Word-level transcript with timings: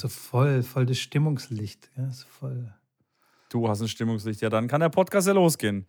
so 0.00 0.08
voll, 0.08 0.62
voll 0.62 0.86
das 0.86 0.98
Stimmungslicht. 0.98 1.90
Ja, 1.94 2.10
so 2.10 2.26
voll. 2.26 2.72
Du 3.50 3.68
hast 3.68 3.82
ein 3.82 3.88
Stimmungslicht. 3.88 4.40
Ja, 4.40 4.48
dann 4.48 4.66
kann 4.66 4.80
der 4.80 4.88
Podcast 4.88 5.26
ja 5.26 5.34
losgehen. 5.34 5.86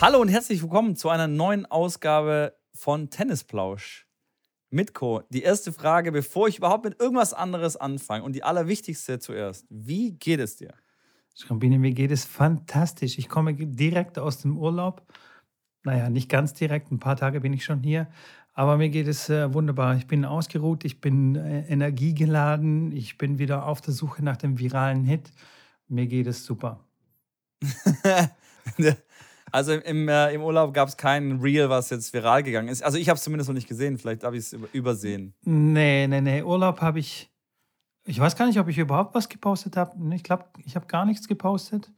Hallo 0.00 0.20
und 0.20 0.28
herzlich 0.28 0.60
willkommen 0.60 0.96
zu 0.96 1.08
einer 1.08 1.28
neuen 1.28 1.66
Ausgabe 1.66 2.56
von 2.74 3.10
Tennisplausch. 3.10 4.08
Mitko, 4.70 5.22
die 5.30 5.42
erste 5.42 5.72
Frage, 5.72 6.10
bevor 6.10 6.48
ich 6.48 6.58
überhaupt 6.58 6.84
mit 6.84 7.00
irgendwas 7.00 7.32
anderes 7.32 7.76
anfange 7.76 8.24
und 8.24 8.32
die 8.32 8.42
allerwichtigste 8.42 9.20
zuerst. 9.20 9.66
Wie 9.70 10.10
geht 10.10 10.40
es 10.40 10.56
dir? 10.56 10.74
Schrambini, 11.34 11.78
mir 11.78 11.92
geht 11.92 12.10
es 12.10 12.24
fantastisch. 12.24 13.18
Ich 13.18 13.28
komme 13.28 13.54
direkt 13.54 14.18
aus 14.18 14.38
dem 14.38 14.56
Urlaub. 14.56 15.02
Naja, 15.82 16.08
nicht 16.08 16.28
ganz 16.28 16.54
direkt, 16.54 16.90
ein 16.92 16.98
paar 16.98 17.16
Tage 17.16 17.40
bin 17.40 17.52
ich 17.52 17.64
schon 17.64 17.82
hier. 17.82 18.08
Aber 18.54 18.76
mir 18.76 18.88
geht 18.88 19.08
es 19.08 19.28
äh, 19.28 19.52
wunderbar. 19.52 19.96
Ich 19.96 20.06
bin 20.06 20.24
ausgeruht, 20.24 20.84
ich 20.84 21.00
bin 21.00 21.34
äh, 21.34 21.66
energiegeladen, 21.66 22.92
ich 22.92 23.18
bin 23.18 23.38
wieder 23.38 23.66
auf 23.66 23.80
der 23.80 23.92
Suche 23.92 24.24
nach 24.24 24.36
dem 24.36 24.58
viralen 24.58 25.04
Hit. 25.04 25.32
Mir 25.88 26.06
geht 26.06 26.26
es 26.26 26.44
super. 26.44 26.80
Also 29.52 29.72
im, 29.72 30.08
äh, 30.08 30.34
im 30.34 30.42
Urlaub 30.42 30.74
gab 30.74 30.88
es 30.88 30.96
kein 30.96 31.38
Reel, 31.40 31.68
was 31.68 31.88
jetzt 31.90 32.12
viral 32.12 32.42
gegangen 32.42 32.66
ist. 32.66 32.82
Also 32.82 32.98
ich 32.98 33.08
habe 33.08 33.18
es 33.18 33.22
zumindest 33.22 33.48
noch 33.48 33.54
nicht 33.54 33.68
gesehen, 33.68 33.98
vielleicht 33.98 34.24
habe 34.24 34.36
ich 34.36 34.52
es 34.52 34.56
übersehen. 34.72 35.32
Nee, 35.42 36.08
nee, 36.08 36.20
nee. 36.20 36.42
Urlaub 36.42 36.80
habe 36.80 36.98
ich. 36.98 37.30
Ich 38.06 38.18
weiß 38.18 38.36
gar 38.36 38.46
nicht, 38.46 38.58
ob 38.58 38.68
ich 38.68 38.78
überhaupt 38.78 39.14
was 39.14 39.28
gepostet 39.28 39.76
habe. 39.76 39.96
Ich 40.14 40.22
glaube, 40.22 40.44
ich 40.64 40.76
habe 40.76 40.86
gar 40.86 41.04
nichts 41.04 41.26
gepostet. 41.26 41.90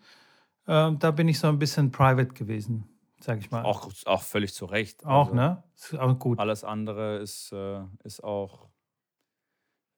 Ähm, 0.68 0.98
da 0.98 1.10
bin 1.10 1.28
ich 1.28 1.38
so 1.38 1.48
ein 1.48 1.58
bisschen 1.58 1.90
private 1.90 2.32
gewesen, 2.32 2.88
sage 3.20 3.40
ich 3.40 3.50
mal. 3.50 3.64
Auch, 3.64 3.90
auch 4.04 4.22
völlig 4.22 4.54
zu 4.54 4.66
Recht. 4.66 5.04
Auch, 5.04 5.26
also, 5.26 5.34
ne? 5.34 5.62
Ist 5.74 5.98
auch 5.98 6.18
gut. 6.18 6.38
Alles 6.38 6.64
andere 6.64 7.18
ist, 7.18 7.52
äh, 7.52 7.80
ist 8.04 8.22
auch. 8.22 8.68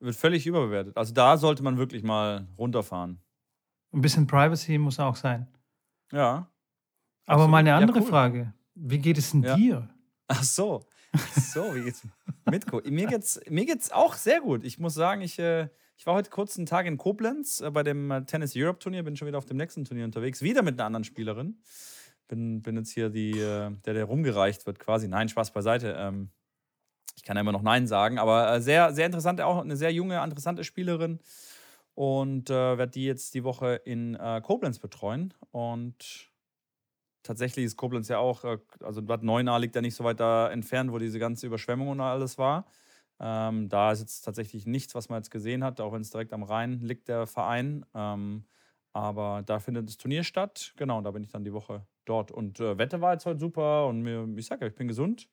wird 0.01 0.17
völlig 0.17 0.47
überbewertet. 0.47 0.97
Also 0.97 1.12
da 1.12 1.36
sollte 1.36 1.62
man 1.62 1.77
wirklich 1.77 2.03
mal 2.03 2.48
runterfahren. 2.56 3.20
Ein 3.92 4.01
bisschen 4.01 4.27
Privacy 4.27 4.79
muss 4.79 4.98
auch 5.01 5.17
sein. 5.17 5.47
Ja. 6.12 6.51
Aber 7.27 7.42
Absolut. 7.42 7.51
meine 7.51 7.75
andere 7.75 7.98
ja, 7.98 8.05
cool. 8.05 8.11
Frage, 8.11 8.55
wie 8.75 8.98
geht 8.98 9.19
es 9.19 9.33
denn 9.33 9.42
ja. 9.42 9.56
dir? 9.56 9.89
Ach 10.29 10.42
so. 10.42 10.86
So, 11.34 11.75
wie 11.75 11.84
geht's 11.84 12.06
Mitko? 12.51 12.83
Mir 12.84 13.06
geht's, 13.06 13.41
mir 13.48 13.64
geht's 13.64 13.91
auch 13.91 14.14
sehr 14.14 14.41
gut. 14.41 14.62
Ich 14.64 14.79
muss 14.79 14.92
sagen, 14.92 15.23
ich, 15.23 15.39
äh, 15.39 15.69
ich 15.99 16.07
war 16.07 16.15
heute 16.15 16.31
kurz 16.31 16.57
einen 16.57 16.67
Tag 16.67 16.87
in 16.87 16.97
Koblenz 16.97 17.61
äh, 17.61 17.71
bei 17.71 17.83
dem 17.83 18.11
äh, 18.11 18.25
Tennis 18.25 18.55
Europe 18.57 18.79
Turnier, 18.79 19.03
bin 19.03 19.17
schon 19.17 19.27
wieder 19.27 19.37
auf 19.37 19.47
dem 19.47 19.57
nächsten 19.57 19.85
Turnier 19.85 20.05
unterwegs, 20.05 20.43
wieder 20.43 20.63
mit 20.63 20.79
einer 20.79 20.87
anderen 20.87 21.05
Spielerin. 21.05 21.61
Bin, 22.29 22.63
bin 22.63 22.77
jetzt 22.77 22.91
hier 22.91 23.11
die, 23.11 23.33
äh, 23.33 23.71
der, 23.85 23.95
der 23.95 24.05
rumgereicht 24.05 24.65
wird 24.67 24.79
quasi. 24.79 25.09
Nein, 25.09 25.29
Spaß 25.29 25.53
beiseite. 25.53 25.97
Ähm, 25.99 26.31
ich 27.17 27.25
kann 27.25 27.37
ja 27.37 27.41
immer 27.41 27.53
noch 27.53 27.63
Nein 27.63 27.89
sagen, 27.89 28.19
aber 28.19 28.61
sehr, 28.61 28.93
sehr 28.93 29.07
interessante, 29.07 29.45
auch 29.45 29.61
eine 29.61 29.77
sehr 29.77 29.93
junge, 29.93 30.23
interessante 30.23 30.63
Spielerin. 30.63 31.19
Und 31.95 32.49
äh, 32.49 32.79
werde 32.79 32.93
die 32.93 33.05
jetzt 33.05 33.35
die 33.35 33.43
Woche 33.43 33.75
in 33.85 34.17
Koblenz 34.45 34.79
betreuen. 34.79 35.35
Und 35.51 36.31
tatsächlich 37.25 37.65
ist 37.65 37.77
Koblenz 37.77 38.07
ja 38.07 38.19
auch, 38.19 38.45
also 38.85 39.03
Bad 39.03 39.25
Neuenahr 39.25 39.59
liegt 39.59 39.75
ja 39.75 39.81
nicht 39.81 39.97
so 39.97 40.05
weit 40.05 40.21
da 40.21 40.49
entfernt, 40.49 40.93
wo 40.93 40.99
diese 40.99 41.19
ganze 41.19 41.49
Überschwemmung 41.49 41.89
und 41.89 42.01
alles 42.01 42.39
war. 42.39 42.67
Ähm, 43.20 43.69
da 43.69 43.92
ist 43.92 44.00
jetzt 44.00 44.22
tatsächlich 44.22 44.66
nichts, 44.66 44.94
was 44.94 45.08
man 45.08 45.19
jetzt 45.19 45.30
gesehen 45.30 45.64
hat, 45.64 45.80
auch 45.80 45.92
wenn 45.92 46.02
es 46.02 46.11
direkt 46.11 46.33
am 46.33 46.42
Rhein 46.42 46.80
liegt, 46.80 47.08
der 47.08 47.27
Verein. 47.27 47.84
Ähm, 47.94 48.44
aber 48.92 49.42
da 49.44 49.58
findet 49.58 49.88
das 49.88 49.97
Turnier 49.97 50.24
statt. 50.24 50.72
Genau, 50.77 51.00
da 51.00 51.11
bin 51.11 51.22
ich 51.22 51.30
dann 51.30 51.44
die 51.44 51.52
Woche 51.52 51.86
dort. 52.05 52.30
Und 52.30 52.61
äh, 52.61 52.78
Wetter 52.78 53.00
war 53.00 53.12
jetzt 53.12 53.27
heute 53.27 53.41
super 53.41 53.86
und 53.86 54.02
mir, 54.02 54.27
ich 54.36 54.46
sage 54.46 54.64
ja, 54.64 54.70
ich 54.70 54.77
bin 54.77 54.89
gesund. 54.89 55.28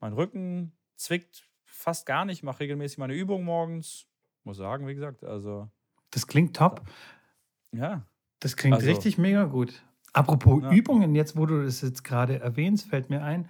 Mein 0.00 0.12
Rücken 0.12 0.72
zwickt 0.96 1.48
fast 1.64 2.06
gar 2.06 2.24
nicht. 2.24 2.38
Ich 2.38 2.42
mache 2.42 2.60
regelmäßig 2.60 2.98
meine 2.98 3.14
Übung 3.14 3.44
morgens. 3.44 4.06
Muss 4.44 4.56
sagen, 4.56 4.86
wie 4.86 4.94
gesagt, 4.94 5.24
also. 5.24 5.70
Das 6.10 6.26
klingt 6.26 6.56
top. 6.56 6.82
Ja. 7.72 8.06
Das 8.40 8.56
klingt 8.56 8.74
also, 8.74 8.88
richtig 8.88 9.18
mega 9.18 9.44
gut. 9.44 9.84
Apropos 10.12 10.62
ja. 10.62 10.72
Übungen, 10.72 11.14
jetzt 11.14 11.36
wo 11.36 11.46
du 11.46 11.62
das 11.62 11.82
jetzt 11.82 12.02
gerade 12.02 12.40
erwähnst, 12.40 12.88
fällt 12.88 13.10
mir 13.10 13.22
ein, 13.22 13.48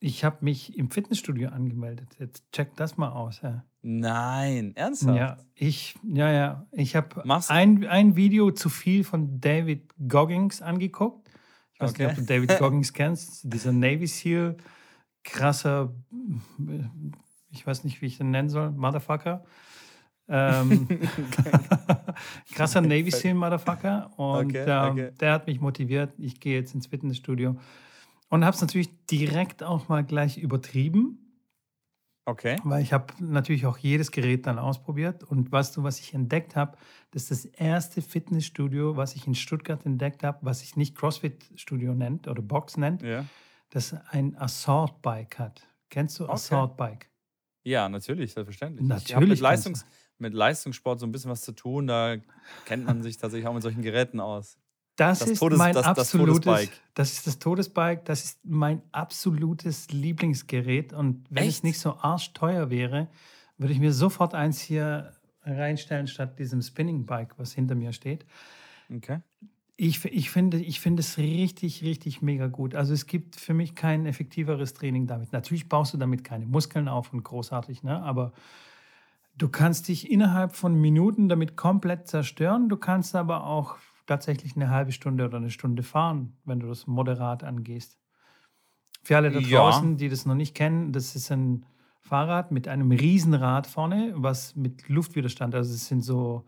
ich 0.00 0.24
habe 0.24 0.38
mich 0.40 0.78
im 0.78 0.90
Fitnessstudio 0.90 1.48
angemeldet. 1.48 2.16
Jetzt 2.18 2.44
check 2.52 2.76
das 2.76 2.96
mal 2.96 3.10
aus. 3.10 3.40
Ja. 3.42 3.64
Nein, 3.82 4.74
ernsthaft? 4.76 5.18
Ja, 5.18 5.38
ich, 5.54 5.96
ja, 6.04 6.30
ja. 6.30 6.66
Ich 6.72 6.94
habe 6.94 7.22
ein, 7.48 7.86
ein 7.86 8.16
Video 8.16 8.50
zu 8.50 8.68
viel 8.68 9.02
von 9.02 9.40
David 9.40 9.92
Goggins 10.08 10.62
angeguckt. 10.62 11.28
Ich 11.74 11.80
weiß 11.80 11.90
okay. 11.90 12.06
nicht, 12.06 12.12
ob 12.12 12.18
du 12.18 12.32
David 12.32 12.58
Goggins 12.58 12.92
kennst. 12.92 13.52
Dieser 13.52 13.72
Navy 13.72 14.06
SEAL, 14.06 14.56
krasser, 15.24 15.92
ich 17.50 17.66
weiß 17.66 17.84
nicht, 17.84 18.00
wie 18.00 18.06
ich 18.06 18.18
den 18.18 18.30
nennen 18.30 18.48
soll, 18.48 18.70
Motherfucker. 18.70 19.44
Ähm, 20.28 20.86
krasser 22.54 22.82
Navy 22.82 23.10
SEAL 23.10 23.34
Motherfucker. 23.34 24.10
Und 24.16 24.50
okay, 24.50 24.64
ähm, 24.68 24.92
okay. 24.92 25.10
der 25.20 25.32
hat 25.32 25.46
mich 25.48 25.60
motiviert. 25.60 26.12
Ich 26.18 26.38
gehe 26.38 26.54
jetzt 26.54 26.74
ins 26.74 26.86
Fitnessstudio. 26.86 27.56
Und 28.28 28.44
habe 28.44 28.54
es 28.54 28.60
natürlich 28.60 29.06
direkt 29.06 29.62
auch 29.62 29.88
mal 29.88 30.04
gleich 30.04 30.38
übertrieben. 30.38 31.24
Okay. 32.26 32.56
Weil 32.62 32.82
ich 32.82 32.92
habe 32.92 33.14
natürlich 33.20 33.64
auch 33.64 33.78
jedes 33.78 34.10
Gerät 34.10 34.46
dann 34.46 34.58
ausprobiert. 34.58 35.24
Und 35.24 35.50
weißt 35.50 35.76
du, 35.76 35.82
was 35.82 35.98
ich 35.98 36.12
entdeckt 36.12 36.56
habe? 36.56 36.76
Das 37.10 37.30
ist 37.30 37.30
das 37.30 37.44
erste 37.46 38.02
Fitnessstudio, 38.02 38.98
was 38.98 39.16
ich 39.16 39.26
in 39.26 39.34
Stuttgart 39.34 39.86
entdeckt 39.86 40.22
habe, 40.22 40.38
was 40.42 40.60
sich 40.60 40.76
nicht 40.76 40.94
CrossFit-Studio 40.94 41.94
nennt 41.94 42.28
oder 42.28 42.42
Box 42.42 42.76
nennt, 42.76 43.02
ja. 43.02 43.24
das 43.70 43.94
ein 44.10 44.36
Assault-Bike 44.36 45.38
hat. 45.38 45.66
Kennst 45.88 46.20
du 46.20 46.24
okay. 46.24 46.32
Assault-Bike? 46.34 47.08
Ja, 47.64 47.88
natürlich, 47.88 48.34
selbstverständlich. 48.34 48.86
Natürlich. 48.86 49.28
mit, 49.30 49.40
Leistungs 49.40 49.86
mit 50.18 50.34
Leistungssport 50.34 51.00
so 51.00 51.06
ein 51.06 51.12
bisschen 51.12 51.30
was 51.30 51.42
zu 51.42 51.52
tun. 51.52 51.86
Da 51.86 52.16
kennt 52.66 52.84
man 52.84 53.02
sich 53.02 53.16
tatsächlich 53.16 53.46
auch 53.48 53.54
mit 53.54 53.62
solchen 53.62 53.82
Geräten 53.82 54.20
aus. 54.20 54.58
Das, 54.98 55.20
das 55.20 55.30
ist 55.30 55.38
Todes, 55.38 55.58
mein 55.58 55.74
das, 55.74 55.86
absolutes, 55.86 56.40
das, 56.40 56.70
das, 56.94 57.12
ist 57.12 57.26
das 57.28 57.38
Todesbike. 57.38 58.04
Das 58.04 58.24
ist 58.24 58.40
mein 58.42 58.82
absolutes 58.90 59.92
Lieblingsgerät. 59.92 60.92
Und 60.92 61.24
wenn 61.30 61.44
Echt? 61.44 61.58
es 61.58 61.62
nicht 61.62 61.78
so 61.78 61.98
arschteuer 61.98 62.68
wäre, 62.68 63.06
würde 63.58 63.72
ich 63.72 63.78
mir 63.78 63.92
sofort 63.92 64.34
eins 64.34 64.60
hier 64.60 65.12
reinstellen 65.44 66.08
statt 66.08 66.36
diesem 66.40 66.62
Spinning-Bike, 66.62 67.38
was 67.38 67.52
hinter 67.52 67.76
mir 67.76 67.92
steht. 67.92 68.26
Okay. 68.92 69.20
Ich, 69.76 70.04
ich, 70.04 70.30
finde, 70.32 70.58
ich 70.58 70.80
finde 70.80 71.02
es 71.02 71.16
richtig, 71.16 71.84
richtig 71.84 72.20
mega 72.20 72.48
gut. 72.48 72.74
Also 72.74 72.92
es 72.92 73.06
gibt 73.06 73.36
für 73.36 73.54
mich 73.54 73.76
kein 73.76 74.04
effektiveres 74.04 74.74
Training 74.74 75.06
damit. 75.06 75.32
Natürlich 75.32 75.68
baust 75.68 75.94
du 75.94 75.98
damit 75.98 76.24
keine 76.24 76.44
Muskeln 76.44 76.88
auf 76.88 77.12
und 77.12 77.22
großartig, 77.22 77.84
ne? 77.84 78.02
aber 78.02 78.32
du 79.36 79.48
kannst 79.48 79.86
dich 79.86 80.10
innerhalb 80.10 80.56
von 80.56 80.74
Minuten 80.74 81.28
damit 81.28 81.54
komplett 81.54 82.08
zerstören. 82.08 82.68
Du 82.68 82.76
kannst 82.76 83.14
aber 83.14 83.44
auch 83.44 83.76
tatsächlich 84.08 84.56
eine 84.56 84.70
halbe 84.70 84.90
Stunde 84.90 85.24
oder 85.24 85.36
eine 85.36 85.50
Stunde 85.50 85.82
fahren, 85.82 86.36
wenn 86.44 86.58
du 86.58 86.66
das 86.66 86.86
moderat 86.86 87.44
angehst. 87.44 87.98
Für 89.04 89.16
alle 89.16 89.30
da 89.30 89.40
draußen, 89.40 89.92
ja. 89.92 89.96
die 89.96 90.08
das 90.08 90.26
noch 90.26 90.34
nicht 90.34 90.54
kennen, 90.54 90.92
das 90.92 91.14
ist 91.14 91.30
ein 91.30 91.64
Fahrrad 92.00 92.50
mit 92.50 92.66
einem 92.68 92.90
Riesenrad 92.90 93.66
vorne, 93.66 94.12
was 94.16 94.56
mit 94.56 94.88
Luftwiderstand, 94.88 95.54
also 95.54 95.72
es 95.72 95.86
sind 95.86 96.00
so, 96.00 96.46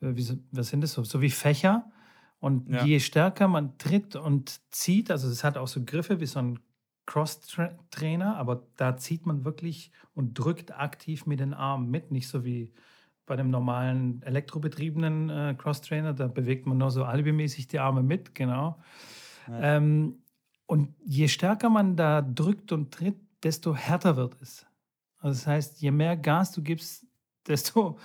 äh, 0.00 0.14
wie, 0.14 0.38
was 0.52 0.68
sind 0.68 0.82
das 0.82 0.92
so, 0.92 1.04
so 1.04 1.20
wie 1.20 1.30
Fächer 1.30 1.90
und 2.38 2.68
ja. 2.68 2.84
je 2.84 3.00
stärker 3.00 3.48
man 3.48 3.76
tritt 3.78 4.14
und 4.14 4.60
zieht, 4.72 5.10
also 5.10 5.28
es 5.28 5.42
hat 5.42 5.56
auch 5.56 5.68
so 5.68 5.84
Griffe 5.84 6.20
wie 6.20 6.26
so 6.26 6.38
ein 6.38 6.58
Cross-Trainer, 7.06 8.36
aber 8.36 8.66
da 8.76 8.96
zieht 8.96 9.26
man 9.26 9.44
wirklich 9.44 9.90
und 10.14 10.34
drückt 10.34 10.78
aktiv 10.78 11.26
mit 11.26 11.40
den 11.40 11.54
Armen 11.54 11.90
mit, 11.90 12.12
nicht 12.12 12.28
so 12.28 12.44
wie 12.44 12.72
bei 13.30 13.36
dem 13.36 13.48
normalen 13.48 14.20
elektrobetriebenen 14.24 15.30
äh, 15.30 15.54
Cross-Trainer, 15.56 16.14
da 16.14 16.26
bewegt 16.26 16.66
man 16.66 16.78
nur 16.78 16.90
so 16.90 17.04
alibimäßig 17.04 17.68
die 17.68 17.78
Arme 17.78 18.02
mit, 18.02 18.34
genau. 18.34 18.76
Ja. 19.46 19.76
Ähm, 19.76 20.24
und 20.66 20.96
je 21.04 21.28
stärker 21.28 21.70
man 21.70 21.94
da 21.94 22.22
drückt 22.22 22.72
und 22.72 22.92
tritt, 22.92 23.14
desto 23.44 23.72
härter 23.72 24.16
wird 24.16 24.36
es. 24.42 24.66
Also 25.18 25.38
das 25.38 25.46
heißt, 25.46 25.80
je 25.80 25.92
mehr 25.92 26.16
Gas 26.16 26.50
du 26.50 26.60
gibst, 26.60 27.06
desto, 27.46 28.00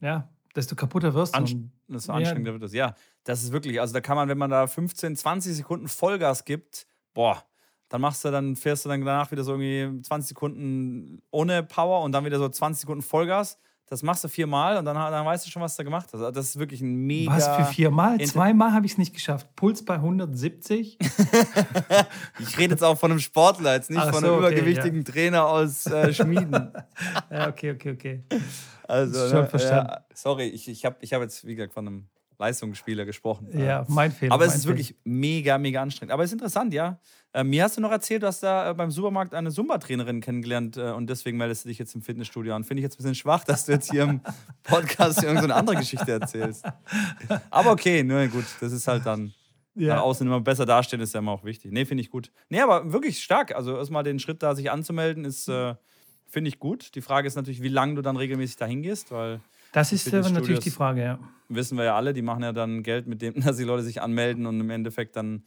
ja, 0.00 0.28
desto 0.54 0.76
kaputter 0.76 1.14
wirst 1.14 1.34
du. 1.34 1.38
Anst 1.38 1.56
desto 1.88 2.12
anstrengender 2.12 2.50
ja. 2.50 2.60
wird 2.60 2.64
es. 2.64 2.74
Ja, 2.74 2.94
das 3.24 3.42
ist 3.42 3.52
wirklich, 3.52 3.80
also 3.80 3.94
da 3.94 4.02
kann 4.02 4.16
man, 4.16 4.28
wenn 4.28 4.36
man 4.36 4.50
da 4.50 4.66
15, 4.66 5.16
20 5.16 5.56
Sekunden 5.56 5.88
Vollgas 5.88 6.44
gibt, 6.44 6.86
boah, 7.14 7.42
dann 7.88 8.02
machst 8.02 8.22
du, 8.22 8.30
dann 8.30 8.54
fährst 8.54 8.84
du 8.84 8.90
dann 8.90 9.02
danach 9.02 9.30
wieder 9.30 9.44
so 9.44 9.58
irgendwie 9.58 10.02
20 10.02 10.28
Sekunden 10.28 11.22
ohne 11.30 11.62
Power 11.62 12.02
und 12.02 12.12
dann 12.12 12.26
wieder 12.26 12.38
so 12.38 12.50
20 12.50 12.82
Sekunden 12.82 13.00
Vollgas. 13.02 13.58
Das 13.90 14.02
machst 14.02 14.22
du 14.22 14.28
viermal 14.28 14.76
und 14.76 14.84
dann, 14.84 14.94
dann 14.94 15.24
weißt 15.24 15.46
du 15.46 15.50
schon, 15.50 15.62
was 15.62 15.76
du 15.76 15.82
gemacht 15.82 16.06
hast. 16.12 16.20
Also 16.20 16.30
das 16.30 16.50
ist 16.50 16.58
wirklich 16.58 16.82
ein 16.82 16.94
mega. 16.94 17.32
Was 17.32 17.48
für 17.48 17.64
viermal? 17.64 18.20
Zweimal 18.20 18.72
habe 18.72 18.84
ich 18.84 18.92
es 18.92 18.98
nicht 18.98 19.14
geschafft. 19.14 19.46
Puls 19.56 19.82
bei 19.84 19.94
170. 19.94 20.98
ich 22.38 22.58
rede 22.58 22.74
jetzt 22.74 22.84
auch 22.84 22.98
von 22.98 23.10
einem 23.10 23.20
Sportler, 23.20 23.74
jetzt 23.74 23.88
nicht 23.88 23.98
Ach 23.98 24.12
von 24.12 24.22
einem 24.22 24.34
okay, 24.34 24.46
übergewichtigen 24.46 25.04
ja. 25.04 25.12
Trainer 25.12 25.46
aus 25.46 25.86
äh, 25.86 26.12
Schmieden. 26.12 26.70
ja, 27.30 27.48
okay, 27.48 27.72
okay, 27.72 27.90
okay. 27.92 28.22
Also, 28.86 29.28
schon 29.28 29.40
ne, 29.40 29.46
verstanden. 29.46 29.90
Ja, 29.90 30.04
sorry, 30.14 30.48
ich, 30.48 30.68
ich 30.68 30.84
habe 30.84 30.96
ich 31.00 31.14
hab 31.14 31.22
jetzt, 31.22 31.46
wie 31.46 31.54
gesagt, 31.54 31.72
von 31.72 31.86
einem 31.86 32.08
Leistungsspieler 32.38 33.04
gesprochen. 33.04 33.48
Ja, 33.58 33.84
mein 33.88 34.12
Fehler. 34.12 34.32
Aber 34.34 34.44
es 34.44 34.54
ist 34.54 34.62
Fehler. 34.62 34.76
wirklich 34.76 34.94
mega, 35.04 35.58
mega 35.58 35.82
anstrengend. 35.82 36.12
Aber 36.12 36.22
es 36.22 36.30
ist 36.30 36.34
interessant, 36.34 36.72
ja. 36.72 37.00
Äh, 37.32 37.44
mir 37.44 37.64
hast 37.64 37.76
du 37.76 37.80
noch 37.80 37.90
erzählt, 37.90 38.22
du 38.22 38.26
hast 38.28 38.42
da 38.42 38.70
äh, 38.70 38.74
beim 38.74 38.90
Supermarkt 38.90 39.34
eine 39.34 39.50
Zumba-Trainerin 39.50 40.20
kennengelernt 40.20 40.76
äh, 40.76 40.92
und 40.92 41.10
deswegen 41.10 41.36
meldest 41.36 41.64
du 41.64 41.68
dich 41.68 41.78
jetzt 41.78 41.94
im 41.94 42.02
Fitnessstudio 42.02 42.54
an. 42.54 42.64
Finde 42.64 42.80
ich 42.80 42.84
jetzt 42.84 42.94
ein 42.94 42.98
bisschen 42.98 43.14
schwach, 43.16 43.44
dass 43.44 43.66
du 43.66 43.72
jetzt 43.72 43.90
hier 43.90 44.04
im 44.04 44.20
Podcast 44.62 45.22
irgendeine 45.22 45.54
andere 45.54 45.76
Geschichte 45.76 46.10
erzählst. 46.12 46.64
Aber 47.50 47.72
okay, 47.72 48.02
nur 48.02 48.26
gut, 48.28 48.44
das 48.60 48.72
ist 48.72 48.86
halt 48.88 49.04
dann 49.04 49.34
nach 49.74 49.86
Ja. 49.86 50.00
außen 50.00 50.26
immer 50.26 50.40
besser 50.40 50.64
dastehen, 50.66 51.00
ist 51.02 51.14
ja 51.14 51.20
immer 51.20 51.32
auch 51.32 51.44
wichtig. 51.44 51.70
Nee, 51.72 51.84
finde 51.84 52.02
ich 52.02 52.10
gut. 52.10 52.32
Nee, 52.48 52.60
aber 52.60 52.92
wirklich 52.92 53.22
stark. 53.22 53.54
Also 53.54 53.76
erstmal 53.76 54.02
den 54.04 54.18
Schritt 54.18 54.42
da, 54.42 54.54
sich 54.54 54.70
anzumelden, 54.70 55.24
ist, 55.24 55.48
äh, 55.48 55.74
finde 56.26 56.48
ich 56.48 56.58
gut. 56.58 56.94
Die 56.94 57.00
Frage 57.02 57.26
ist 57.28 57.36
natürlich, 57.36 57.62
wie 57.62 57.68
lange 57.68 57.94
du 57.94 58.02
dann 58.02 58.16
regelmäßig 58.16 58.56
dahin 58.56 58.82
gehst, 58.82 59.10
weil 59.12 59.40
Das 59.72 59.92
ist 59.92 60.12
äh, 60.12 60.20
natürlich 60.20 60.60
die 60.60 60.70
Frage, 60.70 61.02
ja. 61.02 61.18
wissen 61.48 61.76
wir 61.76 61.84
ja 61.84 61.96
alle, 61.96 62.12
die 62.12 62.22
machen 62.22 62.42
ja 62.42 62.52
dann 62.52 62.82
Geld 62.82 63.06
mit 63.06 63.22
dem, 63.22 63.34
dass 63.40 63.56
die 63.56 63.64
Leute 63.64 63.82
sich 63.82 64.00
anmelden 64.00 64.46
und 64.46 64.60
im 64.60 64.70
Endeffekt 64.70 65.16
dann 65.16 65.44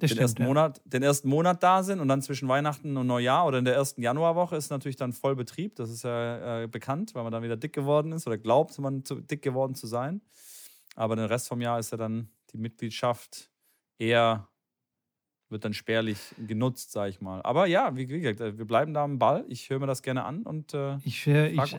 den, 0.00 0.08
stimmt. 0.08 0.22
ersten 0.22 0.42
Ja. 0.42 0.48
Monat, 0.48 0.80
den 0.84 1.02
ersten 1.02 1.28
Monat 1.28 1.62
da 1.62 1.82
sind 1.82 2.00
und 2.00 2.08
dann 2.08 2.22
zwischen 2.22 2.48
Weihnachten 2.48 2.96
und 2.96 3.06
Neujahr 3.06 3.46
oder 3.46 3.58
in 3.58 3.64
der 3.64 3.74
ersten 3.74 4.00
Januarwoche 4.02 4.56
ist 4.56 4.70
natürlich 4.70 4.96
dann 4.96 5.12
voll 5.12 5.36
Betrieb. 5.36 5.76
Das 5.76 5.90
ist 5.90 6.04
ja 6.04 6.62
äh, 6.62 6.66
bekannt, 6.68 7.14
weil 7.14 7.22
man 7.22 7.32
dann 7.32 7.42
wieder 7.42 7.56
dick 7.56 7.74
geworden 7.74 8.12
ist 8.12 8.26
oder 8.26 8.38
glaubt, 8.38 8.78
man 8.78 9.04
zu, 9.04 9.20
dick 9.20 9.42
geworden 9.42 9.74
zu 9.74 9.86
sein. 9.86 10.22
Aber 10.96 11.16
den 11.16 11.26
Rest 11.26 11.48
vom 11.48 11.60
Jahr 11.60 11.78
ist 11.78 11.92
ja 11.92 11.98
dann 11.98 12.30
die 12.52 12.58
Mitgliedschaft 12.58 13.50
eher, 13.98 14.48
wird 15.50 15.64
dann 15.64 15.74
spärlich 15.74 16.18
genutzt, 16.38 16.92
sag 16.92 17.10
ich 17.10 17.20
mal. 17.20 17.42
Aber 17.42 17.66
ja, 17.66 17.94
wie, 17.94 18.08
wie 18.08 18.20
gesagt, 18.20 18.40
äh, 18.40 18.56
wir 18.56 18.64
bleiben 18.64 18.94
da 18.94 19.04
am 19.04 19.18
Ball. 19.18 19.44
Ich 19.48 19.68
höre 19.68 19.80
mir 19.80 19.86
das 19.86 20.02
gerne 20.02 20.24
an 20.24 20.44
und 20.44 20.72
äh, 20.74 20.96
Ich, 21.04 21.26
äh, 21.26 21.48
ich. 21.48 21.78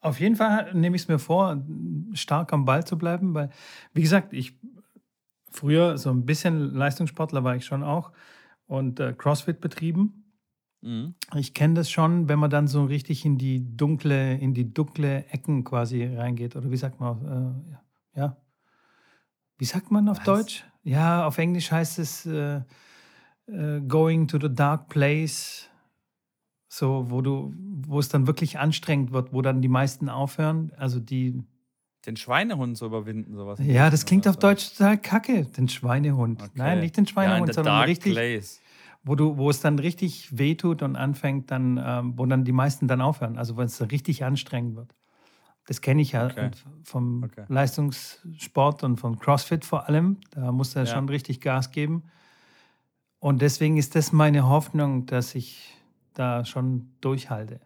Auf 0.00 0.20
jeden 0.20 0.36
Fall 0.36 0.74
nehme 0.74 0.96
ich 0.96 1.02
es 1.02 1.08
mir 1.08 1.18
vor, 1.18 1.62
stark 2.14 2.52
am 2.52 2.64
Ball 2.64 2.86
zu 2.86 2.96
bleiben, 2.96 3.34
weil, 3.34 3.50
wie 3.92 4.02
gesagt, 4.02 4.32
ich 4.32 4.58
früher 5.50 5.98
so 5.98 6.10
ein 6.10 6.24
bisschen 6.24 6.74
Leistungssportler 6.74 7.44
war 7.44 7.56
ich 7.56 7.64
schon 7.64 7.82
auch 7.82 8.12
und 8.66 9.00
äh, 9.00 9.12
CrossFit 9.12 9.60
betrieben. 9.60 10.32
mhm. 10.80 11.14
Ich 11.34 11.54
kenne 11.54 11.74
das 11.74 11.90
schon, 11.90 12.28
wenn 12.28 12.38
man 12.38 12.50
dann 12.50 12.68
so 12.68 12.84
richtig 12.84 13.24
in 13.24 13.36
die 13.36 13.76
dunkle, 13.76 14.36
in 14.38 14.54
die 14.54 14.72
dunkle 14.72 15.26
Ecken 15.26 15.64
quasi 15.64 16.04
reingeht. 16.04 16.56
Oder 16.56 16.70
wie 16.70 16.76
sagt 16.76 17.00
man? 17.00 17.66
Äh, 18.14 18.18
ja. 18.20 18.36
Wie 19.58 19.64
sagt 19.64 19.90
man 19.90 20.08
auf 20.08 20.18
Was? 20.18 20.24
Deutsch? 20.24 20.64
Ja, 20.82 21.26
auf 21.26 21.36
Englisch 21.36 21.70
heißt 21.70 21.98
es 21.98 22.24
äh, 22.24 22.62
äh, 23.46 23.80
going 23.86 24.28
to 24.28 24.38
the 24.40 24.52
dark 24.52 24.88
place. 24.88 25.69
So, 26.72 27.06
wo 27.10 27.20
du, 27.20 27.52
wo 27.82 27.98
es 27.98 28.08
dann 28.08 28.28
wirklich 28.28 28.60
anstrengend 28.60 29.10
wird, 29.10 29.32
wo 29.32 29.42
dann 29.42 29.60
die 29.60 29.66
meisten 29.68 30.08
aufhören. 30.08 30.70
Also 30.76 31.00
die, 31.00 31.42
den 32.06 32.16
Schweinehund 32.16 32.78
zu 32.78 32.86
überwinden, 32.86 33.34
sowas. 33.34 33.58
ja, 33.60 33.90
das 33.90 34.06
klingt 34.06 34.28
auf 34.28 34.36
so. 34.36 34.40
Deutsch 34.42 34.74
total 34.74 34.96
kacke, 34.96 35.46
den 35.46 35.68
Schweinehund. 35.68 36.40
Okay. 36.40 36.52
Nein, 36.54 36.78
nicht 36.78 36.96
den 36.96 37.06
ja, 37.06 37.08
in 37.08 37.12
Schweinehund, 37.12 37.48
the 37.48 37.54
sondern 37.54 37.82
richtig, 37.82 38.14
place. 38.14 38.60
wo, 39.02 39.16
du, 39.16 39.36
wo 39.36 39.50
es 39.50 39.60
dann 39.60 39.80
richtig 39.80 40.38
wehtut 40.38 40.82
und 40.82 40.94
anfängt, 40.94 41.50
dann, 41.50 41.76
ähm, 41.84 42.12
wo 42.16 42.24
dann 42.24 42.44
die 42.44 42.52
meisten 42.52 42.86
dann 42.86 43.00
aufhören. 43.00 43.36
Also 43.36 43.56
wenn 43.56 43.66
es 43.66 43.76
dann 43.76 43.88
richtig 43.88 44.22
anstrengend 44.24 44.76
wird. 44.76 44.94
Das 45.66 45.80
kenne 45.80 46.02
ich 46.02 46.12
ja 46.12 46.26
Okay. 46.26 46.50
vom 46.84 47.24
Okay. 47.24 47.46
Leistungssport 47.48 48.84
und 48.84 48.96
von 48.98 49.18
CrossFit 49.18 49.64
vor 49.64 49.88
allem. 49.88 50.18
Da 50.30 50.52
muss 50.52 50.76
er 50.76 50.84
Ja. 50.84 50.94
schon 50.94 51.08
richtig 51.08 51.40
Gas 51.40 51.72
geben. 51.72 52.04
Und 53.18 53.42
deswegen 53.42 53.76
ist 53.76 53.96
das 53.96 54.12
meine 54.12 54.48
Hoffnung, 54.48 55.06
dass 55.06 55.34
ich 55.34 55.76
da 56.14 56.44
schon 56.44 56.92
durchhalte. 57.00 57.60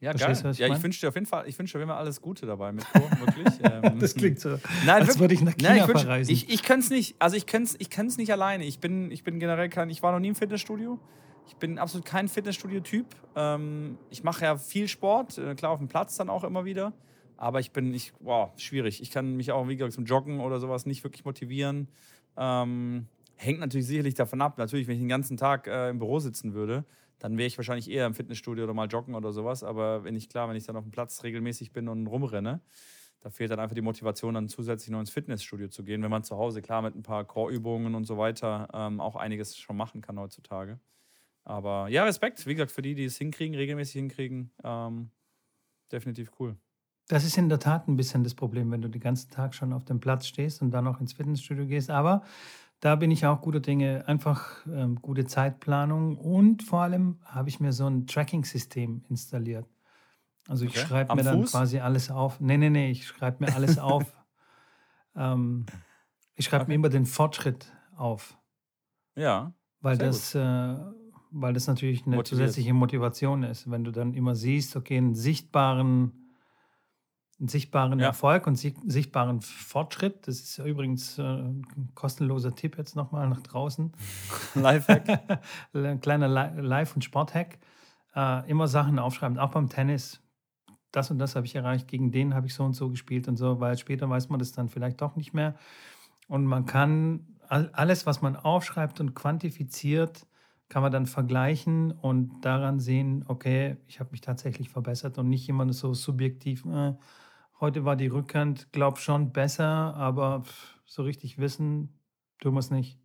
Ja, 0.00 0.12
Verstehst 0.12 0.40
du, 0.40 0.44
geil. 0.44 0.50
was 0.50 0.60
ich 0.60 0.66
ja, 0.68 0.74
ich 0.76 0.82
wünsche 0.82 1.00
dir 1.00 1.08
auf 1.08 1.14
jeden 1.16 1.26
Fall, 1.26 1.48
ich 1.48 1.58
wünsche 1.58 1.76
dir 1.76 1.82
immer 1.82 1.96
alles 1.96 2.20
Gute 2.20 2.46
dabei, 2.46 2.70
Mitko, 2.72 3.00
wirklich. 3.18 3.46
Ähm, 3.64 3.98
Das 3.98 4.14
klingt 4.14 4.38
so, 4.38 4.50
Nein, 4.86 5.02
als 5.02 5.18
würde 5.18 5.34
ich 5.34 5.40
nach 5.40 5.56
China 5.56 5.70
Nein, 5.70 5.78
ich, 5.78 5.84
wünsch- 5.88 6.00
verreisen. 6.02 6.32
ich, 6.32 6.48
ich 6.48 6.62
kann 6.62 6.78
es 6.78 6.90
nicht, 6.90 7.16
also 7.18 7.34
ich 7.36 7.46
kann 7.46 7.62
es 7.64 7.74
ich 7.80 7.88
nicht 8.16 8.30
alleine. 8.32 8.64
Ich 8.64 8.78
bin, 8.78 9.10
ich 9.10 9.24
bin 9.24 9.40
generell 9.40 9.68
kein, 9.68 9.90
ich 9.90 10.00
war 10.02 10.12
noch 10.12 10.20
nie 10.20 10.28
im 10.28 10.34
Fitnessstudio. 10.36 11.00
Ich 11.48 11.56
bin 11.56 11.78
absolut 11.78 12.04
kein 12.06 12.28
Fitnessstudio-Typ. 12.28 13.06
Ähm, 13.34 13.98
ich 14.10 14.22
mache 14.22 14.44
ja 14.44 14.56
viel 14.56 14.86
Sport, 14.86 15.36
äh, 15.38 15.54
klar 15.56 15.72
auf 15.72 15.78
dem 15.78 15.88
Platz 15.88 16.16
dann 16.16 16.28
auch 16.30 16.44
immer 16.44 16.64
wieder. 16.64 16.92
Aber 17.36 17.58
ich 17.58 17.72
bin, 17.72 17.92
ich, 17.94 18.12
wow, 18.20 18.50
schwierig. 18.56 19.00
Ich 19.02 19.10
kann 19.10 19.34
mich 19.36 19.50
auch, 19.50 19.66
wie 19.66 19.76
gesagt, 19.76 19.94
zum 19.94 20.04
Joggen 20.04 20.38
oder 20.40 20.60
sowas 20.60 20.86
nicht 20.86 21.02
wirklich 21.04 21.24
motivieren. 21.24 21.88
Ähm, 22.36 23.06
hängt 23.36 23.58
natürlich 23.60 23.86
sicherlich 23.86 24.14
davon 24.14 24.40
ab. 24.42 24.58
Natürlich, 24.58 24.86
wenn 24.86 24.94
ich 24.94 25.00
den 25.00 25.08
ganzen 25.08 25.36
Tag 25.36 25.66
äh, 25.66 25.88
im 25.88 25.98
Büro 25.98 26.18
sitzen 26.20 26.54
würde, 26.54 26.84
dann 27.18 27.36
wäre 27.36 27.46
ich 27.46 27.58
wahrscheinlich 27.58 27.90
eher 27.90 28.06
im 28.06 28.14
Fitnessstudio 28.14 28.64
oder 28.64 28.74
mal 28.74 28.86
joggen 28.86 29.14
oder 29.14 29.32
sowas. 29.32 29.62
Aber 29.62 30.04
wenn 30.04 30.14
ich, 30.14 30.28
klar, 30.28 30.48
wenn 30.48 30.56
ich 30.56 30.64
dann 30.64 30.76
auf 30.76 30.84
dem 30.84 30.92
Platz 30.92 31.22
regelmäßig 31.22 31.72
bin 31.72 31.88
und 31.88 32.06
rumrenne, 32.06 32.60
da 33.20 33.30
fehlt 33.30 33.50
dann 33.50 33.58
einfach 33.58 33.74
die 33.74 33.82
Motivation, 33.82 34.34
dann 34.34 34.48
zusätzlich 34.48 34.90
noch 34.90 35.00
ins 35.00 35.10
Fitnessstudio 35.10 35.68
zu 35.68 35.82
gehen, 35.82 36.02
wenn 36.02 36.10
man 36.10 36.22
zu 36.22 36.36
Hause, 36.36 36.62
klar, 36.62 36.82
mit 36.82 36.94
ein 36.94 37.02
paar 37.02 37.24
Core-Übungen 37.24 37.94
und 37.94 38.04
so 38.04 38.16
weiter 38.16 38.68
ähm, 38.72 39.00
auch 39.00 39.16
einiges 39.16 39.56
schon 39.56 39.76
machen 39.76 40.00
kann 40.00 40.18
heutzutage. 40.18 40.78
Aber 41.44 41.88
ja, 41.88 42.04
Respekt, 42.04 42.46
wie 42.46 42.54
gesagt, 42.54 42.70
für 42.70 42.82
die, 42.82 42.94
die 42.94 43.04
es 43.04 43.16
hinkriegen, 43.18 43.56
regelmäßig 43.56 43.94
hinkriegen. 43.94 44.52
Ähm, 44.62 45.10
definitiv 45.90 46.30
cool. 46.38 46.56
Das 47.08 47.24
ist 47.24 47.38
in 47.38 47.48
der 47.48 47.58
Tat 47.58 47.88
ein 47.88 47.96
bisschen 47.96 48.22
das 48.22 48.34
Problem, 48.34 48.70
wenn 48.70 48.82
du 48.82 48.88
den 48.88 49.00
ganzen 49.00 49.30
Tag 49.30 49.54
schon 49.54 49.72
auf 49.72 49.84
dem 49.86 49.98
Platz 49.98 50.26
stehst 50.26 50.60
und 50.60 50.70
dann 50.70 50.84
noch 50.84 51.00
ins 51.00 51.14
Fitnessstudio 51.14 51.66
gehst. 51.66 51.88
Aber 51.90 52.22
da 52.80 52.96
bin 52.96 53.10
ich 53.10 53.26
auch 53.26 53.40
guter 53.40 53.60
Dinge. 53.60 54.06
Einfach 54.08 54.66
ähm, 54.66 54.96
gute 55.02 55.26
Zeitplanung 55.26 56.16
und 56.18 56.62
vor 56.62 56.82
allem 56.82 57.18
habe 57.24 57.48
ich 57.48 57.60
mir 57.60 57.72
so 57.72 57.86
ein 57.86 58.06
Tracking-System 58.06 59.04
installiert. 59.08 59.66
Also 60.48 60.64
ich 60.66 60.72
Okay. 60.74 60.80
schreibe 60.80 61.12
Am 61.12 61.18
mir 61.18 61.24
dann 61.24 61.44
Fuß? 61.44 61.44
quasi 61.44 61.80
alles 61.80 62.10
auf. 62.10 62.40
Nee, 62.40 62.58
nee, 62.58 62.70
nee, 62.70 62.90
ich 62.90 63.06
schreibe 63.06 63.44
mir 63.44 63.52
alles 63.52 63.78
auf. 63.78 64.14
Ähm, 65.16 65.66
ich 66.36 66.46
schreibe 66.46 66.68
mir 66.68 66.74
Okay. 66.74 66.76
immer 66.76 66.88
den 66.90 67.06
Fortschritt 67.06 67.72
auf, 67.96 68.38
Ja, 69.16 69.52
weil 69.80 69.98
das, 69.98 70.34
äh, 70.34 70.76
weil 71.30 71.52
das 71.52 71.66
natürlich 71.66 72.06
eine 72.06 72.16
Motiviert. 72.16 72.24
zusätzliche 72.24 72.74
Motivation 72.74 73.42
ist. 73.42 73.70
Wenn 73.70 73.84
du 73.84 73.90
dann 73.92 74.14
immer 74.14 74.34
siehst, 74.34 74.76
okay, 74.76 74.96
einen 74.96 75.14
sichtbaren 75.14 76.27
einen 77.38 77.48
sichtbaren 77.48 77.98
Ja. 78.00 78.06
Erfolg 78.06 78.46
und 78.46 78.56
sichtbaren 78.56 79.40
Fortschritt. 79.42 80.26
Das 80.26 80.40
ist 80.40 80.56
ja 80.56 80.64
übrigens 80.64 81.18
äh, 81.18 81.22
ein 81.22 81.64
kostenloser 81.94 82.54
Tipp 82.54 82.76
jetzt 82.78 82.96
nochmal 82.96 83.28
nach 83.28 83.40
draußen. 83.42 83.92
Lifehack. 84.54 85.40
Ein 85.72 86.00
kleiner 86.00 86.28
Li- 86.28 86.60
Live- 86.60 86.94
und 86.94 87.04
Sporthack. 87.04 87.58
Äh, 88.14 88.50
immer 88.50 88.66
Sachen 88.66 88.98
aufschreiben, 88.98 89.38
auch 89.38 89.50
beim 89.52 89.68
Tennis. 89.68 90.20
Das 90.90 91.10
und 91.10 91.18
das 91.18 91.36
habe 91.36 91.46
ich 91.46 91.54
erreicht, 91.54 91.86
gegen 91.86 92.10
den 92.10 92.34
habe 92.34 92.46
ich 92.46 92.54
so 92.54 92.64
und 92.64 92.72
so 92.74 92.88
gespielt 92.88 93.28
und 93.28 93.36
so, 93.36 93.60
weil 93.60 93.76
später 93.78 94.08
weiß 94.08 94.30
man 94.30 94.38
das 94.38 94.52
dann 94.52 94.68
vielleicht 94.68 95.00
doch 95.02 95.16
nicht 95.16 95.34
mehr. 95.34 95.54
Und 96.26 96.44
man 96.44 96.66
kann 96.66 97.26
all- 97.48 97.70
alles, 97.72 98.06
was 98.06 98.20
man 98.22 98.34
aufschreibt 98.36 98.98
und 99.00 99.14
quantifiziert, 99.14 100.26
kann 100.70 100.82
man 100.82 100.90
dann 100.92 101.06
vergleichen 101.06 101.92
und 101.92 102.40
daran 102.42 102.80
sehen, 102.80 103.24
okay, 103.28 103.76
ich 103.86 104.00
habe 104.00 104.10
mich 104.10 104.20
tatsächlich 104.22 104.68
verbessert 104.70 105.16
und 105.18 105.28
nicht 105.28 105.48
immer 105.48 105.70
so 105.72 105.94
subjektiv, 105.94 106.64
äh, 106.66 106.94
heute 107.60 107.84
war 107.84 107.96
die 107.96 108.06
Rückhand, 108.08 108.72
glaub 108.72 108.98
schon 108.98 109.32
besser, 109.32 109.94
aber 109.94 110.42
pff, 110.44 110.80
so 110.86 111.02
richtig 111.02 111.38
wissen 111.38 112.00
tun 112.40 112.54
wir 112.54 112.60
es 112.60 112.70
nicht. 112.70 113.00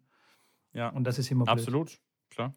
Ja, 0.74 0.94
Und 0.94 1.04
das 1.06 1.20
ist 1.20 1.32
immer 1.32 1.48
blöd. 1.48 1.70
absolut, 1.70 2.00
klar. 2.30 2.56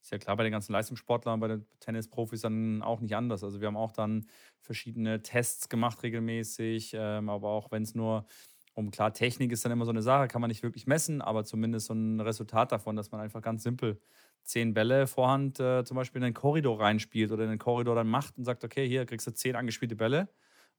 Ist 0.00 0.12
ja 0.12 0.18
klar 0.18 0.36
bei 0.36 0.44
den 0.44 0.52
ganzen 0.52 0.72
Leistungssportlern, 0.72 1.40
bei 1.40 1.48
den 1.48 1.66
Tennisprofis 1.80 2.42
dann 2.42 2.82
auch 2.82 3.00
nicht 3.00 3.16
anders. 3.16 3.42
Also 3.42 3.60
wir 3.60 3.66
haben 3.66 3.76
auch 3.76 3.92
dann 3.92 4.26
verschiedene 4.60 5.22
Tests 5.22 5.68
gemacht 5.68 6.02
regelmäßig, 6.02 6.92
ähm, 6.94 7.28
aber 7.28 7.48
auch 7.48 7.70
wenn 7.72 7.82
es 7.82 7.94
nur 7.94 8.26
um 8.74 8.92
klar, 8.92 9.12
Technik 9.12 9.50
ist 9.50 9.64
dann 9.64 9.72
immer 9.72 9.84
so 9.84 9.90
eine 9.90 10.02
Sache, 10.02 10.28
kann 10.28 10.40
man 10.40 10.48
nicht 10.48 10.62
wirklich 10.62 10.86
messen, 10.86 11.20
aber 11.20 11.44
zumindest 11.44 11.86
so 11.88 11.94
ein 11.94 12.20
Resultat 12.20 12.70
davon, 12.70 12.94
dass 12.94 13.10
man 13.10 13.20
einfach 13.20 13.42
ganz 13.42 13.64
simpel 13.64 14.00
zehn 14.44 14.72
Bälle 14.72 15.08
Vorhand 15.08 15.58
äh, 15.58 15.84
zum 15.84 15.96
Beispiel 15.96 16.20
in 16.20 16.26
den 16.26 16.34
Korridor 16.34 16.80
reinspielt 16.80 17.32
oder 17.32 17.42
in 17.44 17.50
den 17.50 17.58
Korridor 17.58 17.96
dann 17.96 18.08
macht 18.08 18.38
und 18.38 18.44
sagt, 18.44 18.62
okay, 18.64 18.86
hier 18.88 19.04
kriegst 19.04 19.26
du 19.26 19.32
zehn 19.34 19.56
angespielte 19.56 19.96
Bälle 19.96 20.28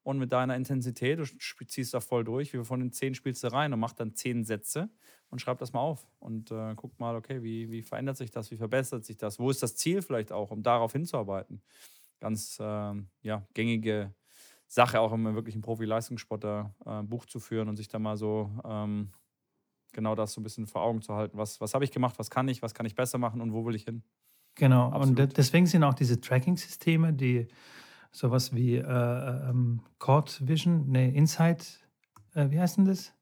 und 0.04 0.18
mit 0.18 0.32
deiner 0.32 0.56
Intensität, 0.56 1.20
du 1.20 1.26
ziehst 1.66 1.94
da 1.94 2.00
voll 2.00 2.24
durch, 2.24 2.54
wie 2.54 2.64
von 2.64 2.80
den 2.80 2.92
zehn 2.92 3.14
spielst 3.16 3.44
du 3.44 3.52
rein 3.52 3.74
und 3.74 3.80
mach 3.80 3.94
dann 3.94 4.16
zehn 4.16 4.44
Sätze 4.44 4.90
und 5.30 5.40
schreib 5.42 5.60
das 5.60 5.74
mal 5.74 5.82
auf 5.82 6.08
und 6.20 6.52
äh, 6.52 6.74
guck 6.76 7.00
mal, 7.00 7.16
okay, 7.16 7.44
wie, 7.44 7.70
wie 7.70 7.82
verändert 7.82 8.18
sich 8.18 8.32
das, 8.32 8.50
wie 8.52 8.58
verbessert 8.58 9.06
sich 9.06 9.18
das, 9.18 9.40
wo 9.40 9.50
ist 9.50 9.62
das 9.62 9.76
Ziel 9.76 10.02
vielleicht 10.02 10.32
auch, 10.32 10.52
um 10.52 10.64
darauf 10.64 10.94
hinzuarbeiten. 10.94 11.62
Ganz 12.20 12.58
ähm, 12.62 13.10
ja, 13.22 13.48
gängige 13.54 14.14
Sache, 14.68 15.00
auch 15.00 15.14
im 15.14 15.24
wirklichen 15.36 15.62
Profi-Leistungssport 15.62 16.44
da 16.44 16.76
äh, 16.86 17.04
Buch 17.04 17.26
zu 17.26 17.40
führen 17.40 17.70
und 17.70 17.76
sich 17.76 17.88
da 17.88 18.00
mal 18.00 18.18
so 18.18 18.52
ähm, 18.64 19.12
genau 19.94 20.16
das 20.16 20.34
so 20.34 20.42
ein 20.42 20.44
bisschen 20.44 20.68
vor 20.68 20.82
Augen 20.84 21.02
zu 21.02 21.16
halten. 21.16 21.38
Was, 21.38 21.60
was 21.62 21.74
habe 21.74 21.84
ich 21.84 21.92
gemacht, 21.92 22.20
was 22.20 22.30
kann 22.30 22.48
ich, 22.48 22.62
was 22.62 22.74
kann 22.74 22.86
ich 22.86 22.96
besser 22.96 23.18
machen 23.18 23.42
und 23.42 23.54
wo 23.54 23.66
will 23.66 23.76
ich 23.76 23.84
hin? 23.84 24.04
Genau, 24.56 24.88
und 24.88 24.94
Absolut. 24.94 25.18
de- 25.18 25.28
deswegen 25.28 25.68
sind 25.68 25.84
auch 25.84 25.94
diese 25.94 26.20
Tracking-Systeme, 26.20 27.14
die 27.14 27.48
sowas 28.12 28.54
wie 28.54 28.76
äh, 28.76 28.82
ähm, 28.84 29.82
Chord 30.00 30.48
Vision, 30.48 30.90
nee, 30.90 31.10
Insight, 31.10 31.88
äh, 32.34 32.50
wie 32.50 32.60
heißt 32.60 32.78
denn 32.78 32.86
das? 32.86 33.14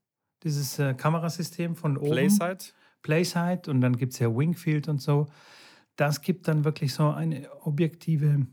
Dieses 0.43 0.79
äh, 0.79 0.93
Kamerasystem 0.93 1.75
von 1.75 1.97
oben. 1.97 2.11
Playside? 2.11 2.57
Playsight 3.01 3.67
und 3.67 3.81
dann 3.81 3.95
gibt 3.95 4.13
es 4.13 4.19
ja 4.19 4.35
Wingfield 4.35 4.87
und 4.89 5.01
so. 5.01 5.27
Das 5.95 6.21
gibt 6.21 6.47
dann 6.47 6.65
wirklich 6.65 6.93
so 6.93 7.09
eine 7.09 7.47
objektive, 7.61 8.47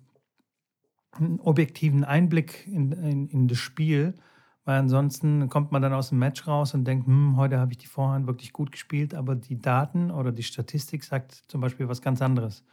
einen 1.13 1.41
objektiven 1.41 2.05
Einblick 2.05 2.67
in, 2.67 2.93
in, 2.93 3.29
in 3.29 3.49
das 3.49 3.59
Spiel, 3.59 4.15
Weil 4.65 4.79
ansonsten 4.79 5.49
kommt 5.49 5.73
man 5.73 5.83
dann 5.83 5.93
aus 5.93 6.09
dem 6.09 6.19
Match 6.19 6.47
raus 6.47 6.73
und 6.73 6.85
denkt, 6.85 7.07
hm, 7.07 7.37
heute 7.37 7.59
habe 7.59 7.73
ich 7.73 7.79
die 7.79 7.87
Vorhand 7.87 8.27
wirklich 8.27 8.53
gut 8.53 8.73
gespielt, 8.73 9.15
aber 9.15 9.35
die 9.35 9.61
Daten 9.61 10.11
oder 10.11 10.33
die 10.33 10.43
Statistik 10.43 11.05
sagt 11.05 11.33
zum 11.49 11.61
Beispiel 11.61 11.89
was 11.89 12.01
ganz 12.01 12.23
anderes. 12.23 12.65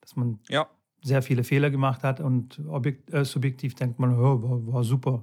Dass 0.00 0.16
man 0.16 0.40
Ja, 0.48 0.68
sehr 1.02 1.22
viele 1.22 1.44
Fehler 1.44 1.70
gemacht 1.70 2.02
hat 2.02 2.20
und 2.20 2.60
objekt, 2.68 3.12
äh, 3.12 3.24
subjektiv 3.24 3.74
denkt 3.74 3.98
man, 3.98 4.18
oh, 4.18 4.42
war, 4.42 4.72
war 4.74 4.84
super. 4.84 5.22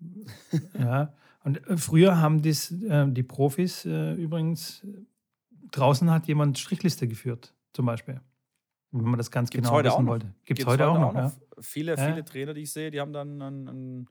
ja. 0.78 1.12
Und 1.44 1.66
äh, 1.68 1.76
früher 1.76 2.18
haben 2.20 2.42
dies, 2.42 2.70
äh, 2.82 3.06
die 3.10 3.22
Profis 3.22 3.84
äh, 3.84 4.14
übrigens, 4.14 4.86
draußen 5.70 6.10
hat 6.10 6.26
jemand 6.26 6.58
Strichliste 6.58 7.08
geführt, 7.08 7.54
zum 7.72 7.86
Beispiel. 7.86 8.20
Wenn 8.92 9.04
man 9.04 9.18
das 9.18 9.30
ganz 9.30 9.50
Gibt's 9.50 9.68
genau 9.68 9.76
heute 9.78 9.92
auch 9.92 9.96
wissen 9.98 10.04
noch. 10.06 10.12
wollte. 10.12 10.26
Gibt 10.44 10.58
es 10.60 10.66
Gibt's 10.66 10.66
heute, 10.72 10.88
auch 10.88 10.98
noch, 10.98 11.14
ja. 11.14 11.32
Viele, 11.60 11.96
Ja. 11.96 12.08
viele 12.08 12.24
Trainer, 12.24 12.54
die 12.54 12.62
ich 12.62 12.72
sehe, 12.72 12.90
die 12.90 13.00
haben 13.00 13.12
dann 13.12 13.40
ein, 13.40 13.68
ein, 13.68 14.08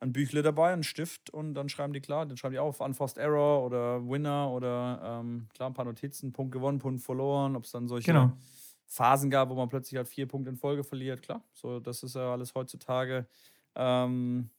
ein 0.00 0.12
Büchle 0.12 0.42
dabei, 0.42 0.72
einen 0.72 0.84
Stift 0.84 1.28
und 1.30 1.54
dann 1.54 1.68
schreiben 1.68 1.92
die 1.92 2.00
klar, 2.00 2.24
dann 2.24 2.36
schreiben 2.36 2.52
die 2.54 2.58
auf 2.58 2.80
Unforced 2.80 3.18
Error 3.18 3.64
oder 3.64 4.08
Winner 4.08 4.50
oder 4.50 5.20
ähm, 5.20 5.48
klar 5.54 5.68
ein 5.70 5.74
paar 5.74 5.84
Notizen, 5.84 6.32
Punkt 6.32 6.52
gewonnen, 6.52 6.78
Punkt 6.78 7.02
verloren, 7.02 7.56
ob 7.56 7.64
es 7.64 7.72
dann 7.72 7.88
solche 7.88 8.06
Genau. 8.12 8.32
Phasen 8.86 9.30
gab, 9.30 9.50
wo 9.50 9.54
man 9.54 9.68
plötzlich 9.68 9.96
halt 9.96 10.08
vier 10.08 10.26
Punkte 10.26 10.50
in 10.50 10.56
Folge 10.56 10.84
verliert, 10.84 11.22
klar. 11.22 11.44
So, 11.52 11.80
das 11.80 12.02
ist 12.02 12.14
ja 12.16 12.32
alles 12.32 12.54
heutzutage. 12.54 13.26
Ähm, 13.74 14.50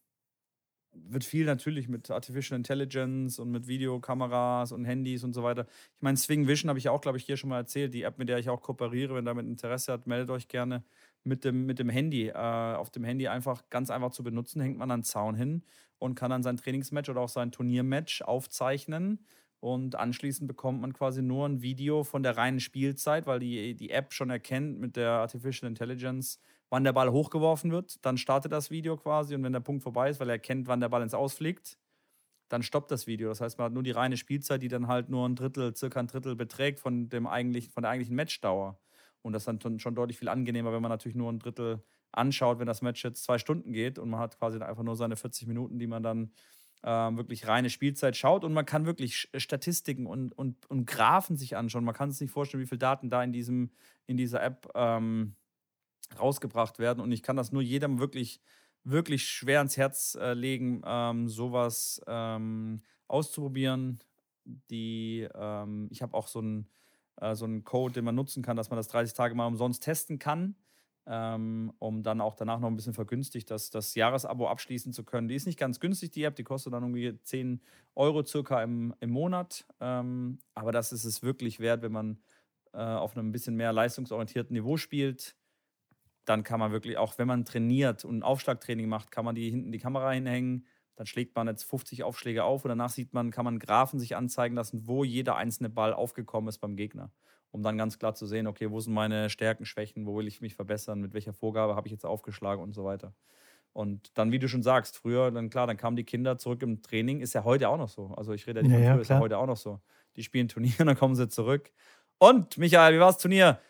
wird 0.92 1.24
viel 1.24 1.44
natürlich 1.44 1.88
mit 1.88 2.10
Artificial 2.10 2.56
Intelligence 2.56 3.38
und 3.38 3.50
mit 3.50 3.66
Videokameras 3.66 4.72
und 4.72 4.84
Handys 4.84 5.22
und 5.24 5.32
so 5.32 5.42
weiter. 5.42 5.66
Ich 5.96 6.02
meine, 6.02 6.16
Swing 6.16 6.48
Vision 6.48 6.68
habe 6.68 6.78
ich 6.78 6.88
auch, 6.88 7.00
glaube 7.00 7.18
ich, 7.18 7.24
hier 7.24 7.36
schon 7.36 7.50
mal 7.50 7.58
erzählt. 7.58 7.94
Die 7.94 8.02
App, 8.02 8.18
mit 8.18 8.28
der 8.28 8.38
ich 8.38 8.48
auch 8.48 8.62
kooperiere, 8.62 9.14
wenn 9.14 9.24
damit 9.24 9.46
Interesse 9.46 9.92
hat, 9.92 10.06
meldet 10.06 10.30
euch 10.30 10.48
gerne 10.48 10.84
mit 11.24 11.44
dem, 11.44 11.66
mit 11.66 11.78
dem 11.78 11.88
Handy. 11.88 12.28
Äh, 12.28 12.32
auf 12.34 12.90
dem 12.90 13.04
Handy 13.04 13.28
einfach 13.28 13.68
ganz 13.70 13.90
einfach 13.90 14.10
zu 14.10 14.22
benutzen, 14.24 14.60
hängt 14.60 14.78
man 14.78 14.90
an 14.90 15.00
den 15.00 15.04
Zaun 15.04 15.34
hin 15.34 15.64
und 15.98 16.14
kann 16.14 16.30
dann 16.30 16.42
sein 16.42 16.56
Trainingsmatch 16.56 17.08
oder 17.10 17.20
auch 17.20 17.28
sein 17.28 17.52
Turniermatch 17.52 18.22
aufzeichnen. 18.22 19.24
Und 19.60 19.96
anschließend 19.96 20.46
bekommt 20.46 20.80
man 20.80 20.92
quasi 20.92 21.20
nur 21.22 21.46
ein 21.48 21.62
Video 21.62 22.04
von 22.04 22.22
der 22.22 22.36
reinen 22.36 22.60
Spielzeit, 22.60 23.26
weil 23.26 23.40
die, 23.40 23.74
die 23.74 23.90
App 23.90 24.12
schon 24.12 24.30
erkennt 24.30 24.78
mit 24.78 24.96
der 24.96 25.10
Artificial 25.12 25.68
Intelligence, 25.68 26.40
wann 26.70 26.84
der 26.84 26.92
Ball 26.92 27.10
hochgeworfen 27.10 27.72
wird. 27.72 28.04
Dann 28.04 28.18
startet 28.18 28.52
das 28.52 28.70
Video 28.70 28.96
quasi 28.96 29.34
und 29.34 29.42
wenn 29.42 29.52
der 29.52 29.60
Punkt 29.60 29.82
vorbei 29.82 30.10
ist, 30.10 30.20
weil 30.20 30.28
er 30.28 30.34
erkennt, 30.34 30.68
wann 30.68 30.80
der 30.80 30.88
Ball 30.88 31.02
ins 31.02 31.14
Ausfliegt, 31.14 31.76
dann 32.48 32.62
stoppt 32.62 32.90
das 32.90 33.06
Video. 33.06 33.28
Das 33.28 33.40
heißt, 33.40 33.58
man 33.58 33.66
hat 33.66 33.72
nur 33.72 33.82
die 33.82 33.90
reine 33.90 34.16
Spielzeit, 34.16 34.62
die 34.62 34.68
dann 34.68 34.88
halt 34.88 35.08
nur 35.10 35.28
ein 35.28 35.34
Drittel, 35.36 35.74
circa 35.76 36.00
ein 36.00 36.06
Drittel 36.06 36.34
beträgt 36.36 36.80
von, 36.80 37.08
dem 37.08 37.26
eigentlichen, 37.26 37.70
von 37.72 37.82
der 37.82 37.90
eigentlichen 37.90 38.16
Matchdauer. 38.16 38.80
Und 39.22 39.32
das 39.32 39.46
ist 39.46 39.62
dann 39.62 39.78
schon- 39.80 39.94
deutlich 39.94 40.18
viel 40.18 40.28
angenehmer, 40.28 40.72
wenn 40.72 40.80
man 40.82 40.90
natürlich 40.90 41.16
nur 41.16 41.30
ein 41.30 41.38
Drittel 41.40 41.84
anschaut, 42.12 42.58
wenn 42.58 42.66
das 42.66 42.80
Match 42.82 43.04
jetzt 43.04 43.24
zwei 43.24 43.38
Stunden 43.38 43.72
geht 43.72 43.98
und 43.98 44.08
man 44.10 44.20
hat 44.20 44.38
quasi 44.38 44.58
einfach 44.60 44.82
nur 44.82 44.96
seine 44.96 45.16
40 45.16 45.46
Minuten, 45.46 45.78
die 45.78 45.86
man 45.86 46.02
dann 46.02 46.32
ähm, 46.84 47.16
wirklich 47.16 47.46
reine 47.46 47.70
Spielzeit 47.70 48.16
schaut 48.16 48.44
und 48.44 48.52
man 48.52 48.66
kann 48.66 48.86
wirklich 48.86 49.14
Sch- 49.14 49.40
Statistiken 49.40 50.06
und, 50.06 50.36
und, 50.36 50.66
und 50.70 50.86
Graphen 50.86 51.36
sich 51.36 51.56
anschauen. 51.56 51.84
Man 51.84 51.94
kann 51.94 52.10
sich 52.10 52.20
nicht 52.22 52.30
vorstellen, 52.32 52.62
wie 52.62 52.66
viele 52.68 52.78
Daten 52.78 53.10
da 53.10 53.22
in, 53.22 53.32
diesem, 53.32 53.70
in 54.06 54.16
dieser 54.16 54.42
App 54.42 54.70
ähm, 54.74 55.36
rausgebracht 56.18 56.78
werden. 56.78 57.00
Und 57.00 57.12
ich 57.12 57.22
kann 57.22 57.36
das 57.36 57.52
nur 57.52 57.62
jedem 57.62 57.98
wirklich, 57.98 58.40
wirklich 58.84 59.28
schwer 59.28 59.58
ans 59.58 59.76
Herz 59.76 60.16
äh, 60.20 60.34
legen, 60.34 60.82
ähm, 60.84 61.28
sowas 61.28 62.00
ähm, 62.06 62.80
auszuprobieren. 63.08 64.00
Die, 64.44 65.28
ähm, 65.34 65.88
ich 65.90 66.02
habe 66.02 66.14
auch 66.14 66.28
so 66.28 66.38
einen, 66.40 66.70
äh, 67.16 67.34
so 67.34 67.44
einen 67.44 67.64
Code, 67.64 67.94
den 67.94 68.04
man 68.04 68.14
nutzen 68.14 68.42
kann, 68.42 68.56
dass 68.56 68.70
man 68.70 68.78
das 68.78 68.88
30 68.88 69.14
Tage 69.14 69.34
mal 69.34 69.46
umsonst 69.46 69.82
testen 69.82 70.18
kann, 70.18 70.56
ähm, 71.08 71.72
um 71.78 72.02
dann 72.02 72.20
auch 72.20 72.36
danach 72.36 72.60
noch 72.60 72.68
ein 72.68 72.76
bisschen 72.76 72.92
vergünstigt 72.94 73.50
das, 73.50 73.70
das 73.70 73.94
Jahresabo 73.94 74.48
abschließen 74.48 74.92
zu 74.92 75.04
können. 75.04 75.28
Die 75.28 75.34
ist 75.34 75.46
nicht 75.46 75.58
ganz 75.58 75.80
günstig, 75.80 76.10
die 76.10 76.24
App, 76.24 76.36
die 76.36 76.44
kostet 76.44 76.74
dann 76.74 76.82
irgendwie 76.82 77.18
10 77.22 77.62
Euro 77.94 78.24
circa 78.24 78.62
im, 78.62 78.94
im 79.00 79.10
Monat. 79.10 79.66
Ähm, 79.80 80.38
aber 80.54 80.72
das 80.72 80.92
ist 80.92 81.04
es 81.04 81.22
wirklich 81.22 81.60
wert, 81.60 81.82
wenn 81.82 81.92
man 81.92 82.18
äh, 82.74 82.78
auf 82.78 83.16
einem 83.16 83.32
bisschen 83.32 83.56
mehr 83.56 83.72
leistungsorientierten 83.72 84.54
Niveau 84.54 84.76
spielt 84.76 85.34
dann 86.28 86.44
kann 86.44 86.60
man 86.60 86.72
wirklich, 86.72 86.98
auch 86.98 87.18
wenn 87.18 87.26
man 87.28 87.44
trainiert 87.44 88.04
und 88.04 88.18
ein 88.18 88.22
Aufschlagtraining 88.22 88.88
macht, 88.88 89.10
kann 89.10 89.24
man 89.24 89.34
die 89.34 89.50
hinten 89.50 89.72
die 89.72 89.78
Kamera 89.78 90.10
hinhängen. 90.10 90.66
Dann 90.96 91.06
schlägt 91.06 91.34
man 91.36 91.46
jetzt 91.46 91.64
50 91.64 92.02
Aufschläge 92.02 92.44
auf 92.44 92.64
und 92.64 92.68
danach 92.68 92.90
sieht 92.90 93.14
man, 93.14 93.30
kann 93.30 93.44
man 93.44 93.58
Graphen 93.58 93.98
sich 93.98 94.16
anzeigen 94.16 94.56
lassen, 94.56 94.86
wo 94.86 95.04
jeder 95.04 95.36
einzelne 95.36 95.70
Ball 95.70 95.94
aufgekommen 95.94 96.48
ist 96.48 96.58
beim 96.58 96.76
Gegner. 96.76 97.12
Um 97.50 97.62
dann 97.62 97.78
ganz 97.78 97.98
klar 97.98 98.14
zu 98.14 98.26
sehen, 98.26 98.46
okay, 98.46 98.70
wo 98.70 98.80
sind 98.80 98.92
meine 98.92 99.30
Stärken, 99.30 99.64
Schwächen, 99.64 100.06
wo 100.06 100.16
will 100.16 100.26
ich 100.26 100.40
mich 100.40 100.54
verbessern, 100.54 101.00
mit 101.00 101.14
welcher 101.14 101.32
Vorgabe 101.32 101.76
habe 101.76 101.86
ich 101.88 101.92
jetzt 101.92 102.04
aufgeschlagen 102.04 102.62
und 102.62 102.74
so 102.74 102.84
weiter. 102.84 103.14
Und 103.72 104.16
dann, 104.18 104.32
wie 104.32 104.38
du 104.38 104.48
schon 104.48 104.62
sagst, 104.62 104.96
früher, 104.96 105.30
dann 105.30 105.50
klar, 105.50 105.66
dann 105.66 105.76
kamen 105.76 105.96
die 105.96 106.04
Kinder 106.04 106.36
zurück 106.38 106.62
im 106.62 106.82
Training, 106.82 107.20
ist 107.20 107.34
ja 107.34 107.44
heute 107.44 107.68
auch 107.68 107.78
noch 107.78 107.88
so. 107.88 108.08
Also 108.16 108.32
ich 108.32 108.46
rede 108.46 108.60
ja 108.60 108.62
nicht 108.64 108.72
Ja, 108.72 108.78
von 108.78 108.84
ja, 108.84 108.92
früher, 108.92 109.02
ist 109.02 109.08
ja 109.10 109.18
heute 109.20 109.38
auch 109.38 109.46
noch 109.46 109.56
so. 109.56 109.80
Die 110.16 110.22
spielen 110.22 110.48
Turnier 110.48 110.74
und 110.80 110.86
dann 110.86 110.96
kommen 110.98 111.14
sie 111.14 111.28
zurück. 111.28 111.70
Und, 112.18 112.58
Michael, 112.58 112.94
wie 112.96 113.00
war 113.00 113.06
das 113.12 113.18
Turnier? 113.18 113.60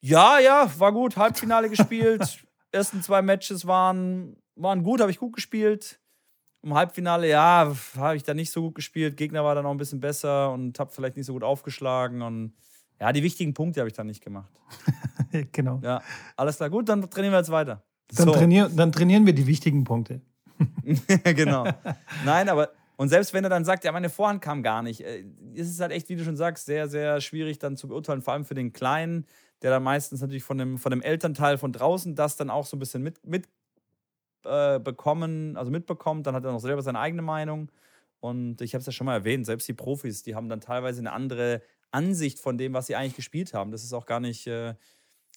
Ja, 0.00 0.38
ja, 0.38 0.70
war 0.78 0.92
gut. 0.92 1.16
Halbfinale 1.16 1.68
gespielt. 1.70 2.46
Ersten 2.72 3.02
zwei 3.02 3.22
Matches 3.22 3.66
waren, 3.66 4.36
waren 4.54 4.82
gut, 4.82 5.00
habe 5.00 5.10
ich 5.10 5.18
gut 5.18 5.34
gespielt. 5.34 6.00
Im 6.62 6.74
Halbfinale, 6.74 7.28
ja, 7.28 7.74
habe 7.96 8.16
ich 8.16 8.24
da 8.24 8.34
nicht 8.34 8.50
so 8.50 8.62
gut 8.62 8.74
gespielt. 8.74 9.16
Gegner 9.16 9.44
war 9.44 9.54
dann 9.54 9.64
auch 9.66 9.70
ein 9.70 9.76
bisschen 9.78 10.00
besser 10.00 10.52
und 10.52 10.78
habe 10.78 10.92
vielleicht 10.92 11.16
nicht 11.16 11.26
so 11.26 11.32
gut 11.32 11.44
aufgeschlagen. 11.44 12.22
Und 12.22 12.54
ja, 13.00 13.12
die 13.12 13.22
wichtigen 13.22 13.54
Punkte 13.54 13.80
habe 13.80 13.88
ich 13.88 13.94
dann 13.94 14.06
nicht 14.06 14.22
gemacht. 14.22 14.52
genau. 15.52 15.80
Ja, 15.82 16.02
alles 16.36 16.56
klar, 16.56 16.70
gut, 16.70 16.88
dann 16.88 17.08
trainieren 17.10 17.32
wir 17.32 17.38
jetzt 17.38 17.50
weiter. 17.50 17.82
Dann, 18.14 18.26
So. 18.26 18.32
trainier, 18.32 18.68
dann 18.68 18.92
trainieren 18.92 19.26
wir 19.26 19.32
die 19.32 19.46
wichtigen 19.46 19.84
Punkte. 19.84 20.20
genau. 21.24 21.66
Nein, 22.24 22.48
aber 22.48 22.70
und 22.96 23.10
selbst 23.10 23.34
wenn 23.34 23.44
er 23.44 23.50
dann 23.50 23.64
sagt, 23.64 23.84
ja, 23.84 23.92
meine 23.92 24.08
Vorhand 24.08 24.40
kam 24.40 24.62
gar 24.62 24.82
nicht, 24.82 25.02
äh, 25.02 25.24
ist 25.52 25.70
es 25.70 25.80
halt 25.80 25.92
echt, 25.92 26.08
wie 26.08 26.16
du 26.16 26.24
schon 26.24 26.36
sagst, 26.36 26.66
sehr, 26.66 26.88
sehr 26.88 27.20
schwierig 27.20 27.58
dann 27.58 27.76
zu 27.76 27.88
beurteilen, 27.88 28.22
vor 28.22 28.32
allem 28.32 28.44
für 28.44 28.54
den 28.54 28.72
Kleinen, 28.72 29.26
der 29.62 29.70
dann 29.70 29.82
meistens 29.82 30.20
natürlich 30.20 30.44
von 30.44 30.58
dem, 30.58 30.78
von 30.78 30.90
dem 30.90 31.02
Elternteil 31.02 31.58
von 31.58 31.72
draußen 31.72 32.14
das 32.14 32.36
dann 32.36 32.50
auch 32.50 32.66
so 32.66 32.76
ein 32.76 32.80
bisschen 32.80 33.02
mit, 33.02 33.24
mit 33.26 33.48
äh, 34.44 34.78
bekommen, 34.78 35.56
also 35.56 35.70
mitbekommt, 35.70 36.26
dann 36.26 36.34
hat 36.34 36.44
er 36.44 36.52
noch 36.52 36.60
selber 36.60 36.82
seine 36.82 36.98
eigene 37.00 37.22
Meinung. 37.22 37.70
Und 38.20 38.62
ich 38.62 38.74
habe 38.74 38.80
es 38.80 38.86
ja 38.86 38.92
schon 38.92 39.04
mal 39.04 39.14
erwähnt, 39.14 39.44
selbst 39.44 39.68
die 39.68 39.74
Profis, 39.74 40.22
die 40.22 40.34
haben 40.34 40.48
dann 40.48 40.60
teilweise 40.60 41.00
eine 41.00 41.12
andere 41.12 41.60
Ansicht 41.92 42.40
von 42.40 42.58
dem, 42.58 42.74
was 42.74 42.86
sie 42.86 42.96
eigentlich 42.96 43.16
gespielt 43.16 43.54
haben. 43.54 43.70
Das 43.70 43.84
ist 43.84 43.92
auch 43.92 44.06
gar 44.06 44.20
nicht, 44.20 44.46
äh, 44.46 44.74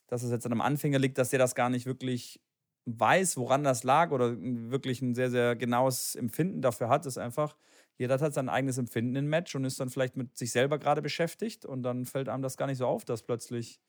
dass 0.08 0.24
es 0.24 0.32
jetzt 0.32 0.46
an 0.46 0.52
einem 0.52 0.62
Anfänger 0.62 1.00
liegt, 1.00 1.18
dass 1.18 1.30
der 1.30 1.40
das 1.40 1.56
gar 1.56 1.70
nicht 1.70 1.86
wirklich 1.86 2.42
weiß, 2.86 3.38
woran 3.38 3.64
das 3.64 3.84
lag 3.84 4.12
oder 4.12 4.36
wirklich 4.40 5.02
ein 5.02 5.14
sehr, 5.16 5.30
sehr 5.30 5.56
genaues 5.56 6.16
Empfinden 6.16 6.62
dafür 6.62 6.90
hat, 6.90 7.06
ist 7.06 7.18
einfach, 7.20 7.56
jeder 7.98 8.20
hat 8.20 8.34
sein 8.34 8.50
eigenes 8.50 8.78
Empfinden 8.80 9.16
im 9.16 9.28
Match 9.28 9.56
und 9.56 9.66
ist 9.66 9.80
dann 9.80 9.90
vielleicht 9.92 10.18
mit 10.18 10.38
sich 10.38 10.52
selber 10.52 10.80
gerade 10.80 11.02
beschäftigt 11.02 11.66
und 11.66 11.84
dann 11.84 12.06
fällt 12.06 12.30
einem 12.30 12.42
das 12.42 12.58
gar 12.58 12.66
nicht 12.68 12.80
so 12.80 12.88
auf, 12.88 13.06
dass 13.06 13.24
plötzlich, 13.24 13.80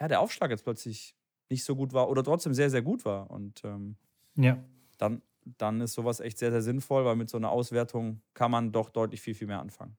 ja, 0.00 0.08
der 0.08 0.20
Aufschlag 0.20 0.50
jetzt 0.50 0.64
plötzlich 0.64 1.14
nicht 1.50 1.64
so 1.64 1.76
gut 1.76 1.92
war 1.92 2.08
oder 2.10 2.24
trotzdem 2.24 2.54
sehr, 2.54 2.70
sehr 2.70 2.82
gut 2.82 3.04
war. 3.04 3.30
Und 3.30 3.62
ähm, 3.64 3.98
Ja. 4.36 4.58
dann, 4.98 5.22
dann 5.44 5.80
ist 5.80 5.94
sowas 5.94 6.20
echt 6.20 6.38
sehr, 6.38 6.50
sehr 6.50 6.62
sinnvoll, 6.62 7.04
weil 7.04 7.16
mit 7.16 7.30
so 7.30 7.36
einer 7.36 7.50
Auswertung 7.50 8.22
kann 8.34 8.50
man 8.50 8.72
doch 8.72 8.90
deutlich 8.90 9.20
viel, 9.20 9.34
viel 9.34 9.46
mehr 9.46 9.60
anfangen. 9.60 9.96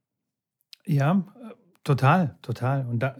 Ja, 0.86 1.24
äh, 1.42 1.54
total, 1.84 2.38
total. 2.42 2.86
Und 2.86 3.00
da, 3.00 3.16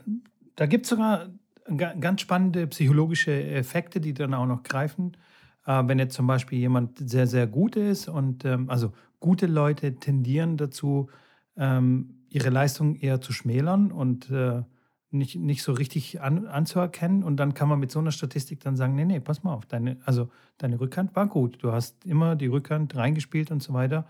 da 0.56 0.66
gibt 0.66 0.86
es 0.86 0.90
sogar 0.90 1.30
ga- 1.66 1.94
ganz 1.94 2.22
spannende 2.22 2.68
psychologische 2.68 3.32
Effekte, 3.32 4.00
die 4.00 4.14
dann 4.14 4.34
auch 4.34 4.46
noch 4.46 4.64
greifen. 4.64 5.18
Äh, 5.66 5.84
wenn 5.88 6.00
jetzt 6.00 6.16
zum 6.16 6.28
Beispiel 6.28 6.60
jemand 6.60 6.98
sehr, 7.10 7.28
sehr 7.28 7.48
gut 7.48 7.76
ist 7.76 8.08
und 8.08 8.46
ähm, 8.46 8.70
also 8.70 8.94
gute 9.20 9.48
Leute 9.48 9.96
tendieren 9.96 10.58
dazu, 10.58 11.10
ähm, 11.58 12.26
ihre 12.30 12.50
Leistung 12.50 12.96
eher 12.96 13.22
zu 13.22 13.34
schmälern 13.34 13.92
und 13.92 14.30
äh, 14.30 14.64
nicht, 15.12 15.36
nicht 15.36 15.64
so 15.64 15.74
richtig 15.74 16.22
an, 16.22 16.48
anzuerkennen. 16.48 17.24
Und 17.24 17.38
dann 17.38 17.54
kann 17.54 17.68
man 17.68 17.80
mit 17.80 17.92
so 17.92 18.00
einer 18.00 18.12
Statistik 18.12 18.60
dann 18.60 18.76
sagen, 18.76 18.96
nee, 18.96 19.06
nee, 19.06 19.20
pass 19.20 19.44
mal 19.44 19.54
auf, 19.54 19.66
deine, 19.66 19.98
also 20.06 20.30
deine 20.60 20.80
Rückhand 20.80 21.16
war 21.16 21.28
gut. 21.28 21.58
Du 21.62 21.72
hast 21.72 22.06
immer 22.06 22.36
die 22.36 22.48
Rückhand 22.48 22.96
reingespielt 22.96 23.50
und 23.52 23.64
so 23.64 23.74
weiter. 23.74 24.06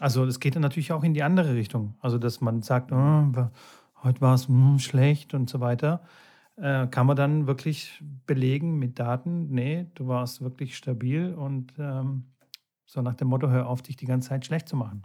Also 0.00 0.26
das 0.26 0.40
geht 0.40 0.54
dann 0.54 0.62
natürlich 0.62 0.92
auch 0.92 1.04
in 1.04 1.14
die 1.14 1.22
andere 1.22 1.54
Richtung. 1.54 1.94
Also 2.00 2.18
dass 2.18 2.40
man 2.40 2.62
sagt, 2.62 2.92
oh, 2.92 3.32
heute 4.02 4.20
war 4.20 4.34
es 4.34 4.48
hm, 4.48 4.78
schlecht 4.78 5.34
und 5.34 5.48
so 5.50 5.60
weiter. 5.60 6.02
Äh, 6.56 6.86
kann 6.88 7.06
man 7.06 7.16
dann 7.16 7.46
wirklich 7.46 8.02
belegen 8.26 8.78
mit 8.78 8.98
Daten, 8.98 9.48
nee, 9.50 9.86
du 9.94 10.06
warst 10.08 10.42
wirklich 10.42 10.76
stabil 10.76 11.34
und 11.34 11.72
ähm, 11.78 12.34
so 12.84 13.00
nach 13.00 13.14
dem 13.14 13.28
Motto, 13.28 13.48
hör 13.48 13.68
auf, 13.68 13.82
dich 13.82 13.96
die 13.96 14.06
ganze 14.06 14.28
Zeit 14.30 14.44
schlecht 14.44 14.68
zu 14.68 14.76
machen. 14.76 15.02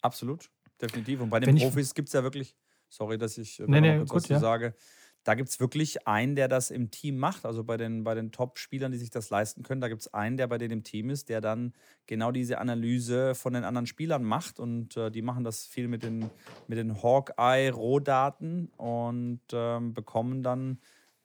Absolut, 0.00 0.50
definitiv. 0.80 1.20
Und 1.20 1.30
bei 1.30 1.38
den 1.40 1.50
Wenn 1.50 1.56
Profis 1.56 1.94
gibt 1.94 2.08
es 2.08 2.12
ja 2.12 2.22
wirklich, 2.24 2.56
sorry, 2.88 3.18
dass 3.18 3.38
ich 3.38 3.60
äh, 3.60 3.66
Nee, 3.68 3.80
noch 3.80 3.82
nee, 3.82 3.98
kurz 3.98 4.24
gut, 4.24 4.28
ja. 4.30 4.40
sage, 4.40 4.74
da 5.24 5.34
gibt 5.34 5.48
es 5.48 5.60
wirklich 5.60 6.06
einen, 6.06 6.34
der 6.34 6.48
das 6.48 6.70
im 6.70 6.90
Team 6.90 7.16
macht. 7.16 7.44
Also 7.44 7.62
bei 7.62 7.76
den, 7.76 8.02
bei 8.02 8.14
den 8.14 8.32
Top-Spielern, 8.32 8.90
die 8.90 8.98
sich 8.98 9.10
das 9.10 9.30
leisten 9.30 9.62
können, 9.62 9.80
da 9.80 9.88
gibt 9.88 10.00
es 10.00 10.12
einen, 10.12 10.36
der 10.36 10.48
bei 10.48 10.58
denen 10.58 10.72
im 10.72 10.84
Team 10.84 11.10
ist, 11.10 11.28
der 11.28 11.40
dann 11.40 11.72
genau 12.06 12.32
diese 12.32 12.58
Analyse 12.58 13.34
von 13.34 13.52
den 13.52 13.64
anderen 13.64 13.86
Spielern 13.86 14.24
macht. 14.24 14.58
Und 14.58 14.96
äh, 14.96 15.10
die 15.10 15.22
machen 15.22 15.44
das 15.44 15.66
viel 15.66 15.86
mit 15.86 16.02
den, 16.02 16.30
mit 16.66 16.78
den 16.78 17.02
Hawkeye-Rohdaten 17.02 18.68
und 18.76 19.40
ähm, 19.52 19.94
bekommen 19.94 20.42
dann 20.42 20.78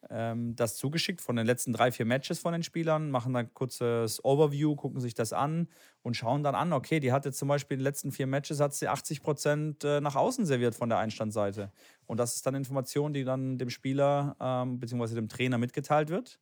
das 0.10 0.76
zugeschickt 0.76 1.22
von 1.22 1.36
den 1.36 1.46
letzten 1.46 1.74
drei, 1.74 1.92
vier 1.92 2.06
Matches 2.06 2.40
von 2.40 2.54
den 2.54 2.64
Spielern, 2.64 3.12
machen 3.12 3.34
dann 3.34 3.54
kurzes 3.54 4.24
Overview, 4.24 4.76
gucken 4.76 5.02
sich 5.02 5.14
das 5.14 5.34
an 5.34 5.68
und 6.02 6.16
schauen 6.16 6.44
dann 6.44 6.56
an, 6.56 6.72
okay, 6.72 7.00
die 7.00 7.12
hat 7.12 7.26
jetzt 7.26 7.38
zum 7.38 7.48
Beispiel 7.50 7.76
in 7.76 7.80
den 7.80 7.86
letzten 7.86 8.12
vier 8.12 8.28
Matches 8.28 8.60
hat 8.60 8.74
sie 8.74 8.88
80 8.88 9.22
Prozent 9.22 9.84
äh, 9.84 10.00
nach 10.00 10.16
außen 10.16 10.46
serviert 10.46 10.76
von 10.76 10.90
der 10.90 11.00
Einstandseite. 11.00 11.72
Und 12.06 12.18
das 12.18 12.36
ist 12.36 12.46
dann 12.46 12.56
Information, 12.56 13.14
die 13.14 13.24
dann 13.24 13.58
dem 13.58 13.70
Spieler 13.70 14.36
ähm, 14.40 14.80
bzw. 14.80 15.16
dem 15.16 15.28
Trainer 15.28 15.58
mitgeteilt 15.58 16.10
wird, 16.10 16.40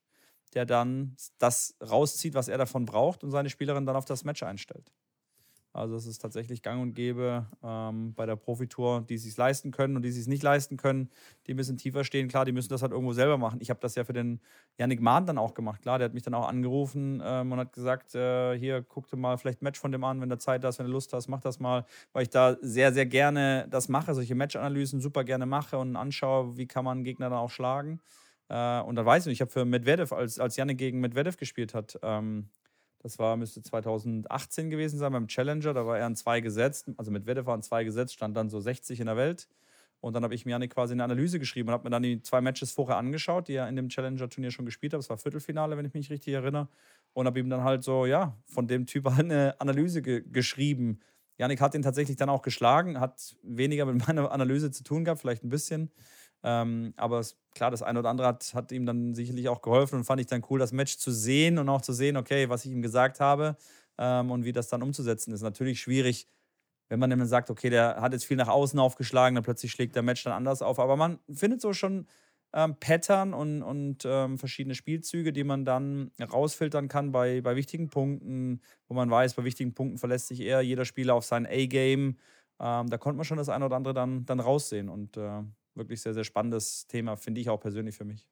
der 0.53 0.65
dann 0.65 1.15
das 1.39 1.75
rauszieht, 1.81 2.35
was 2.35 2.47
er 2.47 2.57
davon 2.57 2.85
braucht 2.85 3.23
und 3.23 3.31
seine 3.31 3.49
Spielerin 3.49 3.85
dann 3.85 3.95
auf 3.95 4.05
das 4.05 4.23
Match 4.23 4.43
einstellt. 4.43 4.91
Also 5.75 5.97
es 5.97 6.05
ist 6.05 6.19
tatsächlich 6.19 6.61
gang 6.61 6.81
und 6.81 6.93
gäbe 6.93 7.47
ähm, 7.61 8.13
bei 8.13 8.25
der 8.25 8.37
Profitour, 8.37 9.01
die 9.01 9.15
es 9.15 9.23
sich 9.23 9.35
leisten 9.35 9.71
können 9.71 9.97
und 9.97 10.03
die 10.03 10.09
es 10.09 10.15
sich 10.15 10.27
nicht 10.27 10.41
leisten 10.41 10.77
können, 10.77 11.09
die 11.45 11.53
ein 11.53 11.57
bisschen 11.57 11.77
tiefer 11.77 12.05
stehen. 12.05 12.29
Klar, 12.29 12.45
die 12.45 12.53
müssen 12.53 12.69
das 12.69 12.81
halt 12.81 12.93
irgendwo 12.93 13.11
selber 13.11 13.37
machen. 13.37 13.59
Ich 13.61 13.69
habe 13.69 13.81
das 13.81 13.95
ja 13.95 14.05
für 14.05 14.13
den 14.13 14.39
Yannick 14.77 15.01
Mahn 15.01 15.25
dann 15.25 15.37
auch 15.37 15.53
gemacht. 15.53 15.81
Klar, 15.81 15.97
der 15.99 16.05
hat 16.05 16.13
mich 16.13 16.23
dann 16.23 16.33
auch 16.33 16.47
angerufen 16.47 17.21
ähm, 17.23 17.51
und 17.51 17.59
hat 17.59 17.73
gesagt, 17.73 18.15
äh, 18.15 18.57
hier, 18.57 18.83
guck 18.83 19.09
dir 19.09 19.17
mal 19.17 19.37
vielleicht 19.37 19.61
ein 19.61 19.65
Match 19.65 19.79
von 19.79 19.91
dem 19.91 20.05
an, 20.05 20.21
wenn 20.21 20.29
du 20.29 20.37
Zeit 20.37 20.63
hast, 20.63 20.79
wenn 20.79 20.85
du 20.85 20.93
Lust 20.93 21.11
hast, 21.11 21.27
mach 21.27 21.41
das 21.41 21.59
mal. 21.59 21.85
Weil 22.13 22.23
ich 22.23 22.29
da 22.29 22.55
sehr, 22.61 22.93
sehr 22.93 23.05
gerne 23.05 23.67
das 23.69 23.89
mache, 23.89 24.13
solche 24.13 24.33
Match-Analysen 24.33 25.01
super 25.01 25.25
gerne 25.25 25.45
mache 25.45 25.77
und 25.77 25.97
anschaue, 25.97 26.55
wie 26.55 26.67
kann 26.67 26.85
man 26.85 27.03
Gegner 27.03 27.29
dann 27.29 27.39
auch 27.39 27.49
schlagen. 27.51 27.99
Äh, 28.47 28.79
und 28.79 28.95
dann 28.95 29.05
weiß 29.05 29.23
ich 29.23 29.27
nicht, 29.27 29.37
ich 29.37 29.41
habe 29.41 29.51
für 29.51 29.65
Medvedev, 29.65 30.13
als, 30.13 30.39
als 30.39 30.55
Yannick 30.55 30.77
gegen 30.77 31.01
Medvedev 31.01 31.35
gespielt 31.35 31.73
hat, 31.73 31.99
ähm, 32.01 32.47
das 33.05 33.19
war, 33.19 33.37
müsste 33.37 33.61
2018 33.61 34.71
gewesen 34.71 34.97
sein 34.97 35.11
beim 35.11 35.27
Challenger. 35.27 35.75
Da 35.75 35.85
war 35.85 35.99
er 35.99 36.07
an 36.07 36.15
zwei 36.15 36.41
gesetzt. 36.41 36.89
Also 36.97 37.11
mit 37.11 37.27
Wette 37.27 37.45
war 37.45 37.53
an 37.53 37.61
zwei 37.61 37.83
gesetzt, 37.83 38.15
stand 38.15 38.35
dann 38.35 38.49
so 38.49 38.59
60 38.59 38.99
in 38.99 39.05
der 39.05 39.15
Welt. 39.15 39.47
Und 39.99 40.13
dann 40.13 40.23
habe 40.23 40.33
ich 40.33 40.43
mir 40.47 40.57
quasi 40.67 40.93
eine 40.93 41.03
Analyse 41.03 41.37
geschrieben 41.37 41.69
und 41.69 41.73
habe 41.73 41.83
mir 41.83 41.91
dann 41.91 42.01
die 42.01 42.23
zwei 42.23 42.41
Matches 42.41 42.71
vorher 42.71 42.97
angeschaut, 42.97 43.47
die 43.47 43.53
er 43.53 43.69
in 43.69 43.75
dem 43.75 43.89
Challenger-Turnier 43.89 44.49
schon 44.49 44.65
gespielt 44.65 44.93
hat. 44.93 44.97
Das 44.97 45.11
war 45.11 45.19
Viertelfinale, 45.19 45.77
wenn 45.77 45.85
ich 45.85 45.93
mich 45.93 46.09
richtig 46.09 46.33
erinnere. 46.33 46.67
Und 47.13 47.27
habe 47.27 47.39
ihm 47.39 47.47
dann 47.47 47.63
halt 47.63 47.83
so, 47.83 48.07
ja, 48.07 48.35
von 48.47 48.65
dem 48.65 48.87
Typ 48.87 49.05
halt 49.15 49.25
eine 49.25 49.61
Analyse 49.61 50.01
ge 50.01 50.23
geschrieben. 50.27 50.99
Janik 51.37 51.61
hat 51.61 51.75
ihn 51.75 51.83
tatsächlich 51.83 52.17
dann 52.17 52.29
auch 52.29 52.41
geschlagen, 52.41 52.99
hat 52.99 53.35
weniger 53.43 53.85
mit 53.85 54.07
meiner 54.07 54.31
Analyse 54.31 54.71
zu 54.71 54.83
tun 54.83 55.05
gehabt, 55.05 55.21
vielleicht 55.21 55.43
ein 55.43 55.49
bisschen. 55.49 55.91
Ähm, 56.47 56.93
aber 56.95 57.19
es, 57.19 57.37
klar, 57.55 57.71
das 57.71 57.81
eine 57.81 57.97
oder 57.97 58.09
andere 58.09 58.27
hat, 58.27 58.53
hat 58.53 58.71
ihm 58.71 58.85
dann 58.85 59.15
sicherlich 59.15 59.49
auch 59.49 59.63
geholfen 59.63 59.95
und 59.95 60.03
fand 60.03 60.21
ich 60.21 60.27
dann 60.27 60.45
cool, 60.51 60.59
das 60.59 60.71
Match 60.71 60.99
zu 60.99 61.11
sehen 61.11 61.57
und 61.57 61.67
auch 61.69 61.81
zu 61.81 61.91
sehen, 61.91 62.17
okay, 62.17 62.49
was 62.49 62.65
ich 62.65 62.71
ihm 62.71 62.83
gesagt 62.83 63.19
habe 63.19 63.57
ähm, 63.97 64.29
und 64.29 64.45
wie 64.45 64.51
das 64.51 64.67
dann 64.67 64.83
umzusetzen 64.83 65.33
ist. 65.33 65.41
Natürlich 65.41 65.79
schwierig, 65.81 66.27
wenn 66.87 66.99
man 66.99 67.09
dann 67.09 67.25
sagt, 67.25 67.49
okay, 67.49 67.71
der 67.71 67.99
hat 67.99 68.13
jetzt 68.13 68.25
viel 68.25 68.37
nach 68.37 68.47
außen 68.47 68.77
aufgeschlagen, 68.79 69.33
dann 69.33 69.43
plötzlich 69.43 69.71
schlägt 69.71 69.95
der 69.95 70.03
Match 70.03 70.23
dann 70.23 70.33
anders 70.33 70.61
auf. 70.61 70.77
Aber 70.77 70.95
man 70.95 71.17
findet 71.33 71.61
so 71.61 71.73
schon 71.73 72.05
ähm, 72.53 72.75
Pattern 72.79 73.33
und, 73.33 73.63
und 73.63 74.05
ähm, 74.05 74.37
verschiedene 74.37 74.75
Spielzüge, 74.75 75.33
die 75.33 75.43
man 75.43 75.65
dann 75.65 76.11
rausfiltern 76.21 76.89
kann 76.89 77.11
bei, 77.11 77.41
bei 77.41 77.55
wichtigen 77.55 77.89
Punkten, 77.89 78.61
wo 78.87 78.93
man 78.93 79.09
weiß, 79.09 79.33
bei 79.33 79.45
wichtigen 79.45 79.73
Punkten 79.73 79.97
verlässt 79.97 80.27
sich 80.27 80.41
eher 80.41 80.61
jeder 80.61 80.85
Spieler 80.85 81.15
auf 81.15 81.25
sein 81.25 81.47
A-Game. 81.47 82.17
Ähm, 82.59 82.89
da 82.89 82.97
konnte 82.99 83.17
man 83.17 83.25
schon 83.25 83.39
das 83.39 83.49
eine 83.49 83.65
oder 83.65 83.77
andere 83.77 83.95
dann, 83.95 84.25
dann 84.27 84.39
raussehen. 84.39 84.89
Und 84.89 85.17
äh, 85.17 85.41
wirklich 85.75 86.01
sehr, 86.01 86.13
sehr 86.13 86.23
spannendes 86.23 86.87
Thema, 86.87 87.15
finde 87.15 87.41
ich 87.41 87.49
auch 87.49 87.59
persönlich 87.59 87.95
für 87.95 88.05
mich. 88.05 88.27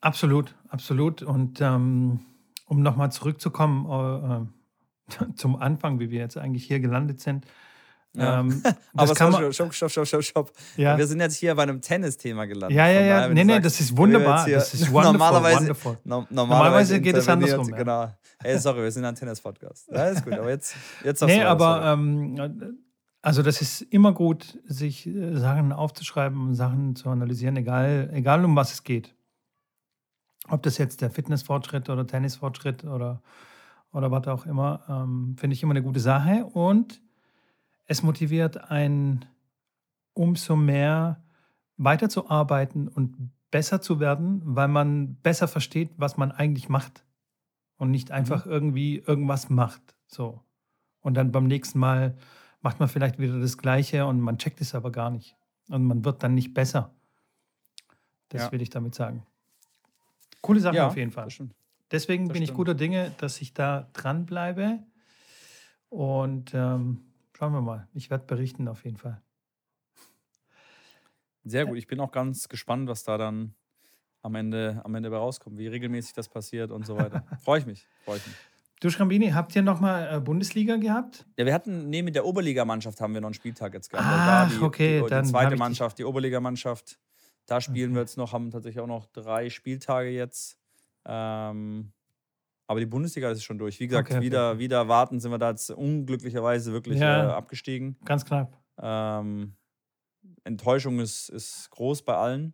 Absolut, 0.00 0.54
absolut. 0.68 1.22
Und 1.22 1.60
ähm, 1.60 2.20
um 2.66 2.82
nochmal 2.82 3.12
zurückzukommen 3.12 4.48
äh, 5.10 5.24
zum 5.36 5.56
Anfang, 5.56 6.00
wie 6.00 6.10
wir 6.10 6.20
jetzt 6.20 6.38
eigentlich 6.38 6.64
hier 6.64 6.80
gelandet 6.80 7.20
sind. 7.20 7.46
Ja. 8.14 8.40
Ähm, 8.40 8.62
Aber 8.94 9.14
stopp, 9.14 9.52
stopp, 9.52 9.74
stopp, 9.74 9.90
stopp, 9.90 10.06
stopp, 10.06 10.22
stopp. 10.22 10.52
Ja. 10.76 10.98
Wir 10.98 11.06
sind 11.06 11.20
jetzt 11.20 11.36
hier 11.36 11.54
bei 11.54 11.62
einem 11.62 11.80
Tennisthema 11.80 12.44
gelandet. 12.44 12.76
Ja, 12.76 12.88
ja, 12.88 13.00
ja. 13.00 13.28
Nee, 13.28 13.44
nee, 13.44 13.60
das 13.60 13.80
ist 13.80 13.96
wunderbar. 13.96 14.46
Das 14.48 14.74
ist 14.74 14.82
wonderful, 14.92 15.12
normalerweise, 15.12 15.60
wonderful. 15.60 15.98
No, 16.04 16.26
normalerweise, 16.30 16.34
normalerweise, 16.34 17.00
geht 17.00 17.16
es 17.16 17.28
andersrum. 17.28 17.68
Ja. 17.70 17.76
Genau. 17.76 18.12
Ey, 18.42 18.58
sorry, 18.58 18.82
wir 18.82 18.90
sind 18.90 19.04
ein 19.04 19.14
Tennis-Podcast. 19.14 19.88
Ja, 19.90 20.08
ist 20.08 20.24
gut. 20.24 20.34
Aber 20.34 20.50
jetzt, 20.50 20.74
jetzt 21.04 21.22
Nee, 21.22 21.42
aber 21.42 21.92
ähm, 21.92 22.34
also 23.22 23.42
das 23.42 23.62
ist 23.62 23.82
immer 23.82 24.12
gut, 24.12 24.58
sich 24.66 25.06
äh, 25.06 25.36
Sachen 25.36 25.72
aufzuschreiben 25.72 26.40
und 26.48 26.54
Sachen 26.54 26.96
zu 26.96 27.08
analysieren, 27.08 27.56
egal, 27.56 28.10
egal 28.12 28.44
um 28.44 28.56
was 28.56 28.72
es 28.72 28.82
geht. 28.82 29.14
Ob 30.48 30.62
das 30.64 30.76
jetzt 30.76 31.00
der 31.00 31.10
Fitnessfortschritt 31.10 31.88
oder 31.88 32.04
Tennisfortschritt 32.04 32.84
oder, 32.84 33.22
oder 33.92 34.10
was 34.10 34.26
auch 34.26 34.44
immer, 34.44 34.82
ähm, 34.88 35.36
finde 35.38 35.54
ich 35.54 35.62
immer 35.62 35.70
eine 35.72 35.84
gute 35.84 36.00
Sache. 36.00 36.44
Und 36.46 37.00
es 37.86 38.02
motiviert 38.02 38.70
einen 38.70 39.24
umso 40.14 40.56
mehr 40.56 41.22
weiterzuarbeiten 41.76 42.88
und 42.88 43.30
besser 43.52 43.80
zu 43.80 44.00
werden, 44.00 44.42
weil 44.44 44.68
man 44.68 45.14
besser 45.22 45.46
versteht, 45.46 45.90
was 45.96 46.16
man 46.16 46.32
eigentlich 46.32 46.68
macht 46.68 47.04
und 47.76 47.92
nicht 47.92 48.10
einfach 48.10 48.46
mhm. 48.46 48.52
irgendwie 48.52 48.98
irgendwas 48.98 49.48
macht. 49.48 49.94
So. 50.08 50.40
Und 51.00 51.14
dann 51.14 51.30
beim 51.30 51.46
nächsten 51.46 51.78
Mal 51.78 52.16
macht 52.62 52.80
man 52.80 52.88
vielleicht 52.88 53.18
wieder 53.18 53.38
das 53.38 53.58
Gleiche 53.58 54.06
und 54.06 54.20
man 54.20 54.38
checkt 54.38 54.60
es 54.60 54.74
aber 54.74 54.90
gar 54.90 55.10
nicht. 55.10 55.36
Und 55.68 55.84
man 55.84 56.04
wird 56.04 56.22
dann 56.22 56.34
nicht 56.34 56.54
besser. 56.54 56.94
Das 58.28 58.42
ja. 58.42 58.52
will 58.52 58.62
ich 58.62 58.70
damit 58.70 58.94
sagen. 58.94 59.26
Coole 60.40 60.60
Sache 60.60 60.76
ja, 60.76 60.86
auf 60.86 60.96
jeden 60.96 61.12
Fall. 61.12 61.28
Deswegen 61.90 62.28
bin 62.28 62.36
stimmt. 62.36 62.50
ich 62.50 62.54
guter 62.54 62.74
Dinge, 62.74 63.12
dass 63.18 63.40
ich 63.40 63.52
da 63.52 63.88
dranbleibe. 63.92 64.80
Und 65.88 66.54
ähm, 66.54 67.04
schauen 67.36 67.52
wir 67.52 67.60
mal. 67.60 67.88
Ich 67.92 68.10
werde 68.10 68.24
berichten 68.24 68.66
auf 68.66 68.84
jeden 68.84 68.96
Fall. 68.96 69.20
Sehr 71.44 71.66
gut. 71.66 71.76
Ich 71.76 71.86
bin 71.86 72.00
auch 72.00 72.12
ganz 72.12 72.48
gespannt, 72.48 72.88
was 72.88 73.04
da 73.04 73.18
dann 73.18 73.54
am 74.22 74.34
Ende, 74.36 74.80
am 74.84 74.94
Ende 74.94 75.10
bei 75.10 75.16
rauskommt, 75.16 75.58
wie 75.58 75.66
regelmäßig 75.66 76.14
das 76.14 76.28
passiert 76.28 76.70
und 76.70 76.86
so 76.86 76.96
weiter. 76.96 77.24
Freue 77.42 77.58
ich 77.58 77.66
mich. 77.66 77.86
Freue 78.04 78.18
ich 78.18 78.26
mich. 78.26 78.36
Du 78.82 78.90
Schrambini, 78.90 79.30
habt 79.30 79.54
ihr 79.54 79.62
nochmal 79.62 80.12
äh, 80.12 80.18
Bundesliga 80.18 80.74
gehabt? 80.74 81.24
Ja, 81.38 81.46
wir 81.46 81.54
hatten, 81.54 81.88
neben 81.88 82.12
der 82.12 82.24
Oberligamannschaft 82.24 83.00
haben 83.00 83.14
wir 83.14 83.20
noch 83.20 83.28
einen 83.28 83.34
Spieltag 83.34 83.74
jetzt 83.74 83.88
gehabt. 83.90 84.08
Ah, 84.08 84.46
die, 84.46 84.60
okay, 84.60 85.00
die, 85.00 85.08
dann 85.08 85.22
die 85.22 85.30
zweite 85.30 85.54
Mannschaft, 85.54 86.00
die 86.00 86.04
Oberligamannschaft, 86.04 86.98
da 87.46 87.60
spielen 87.60 87.90
okay. 87.90 87.94
wir 87.94 88.00
jetzt 88.00 88.16
noch, 88.16 88.32
haben 88.32 88.50
tatsächlich 88.50 88.80
auch 88.80 88.88
noch 88.88 89.06
drei 89.06 89.50
Spieltage 89.50 90.08
jetzt. 90.10 90.58
Ähm, 91.06 91.92
aber 92.66 92.80
die 92.80 92.86
Bundesliga 92.86 93.30
ist 93.30 93.44
schon 93.44 93.56
durch. 93.56 93.78
Wie 93.78 93.86
gesagt, 93.86 94.10
okay, 94.10 94.20
wieder, 94.20 94.50
okay. 94.50 94.58
wieder 94.58 94.88
warten 94.88 95.20
sind 95.20 95.30
wir 95.30 95.38
da 95.38 95.50
jetzt 95.50 95.70
unglücklicherweise 95.70 96.72
wirklich 96.72 96.98
ja, 96.98 97.28
äh, 97.28 97.32
abgestiegen. 97.34 97.96
Ganz 98.04 98.24
knapp. 98.24 98.60
Ähm, 98.80 99.54
Enttäuschung 100.42 100.98
ist, 100.98 101.28
ist 101.28 101.70
groß 101.70 102.02
bei 102.02 102.16
allen. 102.16 102.52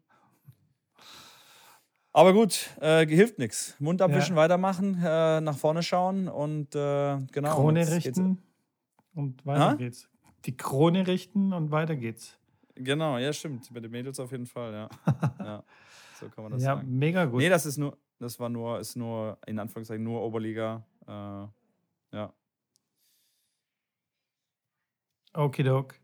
Aber 2.18 2.32
gut, 2.32 2.70
äh, 2.80 3.06
hilft 3.06 3.38
nichts. 3.38 3.76
Mund 3.78 4.02
abwischen, 4.02 4.34
ja. 4.34 4.42
weitermachen, 4.42 5.00
äh, 5.00 5.40
nach 5.40 5.56
vorne 5.56 5.84
schauen 5.84 6.26
und 6.26 6.74
äh, 6.74 7.16
genau. 7.30 7.54
Krone 7.54 7.88
richten 7.88 8.42
und 9.14 9.46
weiter 9.46 9.60
ha? 9.60 9.74
geht's. 9.74 10.08
Die 10.44 10.56
Krone 10.56 11.06
richten 11.06 11.52
und 11.52 11.70
weiter 11.70 11.94
geht's. 11.94 12.36
Genau, 12.74 13.18
ja, 13.18 13.32
stimmt. 13.32 13.70
Mit 13.70 13.84
den 13.84 13.92
Mädels 13.92 14.18
auf 14.18 14.32
jeden 14.32 14.46
Fall, 14.46 14.72
ja. 14.72 14.88
ja 15.38 15.64
so 16.18 16.28
kann 16.28 16.42
man 16.42 16.52
das 16.54 16.62
ja, 16.64 16.74
sagen. 16.74 16.88
Ja, 16.88 16.92
mega 16.92 17.24
gut. 17.24 17.38
Nee, 17.38 17.50
das 17.50 17.66
ist 17.66 17.78
nur, 17.78 17.96
das 18.18 18.40
war 18.40 18.48
nur, 18.48 18.80
ist 18.80 18.96
nur, 18.96 19.38
in 19.46 19.60
Anführungszeichen, 19.60 20.02
nur 20.02 20.20
Oberliga. 20.20 20.84
Äh, 21.06 21.12
ja. 22.16 22.32
Okidok. 25.34 25.94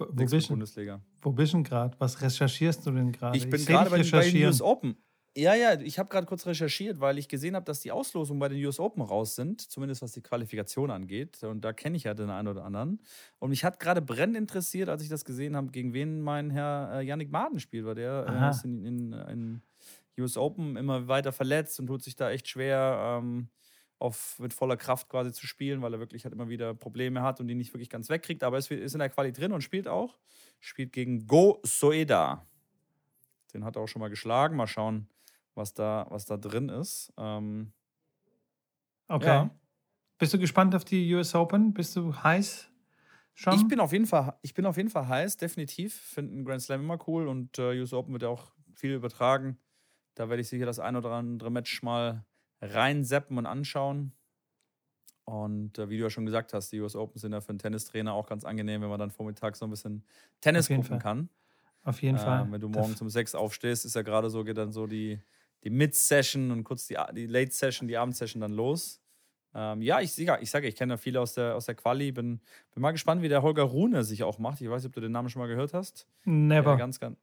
Wo, 0.00 0.06
wo 0.10 0.24
bist 0.26 0.48
du? 0.48 0.52
Bundesliga. 0.52 1.00
Wo 1.20 1.32
bist 1.32 1.52
du 1.52 1.62
gerade? 1.62 1.94
Was 1.98 2.20
recherchierst 2.22 2.86
du 2.86 2.90
denn 2.90 3.12
gerade? 3.12 3.36
Ich 3.36 3.48
bin 3.48 3.64
gerade 3.64 3.90
bei, 3.90 4.02
bei 4.02 4.30
den 4.30 4.46
US 4.46 4.62
Open. 4.62 4.96
Ja, 5.36 5.54
ja, 5.54 5.80
ich 5.80 5.98
habe 6.00 6.08
gerade 6.08 6.26
kurz 6.26 6.44
recherchiert, 6.44 6.98
weil 6.98 7.16
ich 7.16 7.28
gesehen 7.28 7.54
habe, 7.54 7.64
dass 7.64 7.80
die 7.80 7.92
Auslosungen 7.92 8.40
bei 8.40 8.48
den 8.48 8.64
US 8.64 8.80
Open 8.80 9.00
raus 9.00 9.36
sind, 9.36 9.60
zumindest 9.60 10.02
was 10.02 10.10
die 10.12 10.22
Qualifikation 10.22 10.90
angeht. 10.90 11.44
Und 11.44 11.64
da 11.64 11.72
kenne 11.72 11.96
ich 11.96 12.04
ja 12.04 12.14
den 12.14 12.30
einen 12.30 12.48
oder 12.48 12.64
anderen. 12.64 13.00
Und 13.38 13.50
mich 13.50 13.62
hat 13.62 13.78
gerade 13.78 14.02
brennend 14.02 14.36
interessiert, 14.36 14.88
als 14.88 15.02
ich 15.02 15.08
das 15.08 15.24
gesehen 15.24 15.54
habe, 15.54 15.68
gegen 15.68 15.92
wen 15.92 16.20
mein 16.20 16.50
Herr 16.50 16.94
äh, 16.94 17.04
Yannick 17.04 17.30
Maden 17.30 17.60
spielt, 17.60 17.84
weil 17.84 17.94
der 17.94 18.26
äh, 18.28 18.50
ist 18.50 18.64
in, 18.64 18.84
in, 18.84 19.12
in, 19.12 19.62
US 20.18 20.36
Open 20.36 20.76
immer 20.76 21.06
weiter 21.06 21.32
verletzt 21.32 21.78
und 21.78 21.86
tut 21.86 22.02
sich 22.02 22.16
da 22.16 22.30
echt 22.30 22.48
schwer. 22.48 23.20
Ähm, 23.22 23.48
auf, 24.00 24.38
mit 24.38 24.54
voller 24.54 24.76
Kraft 24.76 25.08
quasi 25.08 25.30
zu 25.30 25.46
spielen, 25.46 25.82
weil 25.82 25.92
er 25.92 26.00
wirklich 26.00 26.24
halt 26.24 26.34
immer 26.34 26.48
wieder 26.48 26.74
Probleme 26.74 27.22
hat 27.22 27.38
und 27.38 27.48
die 27.48 27.54
nicht 27.54 27.72
wirklich 27.72 27.90
ganz 27.90 28.08
wegkriegt. 28.08 28.42
Aber 28.42 28.56
er 28.56 28.70
ist 28.70 28.94
in 28.94 28.98
der 28.98 29.10
Quali 29.10 29.32
drin 29.32 29.52
und 29.52 29.62
spielt 29.62 29.86
auch. 29.86 30.18
Spielt 30.58 30.92
gegen 30.92 31.26
Go 31.26 31.60
Soeda. 31.62 32.46
Den 33.52 33.64
hat 33.64 33.76
er 33.76 33.82
auch 33.82 33.86
schon 33.86 34.00
mal 34.00 34.08
geschlagen. 34.08 34.56
Mal 34.56 34.66
schauen, 34.66 35.08
was 35.54 35.74
da, 35.74 36.06
was 36.08 36.24
da 36.24 36.38
drin 36.38 36.70
ist. 36.70 37.12
Ähm, 37.18 37.72
okay. 39.08 39.26
Ja. 39.26 39.50
Bist 40.18 40.32
du 40.32 40.38
gespannt 40.38 40.74
auf 40.74 40.84
die 40.84 41.14
US 41.14 41.34
Open? 41.34 41.74
Bist 41.74 41.94
du 41.96 42.14
heiß? 42.14 42.70
Schon? 43.34 43.54
Ich 43.54 43.68
bin 43.68 43.80
auf 43.80 43.92
jeden 43.92 44.06
Fall, 44.06 44.38
ich 44.42 44.54
bin 44.54 44.66
auf 44.66 44.76
jeden 44.76 44.90
Fall 44.90 45.08
heiß, 45.08 45.36
definitiv. 45.36 45.94
Finde 45.94 46.34
einen 46.34 46.44
Grand 46.44 46.62
Slam 46.62 46.80
immer 46.80 46.98
cool 47.06 47.28
und 47.28 47.58
äh, 47.58 47.78
US 47.80 47.92
Open 47.92 48.12
wird 48.12 48.22
ja 48.22 48.28
auch 48.28 48.52
viel 48.74 48.92
übertragen. 48.94 49.58
Da 50.14 50.28
werde 50.28 50.40
ich 50.40 50.48
sicher 50.48 50.66
das 50.66 50.78
ein 50.78 50.96
oder 50.96 51.10
andere 51.12 51.50
Match 51.50 51.82
mal 51.82 52.24
reinseppen 52.60 53.38
und 53.38 53.46
anschauen. 53.46 54.12
Und 55.24 55.78
äh, 55.78 55.88
wie 55.88 55.96
du 55.96 56.04
ja 56.04 56.10
schon 56.10 56.26
gesagt 56.26 56.52
hast, 56.52 56.72
die 56.72 56.80
US 56.80 56.96
Open 56.96 57.18
sind 57.18 57.32
ja 57.32 57.40
für 57.40 57.50
einen 57.50 57.58
Tennistrainer 57.58 58.12
auch 58.14 58.26
ganz 58.26 58.44
angenehm, 58.44 58.82
wenn 58.82 58.88
man 58.88 58.98
dann 58.98 59.10
vormittags 59.10 59.60
so 59.60 59.66
ein 59.66 59.70
bisschen 59.70 60.04
Tennis 60.40 60.68
gucken 60.68 60.84
Fall. 60.84 60.98
kann. 60.98 61.28
Auf 61.84 62.02
jeden 62.02 62.16
äh, 62.16 62.20
Fall. 62.20 62.50
Wenn 62.50 62.60
du 62.60 62.68
morgens 62.68 63.00
um 63.00 63.08
sechs 63.08 63.34
aufstehst, 63.34 63.84
ist 63.84 63.94
ja 63.94 64.02
gerade 64.02 64.28
so, 64.28 64.44
geht 64.44 64.58
dann 64.58 64.72
so 64.72 64.86
die, 64.86 65.20
die 65.62 65.70
Mid-Session 65.70 66.50
und 66.50 66.64
kurz 66.64 66.86
die, 66.86 66.96
die 67.14 67.26
Late-Session, 67.26 67.88
die 67.88 67.96
Abendsession 67.96 68.40
dann 68.40 68.52
los. 68.52 69.00
Ähm, 69.54 69.82
ja, 69.82 70.00
ich, 70.00 70.16
ich 70.18 70.50
sage, 70.50 70.68
ich 70.68 70.76
kenne 70.76 70.94
ja 70.94 70.96
viele 70.96 71.20
aus 71.20 71.34
der, 71.34 71.56
aus 71.56 71.66
der 71.66 71.74
Quali. 71.74 72.12
Bin, 72.12 72.40
bin 72.74 72.82
mal 72.82 72.92
gespannt, 72.92 73.22
wie 73.22 73.28
der 73.28 73.42
Holger 73.42 73.64
Rune 73.64 74.04
sich 74.04 74.22
auch 74.22 74.38
macht. 74.38 74.60
Ich 74.60 74.70
weiß 74.70 74.82
nicht, 74.82 74.90
ob 74.90 74.94
du 74.94 75.00
den 75.00 75.12
Namen 75.12 75.28
schon 75.28 75.40
mal 75.40 75.48
gehört 75.48 75.74
hast. 75.74 76.06
Never. 76.24 76.70
Der 76.70 76.76
ganz, 76.76 77.00
ganz, 77.00 77.18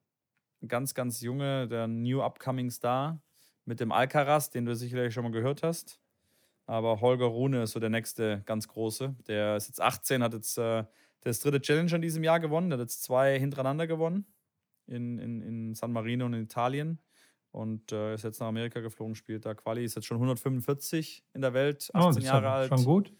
ganz, 0.67 0.93
ganz 0.93 1.21
junge, 1.21 1.67
der 1.67 1.87
New 1.87 2.21
Upcoming 2.21 2.69
Star 2.69 3.21
mit 3.67 3.79
dem 3.79 3.91
Alcaraz, 3.91 4.49
den 4.49 4.65
du 4.65 4.75
sicherlich 4.75 5.13
schon 5.13 5.23
mal 5.23 5.31
gehört 5.31 5.61
hast. 5.61 5.99
Aber 6.65 7.01
Holger 7.01 7.25
Rune 7.25 7.63
ist 7.63 7.71
so 7.71 7.79
der 7.79 7.89
nächste 7.89 8.41
ganz 8.45 8.67
große. 8.67 9.15
Der 9.27 9.57
ist 9.57 9.67
jetzt 9.67 9.81
18, 9.81 10.23
hat 10.23 10.33
jetzt 10.33 10.57
äh, 10.57 10.85
das 11.21 11.41
dritte 11.41 11.61
Challenge 11.61 11.93
in 11.95 12.01
diesem 12.01 12.23
Jahr 12.23 12.39
gewonnen. 12.39 12.69
Der 12.69 12.79
hat 12.79 12.85
jetzt 12.85 13.03
zwei 13.03 13.37
hintereinander 13.37 13.85
gewonnen 13.85 14.25
in, 14.87 15.19
in, 15.19 15.41
in 15.41 15.75
San 15.75 15.91
Marino 15.91 16.25
und 16.25 16.33
in 16.33 16.43
Italien. 16.43 16.99
Und 17.51 17.91
äh, 17.91 18.13
ist 18.13 18.23
jetzt 18.23 18.39
nach 18.39 18.47
Amerika 18.47 18.79
geflogen, 18.79 19.15
spielt 19.15 19.45
da 19.45 19.53
Quali, 19.53 19.83
ist 19.83 19.95
jetzt 19.95 20.05
schon 20.05 20.17
145 20.17 21.25
in 21.33 21.41
der 21.41 21.53
Welt, 21.53 21.89
18 21.93 22.21
oh, 22.21 22.25
Jahre 22.25 22.49
alt. 22.49 22.69
Schon 22.69 22.85
gut. 22.85 23.13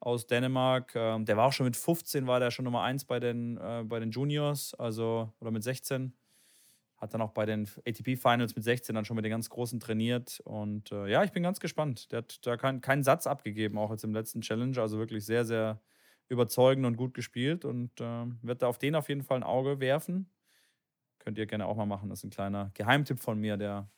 Aus 0.00 0.26
Dänemark. 0.26 0.92
Ähm, 0.94 1.24
der 1.24 1.36
war 1.36 1.46
auch 1.46 1.52
schon 1.52 1.66
mit 1.66 1.76
15, 1.76 2.26
war 2.26 2.40
der 2.40 2.50
schon 2.50 2.64
Nummer 2.64 2.82
1 2.82 3.04
bei 3.04 3.20
den, 3.20 3.56
äh, 3.56 3.84
bei 3.84 3.98
den 4.00 4.10
Juniors, 4.10 4.74
also 4.74 5.32
oder 5.40 5.50
mit 5.50 5.62
16. 5.62 6.12
Hat 6.96 7.12
dann 7.12 7.20
auch 7.20 7.32
bei 7.32 7.44
den 7.44 7.68
ATP-Finals 7.86 8.56
mit 8.56 8.64
16 8.64 8.94
dann 8.94 9.04
schon 9.04 9.16
mit 9.16 9.24
den 9.24 9.30
ganz 9.30 9.50
Großen 9.50 9.80
trainiert. 9.80 10.40
Und 10.44 10.92
äh, 10.92 11.08
ja, 11.08 11.24
ich 11.24 11.32
bin 11.32 11.42
ganz 11.42 11.60
gespannt. 11.60 12.10
Der 12.10 12.18
hat 12.18 12.46
da 12.46 12.56
kein, 12.56 12.80
keinen 12.80 13.02
Satz 13.02 13.26
abgegeben, 13.26 13.78
auch 13.78 13.90
jetzt 13.90 14.04
im 14.04 14.14
letzten 14.14 14.40
Challenge. 14.40 14.80
Also 14.80 14.98
wirklich 14.98 15.26
sehr, 15.26 15.44
sehr 15.44 15.80
überzeugend 16.28 16.86
und 16.86 16.96
gut 16.96 17.12
gespielt. 17.12 17.64
Und 17.64 18.00
äh, 18.00 18.24
wird 18.42 18.62
da 18.62 18.68
auf 18.68 18.78
den 18.78 18.94
auf 18.94 19.08
jeden 19.08 19.22
Fall 19.22 19.38
ein 19.38 19.42
Auge 19.42 19.80
werfen. 19.80 20.30
Könnt 21.18 21.38
ihr 21.38 21.46
gerne 21.46 21.66
auch 21.66 21.76
mal 21.76 21.86
machen. 21.86 22.08
Das 22.08 22.20
ist 22.20 22.24
ein 22.24 22.30
kleiner 22.30 22.70
Geheimtipp 22.74 23.20
von 23.20 23.38
mir, 23.38 23.56
der 23.56 23.90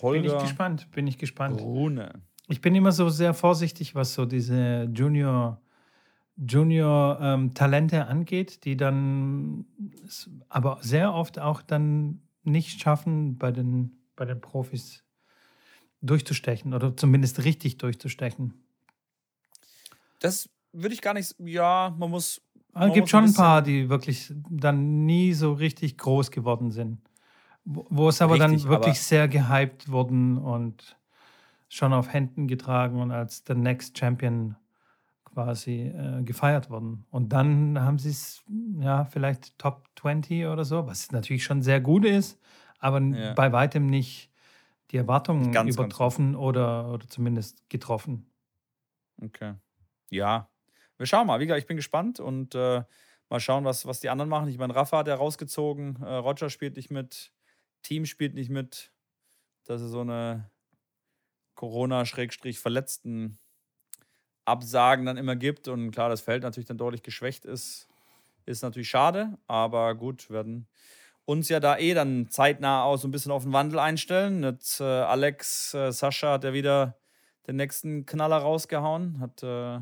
Holger. 0.00 0.22
Bin 0.22 0.36
ich 0.36 0.42
gespannt, 0.42 0.90
bin 0.92 1.06
ich 1.06 1.18
gespannt. 1.18 1.60
Rune. 1.60 2.22
Ich 2.48 2.60
bin 2.60 2.74
immer 2.74 2.92
so 2.92 3.08
sehr 3.08 3.34
vorsichtig, 3.34 3.94
was 3.94 4.14
so 4.14 4.26
diese 4.26 4.88
Junior, 4.92 5.60
Junior 6.36 7.18
ähm, 7.20 7.54
Talente 7.54 8.06
angeht, 8.06 8.64
die 8.64 8.76
dann 8.76 9.66
aber 10.48 10.78
sehr 10.80 11.14
oft 11.14 11.38
auch 11.38 11.62
dann 11.62 12.22
nicht 12.42 12.80
schaffen, 12.80 13.38
bei 13.38 13.52
den, 13.52 13.92
bei 14.16 14.24
den 14.24 14.40
Profis 14.40 15.04
durchzustechen 16.02 16.74
oder 16.74 16.96
zumindest 16.96 17.44
richtig 17.44 17.78
durchzustechen. 17.78 18.54
Das 20.18 20.48
würde 20.72 20.94
ich 20.94 21.02
gar 21.02 21.14
nicht. 21.14 21.34
Ja, 21.38 21.94
man 21.98 22.10
muss 22.10 22.42
es 22.74 22.92
gibt 22.92 23.08
schon 23.08 23.24
ein 23.24 23.34
paar, 23.34 23.62
die 23.62 23.88
wirklich 23.88 24.32
dann 24.50 25.06
nie 25.06 25.32
so 25.32 25.52
richtig 25.52 25.96
groß 25.96 26.30
geworden 26.30 26.72
sind. 26.72 26.98
Wo 27.64 28.08
es 28.08 28.20
aber 28.20 28.34
richtig, 28.34 28.62
dann 28.62 28.68
wirklich 28.68 28.96
aber 28.96 29.04
sehr 29.04 29.28
gehypt 29.28 29.90
wurden 29.90 30.36
und 30.38 30.98
schon 31.68 31.92
auf 31.92 32.12
Händen 32.12 32.46
getragen 32.46 33.00
und 33.00 33.10
als 33.10 33.44
der 33.44 33.56
Next 33.56 33.96
Champion 33.96 34.56
quasi 35.34 35.88
äh, 35.88 36.22
gefeiert 36.22 36.70
wurden. 36.70 37.04
Und 37.10 37.30
dann 37.32 37.78
haben 37.80 37.98
sie 37.98 38.10
es, 38.10 38.42
ja, 38.80 39.04
vielleicht 39.04 39.58
Top 39.58 39.88
20 40.00 40.46
oder 40.46 40.64
so, 40.64 40.86
was 40.86 41.10
natürlich 41.12 41.44
schon 41.44 41.62
sehr 41.62 41.80
gut 41.80 42.04
ist, 42.04 42.40
aber 42.78 43.00
ja. 43.00 43.34
bei 43.34 43.52
weitem 43.52 43.86
nicht 43.86 44.30
die 44.90 44.96
Erwartungen 44.96 45.52
ganz, 45.52 45.74
übertroffen 45.74 46.32
ganz 46.32 46.42
oder, 46.42 46.92
oder 46.92 47.08
zumindest 47.08 47.68
getroffen. 47.68 48.30
Okay. 49.20 49.54
Ja, 50.10 50.48
wir 50.96 51.06
schauen 51.06 51.26
mal. 51.26 51.40
Wie 51.40 51.46
gesagt, 51.46 51.60
ich 51.60 51.66
bin 51.66 51.76
gespannt 51.76 52.20
und 52.20 52.54
äh, 52.54 52.84
mal 53.28 53.40
schauen, 53.40 53.64
was, 53.64 53.86
was 53.86 54.00
die 54.00 54.10
anderen 54.10 54.28
machen. 54.28 54.48
Ich 54.48 54.58
meine, 54.58 54.74
Rafa 54.74 54.98
hat 54.98 55.08
ja 55.08 55.14
rausgezogen, 55.16 56.02
äh, 56.02 56.14
Roger 56.14 56.50
spielt 56.50 56.76
nicht 56.76 56.90
mit, 56.90 57.32
Team 57.82 58.06
spielt 58.06 58.34
nicht 58.34 58.50
mit. 58.50 58.92
Das 59.64 59.80
ist 59.82 59.90
so 59.90 60.00
eine 60.02 60.50
Corona-Verletzten 61.54 63.38
Absagen 64.44 65.06
dann 65.06 65.16
immer 65.16 65.36
gibt. 65.36 65.68
Und 65.68 65.90
klar, 65.90 66.08
das 66.08 66.20
Feld 66.20 66.42
natürlich 66.42 66.66
dann 66.66 66.78
deutlich 66.78 67.02
geschwächt 67.02 67.44
ist, 67.44 67.88
ist 68.46 68.62
natürlich 68.62 68.88
schade. 68.88 69.38
Aber 69.46 69.94
gut, 69.94 70.30
werden 70.30 70.66
uns 71.24 71.48
ja 71.48 71.60
da 71.60 71.78
eh 71.78 71.94
dann 71.94 72.28
zeitnah 72.30 72.84
auch 72.84 72.96
so 72.96 73.08
ein 73.08 73.10
bisschen 73.10 73.32
auf 73.32 73.44
den 73.44 73.52
Wandel 73.52 73.78
einstellen. 73.78 74.40
Mit 74.40 74.78
äh, 74.80 74.84
Alex, 74.84 75.74
äh, 75.74 75.92
Sascha 75.92 76.32
hat 76.32 76.44
ja 76.44 76.52
wieder 76.52 76.96
den 77.46 77.56
nächsten 77.56 78.06
Knaller 78.06 78.38
rausgehauen, 78.38 79.20
hat 79.20 79.42
äh, 79.42 79.80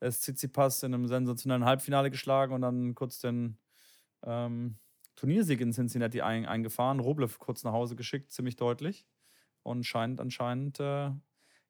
ist 0.00 0.22
Tsitsipas 0.22 0.82
in 0.82 0.94
einem 0.94 1.06
sensationellen 1.06 1.64
Halbfinale 1.64 2.10
geschlagen 2.10 2.52
und 2.52 2.60
dann 2.60 2.94
kurz 2.94 3.20
den 3.20 3.56
ähm, 4.24 4.76
Turniersieg 5.16 5.60
in 5.60 5.72
Cincinnati 5.72 6.20
ein, 6.20 6.46
eingefahren. 6.46 7.00
Rublev 7.00 7.38
kurz 7.38 7.64
nach 7.64 7.72
Hause 7.72 7.96
geschickt, 7.96 8.32
ziemlich 8.32 8.56
deutlich. 8.56 9.06
Und 9.62 9.84
scheint 9.84 10.20
anscheinend 10.20 10.78
äh, 10.80 11.10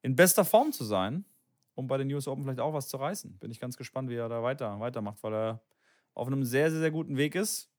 in 0.03 0.17
bester 0.17 0.45
Form 0.45 0.73
zu 0.73 0.85
sein, 0.85 1.25
um 1.75 1.87
bei 1.87 1.99
den 1.99 2.13
US 2.13 2.29
Open 2.29 2.45
vielleicht 2.45 2.61
auch 2.61 2.73
was 2.73 2.89
zu 2.89 2.97
reißen. 2.97 3.39
Bin 3.39 3.51
ich 3.51 3.61
ganz 3.61 3.77
gespannt, 3.77 4.09
wie 4.11 4.17
er 4.17 4.29
da 4.29 4.43
weiter, 4.43 4.79
weitermacht, 4.81 5.23
weil 5.23 5.35
er 5.35 5.63
auf 6.15 6.27
einem 6.27 6.45
sehr, 6.45 6.71
sehr, 6.71 6.81
sehr 6.81 6.91
guten 6.91 7.17
Weg 7.17 7.35
ist. 7.35 7.71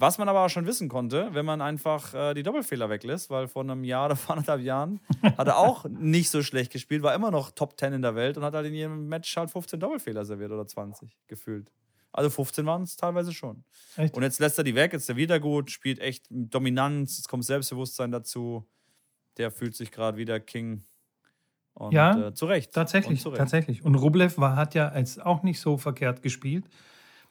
Was 0.00 0.16
man 0.16 0.28
aber 0.28 0.44
auch 0.44 0.48
schon 0.48 0.64
wissen 0.64 0.88
konnte, 0.88 1.30
wenn 1.32 1.44
man 1.44 1.60
einfach 1.60 2.14
äh, 2.14 2.32
die 2.32 2.44
Doppelfehler 2.44 2.88
weglässt, 2.88 3.30
weil 3.30 3.48
vor 3.48 3.64
einem 3.64 3.82
Jahr 3.82 4.06
oder 4.06 4.14
vor 4.14 4.36
anderthalb 4.36 4.60
Jahren 4.60 5.00
hat 5.36 5.48
er 5.48 5.58
auch 5.58 5.86
nicht 5.88 6.30
so 6.30 6.42
schlecht 6.42 6.70
gespielt, 6.70 7.02
war 7.02 7.16
immer 7.16 7.32
noch 7.32 7.50
Top 7.50 7.78
10 7.78 7.94
in 7.94 8.02
der 8.02 8.14
Welt 8.14 8.36
und 8.36 8.44
hat 8.44 8.54
halt 8.54 8.66
in 8.66 8.74
jedem 8.74 9.08
Match 9.08 9.36
halt 9.36 9.50
15 9.50 9.80
Doppelfehler 9.80 10.24
serviert 10.24 10.52
oder 10.52 10.68
20 10.68 11.18
gefühlt. 11.26 11.72
Also 12.12 12.30
15 12.30 12.64
waren 12.64 12.82
es 12.82 12.96
teilweise 12.96 13.32
schon. 13.32 13.64
Echt? 13.96 14.14
Und 14.14 14.22
jetzt 14.22 14.38
lässt 14.38 14.56
er 14.58 14.64
die 14.64 14.76
weg, 14.76 14.92
jetzt 14.92 15.02
ist 15.02 15.08
er 15.08 15.16
wieder 15.16 15.40
gut, 15.40 15.70
spielt 15.70 15.98
echt 15.98 16.26
Dominanz, 16.30 17.18
jetzt 17.18 17.28
kommt 17.28 17.44
Selbstbewusstsein 17.44 18.12
dazu. 18.12 18.68
Der 19.36 19.50
fühlt 19.50 19.74
sich 19.74 19.90
gerade 19.90 20.16
wieder 20.16 20.38
King. 20.38 20.84
Und, 21.78 21.92
ja, 21.92 22.28
äh, 22.28 22.34
zu 22.34 22.46
Recht. 22.46 22.72
Tatsächlich, 22.72 23.20
und 23.20 23.22
zu 23.22 23.28
Recht. 23.30 23.38
tatsächlich. 23.38 23.84
Und 23.84 23.94
Rublev 23.94 24.36
war, 24.38 24.56
hat 24.56 24.74
ja 24.74 24.88
als 24.88 25.20
auch 25.20 25.44
nicht 25.44 25.60
so 25.60 25.76
verkehrt 25.76 26.22
gespielt. 26.22 26.64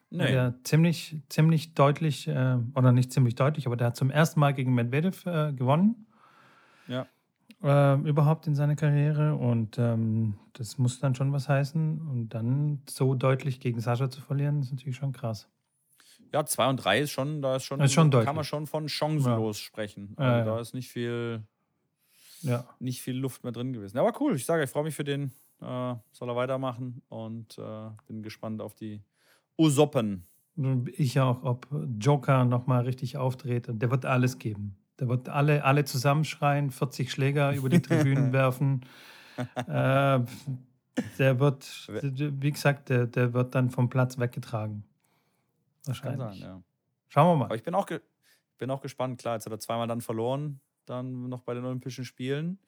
Nee. 0.10 0.28
Der 0.28 0.54
ziemlich, 0.64 1.18
ziemlich 1.28 1.74
deutlich, 1.74 2.30
äh, 2.30 2.58
oder 2.74 2.94
nicht 2.94 3.12
ziemlich 3.12 3.36
deutlich, 3.36 3.68
aber 3.68 3.76
der 3.76 3.88
hat 3.88 3.98
zum 3.98 4.10
ersten 4.10 4.40
Mal 4.40 4.54
gegen 4.54 4.74
Medvedev 4.74 5.26
äh, 5.26 5.52
gewonnen. 5.52 6.08
Ja. 6.88 7.08
Äh, 7.62 8.00
überhaupt 8.08 8.48
in 8.48 8.56
seiner 8.56 8.78
Karriere. 8.78 9.36
Und 9.36 9.78
ähm, 9.78 10.36
das 10.54 10.78
muss 10.78 11.02
dann 11.02 11.14
schon 11.14 11.34
was 11.34 11.50
heißen. 11.50 12.08
Und 12.10 12.30
dann 12.30 12.84
so 12.90 13.16
deutlich 13.16 13.60
gegen 13.60 13.82
Sascha 13.82 14.10
zu 14.10 14.22
verlieren, 14.22 14.62
ist 14.62 14.72
natürlich 14.72 14.96
schon 14.96 15.12
krass. 15.12 15.50
Ja, 16.34 16.46
2 16.46 16.70
und 16.70 16.78
3 16.78 17.00
ist 17.00 17.12
schon, 17.12 17.42
da 17.42 17.58
ist 17.58 17.64
schon, 17.64 17.82
ist 17.82 17.94
schon 17.94 18.10
kann 18.10 18.36
man 18.36 18.46
schon 18.46 18.66
von 18.66 18.88
chancenlos 18.88 19.60
ja. 19.60 19.66
sprechen. 19.66 20.14
Also 20.16 20.32
ja, 20.32 20.38
ja. 20.40 20.46
da 20.46 20.60
ist 20.60 20.74
nicht 20.74 20.90
viel, 20.90 21.44
ja. 22.48 22.66
nicht 22.80 23.02
viel 23.02 23.18
Luft 23.18 23.44
mehr 23.44 23.52
drin 23.52 23.74
gewesen. 23.74 23.98
Aber 23.98 24.14
cool, 24.20 24.36
ich 24.36 24.46
sage, 24.46 24.64
ich 24.64 24.70
freue 24.70 24.84
mich 24.84 24.96
für 24.96 25.04
den. 25.04 25.32
Äh, 25.62 25.96
soll 26.12 26.30
er 26.30 26.36
weitermachen 26.36 27.02
und 27.10 27.58
äh, 27.58 27.90
bin 28.08 28.22
gespannt 28.22 28.62
auf 28.62 28.76
die 28.76 29.02
Usoppen. 29.58 30.28
Ich 30.98 31.20
auch, 31.20 31.44
ob 31.44 31.68
Joker 32.00 32.46
nochmal 32.46 32.84
richtig 32.84 33.18
auftritt. 33.18 33.68
Der 33.70 33.92
wird 33.92 34.06
alles 34.06 34.40
geben. 34.40 34.76
Der 35.00 35.08
wird 35.08 35.30
alle, 35.30 35.64
alle 35.64 35.86
zusammenschreien, 35.86 36.72
40 36.72 37.12
Schläger 37.12 37.54
über 37.54 37.70
die 37.70 37.82
Tribünen 37.82 38.34
werfen. 38.34 38.82
Äh, 39.56 40.20
der 41.20 41.40
wird, 41.40 41.88
wie 41.90 42.52
gesagt, 42.52 42.90
der, 42.90 43.06
der 43.06 43.34
wird 43.34 43.54
dann 43.54 43.70
vom 43.70 43.90
Platz 43.90 44.18
weggetragen. 44.18 44.84
Wahrscheinlich. 45.86 46.20
Kann 46.20 46.34
sein, 46.34 46.42
ja. 46.42 46.62
Schauen 47.08 47.28
wir 47.28 47.36
mal. 47.38 47.46
Aber 47.46 47.56
ich 47.56 47.64
bin 47.64 47.76
auch, 47.76 47.88
bin 48.58 48.72
auch 48.72 48.82
gespannt. 48.82 49.20
Klar, 49.20 49.36
jetzt 49.36 49.46
hat 49.46 49.54
er 49.54 49.60
zweimal 49.60 49.88
dann 49.88 50.02
verloren, 50.02 50.60
dann 50.90 51.30
noch 51.30 51.42
bei 51.42 51.54
den 51.54 51.66
Olympischen 51.66 52.06
Spielen. 52.06 52.60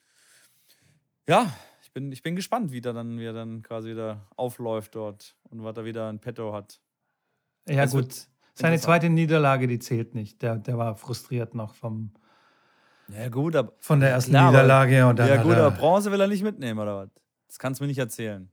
Ja, 1.28 1.52
ich 1.82 1.92
bin, 1.92 2.12
ich 2.12 2.22
bin 2.22 2.36
gespannt, 2.36 2.72
wie 2.72 2.82
er 2.82 2.94
dann, 2.94 3.20
wie 3.20 3.26
er 3.26 3.34
dann 3.34 3.62
quasi 3.62 3.90
wieder 3.90 4.28
aufläuft 4.36 4.96
dort 4.96 5.36
und 5.50 5.64
was 5.64 5.76
er 5.78 5.86
wieder 5.86 6.10
in 6.10 6.20
petto 6.20 6.54
hat. 6.54 6.80
Ja, 7.68 7.84
das 7.84 7.92
gut. 7.92 8.28
Seine 8.54 8.80
zweite 8.80 9.10
Niederlage, 9.10 9.68
die 9.68 9.80
zählt 9.80 10.16
nicht. 10.16 10.42
Der, 10.42 10.58
der 10.58 10.78
war 10.78 10.96
frustriert 10.96 11.56
noch 11.56 11.76
vom. 11.76 12.12
Ja, 13.08 13.30
gut, 13.30 13.56
aber. 13.56 13.74
Von 13.80 14.02
der 14.02 14.10
ersten 14.10 14.32
klar, 14.32 14.52
Niederlage 14.52 15.08
und 15.08 15.18
dann. 15.18 15.30
Ja, 15.30 15.42
gut, 15.42 15.56
aber 15.56 15.72
Bronze 15.72 16.12
will 16.12 16.20
er 16.20 16.28
nicht 16.28 16.44
mitnehmen, 16.44 16.80
oder 16.80 16.98
was? 16.98 17.10
Das 17.48 17.58
kannst 17.58 17.80
du 17.80 17.86
mir 17.86 17.88
nicht 17.88 18.00
erzählen. 18.00 18.52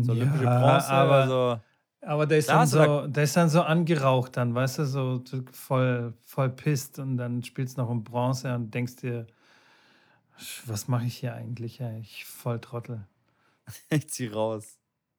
So 0.00 0.12
ja, 0.12 0.22
olympische 0.22 0.44
Bronze, 0.44 0.88
aber, 0.88 1.14
also. 1.14 1.60
Aber 2.06 2.26
der 2.26 2.38
ist, 2.38 2.48
dann 2.48 2.66
so, 2.66 3.06
der 3.06 3.24
ist 3.24 3.36
dann 3.36 3.48
so 3.48 3.62
angeraucht, 3.62 4.36
dann, 4.36 4.54
weißt 4.54 4.78
du, 4.78 4.86
so 4.86 5.22
voll, 5.52 6.14
voll 6.24 6.50
pisst 6.50 6.98
und 6.98 7.16
dann 7.16 7.42
spielst 7.42 7.76
du 7.76 7.82
noch 7.82 7.88
um 7.88 8.04
Bronze 8.04 8.54
und 8.54 8.74
denkst 8.74 8.96
dir, 8.96 9.26
was 10.66 10.88
mache 10.88 11.06
ich 11.06 11.16
hier 11.16 11.34
eigentlich? 11.34 11.78
Ja, 11.78 11.96
ich 11.96 12.24
voll 12.24 12.60
Trottel. 12.60 13.06
ich 13.90 14.08
zieh 14.10 14.28
raus. 14.28 14.78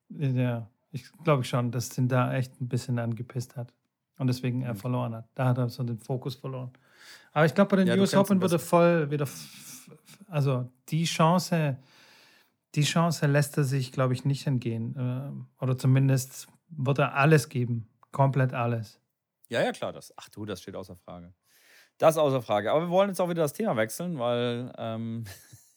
Ja, 0.09 0.69
ich 0.91 1.11
glaube 1.23 1.43
schon, 1.43 1.71
dass 1.71 1.97
ihn 1.97 2.07
da 2.07 2.33
echt 2.33 2.61
ein 2.61 2.67
bisschen 2.67 2.99
angepisst 2.99 3.55
hat. 3.55 3.73
Und 4.17 4.27
deswegen 4.27 4.61
er 4.61 4.73
mhm. 4.73 4.77
verloren 4.77 5.15
hat. 5.15 5.27
Da 5.35 5.45
hat 5.47 5.57
er 5.57 5.69
so 5.69 5.83
den 5.83 5.99
Fokus 5.99 6.35
verloren. 6.35 6.71
Aber 7.33 7.45
ich 7.45 7.53
glaube, 7.53 7.69
bei 7.69 7.77
den 7.77 7.87
ja, 7.87 7.97
US 7.97 8.13
Open 8.13 8.41
würde 8.41 8.59
voll 8.59 9.11
wieder. 9.11 9.27
Also 10.27 10.69
die 10.89 11.03
Chance, 11.03 11.77
die 12.75 12.83
Chance 12.83 13.27
lässt 13.27 13.57
er 13.57 13.63
sich, 13.65 13.91
glaube 13.91 14.13
ich, 14.13 14.23
nicht 14.23 14.47
entgehen. 14.47 14.95
Äh, 14.95 15.63
oder 15.63 15.77
zumindest 15.77 16.47
wird 16.69 16.99
er 16.99 17.15
alles 17.15 17.49
geben. 17.49 17.87
Komplett 18.11 18.53
alles. 18.53 18.99
Ja, 19.49 19.61
ja, 19.61 19.71
klar. 19.71 19.93
Das, 19.93 20.13
ach 20.17 20.29
du, 20.29 20.45
das 20.45 20.61
steht 20.61 20.75
außer 20.75 20.95
Frage. 20.95 21.33
Das 21.97 22.17
außer 22.17 22.41
Frage. 22.41 22.71
Aber 22.71 22.81
wir 22.81 22.89
wollen 22.89 23.09
jetzt 23.09 23.21
auch 23.21 23.29
wieder 23.29 23.43
das 23.43 23.53
Thema 23.53 23.77
wechseln, 23.77 24.19
weil 24.19 24.71
ähm, 24.77 25.25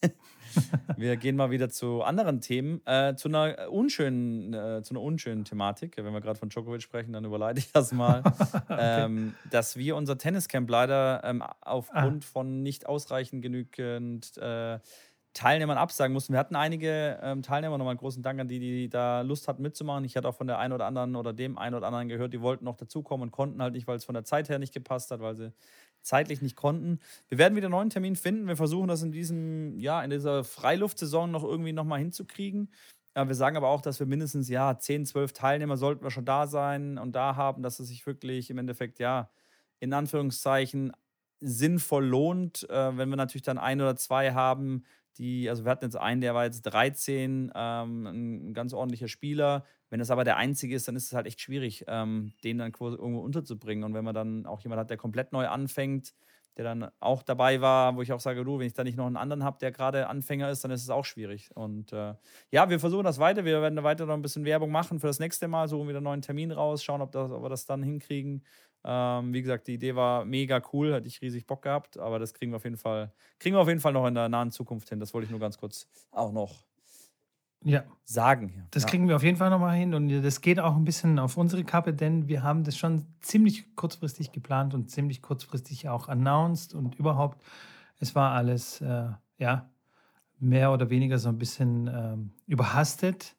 wir 0.97 1.17
gehen 1.17 1.37
mal 1.37 1.51
wieder 1.51 1.69
zu 1.69 2.03
anderen 2.03 2.41
Themen, 2.41 2.81
äh, 2.87 3.15
zu 3.15 3.29
einer 3.29 3.71
unschönen, 3.71 4.53
äh, 4.53 4.83
zu 4.83 4.95
einer 4.95 5.03
unschönen 5.03 5.45
Thematik. 5.45 5.97
Wenn 5.97 6.13
wir 6.13 6.21
gerade 6.21 6.39
von 6.39 6.49
Djokovic 6.49 6.83
sprechen, 6.83 7.13
dann 7.13 7.25
überleite 7.25 7.61
ich 7.61 7.71
das 7.71 7.93
mal, 7.93 8.23
okay. 8.25 8.77
ähm, 8.79 9.35
dass 9.51 9.77
wir 9.77 9.95
unser 9.95 10.19
Tenniscamp 10.19 10.69
leider 10.69 11.23
ähm, 11.25 11.43
aufgrund 11.61 12.25
ah. 12.25 12.29
von 12.33 12.63
nicht 12.63 12.87
ausreichend 12.87 13.43
genügend 13.43 14.37
äh, 14.39 14.81
Teilnehmern 15.35 15.79
absagen 15.79 16.13
mussten. 16.13 16.33
Wir 16.33 16.41
hatten 16.41 16.57
einige 16.57 17.19
ähm, 17.23 17.43
Teilnehmer, 17.43 17.79
nochmal 17.79 17.93
einen 17.93 18.01
großen 18.01 18.23
Dank 18.23 18.41
an 18.41 18.49
die, 18.49 18.59
die 18.59 18.89
da 18.89 19.21
Lust 19.21 19.47
hatten 19.47 19.63
mitzumachen. 19.63 20.05
Ich 20.05 20.17
hatte 20.17 20.29
auch 20.29 20.35
von 20.35 20.47
der 20.47 20.59
einen 20.59 20.73
oder 20.73 20.87
anderen 20.87 21.17
oder 21.17 21.33
dem 21.33 21.59
einen 21.59 21.75
oder 21.77 21.87
anderen 21.87 22.09
gehört, 22.09 22.33
die 22.33 22.41
wollten 22.41 22.65
noch 22.65 22.77
dazukommen 22.77 23.29
und 23.29 23.31
konnten 23.31 23.63
halt 23.63 23.75
nicht, 23.75 23.87
weil 23.87 23.97
es 23.97 24.05
von 24.05 24.15
der 24.15 24.25
Zeit 24.25 24.49
her 24.49 24.59
nicht 24.59 24.75
gepasst 24.75 25.11
hat, 25.11 25.21
weil 25.21 25.37
sie 25.37 25.53
zeitlich 26.03 26.43
nicht 26.43 26.57
konnten. 26.57 26.99
Wir 27.29 27.39
werden 27.39 27.57
wieder 27.57 27.67
einen 27.67 27.73
neuen 27.73 27.91
Termin 27.91 28.17
finden. 28.17 28.49
Wir 28.49 28.57
versuchen 28.57 28.89
das 28.89 29.03
in 29.03 29.13
diesem, 29.13 29.79
ja, 29.79 30.03
in 30.03 30.11
dieser 30.11 30.45
Freiluftsaison 30.45 31.31
noch 31.31 31.45
irgendwie 31.45 31.73
nochmal 31.73 31.99
hinzukriegen. 31.99 32.73
Ja, 33.17 33.27
wir 33.29 33.35
sagen 33.35 33.57
aber 33.57 33.69
auch, 33.69 33.81
dass 33.81 33.99
wir 33.99 34.07
mindestens 34.07 34.49
ja 34.49 34.79
10, 34.79 35.07
12 35.07 35.33
Teilnehmer 35.33 35.77
sollten 35.77 36.05
wir 36.05 36.11
schon 36.11 36.25
da 36.25 36.47
sein 36.47 36.99
und 36.99 37.17
da 37.17 37.37
haben, 37.37 37.63
dass 37.63 37.81
es 37.81 37.89
sich 37.89 38.07
wirklich 38.07 38.51
im 38.51 38.59
Endeffekt, 38.59 38.99
ja, 39.01 39.31
in 39.81 39.93
Anführungszeichen 39.93 40.93
sinnvoll 41.41 42.05
lohnt, 42.07 42.69
äh, 42.71 42.97
wenn 42.97 43.09
wir 43.09 43.17
natürlich 43.17 43.43
dann 43.43 43.59
ein 43.59 43.81
oder 43.81 43.97
zwei 43.97 44.33
haben, 44.35 44.85
die, 45.19 45.49
also 45.51 45.65
wir 45.65 45.71
hatten 45.71 45.85
jetzt 45.85 45.97
einen, 45.97 46.21
der 46.21 46.35
war 46.35 46.45
jetzt 46.45 46.63
13, 46.63 47.53
ähm, 47.55 48.07
ein 48.07 48.55
ganz 48.55 48.73
ordentlicher 48.73 49.09
Spieler. 49.09 49.65
Wenn 49.91 49.99
das 49.99 50.11
aber 50.11 50.25
der 50.25 50.37
einzige 50.37 50.75
ist, 50.75 50.89
dann 50.89 50.97
ist 50.97 51.07
es 51.07 51.13
halt 51.13 51.27
echt 51.27 51.41
schwierig, 51.41 51.85
ähm, 51.89 52.33
den 52.45 52.59
dann 52.59 52.73
irgendwo 52.73 53.21
unterzubringen. 53.21 53.85
Und 53.85 53.95
wenn 53.95 54.05
man 54.05 54.15
dann 54.15 54.47
auch 54.47 54.61
jemanden 54.61 54.81
hat, 54.81 54.91
der 54.91 54.97
komplett 54.97 55.33
neu 55.33 55.49
anfängt, 55.49 56.15
der 56.59 56.65
dann 56.65 56.91
auch 56.99 57.23
dabei 57.23 57.61
war, 57.61 57.97
wo 57.97 58.03
ich 58.03 58.13
auch 58.13 58.21
sage, 58.21 58.45
du, 58.45 58.59
wenn 58.59 58.67
ich 58.67 58.75
da 58.75 58.83
nicht 58.83 58.97
noch 58.97 59.07
einen 59.07 59.17
anderen 59.17 59.45
habe, 59.45 59.59
der 59.61 59.71
gerade 59.71 60.09
Anfänger 60.09 60.51
ist, 60.51 60.65
dann 60.65 60.73
ist 60.73 60.83
es 60.83 60.91
auch 60.91 61.05
schwierig. 61.05 61.51
Und 61.55 61.93
äh, 61.93 62.15
ja, 62.51 62.69
wir 62.69 62.81
versuchen 62.81 63.05
das 63.05 63.19
weiter. 63.21 63.45
Wir 63.45 63.63
werden 63.63 63.77
da 63.77 63.85
weiter 63.85 64.07
noch 64.07 64.15
ein 64.15 64.23
bisschen 64.23 64.45
Werbung 64.45 64.73
machen 64.73 64.99
für 64.99 65.07
das 65.07 65.21
nächste 65.21 65.47
Mal, 65.47 65.69
suchen 65.69 65.87
wieder 65.89 65.99
einen 65.99 66.05
neuen 66.05 66.23
Termin 66.23 66.51
raus, 66.51 66.83
schauen, 66.83 67.01
ob, 67.01 67.13
das, 67.13 67.31
ob 67.31 67.43
wir 67.43 67.49
das 67.49 67.65
dann 67.65 67.83
hinkriegen. 67.83 68.45
Ähm, 68.91 69.35
wie 69.35 69.43
gesagt, 69.43 69.67
die 69.67 69.75
Idee 69.75 69.95
war 69.95 70.25
mega 70.25 70.63
cool, 70.73 70.95
hatte 70.95 71.07
ich 71.07 71.21
riesig 71.21 71.47
Bock 71.47 71.61
gehabt, 71.61 71.99
aber 71.99 72.19
das 72.19 72.33
kriegen 72.33 72.53
wir 72.53 72.57
auf 72.57 72.65
jeden 72.65 72.79
Fall, 72.79 73.13
kriegen 73.39 73.55
wir 73.55 73.61
auf 73.61 73.69
jeden 73.69 73.81
Fall 73.81 73.93
noch 73.93 74.07
in 74.07 74.15
der 74.15 74.31
nahen 74.31 74.51
Zukunft 74.51 74.89
hin. 74.89 74.99
Das 74.99 75.13
wollte 75.13 75.27
ich 75.27 75.31
nur 75.31 75.41
ganz 75.41 75.59
kurz 75.59 75.87
auch 76.11 76.33
noch 76.33 76.65
ja. 77.65 77.85
sagen. 78.05 78.67
Das 78.71 78.85
ja. 78.85 78.89
kriegen 78.89 79.07
wir 79.07 79.17
auf 79.17 79.23
jeden 79.23 79.37
Fall 79.37 79.51
nochmal 79.51 79.77
hin 79.77 79.93
und 79.93 80.09
das 80.23 80.41
geht 80.41 80.59
auch 80.59 80.75
ein 80.75 80.87
bisschen 80.87 81.19
auf 81.19 81.37
unsere 81.37 81.65
Kappe, 81.65 81.93
denn 81.93 82.29
wir 82.29 82.43
haben 82.43 82.65
das 82.65 82.79
schon 82.79 83.05
ziemlich 83.21 83.77
kurzfristig 83.77 84.33
geplant 84.33 84.73
und 84.73 84.91
ziemlich 84.91 85.21
kurzfristig 85.21 85.91
auch 85.91 86.09
announced 86.09 86.75
und 86.75 86.95
überhaupt, 86.95 87.43
es 88.01 88.15
war 88.15 88.33
alles, 88.33 88.81
äh, 88.81 89.11
ja, 89.37 89.69
mehr 90.39 90.73
oder 90.73 90.89
weniger 90.89 91.19
so 91.19 91.29
ein 91.29 91.37
bisschen 91.37 91.89
äh, 91.89 92.17
überhastet. 92.47 93.37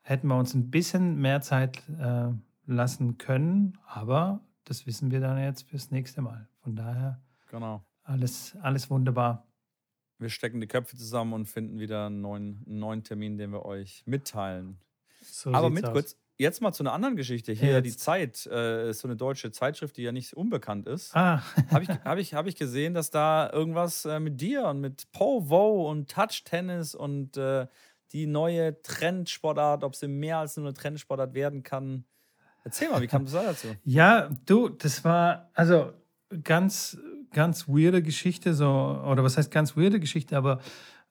Hätten 0.00 0.28
wir 0.28 0.38
uns 0.38 0.54
ein 0.54 0.70
bisschen 0.70 1.20
mehr 1.20 1.42
Zeit 1.42 1.82
äh, 1.98 2.30
lassen 2.66 3.18
können, 3.18 3.76
aber 3.86 4.40
das 4.64 4.86
wissen 4.86 5.10
wir 5.10 5.20
dann 5.20 5.38
jetzt 5.38 5.68
fürs 5.68 5.90
nächste 5.90 6.22
Mal. 6.22 6.48
Von 6.62 6.76
daher 6.76 7.20
genau. 7.50 7.84
alles, 8.02 8.56
alles 8.62 8.90
wunderbar. 8.90 9.46
Wir 10.18 10.30
stecken 10.30 10.60
die 10.60 10.66
Köpfe 10.66 10.96
zusammen 10.96 11.32
und 11.32 11.46
finden 11.46 11.78
wieder 11.78 12.06
einen 12.06 12.20
neuen, 12.20 12.64
einen 12.66 12.78
neuen 12.78 13.04
Termin, 13.04 13.36
den 13.36 13.52
wir 13.52 13.64
euch 13.64 14.02
mitteilen. 14.06 14.78
So 15.22 15.52
aber 15.52 15.70
mit 15.70 15.84
aus. 15.84 15.92
kurz, 15.92 16.16
jetzt 16.36 16.62
mal 16.62 16.72
zu 16.72 16.82
einer 16.82 16.92
anderen 16.92 17.16
Geschichte. 17.16 17.52
Hier 17.52 17.72
jetzt. 17.72 17.84
die 17.84 17.96
Zeit 17.96 18.46
äh, 18.46 18.90
ist 18.90 19.00
so 19.00 19.08
eine 19.08 19.16
deutsche 19.16 19.50
Zeitschrift, 19.52 19.96
die 19.96 20.02
ja 20.02 20.12
nicht 20.12 20.34
unbekannt 20.34 20.86
ist. 20.86 21.14
Ah. 21.14 21.42
Habe 21.70 21.84
ich, 21.84 21.88
hab 21.88 22.18
ich, 22.18 22.34
hab 22.34 22.46
ich 22.46 22.56
gesehen, 22.56 22.94
dass 22.94 23.10
da 23.10 23.50
irgendwas 23.52 24.04
äh, 24.04 24.20
mit 24.20 24.40
dir 24.40 24.66
und 24.66 24.80
mit 24.80 25.10
Po 25.12 25.48
Wo 25.48 25.90
und 25.90 26.10
Touch 26.10 26.44
Tennis 26.44 26.94
und 26.94 27.36
äh, 27.36 27.66
die 28.12 28.26
neue 28.26 28.80
Trendsportart, 28.82 29.82
ob 29.82 29.96
sie 29.96 30.08
mehr 30.08 30.38
als 30.38 30.56
nur 30.56 30.66
eine 30.66 30.74
Trendsportart 30.74 31.34
werden 31.34 31.62
kann, 31.64 32.04
Erzähl 32.64 32.90
mal, 32.90 33.02
wie 33.02 33.06
kam 33.06 33.24
das 33.24 33.32
dazu? 33.32 33.68
Ja, 33.84 34.30
du, 34.46 34.70
das 34.70 35.04
war 35.04 35.50
also 35.54 35.92
ganz, 36.42 36.98
ganz 37.32 37.68
weirde 37.68 38.02
Geschichte, 38.02 38.54
so, 38.54 38.66
oder 38.66 39.22
was 39.22 39.36
heißt 39.36 39.50
ganz 39.50 39.76
weirde 39.76 40.00
Geschichte, 40.00 40.36
aber 40.36 40.60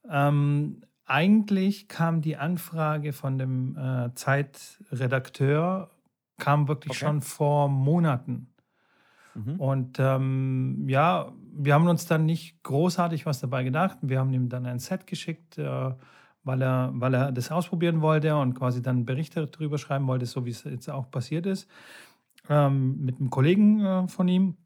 ähm, 0.10 0.82
eigentlich 1.06 1.88
kam 1.88 2.22
die 2.22 2.38
Anfrage 2.38 3.14
von 3.14 3.38
dem 3.38 3.78
äh, 3.78 4.14
Zeitredakteur, 4.16 5.92
kam 6.40 6.68
wirklich 6.68 6.92
okay. 6.92 7.06
schon 7.06 7.22
vor 7.22 7.70
Monaten. 7.70 8.48
Mhm. 9.36 9.60
Und 9.60 10.00
ähm, 10.00 10.86
ja, 10.88 11.32
wir 11.54 11.74
haben 11.74 11.88
uns 11.88 12.06
dann 12.06 12.26
nicht 12.26 12.64
großartig 12.64 13.26
was 13.26 13.40
dabei 13.40 13.64
gedacht. 13.64 13.98
Wir 14.02 14.20
haben 14.20 14.34
ihm 14.34 14.50
dann 14.50 14.66
ein 14.66 14.80
Set 14.80 15.08
geschickt. 15.08 15.58
Äh, 15.58 15.92
weil 16.44 16.62
er, 16.62 16.92
weil 16.94 17.14
er 17.14 17.32
das 17.32 17.52
ausprobieren 17.52 18.02
wollte 18.02 18.36
und 18.38 18.54
quasi 18.54 18.82
dann 18.82 19.06
Berichte 19.06 19.48
darüber 19.48 19.78
schreiben 19.78 20.08
wollte, 20.08 20.26
so 20.26 20.46
wie 20.46 20.52
es 20.52 20.64
jetzt 20.64 20.90
auch 20.90 21.10
passiert 21.10 21.46
ist, 21.46 21.68
ähm, 22.50 23.04
mit 23.04 23.20
einem 23.20 23.30
Kollegen 23.30 23.84
äh, 23.84 24.08
von 24.08 24.28
ihm. 24.28 24.58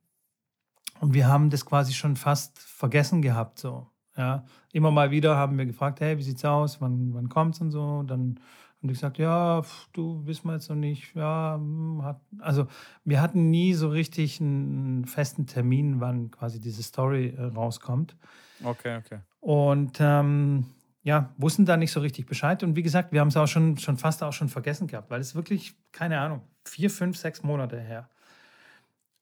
Und 0.99 1.13
wir 1.13 1.27
haben 1.27 1.49
das 1.49 1.65
quasi 1.65 1.93
schon 1.93 2.15
fast 2.15 2.57
vergessen 2.59 3.21
gehabt. 3.21 3.59
So. 3.59 3.87
Ja. 4.15 4.45
Immer 4.73 4.91
mal 4.91 5.11
wieder 5.11 5.37
haben 5.37 5.57
wir 5.57 5.65
gefragt, 5.65 5.99
hey, 6.01 6.17
wie 6.17 6.23
sieht's 6.23 6.43
aus, 6.43 6.81
wann, 6.81 7.13
wann 7.13 7.29
kommt's 7.29 7.61
und 7.61 7.71
so. 7.71 8.03
Dann 8.03 8.39
haben 8.79 8.87
die 8.87 8.93
gesagt, 8.93 9.17
ja, 9.19 9.61
pf, 9.61 9.89
du 9.93 10.25
wissen 10.25 10.47
wir 10.47 10.53
jetzt 10.53 10.69
noch 10.69 10.75
nicht. 10.75 11.15
Ja, 11.15 11.55
hm, 11.55 12.01
hat, 12.03 12.19
also 12.39 12.67
wir 13.03 13.21
hatten 13.21 13.49
nie 13.51 13.73
so 13.73 13.89
richtig 13.89 14.41
einen 14.41 15.05
festen 15.05 15.45
Termin, 15.45 15.99
wann 15.99 16.31
quasi 16.31 16.59
diese 16.59 16.81
Story 16.81 17.35
äh, 17.37 17.43
rauskommt. 17.43 18.15
Okay, 18.63 18.97
okay. 18.97 19.19
Und 19.39 19.97
ähm, 19.99 20.65
ja, 21.07 21.33
wussten 21.37 21.63
da 21.63 21.77
nicht 21.77 21.93
so 21.93 22.01
richtig 22.01 22.25
Bescheid. 22.25 22.63
Und 22.63 22.75
wie 22.75 22.83
gesagt, 22.83 23.13
wir 23.13 23.21
haben 23.21 23.29
es 23.29 23.37
auch 23.37 23.47
schon, 23.47 23.77
schon 23.77 23.95
fast 23.95 24.21
auch 24.23 24.33
schon 24.33 24.49
vergessen 24.49 24.87
gehabt, 24.87 25.09
weil 25.09 25.21
es 25.21 25.35
wirklich, 25.35 25.73
keine 25.93 26.19
Ahnung, 26.19 26.41
vier, 26.65 26.89
fünf, 26.89 27.15
sechs 27.15 27.43
Monate 27.43 27.79
her. 27.79 28.09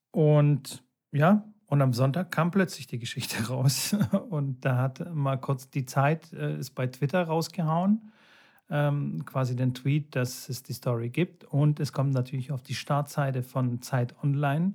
Und 0.09 0.83
ja, 1.11 1.47
und 1.67 1.83
am 1.83 1.93
Sonntag 1.93 2.31
kam 2.31 2.49
plötzlich 2.49 2.87
die 2.87 2.97
Geschichte 2.97 3.47
raus. 3.49 3.95
Und 4.31 4.65
da 4.65 4.77
hat 4.77 5.13
mal 5.13 5.37
kurz 5.37 5.69
die 5.69 5.85
Zeit, 5.85 6.33
äh, 6.33 6.57
ist 6.57 6.71
bei 6.71 6.87
Twitter 6.87 7.21
rausgehauen, 7.21 8.11
ähm, 8.71 9.23
quasi 9.23 9.55
den 9.55 9.75
Tweet, 9.75 10.15
dass 10.15 10.49
es 10.49 10.63
die 10.63 10.73
Story 10.73 11.09
gibt. 11.09 11.43
Und 11.43 11.79
es 11.79 11.93
kommt 11.93 12.13
natürlich 12.13 12.51
auf 12.51 12.63
die 12.63 12.73
Startseite 12.73 13.43
von 13.43 13.83
Zeit 13.83 14.15
Online. 14.23 14.73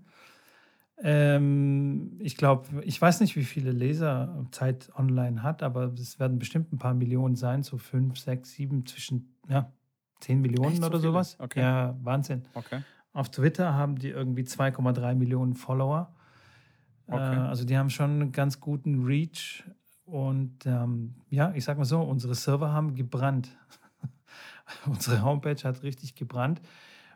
Ähm, 1.03 2.17
ich 2.19 2.37
glaube, 2.37 2.83
ich 2.85 3.01
weiß 3.01 3.21
nicht, 3.21 3.35
wie 3.37 3.45
viele 3.45 3.73
Leser 3.73 4.45
Zeit 4.51 4.91
online 4.95 5.43
hat, 5.43 5.63
aber 5.63 5.93
es 5.95 6.19
werden 6.19 6.39
bestimmt 6.39 6.73
ein 6.73 6.79
paar 6.79 6.95
Millionen 6.95 7.37
sein, 7.37 7.63
so 7.63 7.79
fünf, 7.79 8.19
sechs, 8.19 8.53
sieben, 8.53 8.85
zwischen 8.85 9.35
ja, 9.49 9.73
zehn 10.21 10.41
Millionen 10.41 10.75
Echt, 10.75 10.85
oder 10.85 10.99
so 10.99 11.09
sowas. 11.09 11.37
Okay. 11.39 11.61
Ja, 11.61 11.97
Wahnsinn. 12.03 12.45
Okay. 12.55 12.83
Auf 13.13 13.31
Twitter 13.31 13.75
haben 13.75 13.97
die 13.97 14.11
irgendwie 14.11 14.43
2,3 14.43 15.15
Millionen 15.15 15.55
Follower. 15.55 16.15
Äh, 17.09 17.13
okay. 17.15 17.37
Äh, 17.37 17.39
also 17.41 17.65
die 17.65 17.79
haben 17.79 17.91
schon 17.91 18.11
einen 18.11 18.33
ganz 18.33 18.61
guten 18.61 19.05
Reach. 19.05 19.65
Und 20.05 20.67
ähm, 20.67 21.15
ja, 21.31 21.53
ich 21.55 21.65
sag 21.65 21.79
mal 21.79 21.85
so, 21.85 22.01
unsere 22.01 22.35
Server 22.35 22.73
haben 22.73 22.95
gebrannt. 22.95 23.57
unsere 24.87 25.23
Homepage 25.23 25.63
hat 25.65 25.83
richtig 25.83 26.15
gebrannt. 26.15 26.61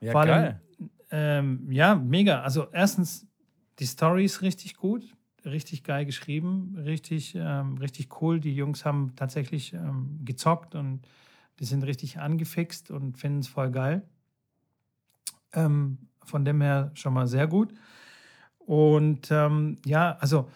Ja, 0.01 0.13
Vor 0.13 0.23
allem, 0.23 0.31
geil. 0.31 0.61
Ähm, 1.11 1.71
ja, 1.71 1.95
mega. 1.95 2.41
Also 2.41 2.69
erstens 2.73 3.27
die 3.79 3.87
Story 3.87 4.25
ist 4.25 4.43
richtig 4.43 4.77
gut, 4.77 5.03
richtig 5.45 5.85
geil 5.85 6.07
geschrieben, 6.07 6.77
richtig, 6.79 7.35
ähm, 7.37 7.79
richtig 7.79 8.21
cool. 8.21 8.41
Die 8.41 8.55
Jungs 8.55 8.85
haben 8.85 9.15
tatsächlich 9.17 9.73
ähm, 9.73 10.21
gezockt 10.25 10.75
und 10.75 11.01
die 11.61 11.65
sind 11.65 11.85
richtig 11.85 12.19
angefixt 12.19 12.91
und 12.91 13.19
finden 13.19 13.41
es 13.41 13.49
voll 13.49 13.71
geil. 13.71 14.03
Ähm, 15.53 15.99
von 16.25 16.45
dem 16.45 16.61
her 16.61 16.91
schon 16.95 17.15
mal 17.15 17.27
sehr 17.27 17.47
gut. 17.47 17.75
Und 18.59 19.31
ähm, 19.31 19.77
ja, 19.85 20.17
also 20.19 20.49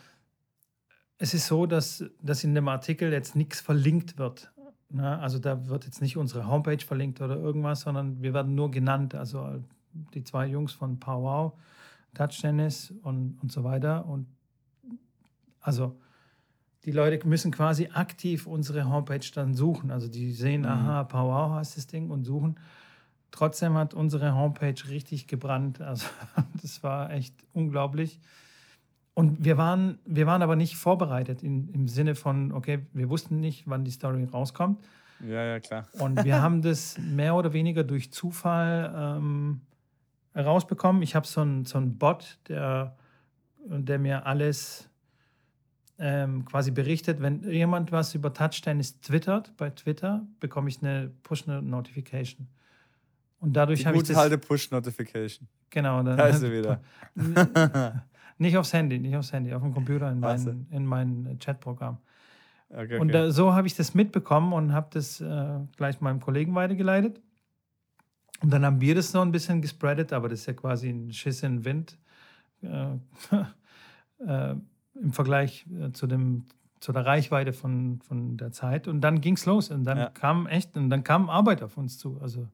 es 1.18 1.34
ist 1.34 1.46
so, 1.46 1.66
dass, 1.66 2.04
dass 2.22 2.44
in 2.44 2.54
dem 2.54 2.68
Artikel 2.68 3.12
jetzt 3.12 3.36
nichts 3.36 3.60
verlinkt 3.60 4.18
wird. 4.18 4.50
Ne? 4.88 5.18
Also 5.18 5.38
da 5.38 5.68
wird 5.68 5.84
jetzt 5.84 6.00
nicht 6.00 6.16
unsere 6.16 6.46
Homepage 6.46 6.82
verlinkt 6.84 7.20
oder 7.20 7.36
irgendwas, 7.36 7.80
sondern 7.82 8.22
wir 8.22 8.32
werden 8.32 8.54
nur 8.54 8.70
genannt. 8.70 9.14
Also 9.14 9.62
die 10.14 10.24
zwei 10.24 10.46
Jungs 10.46 10.72
von 10.72 10.98
Powwow 10.98 11.52
Touch-Tennis 12.14 12.92
und, 13.02 13.38
und 13.42 13.52
so 13.52 13.64
weiter. 13.64 14.06
Und 14.06 14.26
also 15.60 15.98
die 16.84 16.92
Leute 16.92 17.26
müssen 17.26 17.50
quasi 17.50 17.88
aktiv 17.92 18.46
unsere 18.46 18.88
Homepage 18.88 19.26
dann 19.34 19.54
suchen. 19.54 19.90
Also 19.90 20.08
die 20.08 20.32
sehen, 20.32 20.62
mhm. 20.62 20.68
aha, 20.68 21.04
Power 21.04 21.54
heißt 21.56 21.76
das 21.76 21.86
Ding 21.86 22.10
und 22.10 22.24
suchen. 22.24 22.58
Trotzdem 23.30 23.74
hat 23.74 23.94
unsere 23.94 24.34
Homepage 24.34 24.88
richtig 24.88 25.26
gebrannt. 25.26 25.80
Also 25.82 26.06
das 26.62 26.82
war 26.82 27.10
echt 27.10 27.34
unglaublich. 27.52 28.20
Und 29.14 29.44
wir 29.44 29.58
waren, 29.58 29.98
wir 30.04 30.26
waren 30.26 30.42
aber 30.42 30.54
nicht 30.54 30.76
vorbereitet 30.76 31.42
in, 31.42 31.68
im 31.70 31.88
Sinne 31.88 32.14
von, 32.14 32.52
okay, 32.52 32.86
wir 32.92 33.08
wussten 33.08 33.40
nicht, 33.40 33.64
wann 33.66 33.84
die 33.84 33.90
Story 33.90 34.24
rauskommt. 34.24 34.78
Ja, 35.26 35.42
ja, 35.42 35.60
klar. 35.60 35.88
Und 35.98 36.24
wir 36.24 36.40
haben 36.42 36.62
das 36.62 36.96
mehr 36.98 37.34
oder 37.34 37.52
weniger 37.52 37.82
durch 37.82 38.12
Zufall 38.12 38.94
ähm, 38.96 39.60
rausbekommen. 40.44 41.02
Ich 41.02 41.14
habe 41.14 41.26
so 41.26 41.40
einen 41.40 41.64
so 41.64 41.78
einen 41.78 41.98
Bot, 41.98 42.38
der, 42.48 42.96
der 43.64 43.98
mir 43.98 44.26
alles 44.26 44.88
ähm, 45.98 46.44
quasi 46.44 46.70
berichtet. 46.70 47.20
Wenn 47.20 47.42
jemand 47.50 47.92
was 47.92 48.14
über 48.14 48.32
Touchtennis 48.32 49.00
twittert, 49.00 49.56
bei 49.56 49.70
Twitter, 49.70 50.26
bekomme 50.40 50.68
ich 50.68 50.82
eine 50.82 51.10
Push-Notification. 51.22 52.46
Und 53.40 53.52
dadurch 53.54 53.86
habe 53.86 53.96
ich 53.96 54.02
gute 54.02 54.18
alte 54.18 54.38
Push-Notification. 54.38 55.48
Genau, 55.70 56.02
dann 56.02 56.16
Da 56.16 56.26
ist 56.26 56.40
sie 56.40 56.52
wieder. 56.52 56.80
nicht 58.38 58.56
aufs 58.56 58.72
Handy, 58.72 58.98
nicht 58.98 59.16
aufs 59.16 59.32
Handy, 59.32 59.52
auf 59.52 59.62
dem 59.62 59.72
Computer 59.72 60.10
in 60.10 60.20
mein, 60.20 60.66
in 60.70 60.86
mein 60.86 61.38
Chatprogramm. 61.38 61.98
Okay, 62.70 62.84
okay. 62.84 62.98
Und 62.98 63.14
äh, 63.14 63.30
so 63.30 63.54
habe 63.54 63.66
ich 63.66 63.74
das 63.74 63.94
mitbekommen 63.94 64.52
und 64.52 64.72
habe 64.72 64.88
das 64.92 65.20
äh, 65.20 65.58
gleich 65.76 66.00
meinem 66.00 66.20
Kollegen 66.20 66.54
weitergeleitet. 66.54 67.20
Und 68.40 68.50
dann 68.50 68.64
haben 68.64 68.80
wir 68.80 68.94
das 68.94 69.10
so 69.10 69.20
ein 69.20 69.32
bisschen 69.32 69.60
gespreadet, 69.62 70.12
aber 70.12 70.28
das 70.28 70.40
ist 70.40 70.46
ja 70.46 70.52
quasi 70.52 70.88
ein 70.90 71.12
Schiss 71.12 71.42
in 71.42 71.56
den 71.58 71.64
Wind 71.64 71.98
äh, 72.62 72.94
äh, 74.26 74.54
im 74.94 75.12
Vergleich 75.12 75.66
äh, 75.80 75.92
zu, 75.92 76.06
dem, 76.06 76.44
zu 76.80 76.92
der 76.92 77.04
Reichweite 77.06 77.52
von, 77.52 78.00
von 78.00 78.36
der 78.36 78.52
Zeit. 78.52 78.86
Und 78.88 79.00
dann 79.00 79.20
ging 79.20 79.34
es 79.34 79.44
los 79.46 79.70
und 79.70 79.84
dann 79.84 79.98
Ja. 79.98 80.10
kam 80.10 80.46
echt, 80.46 80.76
und 80.76 80.90
dann 80.90 81.02
kam 81.04 81.30
Arbeit 81.30 81.62
auf 81.62 81.76
uns 81.76 81.98
zu. 81.98 82.18
Also 82.20 82.48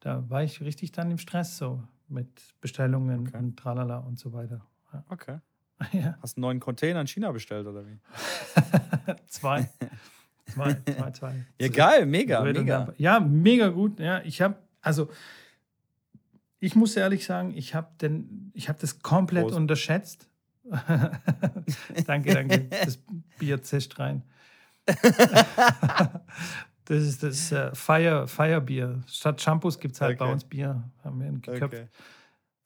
da 0.00 0.28
war 0.30 0.42
ich 0.42 0.60
richtig 0.60 0.92
dann 0.92 1.10
im 1.10 1.18
Stress 1.18 1.56
so 1.58 1.82
mit 2.08 2.28
Bestellungen 2.60 3.28
Okay. 3.28 3.38
und 3.38 3.56
tralala 3.58 3.98
und 3.98 4.18
so 4.18 4.32
weiter. 4.32 4.60
Ja. 4.92 5.04
okay. 5.08 5.38
Ja. 5.92 6.16
Hast 6.22 6.36
einen 6.36 6.42
neuen 6.42 6.60
Container 6.60 7.00
in 7.00 7.06
China 7.08 7.32
bestellt, 7.32 7.66
oder 7.66 7.84
wie? 7.86 7.98
zwei. 9.26 9.68
zwei, 10.46 10.74
zwei, 10.74 11.10
zwei. 11.10 11.44
Ja, 11.60 11.68
geil, 11.68 12.06
mega, 12.06 12.42
mega. 12.42 12.92
Ja, 12.96 13.18
mega 13.20 13.68
gut. 13.68 13.98
Ja, 13.98 14.20
ich 14.22 14.40
habe, 14.40 14.54
also, 14.84 15.10
ich 16.60 16.76
muss 16.76 16.96
ehrlich 16.96 17.26
sagen, 17.26 17.52
ich 17.56 17.74
habe 17.74 17.88
habe 18.00 18.78
das 18.80 19.00
komplett 19.00 19.44
Prost. 19.44 19.56
unterschätzt. 19.56 20.28
danke, 22.06 22.32
danke. 22.32 22.68
Das 22.70 22.98
Bier 23.38 23.62
zischt 23.62 23.98
rein. 23.98 24.22
das 24.86 26.22
ist 27.02 27.22
das 27.22 27.52
äh, 27.52 27.74
Fire, 27.74 28.26
Firebier. 28.28 29.02
Statt 29.06 29.40
Shampoos 29.40 29.78
gibt 29.78 29.94
es 29.94 30.00
halt 30.00 30.18
bei 30.18 30.24
Okay. 30.24 30.32
uns 30.32 30.44
Bier. 30.44 30.90
Haben 31.02 31.20
wir 31.20 31.32
geköpft. 31.32 31.62
Okay. 31.62 31.86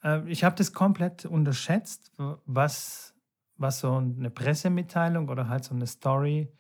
Ähm, 0.03 0.29
ich 0.29 0.45
habe 0.45 0.57
das 0.57 0.73
komplett 0.73 1.25
unterschätzt, 1.25 2.13
was, 2.47 3.15
was 3.57 3.81
so 3.81 3.97
eine 3.97 4.31
Pressemitteilung 4.31 5.29
oder 5.29 5.49
halt 5.49 5.65
so 5.65 5.75
eine 5.75 5.87
Story, 5.87 6.53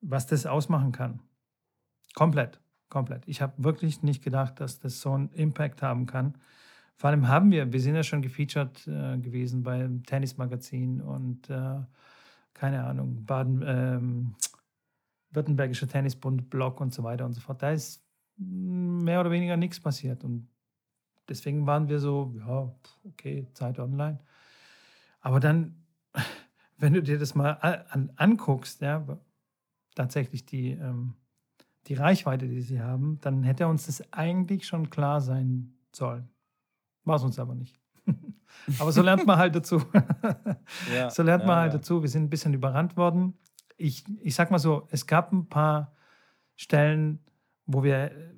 was 0.00 0.26
das 0.26 0.46
ausmachen 0.46 0.92
kann. 0.92 1.20
Komplett, 2.14 2.60
komplett. 2.88 3.26
Ich 3.26 3.42
habe 3.42 3.52
wirklich 3.56 4.02
nicht 4.02 4.22
gedacht, 4.22 4.60
dass 4.60 4.78
das 4.78 5.00
so 5.00 5.12
einen 5.12 5.30
Impact 5.30 5.82
haben 5.82 6.06
kann. 6.06 6.38
Vor 6.96 7.10
allem 7.10 7.28
haben 7.28 7.50
wir, 7.50 7.72
wir 7.72 7.80
sind 7.80 7.96
ja 7.96 8.02
schon 8.02 8.22
gefeatured 8.22 8.86
äh, 8.86 9.18
gewesen 9.18 9.62
beim 9.62 10.04
Tennismagazin 10.04 11.00
und 11.00 11.50
äh, 11.50 11.80
keine 12.54 12.84
Ahnung, 12.84 13.24
Baden, 13.24 13.62
ähm, 13.66 14.34
Württembergischer 15.30 15.88
Tennisbund, 15.88 16.48
Blog 16.48 16.80
und 16.80 16.94
so 16.94 17.02
weiter 17.02 17.24
und 17.24 17.32
so 17.32 17.40
fort. 17.40 17.62
Da 17.62 17.72
ist 17.72 18.00
mehr 18.36 19.20
oder 19.20 19.30
weniger 19.30 19.56
nichts 19.56 19.80
passiert. 19.80 20.22
Und 20.22 20.48
deswegen 21.28 21.66
waren 21.66 21.88
wir 21.88 21.98
so, 21.98 22.32
ja, 22.38 22.72
okay, 23.04 23.48
Zeit 23.52 23.78
online. 23.78 24.20
Aber 25.20 25.40
dann, 25.40 25.84
wenn 26.78 26.92
du 26.92 27.02
dir 27.02 27.18
das 27.18 27.34
mal 27.34 27.52
an, 27.52 28.12
anguckst, 28.16 28.80
ja, 28.80 29.04
tatsächlich 29.96 30.46
die, 30.46 30.70
ähm, 30.70 31.14
die 31.86 31.94
Reichweite, 31.94 32.48
die 32.48 32.62
sie 32.62 32.80
haben, 32.80 33.18
dann 33.20 33.42
hätte 33.42 33.66
uns 33.66 33.86
das 33.86 34.12
eigentlich 34.12 34.66
schon 34.66 34.90
klar 34.90 35.20
sein 35.20 35.74
sollen. 35.94 36.28
War 37.04 37.16
es 37.16 37.22
uns 37.22 37.38
aber 37.38 37.54
nicht. 37.54 37.78
aber 38.78 38.92
so 38.92 39.02
lernt 39.02 39.26
man 39.26 39.38
halt 39.38 39.54
dazu. 39.54 39.82
Ja, 40.94 41.10
so 41.10 41.22
lernt 41.22 41.44
man 41.44 41.56
ja, 41.56 41.60
halt 41.62 41.72
ja. 41.72 41.78
dazu. 41.78 42.02
Wir 42.02 42.08
sind 42.08 42.24
ein 42.24 42.30
bisschen 42.30 42.54
überrannt 42.54 42.96
worden. 42.96 43.34
Ich, 43.76 44.04
ich 44.22 44.34
sag 44.34 44.50
mal 44.50 44.58
so, 44.58 44.86
es 44.90 45.06
gab 45.06 45.32
ein 45.32 45.48
paar 45.48 45.94
Stellen, 46.56 47.18
wo 47.66 47.82
wir 47.82 48.12
äh, 48.12 48.34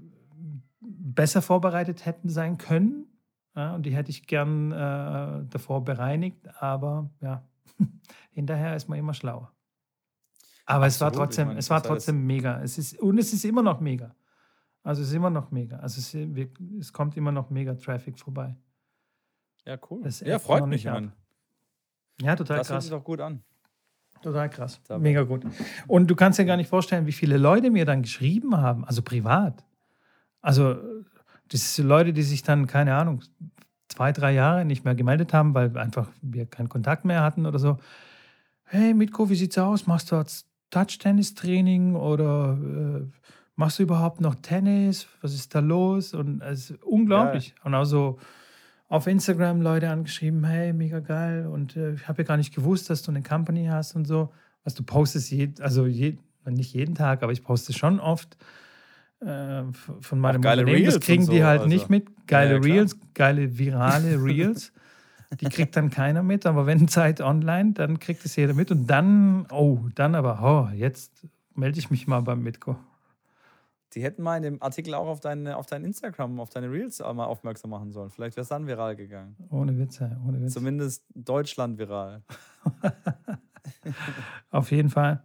besser 0.81 1.43
vorbereitet 1.43 2.05
hätten 2.05 2.29
sein 2.29 2.59
können. 2.59 3.07
Und 3.55 3.87
die 3.87 3.97
hätte 3.97 4.11
ich 4.11 4.27
gern 4.27 4.71
äh, 4.71 5.47
davor 5.49 5.83
bereinigt. 5.83 6.47
Aber 6.61 7.09
ja, 7.21 7.43
hinterher 8.31 8.77
ist 8.77 8.89
man 8.89 8.99
immer 8.99 9.15
schlauer. 9.15 9.56
Aber 10.67 10.87
es 10.87 11.01
war 11.01 11.09
Absolut, 11.09 11.29
trotzdem, 11.29 11.47
meine, 11.49 11.59
es 11.61 11.71
war 11.71 11.79
das 11.81 11.87
heißt- 11.87 11.93
trotzdem 11.95 12.27
mega. 12.27 12.61
Es 12.61 12.77
ist, 12.79 12.99
und 13.01 13.19
es 13.19 13.33
ist 13.33 13.45
immer 13.45 13.63
noch 13.63 13.81
mega. 13.81 14.15
Also 14.83 15.03
es 15.03 15.09
ist 15.09 15.15
immer 15.15 15.31
noch 15.31 15.51
mega. 15.51 15.79
Also 15.79 16.01
es, 16.01 16.15
es 16.81 16.93
kommt 16.93 17.17
immer 17.17 17.33
noch 17.33 17.51
mega 17.51 17.75
Traffic 17.75 18.19
vorbei. 18.19 18.57
Ja, 19.65 19.79
cool. 19.91 20.03
Das 20.03 20.21
Ja, 20.21 20.39
freut 20.39 20.67
mich. 20.67 20.85
Mann. 20.85 21.13
Ja, 22.21 22.37
total 22.37 22.59
Das 22.59 22.69
hört 22.69 22.77
krass. 22.77 22.85
sich 22.85 22.91
doch 22.93 23.03
gut 23.05 23.21
an. 23.21 23.43
Total 24.23 24.49
krass. 24.49 24.81
Mega 24.99 25.23
gut. 25.23 25.45
Und 25.87 26.09
du 26.11 26.17
kannst 26.17 26.39
dir 26.39 26.45
gar 26.47 26.57
nicht 26.57 26.69
vorstellen, 26.71 27.07
wie 27.07 27.13
viele 27.13 27.37
Leute 27.37 27.71
mir 27.71 27.85
dann 27.85 28.03
geschrieben 28.03 28.57
haben, 28.57 28.85
also 28.85 29.03
privat. 29.03 29.65
Also, 30.41 30.77
das 31.49 31.75
sind 31.75 31.87
Leute, 31.87 32.13
die 32.13 32.23
sich 32.23 32.43
dann, 32.43 32.67
keine 32.67 32.95
Ahnung, 32.95 33.23
zwei, 33.89 34.13
drei 34.13 34.33
Jahre 34.33 34.65
nicht 34.65 34.85
mehr 34.85 34.95
gemeldet 34.95 35.33
haben, 35.35 35.55
weil 35.55 35.77
einfach 35.77 36.09
wir 36.23 36.47
keinen 36.47 36.69
Kontakt 36.69 37.05
mehr 37.05 37.23
hatten 37.23 37.45
oder 37.47 37.59
so. 37.59 37.79
Hey, 38.65 38.95
Mitko, 38.95 39.29
wie 39.31 39.37
sieht's 39.37 39.59
aus? 39.59 39.87
Machst 39.87 40.11
du 40.11 40.17
jetzt 40.17 40.49
Touch-Tennis-Training 40.71 41.95
oder 41.95 42.59
äh, 42.61 43.07
machst 43.57 43.79
du 43.79 43.83
überhaupt 43.83 44.21
noch 44.21 44.35
Tennis? 44.37 45.07
Was 45.23 45.35
ist 45.35 45.55
da 45.55 45.61
los? 45.61 46.15
Und 46.15 46.43
es 46.43 46.71
ist 46.71 46.83
unglaublich. 46.83 47.55
Und 47.65 47.75
auch 47.75 47.85
so 47.85 48.19
auf 48.89 49.07
Instagram 49.07 49.63
Leute 49.63 49.91
angeschrieben, 49.91 50.45
hey, 50.45 50.73
mega 50.73 51.01
geil. 51.01 51.47
Und 51.47 51.77
äh, 51.77 51.95
ich 51.95 52.09
habe 52.09 52.23
ja 52.23 52.29
gar 52.29 52.37
nicht 52.37 52.55
gewusst, 52.55 52.91
dass 52.91 53.03
du 53.03 53.11
eine 53.11 53.23
Company 53.23 53.67
hast 53.67 53.97
und 53.97 54.07
so. 54.07 54.33
Was 54.65 54.75
du 54.75 54.83
postest, 54.83 55.31
je, 55.31 55.51
also 55.61 55.87
je, 55.87 56.19
nicht 56.45 56.75
jeden 56.75 56.95
Tag, 56.95 57.23
aber 57.23 57.33
ich 57.33 57.43
poste 57.43 57.73
schon 57.73 58.01
oft 58.01 58.37
äh, 59.21 59.63
von 60.01 60.19
meinem 60.19 60.43
geile 60.43 60.63
Unternehmen. 60.63 60.85
Das 60.85 60.95
Reels 60.95 61.05
kriegen 61.05 61.27
die 61.29 61.45
halt 61.45 61.63
also. 61.63 61.69
nicht 61.69 61.89
mit. 61.89 62.09
Geile 62.27 62.55
Ja, 62.55 62.61
ja. 62.61 62.75
Reels, 62.75 62.99
geile 63.15 63.59
virale 63.59 64.23
Reels. 64.25 64.73
Die 65.41 65.47
kriegt 65.47 65.77
dann 65.77 65.91
keiner 65.91 66.23
mit, 66.23 66.47
aber 66.47 66.67
wenn 66.67 66.89
Zeit 66.89 67.21
online, 67.21 67.73
dann 67.73 67.99
kriegt 67.99 68.25
es 68.25 68.37
jeder 68.37 68.55
mit. 68.55 68.71
Und 68.71 68.87
dann, 68.87 69.47
oh, 69.51 69.81
dann 69.95 70.15
aber, 70.15 70.41
oh, 70.43 70.75
jetzt 70.75 71.27
melde 71.55 71.79
ich 71.79 71.91
mich 71.91 72.07
mal 72.07 72.21
beim 72.21 72.43
Mitko. 72.43 72.77
Die 73.95 74.03
hätten 74.03 74.23
mal 74.23 74.37
in 74.37 74.43
dem 74.43 74.63
Artikel 74.63 74.95
auch 74.95 75.07
auf, 75.07 75.21
deine, 75.21 75.57
auf 75.57 75.67
dein 75.67 75.83
Instagram, 75.85 76.39
auf 76.39 76.51
deine 76.51 76.71
Reels 76.71 76.99
mal 76.99 77.25
aufmerksam 77.25 77.71
machen 77.71 77.93
sollen. 77.93 78.11
Vielleicht 78.11 78.37
wäre 78.37 78.43
es 78.43 78.49
dann 78.49 78.67
viral 78.67 78.95
gegangen. 78.95 79.37
Ohne 79.51 79.79
Witze, 79.79 80.19
ohne 80.27 80.41
Witze. 80.41 80.55
Zumindest 80.55 81.05
Deutschland 81.15 81.79
viral. 81.79 82.23
Auf 84.51 84.71
jeden 84.71 84.91
Fall. 84.91 85.23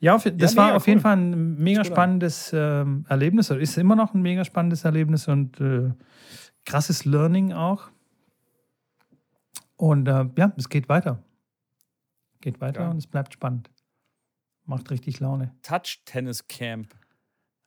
Ja, 0.00 0.18
das 0.18 0.56
war 0.56 0.66
mega 0.66 0.76
auf 0.76 0.86
jeden 0.86 0.98
cool. 0.98 1.02
Fall 1.02 1.16
ein 1.16 1.58
mega 1.58 1.84
spannendes 1.84 2.50
ähm, 2.52 3.04
Erlebnis 3.08 3.50
oder 3.50 3.60
ist 3.60 3.78
immer 3.78 3.96
noch 3.96 4.14
ein 4.14 4.22
mega 4.22 4.44
spannendes 4.44 4.84
Erlebnis 4.84 5.28
und 5.28 5.60
äh, 5.60 5.90
krasses 6.64 7.04
Learning 7.04 7.52
auch. 7.52 7.90
Und 9.78 10.08
äh, 10.08 10.26
ja, 10.36 10.52
es 10.56 10.68
geht 10.68 10.88
weiter. 10.88 11.22
Geht 12.40 12.60
weiter 12.60 12.80
Geil. 12.80 12.90
und 12.90 12.98
es 12.98 13.06
bleibt 13.06 13.32
spannend. 13.32 13.70
Macht 14.66 14.90
richtig 14.90 15.20
Laune. 15.20 15.54
Touch-Tennis-Camp. 15.62 16.94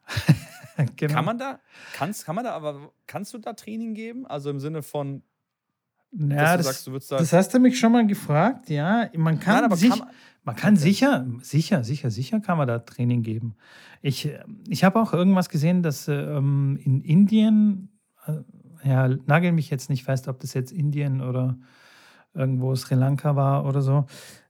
genau. 0.98 1.14
Kann 1.14 1.26
man 1.26 1.38
da, 1.38 1.60
kannst, 1.94 2.26
kann 2.26 2.36
man 2.36 2.44
da, 2.44 2.52
aber 2.52 2.92
kannst 3.08 3.34
du 3.34 3.38
da 3.38 3.54
Training 3.54 3.94
geben? 3.94 4.28
Also 4.28 4.50
im 4.50 4.60
Sinne 4.60 4.84
von, 4.84 5.24
ja, 6.12 6.52
du 6.52 6.58
das, 6.58 6.66
sagst, 6.66 6.88
du 6.88 6.92
würdest 6.92 7.12
da. 7.12 7.18
das 7.18 7.32
hast 7.32 7.54
du 7.54 7.60
mich 7.60 7.80
schon 7.80 7.94
mal 7.94 8.06
gefragt. 8.06 8.70
Ja, 8.70 9.10
man 9.16 9.40
kann, 9.40 9.56
Nein, 9.56 9.64
aber 9.66 9.78
sich, 9.78 9.90
kann 9.90 10.00
man, 10.00 10.10
man- 10.44 10.56
kann 10.58 10.76
sicher, 10.76 11.26
sicher, 11.42 11.84
sicher, 11.86 12.12
sicher 12.12 12.42
kann 12.42 12.58
man 12.58 12.68
da 12.68 12.80
Training 12.80 13.24
geben. 13.24 13.56
Ich, 14.02 14.26
äh, 14.26 14.44
ich 14.68 14.84
habe 14.84 15.00
auch 15.00 15.14
irgendwas 15.14 15.48
gesehen, 15.48 15.82
dass 15.82 16.10
äh, 16.10 16.14
ähm, 16.14 16.78
in 16.84 17.02
Indien, 17.02 17.90
äh, 18.26 18.42
ja, 18.84 19.08
nagel 19.28 19.54
mich 19.54 19.70
jetzt 19.70 19.90
nicht 19.90 20.04
fest, 20.04 20.28
ob 20.28 20.40
das 20.40 20.54
jetzt 20.54 20.74
Indien 20.74 21.22
oder 21.22 21.58
irgendwo 22.34 22.76
Sri 22.76 22.96
Lanka 22.96 23.36
war 23.36 23.66
oder 23.66 23.82
so. 23.82 24.06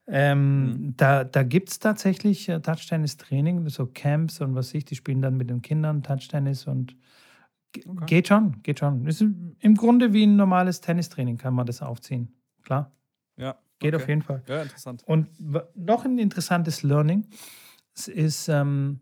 Ähm, 0.08 0.66
Mhm. 0.66 0.94
Da, 0.98 1.24
da 1.24 1.44
gibt 1.44 1.70
es 1.70 1.80
tatsächlich 1.80 2.50
äh, 2.50 2.60
Touchtennis-Training, 2.60 3.70
so 3.70 3.86
Camps 3.88 4.42
und 4.42 4.56
was 4.56 4.74
ich, 4.74 4.86
die 4.86 4.96
spielen 4.96 5.22
dann 5.22 5.38
mit 5.38 5.50
den 5.50 5.62
Kindern 5.62 6.04
Touchtennis 6.04 6.68
und 6.68 6.96
Okay. 7.88 8.06
geht 8.06 8.28
schon, 8.28 8.62
geht 8.64 8.80
schon. 8.80 9.06
Ist 9.08 9.22
im 9.22 9.76
Grunde 9.76 10.12
wie 10.12 10.26
ein 10.26 10.36
normales 10.36 10.82
Tennistraining 10.82 11.38
kann 11.38 11.54
man 11.54 11.66
das 11.66 11.82
aufziehen. 11.82 12.34
Klar, 12.64 12.92
Ja, 13.38 13.56
geht 13.80 13.94
okay. 13.94 14.04
auf 14.04 14.10
jeden 14.10 14.22
Fall. 14.22 14.44
Ja, 14.50 14.62
interessant. 14.62 15.04
Und 15.06 15.30
noch 15.76 16.04
ein 16.04 16.18
interessantes 16.18 16.84
Learning 16.84 17.28
es 17.94 18.08
ist 18.08 18.48
ähm, 18.50 19.00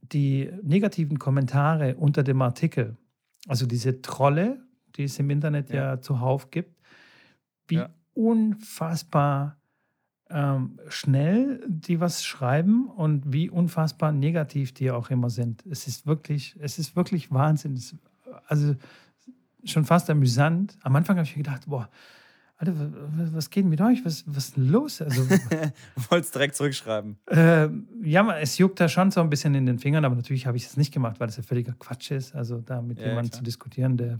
die 0.00 0.50
negativen 0.62 1.18
Kommentare 1.18 1.96
unter 1.96 2.22
dem 2.22 2.40
Artikel. 2.42 2.96
Also 3.46 3.66
diese 3.66 4.00
Trolle, 4.02 4.60
die 4.96 5.04
es 5.04 5.18
im 5.18 5.30
Internet 5.30 5.70
ja, 5.70 5.76
Ja. 5.76 6.00
zuhauf 6.00 6.50
gibt, 6.50 6.77
wie 7.68 7.76
Ja. 7.76 7.88
unfassbar 8.14 9.56
ähm, 10.30 10.78
schnell 10.88 11.64
die 11.66 12.00
was 12.00 12.24
schreiben 12.24 12.86
und 12.88 13.32
wie 13.32 13.48
unfassbar 13.48 14.12
negativ 14.12 14.72
die 14.74 14.90
auch 14.90 15.08
immer 15.10 15.30
sind. 15.30 15.64
Es 15.66 15.86
ist 15.86 16.06
wirklich, 16.06 16.54
es 16.60 16.78
ist 16.78 16.96
wirklich 16.96 17.30
Wahnsinn. 17.32 17.74
Es, 17.74 17.94
also 18.46 18.74
schon 19.64 19.84
fast 19.86 20.10
amüsant. 20.10 20.76
Am 20.82 20.94
Anfang 20.96 21.16
habe 21.16 21.26
ich 21.26 21.34
mir 21.36 21.42
gedacht, 21.44 21.62
boah, 21.66 21.88
Alter, 22.58 22.74
was 23.32 23.48
geht 23.50 23.64
mit 23.66 23.80
euch? 23.80 24.04
Was, 24.04 24.24
was 24.26 24.48
ist 24.48 24.56
los? 24.56 25.00
Also, 25.00 25.22
Wolltest 26.10 26.34
direkt 26.34 26.56
zurückschreiben. 26.56 27.16
äh, 27.26 27.68
ja, 28.02 28.36
es 28.38 28.58
juckt 28.58 28.80
da 28.80 28.88
schon 28.88 29.10
so 29.12 29.20
ein 29.20 29.30
bisschen 29.30 29.54
in 29.54 29.64
den 29.64 29.78
Fingern, 29.78 30.04
aber 30.04 30.16
natürlich 30.16 30.46
habe 30.46 30.56
ich 30.56 30.66
es 30.66 30.76
nicht 30.76 30.92
gemacht, 30.92 31.20
weil 31.20 31.28
es 31.28 31.36
ja 31.36 31.42
völliger 31.44 31.72
Quatsch 31.78 32.10
ist. 32.10 32.34
Also 32.34 32.60
da 32.60 32.82
mit 32.82 32.98
Ja, 32.98 33.06
jemandem 33.06 33.30
zu 33.32 33.42
diskutieren, 33.44 33.96
der. 33.96 34.18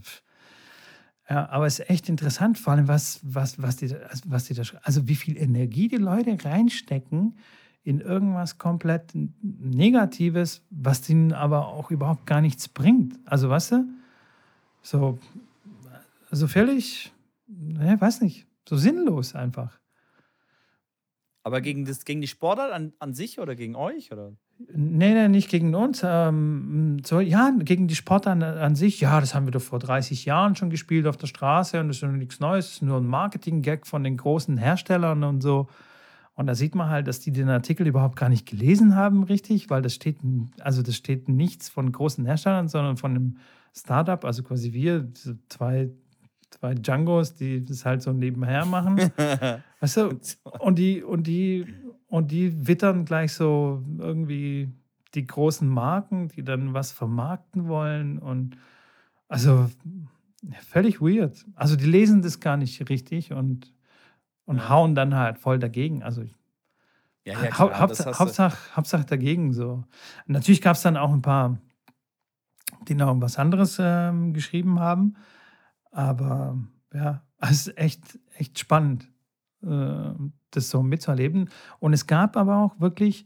Ja, 1.29 1.47
aber 1.49 1.67
es 1.67 1.79
ist 1.79 1.89
echt 1.89 2.09
interessant, 2.09 2.57
vor 2.57 2.73
allem 2.73 2.87
was, 2.87 3.19
was, 3.23 3.61
was, 3.61 3.75
die, 3.75 3.87
da- 3.87 3.97
was 4.25 4.45
die 4.45 4.55
da. 4.55 4.63
Also 4.81 5.07
wie 5.07 5.15
viel 5.15 5.37
Energie 5.37 5.87
die 5.87 5.97
Leute 5.97 6.35
reinstecken 6.43 7.37
in 7.83 8.01
irgendwas 8.01 8.57
komplett 8.57 9.13
Negatives, 9.41 10.63
was 10.69 11.01
denen 11.01 11.33
aber 11.33 11.67
auch 11.67 11.91
überhaupt 11.91 12.25
gar 12.25 12.41
nichts 12.41 12.67
bringt. 12.67 13.19
Also 13.25 13.49
weißt 13.49 13.73
du? 13.73 13.85
So, 14.81 15.19
so 16.31 16.47
völlig, 16.47 17.11
ne, 17.47 17.99
weiß 17.99 18.21
nicht, 18.21 18.47
so 18.67 18.75
sinnlos 18.75 19.35
einfach. 19.35 19.78
Aber 21.43 21.61
gegen, 21.61 21.85
das, 21.85 22.03
gegen 22.05 22.21
die 22.21 22.27
Sportart 22.27 22.71
an, 22.71 22.93
an 22.99 23.13
sich 23.13 23.39
oder 23.39 23.55
gegen 23.55 23.75
euch? 23.75 24.11
Oder? 24.11 24.33
Nee, 24.73 25.13
nee, 25.13 25.27
nicht 25.29 25.49
gegen 25.49 25.73
uns. 25.73 26.01
Ähm, 26.03 27.01
so, 27.05 27.21
ja, 27.21 27.51
gegen 27.59 27.87
die 27.87 27.95
Sportler 27.95 28.33
an, 28.33 28.43
an 28.43 28.75
sich. 28.75 28.99
Ja, 28.99 29.21
das 29.21 29.33
haben 29.33 29.45
wir 29.47 29.51
doch 29.51 29.61
vor 29.61 29.79
30 29.79 30.25
Jahren 30.25 30.55
schon 30.55 30.69
gespielt 30.69 31.07
auf 31.07 31.15
der 31.15 31.27
Straße 31.27 31.79
und 31.79 31.87
das 31.87 31.97
ist 31.97 32.01
ja 32.01 32.09
nichts 32.09 32.39
Neues. 32.39 32.65
Das 32.65 32.73
ist 32.75 32.81
nur 32.81 32.97
ein 32.97 33.07
Marketing-Gag 33.07 33.87
von 33.87 34.03
den 34.03 34.17
großen 34.17 34.57
Herstellern 34.57 35.23
und 35.23 35.41
so. 35.41 35.67
Und 36.35 36.47
da 36.47 36.55
sieht 36.55 36.75
man 36.75 36.89
halt, 36.89 37.07
dass 37.07 37.19
die 37.19 37.31
den 37.31 37.49
Artikel 37.49 37.87
überhaupt 37.87 38.15
gar 38.15 38.29
nicht 38.29 38.45
gelesen 38.45 38.95
haben, 38.95 39.23
richtig, 39.23 39.69
weil 39.69 39.81
das 39.81 39.93
steht, 39.93 40.19
also 40.61 40.81
das 40.81 40.95
steht 40.95 41.27
nichts 41.27 41.67
von 41.67 41.91
großen 41.91 42.25
Herstellern, 42.25 42.69
sondern 42.69 42.95
von 42.95 43.11
einem 43.11 43.37
Startup, 43.75 44.23
also 44.23 44.43
quasi 44.43 44.71
wir, 44.71 45.09
zwei, 45.49 45.89
zwei 46.49 46.73
Djangos, 46.73 47.35
die 47.35 47.63
das 47.63 47.85
halt 47.85 48.01
so 48.01 48.11
nebenher 48.13 48.65
machen. 48.65 48.97
Weißt 49.79 49.97
du, 49.97 50.19
und 50.59 50.77
die, 50.79 51.03
und 51.03 51.27
die, 51.27 51.65
und 52.07 52.31
die 52.31 52.67
wittern 52.67 53.05
gleich 53.05 53.33
so 53.33 53.83
irgendwie 53.97 54.69
die 55.15 55.25
großen 55.25 55.67
Marken, 55.67 56.27
die 56.29 56.43
dann 56.43 56.73
was 56.73 56.91
vermarkten 56.91 57.67
wollen. 57.67 58.19
Und 58.19 58.57
also 59.27 59.69
völlig 60.67 61.01
weird. 61.01 61.45
Also 61.55 61.75
die 61.75 61.85
lesen 61.85 62.21
das 62.21 62.39
gar 62.39 62.57
nicht 62.57 62.89
richtig 62.89 63.31
und, 63.33 63.73
und 64.45 64.57
Ja. 64.57 64.69
hauen 64.69 64.95
dann 64.95 65.15
halt 65.15 65.37
voll 65.37 65.59
dagegen. 65.59 66.03
Also 66.03 66.23
Ja, 67.25 67.35
Hau- 67.35 67.43
ja, 67.43 67.49
klar, 67.51 67.87
du- 67.87 68.05
Hauptsache, 68.19 68.57
Hauptsache 68.75 69.05
dagegen 69.05 69.53
so. 69.53 69.83
Natürlich 70.25 70.61
gab 70.61 70.75
es 70.75 70.81
dann 70.81 70.97
auch 70.97 71.11
ein 71.13 71.21
paar, 71.21 71.57
die 72.87 72.95
noch 72.95 73.13
was 73.21 73.37
anderes 73.37 73.77
ähm, 73.79 74.33
geschrieben 74.33 74.79
haben. 74.79 75.15
Aber 75.91 76.57
ja, 76.93 77.23
es 77.39 77.67
ist 77.67 77.77
echt, 77.77 78.19
echt 78.35 78.59
spannend, 78.59 79.09
äh, 79.63 80.11
das 80.51 80.69
so 80.69 80.81
mitzuerleben. 80.81 81.49
Und 81.79 81.93
es 81.93 82.07
gab 82.07 82.37
aber 82.37 82.57
auch 82.57 82.79
wirklich 82.79 83.25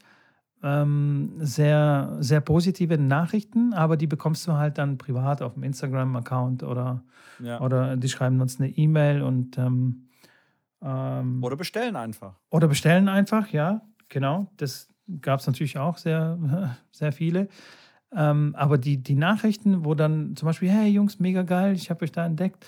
ähm, 0.62 1.34
sehr, 1.40 2.16
sehr 2.20 2.40
positive 2.40 2.98
Nachrichten, 2.98 3.74
aber 3.74 3.98
die 3.98 4.08
bekommst 4.08 4.48
du 4.48 4.54
halt 4.54 4.78
dann 4.78 4.98
privat 4.98 5.42
auf 5.42 5.56
dem 5.56 5.64
Instagram-Account 5.64 6.64
oder, 6.64 7.04
ja. 7.40 7.60
oder 7.60 7.98
die 7.98 8.08
schreiben 8.08 8.40
uns 8.40 8.60
eine 8.60 8.70
E-Mail 8.70 9.22
und 9.22 9.58
ähm, 9.58 10.08
ähm, 10.82 11.44
Oder 11.44 11.56
bestellen 11.56 11.96
einfach. 11.96 12.36
oder 12.50 12.68
bestellen 12.68 13.08
einfach, 13.08 13.50
ja, 13.50 13.82
genau. 14.10 14.52
Das 14.58 14.90
gab 15.22 15.40
es 15.40 15.48
natürlich 15.48 15.78
auch 15.78 15.98
sehr, 15.98 16.38
sehr 16.92 17.12
viele. 17.12 17.48
Ähm, 18.16 18.56
aber 18.56 18.78
die, 18.78 18.98
die 18.98 19.16
Nachrichten, 19.16 19.86
wo 19.86 19.96
dann 19.96 20.36
zum 20.36 20.48
Beispiel, 20.48 20.70
hey 20.70 20.90
Jungs, 20.90 21.20
mega 21.20 21.44
geil, 21.44 21.74
ich 21.74 21.90
habe 21.90 22.04
euch 22.04 22.12
da 22.12 22.26
entdeckt, 22.26 22.66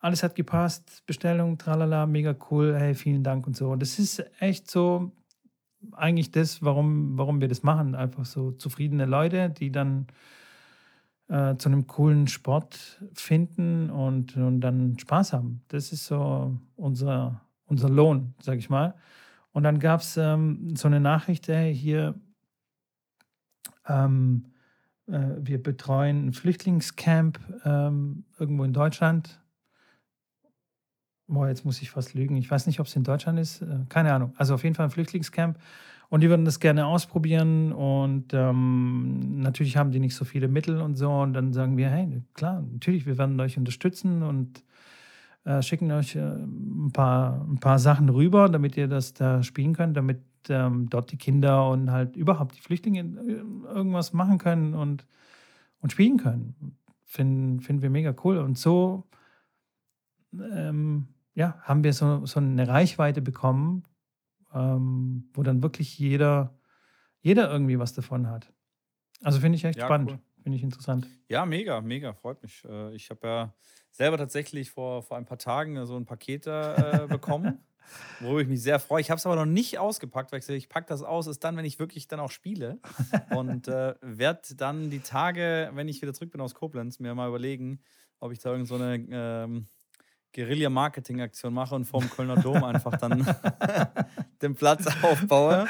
alles 0.00 0.22
hat 0.22 0.34
gepasst, 0.34 1.04
Bestellung, 1.06 1.58
tralala, 1.58 2.06
mega 2.06 2.34
cool, 2.50 2.74
hey, 2.76 2.94
vielen 2.94 3.22
Dank 3.22 3.46
und 3.46 3.56
so. 3.56 3.70
Und 3.70 3.80
das 3.80 3.98
ist 4.00 4.24
echt 4.40 4.68
so 4.68 5.12
eigentlich 5.92 6.30
das, 6.30 6.62
warum, 6.62 7.16
warum 7.18 7.40
wir 7.40 7.48
das 7.48 7.62
machen. 7.62 7.94
Einfach 7.94 8.24
so 8.24 8.52
zufriedene 8.52 9.06
Leute, 9.06 9.50
die 9.50 9.70
dann 9.70 10.06
äh, 11.28 11.56
zu 11.56 11.68
einem 11.68 11.86
coolen 11.86 12.26
Sport 12.26 13.02
finden 13.14 13.90
und, 13.90 14.36
und 14.36 14.60
dann 14.60 14.98
Spaß 14.98 15.32
haben. 15.32 15.62
Das 15.68 15.92
ist 15.92 16.06
so 16.06 16.56
unser, 16.76 17.40
unser 17.66 17.88
Lohn, 17.88 18.34
sag 18.40 18.58
ich 18.58 18.70
mal. 18.70 18.94
Und 19.52 19.64
dann 19.64 19.78
gab 19.78 20.00
es 20.00 20.16
ähm, 20.16 20.74
so 20.76 20.88
eine 20.88 21.00
Nachricht, 21.00 21.48
ey, 21.48 21.74
hier, 21.74 22.14
ähm, 23.86 24.46
äh, 24.46 24.51
wir 25.06 25.62
betreuen 25.62 26.28
ein 26.28 26.32
Flüchtlingscamp 26.32 27.40
ähm, 27.64 28.24
irgendwo 28.38 28.64
in 28.64 28.72
Deutschland. 28.72 29.42
Boah, 31.26 31.48
jetzt 31.48 31.64
muss 31.64 31.80
ich 31.80 31.90
fast 31.90 32.14
lügen. 32.14 32.36
Ich 32.36 32.50
weiß 32.50 32.66
nicht, 32.66 32.78
ob 32.78 32.86
es 32.86 32.94
in 32.94 33.04
Deutschland 33.04 33.38
ist. 33.38 33.62
Äh, 33.62 33.80
keine 33.88 34.12
Ahnung. 34.12 34.34
Also 34.36 34.54
auf 34.54 34.64
jeden 34.64 34.74
Fall 34.74 34.86
ein 34.86 34.90
Flüchtlingscamp. 34.90 35.58
Und 36.10 36.20
die 36.20 36.28
würden 36.28 36.44
das 36.44 36.60
gerne 36.60 36.84
ausprobieren. 36.84 37.72
Und 37.72 38.34
ähm, 38.34 39.40
natürlich 39.40 39.78
haben 39.78 39.92
die 39.92 40.00
nicht 40.00 40.14
so 40.14 40.26
viele 40.26 40.46
Mittel 40.46 40.80
und 40.80 40.96
so. 40.96 41.10
Und 41.10 41.32
dann 41.32 41.54
sagen 41.54 41.78
wir, 41.78 41.88
hey, 41.88 42.22
klar, 42.34 42.62
natürlich, 42.70 43.06
wir 43.06 43.16
werden 43.16 43.40
euch 43.40 43.56
unterstützen 43.56 44.22
und 44.22 44.62
äh, 45.44 45.62
schicken 45.62 45.90
euch 45.90 46.16
äh, 46.16 46.20
ein, 46.20 46.90
paar, 46.92 47.46
ein 47.48 47.58
paar 47.58 47.78
Sachen 47.78 48.10
rüber, 48.10 48.48
damit 48.50 48.76
ihr 48.76 48.88
das 48.88 49.14
da 49.14 49.42
spielen 49.42 49.72
könnt, 49.74 49.96
damit 49.96 50.20
ähm, 50.50 50.88
dort 50.90 51.12
die 51.12 51.18
Kinder 51.18 51.68
und 51.70 51.90
halt 51.90 52.16
überhaupt 52.16 52.56
die 52.56 52.60
Flüchtlinge 52.60 53.00
äh, 53.00 53.32
irgendwas 53.74 54.12
machen 54.12 54.38
können 54.38 54.74
und, 54.74 55.06
und 55.80 55.92
spielen 55.92 56.18
können. 56.18 56.78
Finden, 57.04 57.60
finden 57.60 57.82
wir 57.82 57.90
mega 57.90 58.14
cool. 58.24 58.38
Und 58.38 58.58
so 58.58 59.08
ähm, 60.32 61.08
ja, 61.34 61.58
haben 61.62 61.84
wir 61.84 61.92
so, 61.92 62.26
so 62.26 62.40
eine 62.40 62.68
Reichweite 62.68 63.22
bekommen, 63.22 63.84
ähm, 64.52 65.30
wo 65.34 65.42
dann 65.42 65.62
wirklich 65.62 65.98
jeder, 65.98 66.58
jeder 67.20 67.50
irgendwie 67.50 67.78
was 67.78 67.94
davon 67.94 68.28
hat. 68.28 68.52
Also 69.22 69.40
finde 69.40 69.56
ich 69.56 69.64
echt 69.64 69.78
Ja, 69.78 69.86
spannend, 69.86 70.10
cool. 70.10 70.20
finde 70.42 70.56
ich 70.58 70.64
interessant. 70.64 71.08
Ja, 71.28 71.46
mega, 71.46 71.80
mega, 71.80 72.12
freut 72.14 72.42
mich. 72.42 72.64
Äh, 72.64 72.94
Ich 72.94 73.10
habe 73.10 73.26
ja 73.26 73.54
selber 73.90 74.18
tatsächlich 74.18 74.70
vor, 74.70 75.02
vor 75.02 75.16
ein 75.16 75.24
paar 75.26 75.38
Tagen 75.38 75.84
so 75.86 75.96
ein 75.96 76.04
Paket 76.06 76.46
äh, 76.46 77.06
bekommen, 77.08 77.64
worüber 78.20 78.40
ich 78.40 78.48
mich 78.48 78.62
sehr 78.62 78.78
freue. 78.78 79.00
Ich 79.00 79.10
habe 79.10 79.18
es 79.18 79.26
aber 79.26 79.36
noch 79.36 79.46
nicht 79.46 79.78
ausgepackt, 79.78 80.32
weil 80.32 80.40
ich 80.40 80.48
ich 80.48 80.68
packe 80.68 80.86
das 80.88 81.02
aus, 81.02 81.26
ist 81.26 81.44
dann, 81.44 81.56
wenn 81.56 81.64
ich 81.64 81.78
wirklich 81.78 82.08
dann 82.08 82.20
auch 82.20 82.30
spiele. 82.30 82.78
Und 83.30 83.68
äh, 83.68 83.94
werde 84.00 84.54
dann 84.56 84.90
die 84.90 85.00
Tage, 85.00 85.70
wenn 85.74 85.88
ich 85.88 86.02
wieder 86.02 86.14
zurück 86.14 86.30
bin 86.30 86.40
aus 86.40 86.54
Koblenz, 86.54 86.98
mir 86.98 87.14
mal 87.14 87.28
überlegen, 87.28 87.80
ob 88.20 88.32
ich 88.32 88.38
da 88.38 88.50
irgend 88.50 88.68
so 88.68 88.76
eine 88.76 89.04
ähm, 89.10 89.66
Guerilla-Marketing-Aktion 90.34 91.52
mache 91.52 91.74
und 91.74 91.84
vorm 91.84 92.08
Kölner 92.08 92.36
Dom 92.36 92.62
einfach 92.64 92.96
dann 92.96 93.26
den 94.40 94.54
Platz 94.54 94.86
aufbaue 95.02 95.66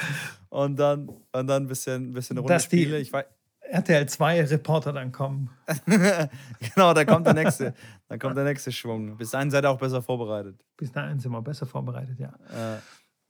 und 0.48 0.76
dann, 0.76 1.08
und 1.08 1.46
dann 1.46 1.64
ein 1.64 1.66
bisschen, 1.66 2.10
ein 2.10 2.12
bisschen 2.12 2.36
eine 2.36 2.42
Runde 2.42 2.60
spiele. 2.60 2.98
Ich 2.98 3.12
weiß, 3.12 3.24
RTL 3.72 4.06
2 4.06 4.44
Reporter 4.44 4.92
dann 4.92 5.12
kommen. 5.12 5.48
genau, 5.86 6.92
da 6.92 7.04
kommt 7.04 7.26
der 7.26 7.34
nächste, 7.34 7.74
dann 8.08 8.18
kommt 8.18 8.36
der 8.36 8.44
nächste 8.44 8.70
Schwung. 8.70 9.16
Bis 9.16 9.30
dahin 9.30 9.50
seid 9.50 9.64
ihr 9.64 9.70
auch 9.70 9.78
besser 9.78 10.02
vorbereitet. 10.02 10.62
Bis 10.76 10.92
dahin 10.92 11.18
sind 11.18 11.32
wir 11.32 11.40
besser 11.40 11.64
vorbereitet, 11.66 12.18
ja. 12.18 12.32
Äh, 12.50 12.78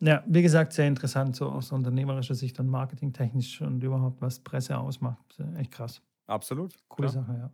Ja, 0.01 0.24
wie 0.26 0.43
gesagt, 0.43 0.72
sehr 0.72 0.88
interessant, 0.88 1.36
so 1.36 1.49
aus 1.49 1.70
unternehmerischer 1.70 2.34
Sicht 2.34 2.59
und 2.59 2.66
marketingtechnisch 2.68 3.61
und 3.61 3.82
überhaupt, 3.84 4.20
was 4.20 4.40
Presse 4.40 4.76
ausmacht. 4.76 5.38
Echt 5.57 5.70
krass. 5.70 6.03
absolut. 6.26 6.74
Coole 6.88 7.09
klar. 7.09 7.24
Sache, 7.24 7.38
ja. 7.38 7.51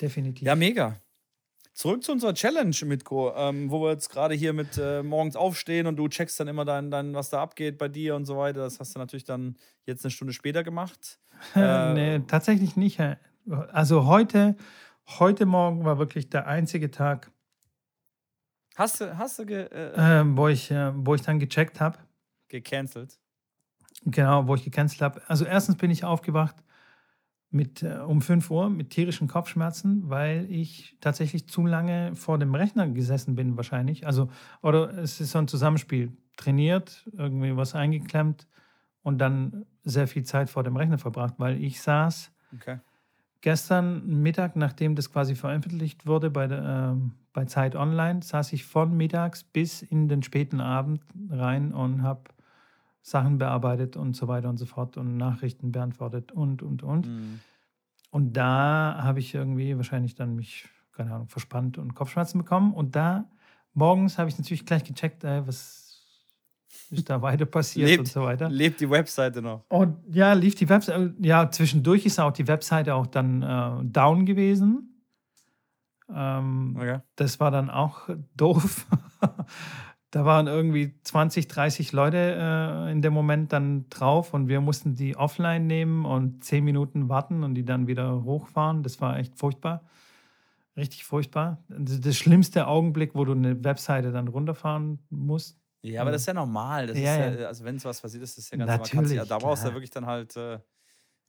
Definitiv. 0.00 0.44
Ja, 0.46 0.56
mega. 0.56 0.96
Zurück 1.74 2.04
zu 2.04 2.12
unserer 2.12 2.34
Challenge, 2.34 2.76
Mitko, 2.84 3.32
ähm, 3.34 3.70
wo 3.70 3.82
wir 3.82 3.92
jetzt 3.92 4.10
gerade 4.10 4.34
hier 4.34 4.52
mit 4.52 4.76
äh, 4.76 5.02
morgens 5.02 5.36
aufstehen 5.36 5.86
und 5.86 5.96
du 5.96 6.06
checkst 6.06 6.38
dann 6.38 6.48
immer 6.48 6.66
dein, 6.66 6.90
dein, 6.90 7.14
was 7.14 7.30
da 7.30 7.40
abgeht 7.40 7.78
bei 7.78 7.88
dir 7.88 8.14
und 8.14 8.26
so 8.26 8.36
weiter. 8.36 8.60
Das 8.60 8.78
hast 8.78 8.94
du 8.94 8.98
natürlich 8.98 9.24
dann 9.24 9.56
jetzt 9.86 10.04
eine 10.04 10.10
Stunde 10.10 10.32
später 10.32 10.62
gemacht. 10.62 11.18
Äh, 11.56 11.92
nee, 11.94 12.18
tatsächlich 12.20 12.76
nicht. 12.76 13.00
äh, 13.00 13.16
Also 13.72 14.06
heute, 14.06 14.54
heute 15.18 15.44
Morgen 15.44 15.84
war 15.84 15.98
wirklich 15.98 16.30
der 16.30 16.46
einzige 16.46 16.90
Tag, 16.92 17.32
Hast 18.76 19.00
du, 19.00 19.18
hast 19.18 19.38
du 19.40 19.46
ge, 19.46 19.64
äh, 19.64 19.92
ähm, 19.96 20.36
wo, 20.36 20.46
ich, 20.48 20.70
äh, 20.70 20.92
wo 20.94 21.14
ich 21.16 21.22
dann 21.22 21.40
gecheckt 21.40 21.80
habe. 21.80 21.98
gecancelt? 22.48 23.18
Genau, 24.04 24.46
wo 24.46 24.54
ich 24.54 24.62
gecancelt 24.62 25.02
habe. 25.02 25.20
Also 25.26 25.44
erstens 25.44 25.76
bin 25.76 25.90
ich 25.90 26.04
aufgewacht 26.04 26.54
mit, 27.52 27.82
äh, 27.82 27.98
um 28.06 28.20
5 28.22 28.50
Uhr 28.50 28.70
mit 28.70 28.90
tierischen 28.90 29.28
Kopfschmerzen, 29.28 30.08
weil 30.08 30.46
ich 30.50 30.96
tatsächlich 31.00 31.48
zu 31.48 31.66
lange 31.66 32.14
vor 32.14 32.38
dem 32.38 32.54
Rechner 32.54 32.88
gesessen 32.88 33.34
bin 33.34 33.56
wahrscheinlich. 33.56 34.06
Also, 34.06 34.30
oder 34.62 34.96
es 34.98 35.20
ist 35.20 35.32
so 35.32 35.38
ein 35.38 35.48
Zusammenspiel. 35.48 36.12
Trainiert, 36.36 37.08
irgendwie 37.12 37.56
was 37.56 37.74
eingeklemmt 37.74 38.48
und 39.02 39.18
dann 39.18 39.66
sehr 39.84 40.08
viel 40.08 40.24
Zeit 40.24 40.50
vor 40.50 40.64
dem 40.64 40.76
Rechner 40.76 40.98
verbracht, 40.98 41.34
weil 41.38 41.62
ich 41.62 41.82
saß 41.82 42.32
Okay. 42.54 42.78
gestern 43.40 44.22
Mittag, 44.22 44.56
nachdem 44.56 44.94
das 44.94 45.10
quasi 45.12 45.34
veröffentlicht 45.34 46.06
wurde 46.06 46.30
bei, 46.30 46.46
der, 46.46 46.92
ähm, 46.92 47.12
bei 47.32 47.44
Zeit 47.44 47.74
Online, 47.76 48.22
saß 48.22 48.52
ich 48.52 48.64
von 48.64 48.96
mittags 48.96 49.44
bis 49.44 49.82
in 49.82 50.08
den 50.08 50.22
späten 50.22 50.60
Abend 50.60 51.02
rein 51.30 51.72
und 51.72 52.02
habe 52.02 52.22
Sachen 53.02 53.38
bearbeitet 53.38 53.96
und 53.96 54.16
so 54.16 54.28
weiter 54.28 54.48
und 54.48 54.58
so 54.58 54.66
fort 54.66 54.96
und 54.96 55.16
Nachrichten 55.16 55.72
beantwortet 55.72 56.32
und, 56.32 56.62
und, 56.62 56.82
und. 56.82 57.06
Mhm. 57.06 57.40
Und 58.10 58.36
da 58.36 59.00
habe 59.02 59.18
ich 59.18 59.34
irgendwie 59.34 59.76
wahrscheinlich 59.76 60.14
dann 60.14 60.36
mich 60.36 60.68
keine 60.92 61.14
Ahnung, 61.14 61.28
verspannt 61.28 61.78
und 61.78 61.94
Kopfschmerzen 61.94 62.38
bekommen. 62.38 62.72
Und 62.72 62.94
da 62.94 63.24
morgens 63.74 64.18
habe 64.18 64.28
ich 64.28 64.38
natürlich 64.38 64.64
gleich 64.64 64.84
gecheckt, 64.84 65.24
äh, 65.24 65.46
was 65.46 66.00
ist 66.90 67.08
da 67.10 67.20
weiter 67.22 67.46
passiert 67.46 67.88
lebt, 67.88 68.00
und 68.00 68.08
so 68.08 68.22
weiter. 68.22 68.48
Lebt 68.48 68.80
die 68.80 68.90
Webseite 68.90 69.42
noch? 69.42 69.64
Und 69.68 69.96
ja, 70.14 70.32
lief 70.34 70.54
die 70.54 70.68
Webseite, 70.68 71.14
ja, 71.20 71.50
zwischendurch 71.50 72.06
ist 72.06 72.20
auch 72.20 72.32
die 72.32 72.46
Webseite 72.46 72.94
auch 72.94 73.06
dann 73.06 73.42
äh, 73.42 73.84
down 73.84 74.26
gewesen. 74.26 74.88
Ähm, 76.14 76.76
Okay. 76.78 77.00
Das 77.16 77.40
war 77.40 77.50
dann 77.50 77.70
auch 77.70 78.08
doof. 78.36 78.86
Da 80.12 80.24
waren 80.26 80.46
irgendwie 80.46 80.94
20, 81.02 81.48
30 81.48 81.92
Leute 81.92 82.36
äh, 82.38 82.92
in 82.92 83.02
dem 83.02 83.14
Moment 83.14 83.52
dann 83.52 83.88
drauf 83.88 84.34
und 84.34 84.46
wir 84.46 84.60
mussten 84.60 84.94
die 84.94 85.16
offline 85.16 85.66
nehmen 85.66 86.04
und 86.04 86.44
10 86.44 86.62
Minuten 86.64 87.08
warten 87.08 87.42
und 87.42 87.54
die 87.54 87.64
dann 87.64 87.86
wieder 87.88 88.22
hochfahren. 88.22 88.82
Das 88.82 89.00
war 89.00 89.18
echt 89.18 89.36
furchtbar. 89.36 89.82
Richtig 90.76 91.04
furchtbar. 91.04 91.64
Das 91.68 92.00
das 92.00 92.16
schlimmste 92.16 92.66
Augenblick, 92.66 93.14
wo 93.14 93.24
du 93.24 93.32
eine 93.32 93.64
Webseite 93.64 94.12
dann 94.12 94.28
runterfahren 94.28 95.00
musst. 95.10 95.58
Ja, 95.82 96.02
aber 96.02 96.12
das 96.12 96.22
ist 96.22 96.26
ja 96.26 96.34
normal. 96.34 96.86
Das 96.86 96.98
Ja, 96.98 97.14
ist 97.14 97.18
ja, 97.18 97.40
ja. 97.40 97.46
also 97.48 97.64
wenn 97.64 97.76
es 97.76 97.84
was 97.84 98.00
passiert, 98.00 98.22
ist 98.22 98.38
das 98.38 98.50
ja 98.50 98.58
ganz 98.58 98.70
normal. 98.70 98.86
Natürlich, 98.88 99.12
ja, 99.12 99.24
da 99.24 99.38
brauchst 99.38 99.64
du 99.64 99.68
ja 99.68 99.74
wirklich 99.74 99.90
dann 99.90 100.06
halt 100.06 100.36
äh, 100.36 100.60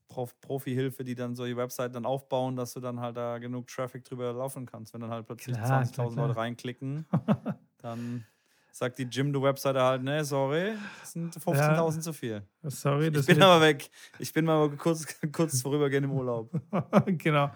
Prof 0.09 0.39
Profi-Hilfe, 0.41 1.03
die 1.03 1.15
dann 1.15 1.35
solche 1.35 1.57
Webseiten 1.57 1.93
dann 1.93 2.05
aufbauen, 2.05 2.55
dass 2.55 2.73
du 2.73 2.79
dann 2.79 2.99
halt 2.99 3.17
da 3.17 3.39
genug 3.39 3.67
Traffic 3.67 4.03
drüber 4.03 4.31
laufen 4.33 4.65
kannst. 4.65 4.93
Wenn 4.93 5.01
dann 5.01 5.09
halt 5.09 5.25
plötzlich 5.25 5.55
Klar, 5.55 5.81
20.000 5.81 5.93
klar, 5.93 6.09
klar. 6.11 6.27
Leute 6.27 6.37
reinklicken, 6.37 7.07
dann 7.79 8.27
sagt 8.75 8.97
die 8.97 9.03
Jim-Do-Webseite 9.03 9.81
halt, 9.81 10.03
ne, 10.03 10.25
sorry, 10.25 10.73
das 10.99 11.11
sind 11.13 11.35
15.000 11.37 12.01
zu 12.01 12.11
viel. 12.11 12.41
Sorry, 12.63 13.07
Ich 13.07 13.13
das 13.13 13.25
bin 13.27 13.35
wird- 13.37 13.45
aber 13.45 13.61
weg. 13.61 13.89
Ich 14.19 14.33
bin 14.33 14.45
mal 14.45 14.67
kurz, 14.71 15.05
kurz 15.31 15.61
vorübergehend 15.61 16.05
im 16.05 16.11
Urlaub. 16.11 16.49
genau. 17.05 17.51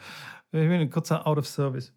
Ich 0.51 0.59
bin 0.61 0.73
ein 0.73 0.89
kurzer 0.91 1.25
Out 1.25 1.39
of 1.39 1.47
Service. 1.47 1.91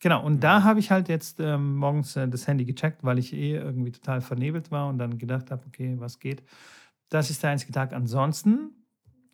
Genau, 0.00 0.22
und 0.24 0.34
Mhm. 0.34 0.40
da 0.40 0.62
habe 0.64 0.80
ich 0.80 0.90
halt 0.90 1.08
jetzt 1.08 1.38
ähm, 1.40 1.76
morgens 1.76 2.16
äh, 2.16 2.28
das 2.28 2.46
Handy 2.46 2.64
gecheckt, 2.64 3.02
weil 3.04 3.18
ich 3.18 3.32
eh 3.32 3.54
irgendwie 3.56 3.92
total 3.92 4.20
vernebelt 4.20 4.70
war 4.70 4.88
und 4.88 4.98
dann 4.98 5.16
gedacht 5.16 5.50
habe, 5.50 5.62
okay, 5.66 5.94
was 5.98 6.18
geht. 6.18 6.42
Das 7.08 7.30
ist 7.30 7.42
der 7.44 7.50
einzige 7.50 7.72
Tag. 7.72 7.92
Ansonsten 7.92 8.72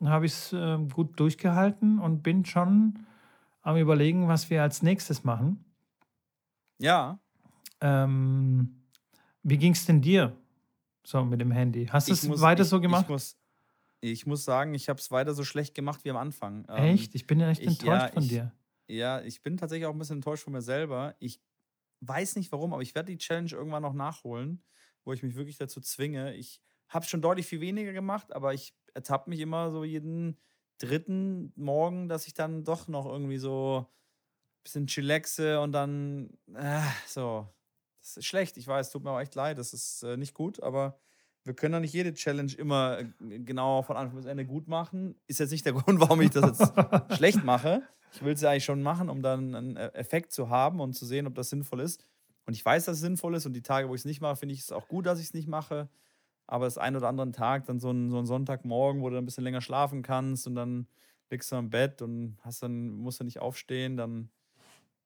habe 0.03 0.25
ich 0.27 0.33
es 0.33 0.53
äh, 0.53 0.77
gut 0.93 1.19
durchgehalten 1.19 1.97
und 1.99 2.21
bin 2.21 2.45
schon 2.45 2.99
am 3.63 3.77
Überlegen, 3.77 4.27
was 4.27 4.49
wir 4.51 4.61
als 4.61 4.83
nächstes 4.83 5.23
machen. 5.23 5.65
Ja, 6.77 7.19
Ähm, 7.81 8.82
wie 9.43 9.57
ging 9.57 9.73
es 9.73 9.85
denn 9.85 10.01
dir 10.01 10.35
so 11.03 11.23
mit 11.23 11.41
dem 11.41 11.51
Handy? 11.51 11.85
Hast 11.87 12.07
du 12.09 12.13
es 12.13 12.41
weiter 12.41 12.63
ich, 12.63 12.69
so 12.69 12.79
gemacht? 12.79 13.03
Ich 13.03 13.09
muss, 13.09 13.37
ich 14.01 14.25
muss 14.25 14.45
sagen, 14.45 14.73
ich 14.73 14.89
habe 14.89 14.99
es 14.99 15.11
weiter 15.11 15.33
so 15.33 15.43
schlecht 15.43 15.75
gemacht 15.75 16.03
wie 16.03 16.09
am 16.09 16.17
Anfang. 16.17 16.65
Ähm, 16.69 16.83
echt? 16.95 17.15
Ich 17.15 17.27
bin 17.27 17.39
ja 17.39 17.49
echt 17.49 17.61
ich- 17.61 17.67
enttäuscht 17.67 18.03
ja, 18.07 18.07
von 18.09 18.23
ich- 18.23 18.29
dir. 18.29 18.51
Ja, 18.87 19.21
ich 19.21 19.41
bin 19.41 19.55
tatsächlich 19.57 19.85
auch 19.85 19.93
ein 19.93 19.99
bisschen 19.99 20.17
enttäuscht 20.17 20.43
von 20.43 20.53
mir 20.53 20.61
selber. 20.61 21.15
Ich 21.19 21.41
weiß 22.01 22.35
nicht 22.35 22.51
warum, 22.51 22.73
aber 22.73 22.81
ich 22.81 22.95
werde 22.95 23.11
die 23.11 23.17
Challenge 23.17 23.49
irgendwann 23.51 23.81
noch 23.81 23.93
nachholen, 23.93 24.61
wo 25.05 25.13
ich 25.13 25.23
mich 25.23 25.35
wirklich 25.35 25.57
dazu 25.57 25.79
zwinge. 25.79 26.33
Ich 26.35 26.61
habe 26.89 27.05
schon 27.05 27.21
deutlich 27.21 27.45
viel 27.45 27.61
weniger 27.61 27.93
gemacht, 27.93 28.33
aber 28.33 28.53
ich 28.53 28.75
ertappe 28.93 29.29
mich 29.29 29.39
immer 29.39 29.71
so 29.71 29.83
jeden 29.85 30.37
dritten 30.79 31.53
Morgen, 31.55 32.09
dass 32.09 32.27
ich 32.27 32.33
dann 32.33 32.65
doch 32.65 32.89
noch 32.89 33.05
irgendwie 33.05 33.37
so 33.37 33.87
ein 33.87 34.63
bisschen 34.63 34.87
chillaxe 34.87 35.61
und 35.61 35.71
dann 35.71 36.37
äh, 36.53 36.81
so. 37.07 37.47
Das 38.03 38.17
ist 38.17 38.25
schlecht, 38.25 38.57
ich 38.57 38.67
weiß, 38.67 38.91
tut 38.91 39.03
mir 39.03 39.11
auch 39.11 39.19
echt 39.19 39.33
leid, 39.33 39.57
das 39.57 39.73
ist 39.73 40.03
äh, 40.03 40.17
nicht 40.17 40.33
gut, 40.33 40.61
aber 40.61 40.99
wir 41.45 41.53
können 41.53 41.73
doch 41.73 41.79
nicht 41.79 41.93
jede 41.93 42.13
Challenge 42.13 42.51
immer 42.53 42.99
äh, 42.99 43.05
genau 43.39 43.81
von 43.81 43.95
Anfang 43.97 44.17
bis 44.17 44.25
Ende 44.25 44.45
gut 44.45 44.67
machen. 44.67 45.15
Ist 45.27 45.39
jetzt 45.39 45.51
nicht 45.51 45.65
der 45.65 45.73
Grund, 45.73 45.99
warum 45.99 46.21
ich 46.21 46.29
das 46.31 46.59
jetzt 46.59 47.15
schlecht 47.17 47.43
mache. 47.43 47.81
Ich 48.11 48.21
will 48.21 48.33
es 48.33 48.41
ja 48.41 48.51
eigentlich 48.51 48.65
schon 48.65 48.83
machen, 48.83 49.09
um 49.09 49.21
dann 49.21 49.55
einen 49.55 49.75
E- 49.77 49.87
Effekt 49.93 50.33
zu 50.33 50.49
haben 50.49 50.79
und 50.81 50.93
zu 50.93 51.05
sehen, 51.05 51.27
ob 51.27 51.35
das 51.35 51.49
sinnvoll 51.49 51.79
ist. 51.79 52.05
Und 52.45 52.53
ich 52.53 52.63
weiß, 52.63 52.85
dass 52.85 52.95
es 52.97 53.01
sinnvoll 53.01 53.35
ist 53.35 53.45
und 53.45 53.53
die 53.53 53.61
Tage, 53.61 53.87
wo 53.89 53.95
ich 53.95 54.01
es 54.01 54.05
nicht 54.05 54.21
mache, 54.21 54.35
finde 54.35 54.53
ich 54.53 54.61
es 54.61 54.71
auch 54.71 54.87
gut, 54.89 55.05
dass 55.05 55.19
ich 55.19 55.25
es 55.27 55.33
nicht 55.33 55.47
mache. 55.47 55.89
Aber 56.45 56.65
das 56.65 56.77
ein 56.77 56.95
oder 56.97 57.07
andere 57.07 57.31
Tag, 57.31 57.65
dann 57.67 57.79
so 57.79 57.89
ein, 57.89 58.11
so 58.11 58.19
ein 58.19 58.25
Sonntagmorgen, 58.25 59.01
wo 59.01 59.09
du 59.09 59.17
ein 59.17 59.25
bisschen 59.25 59.45
länger 59.45 59.61
schlafen 59.61 60.01
kannst 60.01 60.45
und 60.45 60.55
dann 60.55 60.87
liegst 61.29 61.51
du 61.51 61.55
am 61.55 61.69
Bett 61.69 62.01
und 62.01 62.37
hast 62.41 62.61
dann, 62.63 62.89
musst 62.89 63.21
du 63.21 63.23
nicht 63.23 63.39
aufstehen, 63.39 63.95
dann, 63.95 64.29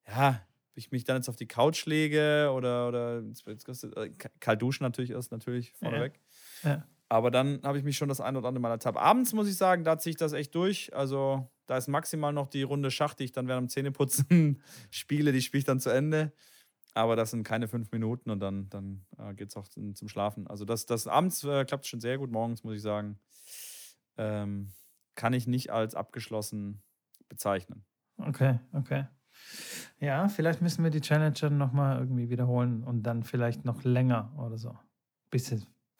ja, 0.07 0.41
ich 0.77 0.91
mich 0.91 1.03
dann 1.03 1.17
jetzt 1.17 1.29
auf 1.29 1.35
die 1.35 1.47
Couch 1.47 1.85
lege 1.85 2.51
oder, 2.53 2.87
oder 2.87 3.23
äh, 3.23 4.09
kalt 4.39 4.61
duschen 4.61 4.83
natürlich 4.83 5.09
ist, 5.09 5.31
natürlich 5.31 5.73
vorneweg. 5.73 6.19
Ja. 6.63 6.85
Aber 7.09 7.31
dann 7.31 7.61
habe 7.63 7.77
ich 7.77 7.83
mich 7.83 7.97
schon 7.97 8.09
das 8.09 8.21
ein 8.21 8.35
oder 8.35 8.47
andere 8.47 8.61
Mal 8.61 8.71
ertappt. 8.71 8.97
Abends 8.97 9.33
muss 9.33 9.47
ich 9.47 9.55
sagen, 9.55 9.83
da 9.83 9.97
ziehe 9.97 10.11
ich 10.11 10.17
das 10.17 10.33
echt 10.33 10.53
durch. 10.55 10.93
Also 10.95 11.49
da 11.65 11.77
ist 11.77 11.87
maximal 11.87 12.33
noch 12.33 12.47
die 12.47 12.63
Runde 12.63 12.91
Schach, 12.91 13.13
die 13.13 13.23
ich 13.23 13.31
dann 13.31 13.47
während 13.47 13.69
dem 13.69 13.69
Zähneputzen 13.69 14.61
spiele, 14.91 15.31
die 15.31 15.41
spiele 15.41 15.59
ich 15.59 15.65
dann 15.65 15.79
zu 15.79 15.89
Ende. 15.89 16.33
Aber 16.93 17.15
das 17.15 17.31
sind 17.31 17.43
keine 17.43 17.67
fünf 17.67 17.91
Minuten 17.91 18.29
und 18.29 18.39
dann, 18.39 18.69
dann 18.69 19.05
äh, 19.17 19.33
geht 19.33 19.49
es 19.49 19.57
auch 19.57 19.67
zum, 19.67 19.95
zum 19.95 20.09
Schlafen. 20.09 20.47
Also 20.47 20.65
das, 20.65 20.85
das 20.85 21.07
abends 21.07 21.43
äh, 21.43 21.63
klappt 21.63 21.85
schon 21.85 22.01
sehr 22.01 22.17
gut. 22.17 22.31
Morgens 22.31 22.63
muss 22.63 22.75
ich 22.75 22.81
sagen, 22.81 23.19
ähm, 24.17 24.71
kann 25.15 25.33
ich 25.33 25.47
nicht 25.47 25.71
als 25.71 25.95
abgeschlossen 25.95 26.81
bezeichnen. 27.29 27.85
Okay, 28.17 28.59
okay. 28.73 29.05
Ja, 29.99 30.27
vielleicht 30.29 30.61
müssen 30.61 30.83
wir 30.83 30.91
die 30.91 31.01
Challenge 31.01 31.33
dann 31.39 31.57
nochmal 31.57 31.99
irgendwie 31.99 32.29
wiederholen 32.29 32.83
und 32.83 33.03
dann 33.03 33.23
vielleicht 33.23 33.65
noch 33.65 33.83
länger 33.83 34.31
oder 34.37 34.57
so. 34.57 34.75
Bis 35.31 35.49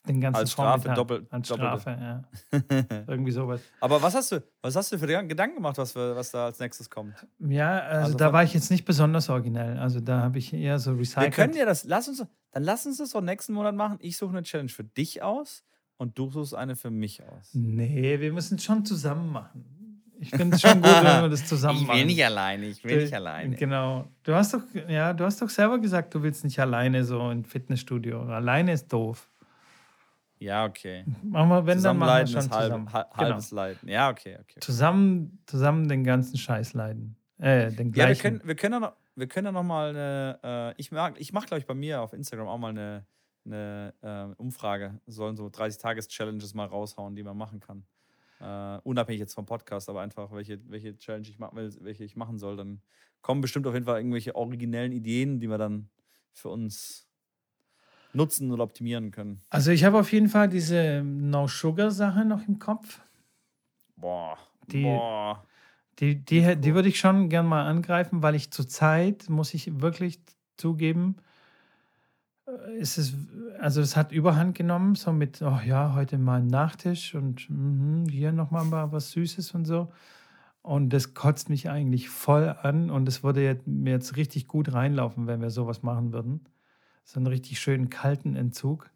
den 0.08 0.22
ganzen 0.22 0.40
Als 0.40 0.52
Strafe 0.54 0.90
doppelt- 0.90 1.28
Als 1.32 1.48
doppelte. 1.50 1.80
Strafe, 1.82 2.00
ja. 2.00 3.04
Irgendwie 3.08 3.32
sowas. 3.32 3.60
Aber 3.82 4.02
was 4.02 4.16
hast 4.16 4.32
du, 4.32 4.42
was 4.62 4.76
hast 4.76 4.92
du 4.94 4.98
für 5.00 5.08
Gedanken 5.08 5.56
gemacht, 5.58 5.78
was, 5.78 5.96
wir- 5.96 6.16
was 6.16 6.32
da 6.32 6.46
als 6.46 6.60
nächstes 6.60 6.90
kommt? 6.90 7.14
Ja, 7.40 7.80
also, 7.80 8.06
Also 8.06 8.18
da 8.18 8.32
war 8.32 8.44
ich 8.44 8.54
jetzt 8.54 8.72
nicht 8.72 8.86
besonders 8.86 9.30
originell. 9.30 9.78
Also 9.80 10.00
da 10.00 10.22
habe 10.22 10.38
ich 10.38 10.54
eher 10.54 10.80
so 10.80 10.94
Wir 10.94 11.00
recycelt. 11.02 11.34
können 11.34 11.56
ja 11.56 11.66
das, 11.66 11.84
lass 11.84 12.08
uns, 12.08 12.26
dann 12.52 12.64
lass 12.64 12.86
uns 12.86 12.98
das 13.00 13.12
doch 13.12 13.22
nächsten 13.22 13.54
Monat 13.54 13.76
machen. 13.76 13.98
Ich 14.00 14.16
suche 14.18 14.30
eine 14.32 14.44
Challenge 14.44 14.70
für 14.70 14.86
dich 14.86 15.22
aus 15.24 15.66
und 15.98 16.18
du 16.18 16.30
suchst 16.32 16.56
eine 16.56 16.76
für 16.78 16.92
mich 16.92 17.22
aus. 17.24 17.50
Nee, 17.54 18.20
wir 18.22 18.32
müssen 18.32 18.56
es 18.56 18.64
schon 18.64 18.86
zusammen 18.86 19.30
machen. 19.32 19.66
Ich 20.20 20.30
finde 20.32 20.56
es 20.56 20.62
schon 20.62 20.82
gut, 20.82 20.84
wenn 20.92 21.22
wir 21.24 21.30
das 21.30 21.46
zusammen 21.48 21.86
machen. 21.86 21.98
alleine, 22.26 22.66
ich 22.66 22.82
Du- 22.82 22.88
Genau. 23.58 24.08
Du 24.24 24.34
hast 24.34 24.54
doch, 24.54 24.62
ja, 24.88 25.14
du 25.14 25.24
hast 25.26 25.42
doch 25.42 25.50
selber 25.50 25.80
gesagt, 25.80 26.14
du 26.16 26.24
willst 26.24 26.44
nicht 26.44 26.60
alleine 26.60 27.04
so 27.04 27.30
im 27.32 27.44
Fitnessstudio. 27.44 28.22
Alleine 28.24 28.74
ist 28.74 28.92
doof. 28.92 29.30
Ja, 30.40 30.66
okay. 30.66 31.04
Machen 31.24 31.50
wir, 31.50 31.66
wenn 31.66 31.82
dann 31.82 31.98
machen 31.98 32.10
wir 32.34 32.42
schon 32.42 32.52
halb, 32.52 32.64
zusammen. 32.66 32.94
ha- 32.94 33.04
Genau. 33.18 33.30
halbes 33.30 33.52
Leiden. 33.52 33.90
Ja, 33.90 34.10
okay, 34.10 34.34
okay. 34.36 34.44
okay. 34.52 34.60
Zusammen, 34.60 35.40
zusammen 35.48 35.88
den 35.88 36.04
ganzen 36.04 36.38
Scheiß 36.38 36.74
leiden. 36.74 37.16
Äh, 37.40 37.72
den 37.72 37.78
Ja, 37.78 37.84
wir 37.84 37.92
gleichen. 37.92 38.22
können, 38.22 38.42
wir 38.44 38.56
können 38.56 38.74
ja 38.74 38.80
noch, 38.80 38.94
wir 39.16 39.28
können 39.28 39.46
ja 39.48 39.52
noch 39.52 39.64
mal 39.64 39.90
eine, 39.90 40.40
äh, 40.44 40.74
ich, 40.82 40.92
mag, 40.92 41.16
ich 41.20 41.34
mache, 41.34 41.48
glaube 41.48 41.60
ich, 41.60 41.66
bei 41.68 41.74
mir 41.74 42.02
auf 42.02 42.14
Instagram 42.14 42.48
auch 42.48 42.58
mal 42.60 42.70
eine, 42.70 43.06
eine 43.46 43.94
äh, 44.02 44.42
Umfrage. 44.42 45.00
Sollen 45.08 45.36
so 45.38 45.48
30-Tages-Challenges 45.48 46.54
mal 46.54 46.66
raushauen, 46.68 47.16
die 47.16 47.24
man 47.24 47.38
machen 47.38 47.60
kann. 47.60 47.84
Äh, 48.40 48.78
unabhängig 48.84 49.20
jetzt 49.20 49.34
vom 49.34 49.46
Podcast, 49.46 49.90
aber 49.90 50.02
einfach, 50.02 50.32
welche, 50.32 50.60
welche 50.70 50.96
Challenge 50.98 51.28
ich 51.28 51.40
machen 51.40 51.58
will, 51.58 51.76
welche 51.82 52.04
ich 52.04 52.16
machen 52.16 52.38
soll. 52.38 52.56
Dann 52.56 52.82
kommen 53.22 53.42
bestimmt 53.42 53.66
auf 53.68 53.74
jeden 53.74 53.86
Fall 53.86 53.98
irgendwelche 53.98 54.36
originellen 54.36 54.92
Ideen, 54.92 55.40
die 55.40 55.50
wir 55.50 55.58
dann 55.58 55.90
für 56.34 56.50
uns 56.50 57.08
nutzen 58.14 58.52
oder 58.52 58.64
optimieren 58.64 59.12
können. 59.12 59.42
Also 59.50 59.72
ich 59.72 59.84
habe 59.84 60.00
auf 60.00 60.12
jeden 60.12 60.30
Fall 60.30 60.48
diese 60.50 61.04
No-Sugar-Sache 61.04 62.26
noch 62.26 62.48
im 62.48 62.60
Kopf. 62.60 63.02
Boah. 63.96 64.38
Die- 64.68 64.84
boah. 64.84 65.44
Die, 66.00 66.24
die, 66.24 66.56
die 66.58 66.76
würde 66.76 66.90
ich 66.90 67.00
schon 67.00 67.28
gern 67.28 67.48
mal 67.48 67.66
angreifen, 67.66 68.22
weil 68.22 68.36
ich 68.36 68.52
zurzeit, 68.52 69.30
muss 69.30 69.56
ich 69.56 69.82
wirklich 69.82 70.20
zugeben, 70.56 71.16
ist 72.78 72.98
es, 72.98 73.14
also 73.60 73.82
es 73.82 73.96
hat 73.96 74.12
Überhand 74.12 74.56
genommen, 74.58 74.96
so 74.96 75.12
mit, 75.12 75.42
oh 75.42 75.60
ja, 75.66 75.94
heute 75.96 76.18
mal 76.18 76.40
ein 76.40 76.48
Nachtisch 76.48 77.14
und 77.16 77.50
mhm, 77.50 78.06
hier 78.10 78.32
nochmal 78.32 78.66
mal 78.66 78.92
was 78.92 79.12
Süßes 79.12 79.52
und 79.52 79.66
so. 79.66 79.92
Und 80.62 80.90
das 80.92 81.14
kotzt 81.14 81.50
mich 81.50 81.70
eigentlich 81.70 82.10
voll 82.10 82.50
an 82.50 82.90
und 82.90 83.08
es 83.08 83.24
würde 83.24 83.44
jetzt, 83.44 83.68
mir 83.68 83.92
jetzt 83.92 84.18
richtig 84.18 84.48
gut 84.48 84.74
reinlaufen, 84.74 85.28
wenn 85.28 85.42
wir 85.42 85.50
sowas 85.50 85.82
machen 85.84 86.12
würden. 86.12 86.42
So 87.04 87.20
einen 87.20 87.28
richtig 87.28 87.60
schönen 87.60 87.90
kalten 87.90 88.36
Entzug. 88.36 88.90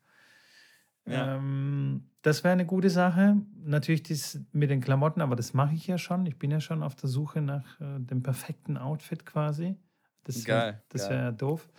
Ja. 1.06 1.36
Ähm, 1.38 2.10
das 2.22 2.44
wäre 2.44 2.52
eine 2.54 2.66
gute 2.66 2.90
Sache. 2.90 3.38
Natürlich 3.64 4.04
das 4.04 4.40
mit 4.52 4.70
den 4.70 4.82
Klamotten, 4.82 5.22
aber 5.22 5.36
das 5.36 5.54
mache 5.54 5.74
ich 5.74 5.88
ja 5.88 5.98
schon. 5.98 6.26
Ich 6.26 6.38
bin 6.38 6.52
ja 6.52 6.60
schon 6.60 6.84
auf 6.84 6.96
der 6.96 7.10
Suche 7.10 7.42
nach 7.42 7.80
äh, 7.80 8.00
dem 8.00 8.22
perfekten 8.22 8.78
Outfit 8.78 9.26
quasi. 9.26 9.76
Das 10.24 10.46
wär- 10.46 10.56
Geil, 10.56 10.84
das 10.90 11.08
geil. 11.08 11.18
wäre 11.18 11.34
doof. 11.34 11.70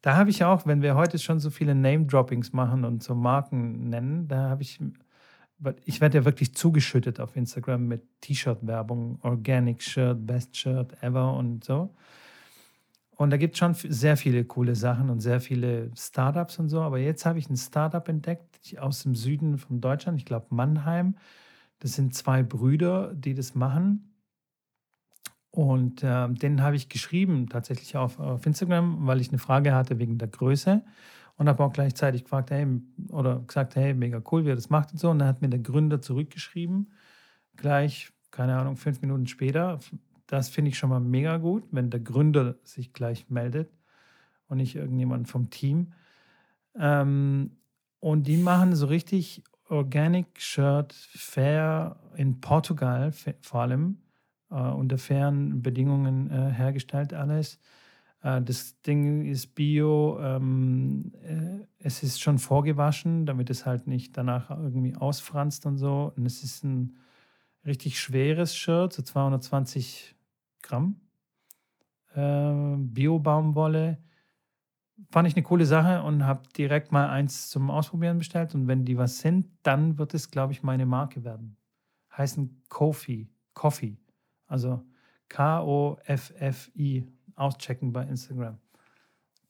Da 0.00 0.16
habe 0.16 0.30
ich 0.30 0.44
auch, 0.44 0.66
wenn 0.66 0.82
wir 0.82 0.94
heute 0.94 1.18
schon 1.18 1.40
so 1.40 1.50
viele 1.50 1.74
Name-Droppings 1.74 2.52
machen 2.52 2.84
und 2.84 3.02
so 3.02 3.14
Marken 3.14 3.88
nennen, 3.88 4.28
da 4.28 4.48
habe 4.48 4.62
ich, 4.62 4.80
ich 5.84 6.00
werde 6.00 6.18
ja 6.18 6.24
wirklich 6.24 6.54
zugeschüttet 6.54 7.18
auf 7.20 7.34
Instagram 7.36 7.86
mit 7.86 8.02
T-Shirt-Werbung, 8.20 9.18
Organic 9.22 9.82
Shirt, 9.82 10.24
Best 10.26 10.56
Shirt 10.56 11.02
ever 11.02 11.34
und 11.34 11.64
so. 11.64 11.94
Und 13.16 13.30
da 13.30 13.36
gibt 13.36 13.54
es 13.54 13.58
schon 13.58 13.74
sehr 13.74 14.16
viele 14.16 14.44
coole 14.44 14.76
Sachen 14.76 15.10
und 15.10 15.18
sehr 15.20 15.40
viele 15.40 15.90
Startups 15.96 16.60
und 16.60 16.68
so. 16.68 16.80
Aber 16.82 16.98
jetzt 16.98 17.26
habe 17.26 17.40
ich 17.40 17.50
ein 17.50 17.56
Startup 17.56 18.06
entdeckt 18.08 18.78
aus 18.78 19.02
dem 19.02 19.16
Süden 19.16 19.58
von 19.58 19.80
Deutschland, 19.80 20.18
ich 20.18 20.24
glaube 20.24 20.46
Mannheim. 20.50 21.16
Das 21.80 21.94
sind 21.94 22.14
zwei 22.14 22.44
Brüder, 22.44 23.12
die 23.14 23.34
das 23.34 23.56
machen. 23.56 24.07
Und 25.58 26.04
äh, 26.04 26.28
den 26.28 26.62
habe 26.62 26.76
ich 26.76 26.88
geschrieben, 26.88 27.48
tatsächlich 27.48 27.96
auf, 27.96 28.20
auf 28.20 28.46
Instagram, 28.46 29.08
weil 29.08 29.20
ich 29.20 29.30
eine 29.30 29.38
Frage 29.38 29.74
hatte 29.74 29.98
wegen 29.98 30.16
der 30.16 30.28
Größe. 30.28 30.84
Und 31.36 31.48
habe 31.48 31.64
auch 31.64 31.72
gleichzeitig 31.72 32.22
gefragt, 32.22 32.52
hey, 32.52 32.64
oder 33.08 33.40
gesagt, 33.40 33.74
hey, 33.74 33.92
mega 33.92 34.22
cool, 34.30 34.44
wie 34.44 34.50
er 34.50 34.54
das 34.54 34.70
macht 34.70 34.92
und 34.92 34.98
so. 34.98 35.10
Und 35.10 35.18
dann 35.18 35.26
hat 35.26 35.42
mir 35.42 35.48
der 35.48 35.58
Gründer 35.58 36.00
zurückgeschrieben, 36.00 36.92
gleich, 37.56 38.12
keine 38.30 38.56
Ahnung, 38.56 38.76
fünf 38.76 39.00
Minuten 39.00 39.26
später. 39.26 39.80
Das 40.28 40.48
finde 40.48 40.68
ich 40.68 40.78
schon 40.78 40.90
mal 40.90 41.00
mega 41.00 41.38
gut, 41.38 41.64
wenn 41.72 41.90
der 41.90 42.00
Gründer 42.00 42.54
sich 42.62 42.92
gleich 42.92 43.28
meldet 43.28 43.68
und 44.46 44.58
nicht 44.58 44.76
irgendjemand 44.76 45.26
vom 45.26 45.50
Team. 45.50 45.92
Ähm, 46.76 47.56
und 47.98 48.28
die 48.28 48.36
machen 48.36 48.76
so 48.76 48.86
richtig 48.86 49.42
Organic 49.68 50.40
Shirt 50.40 50.92
fair 50.92 51.96
in 52.14 52.40
Portugal 52.40 53.10
vor 53.40 53.62
allem 53.62 53.98
unter 54.54 54.98
fairen 54.98 55.62
Bedingungen 55.62 56.30
äh, 56.30 56.50
hergestellt 56.50 57.12
alles. 57.12 57.58
Äh, 58.22 58.42
das 58.42 58.80
Ding 58.82 59.26
ist 59.26 59.54
bio, 59.54 60.18
ähm, 60.20 61.12
äh, 61.22 61.66
es 61.78 62.02
ist 62.02 62.20
schon 62.20 62.38
vorgewaschen, 62.38 63.26
damit 63.26 63.50
es 63.50 63.66
halt 63.66 63.86
nicht 63.86 64.16
danach 64.16 64.50
irgendwie 64.50 64.96
ausfranst 64.96 65.66
und 65.66 65.76
so. 65.76 66.12
Und 66.16 66.26
es 66.26 66.42
ist 66.42 66.64
ein 66.64 66.96
richtig 67.64 68.00
schweres 68.00 68.56
Shirt, 68.56 68.92
so 68.92 69.02
220 69.02 70.16
Gramm. 70.62 71.00
Äh, 72.14 72.76
Bio-Baumwolle 72.78 73.98
fand 75.10 75.28
ich 75.28 75.36
eine 75.36 75.44
coole 75.44 75.66
Sache 75.66 76.02
und 76.02 76.24
habe 76.26 76.42
direkt 76.56 76.90
mal 76.90 77.08
eins 77.08 77.50
zum 77.50 77.70
Ausprobieren 77.70 78.18
bestellt. 78.18 78.54
Und 78.54 78.66
wenn 78.66 78.84
die 78.84 78.98
was 78.98 79.18
sind, 79.20 79.46
dann 79.62 79.98
wird 79.98 80.14
es, 80.14 80.30
glaube 80.30 80.52
ich, 80.52 80.62
meine 80.62 80.86
Marke 80.86 81.24
werden. 81.24 81.56
Heißen 82.16 82.62
Kofi. 82.68 83.28
Coffee. 83.54 83.98
Also 84.48 84.84
K-O-F-F-I. 85.28 87.06
Auschecken 87.36 87.92
bei 87.92 88.02
Instagram. 88.02 88.58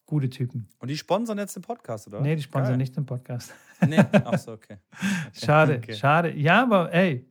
Gute 0.04 0.28
Typen. 0.28 0.68
Und 0.78 0.88
die 0.88 0.96
sponsern 0.96 1.38
jetzt 1.38 1.56
den 1.56 1.62
Podcast, 1.62 2.06
oder? 2.08 2.20
Nee, 2.20 2.36
die 2.36 2.42
sponsern 2.42 2.72
Geil. 2.72 2.78
nicht 2.78 2.96
den 2.96 3.06
Podcast. 3.06 3.54
Nee, 3.86 4.04
ach 4.12 4.38
so, 4.38 4.52
okay. 4.52 4.78
okay. 4.92 5.30
Schade, 5.44 5.76
okay. 5.76 5.94
schade. 5.94 6.34
Ja, 6.36 6.62
aber 6.62 6.92
ey, 6.92 7.26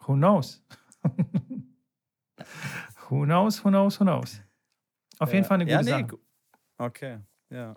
who 0.00 0.14
knows? 0.14 0.62
who 3.08 3.24
knows, 3.24 3.64
who 3.64 3.70
knows, 3.70 3.98
who 3.98 4.04
knows? 4.04 4.40
Auf 5.18 5.32
jeden 5.32 5.44
Fall 5.44 5.56
eine 5.56 5.64
gute 5.64 5.74
ja, 5.74 5.82
nee, 5.82 6.06
Sache. 6.06 6.18
Okay, 6.78 7.18
ja. 7.50 7.74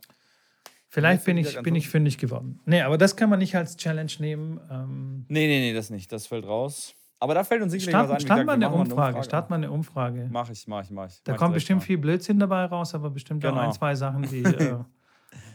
Vielleicht 0.90 1.26
bin 1.26 1.38
ich, 1.38 1.62
bin 1.62 1.76
ich 1.76 1.90
fündig 1.90 2.18
geworden. 2.18 2.60
Nee, 2.66 2.82
aber 2.82 2.98
das 2.98 3.16
kann 3.16 3.30
man 3.30 3.40
nicht 3.40 3.56
als 3.56 3.78
Challenge 3.78 4.12
nehmen. 4.20 4.60
Ähm 4.70 5.26
nee, 5.28 5.48
nee, 5.48 5.60
nee, 5.60 5.74
das 5.74 5.90
nicht. 5.90 6.12
Das 6.12 6.28
fällt 6.28 6.46
raus. 6.46 6.96
Aber 7.20 7.34
da 7.34 7.44
fällt 7.44 7.64
uns 7.64 7.72
sicherlich 7.72 7.94
Start, 7.96 8.10
was 8.10 8.16
ein. 8.16 8.22
Start 8.22 8.46
mal 8.46 8.54
eine 8.54 8.70
Umfrage. 8.70 9.24
Start 9.24 9.50
mal 9.50 9.56
eine 9.56 9.72
Umfrage. 9.72 10.30
Mach 10.32 10.50
ich, 10.50 10.68
mach 10.68 10.84
ich, 10.84 10.92
mach 10.92 11.08
ich. 11.08 11.24
Da 11.24 11.32
mach 11.32 11.40
kommt 11.40 11.54
bestimmt 11.56 11.82
mal. 11.82 11.86
viel 11.86 11.98
Blödsinn 11.98 12.40
dabei 12.40 12.66
raus, 12.66 12.94
aber 12.94 13.10
bestimmt 13.10 13.42
genau. 13.42 13.56
auch 13.56 13.62
ein, 13.62 13.72
zwei 13.72 13.96
Sachen, 13.96 14.22
die, 14.24 14.44
äh, 14.44 14.78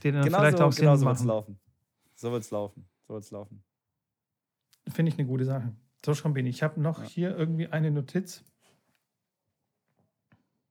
die 0.03 0.11
dann 0.11 0.25
genau 0.25 0.39
vielleicht 0.39 0.59
so, 0.59 0.65
auch 0.65 0.73
Sinn 0.73 0.85
genau 0.85 0.97
so 0.97 1.05
machen. 1.05 1.27
Laufen. 1.27 1.59
So 2.15 2.33
wird 2.33 2.43
es 2.43 2.51
laufen. 2.51 2.85
So 3.07 3.15
wird's 3.15 3.31
laufen. 3.31 3.63
Finde 4.89 5.11
ich 5.13 5.19
eine 5.19 5.27
gute 5.27 5.45
Sache. 5.45 5.73
So 6.05 6.15
schon 6.15 6.35
bin 6.35 6.47
ich. 6.47 6.57
Ich 6.57 6.63
habe 6.63 6.81
noch 6.81 7.01
ja. 7.01 7.09
hier 7.09 7.37
irgendwie 7.37 7.69
eine 7.69 7.91
Notiz. 7.91 8.43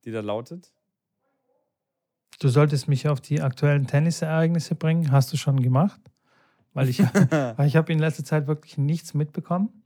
Die 0.04 0.10
da 0.10 0.20
lautet? 0.20 0.72
Du 2.40 2.48
solltest 2.48 2.88
mich 2.88 3.08
auf 3.08 3.20
die 3.20 3.40
aktuellen 3.40 3.86
Tennisereignisse 3.86 4.74
bringen. 4.74 5.12
Hast 5.12 5.32
du 5.32 5.36
schon 5.36 5.62
gemacht? 5.62 6.00
Weil 6.74 6.88
ich, 6.88 6.98
weil 7.30 7.66
ich 7.66 7.76
habe 7.76 7.92
in 7.92 7.98
letzter 7.98 8.24
Zeit 8.24 8.46
wirklich 8.46 8.76
nichts 8.76 9.14
mitbekommen. 9.14 9.81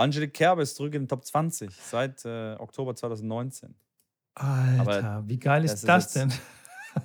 Angelique 0.00 0.32
Kerber 0.32 0.62
ist 0.62 0.76
zurück 0.76 0.94
in 0.94 1.02
den 1.02 1.08
Top 1.08 1.24
20 1.24 1.70
seit 1.70 2.24
äh, 2.24 2.54
Oktober 2.58 2.94
2019. 2.94 3.74
Alter, 4.34 4.80
Aber 4.80 5.28
wie 5.28 5.38
geil 5.38 5.64
ist 5.64 5.82
das, 5.82 5.82
das 5.82 6.06
ist 6.06 6.16
denn? 6.16 6.32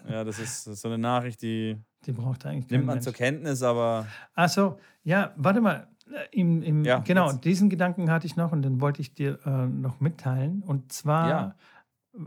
ja, 0.10 0.24
das 0.24 0.40
ist, 0.40 0.64
so 0.64 0.88
eine 0.88 0.98
Nachricht, 0.98 1.42
die, 1.42 1.78
die 2.06 2.12
braucht 2.12 2.46
eigentlich 2.46 2.70
nimmt 2.70 2.86
man 2.86 2.96
Mensch. 2.96 3.04
zur 3.04 3.14
Kenntnis, 3.14 3.62
aber. 3.64 4.08
Achso, 4.34 4.80
ja, 5.04 5.34
warte 5.36 5.62
mal. 5.62 5.88
Äh, 6.12 6.40
Im, 6.40 6.62
im, 6.62 6.86
ja, 6.86 7.00
genau, 7.00 7.32
jetzt. 7.32 7.44
diesen 7.44 7.70
Gedanken 7.70 8.12
hatte 8.12 8.28
ich 8.28 8.36
noch 8.36 8.52
und 8.52 8.62
den 8.62 8.80
wollte 8.80 9.02
ich 9.02 9.14
dir 9.14 9.40
äh, 9.46 9.66
noch 9.66 10.00
mitteilen. 10.00 10.62
Und 10.62 10.94
zwar 10.94 11.30
ja 11.30 11.56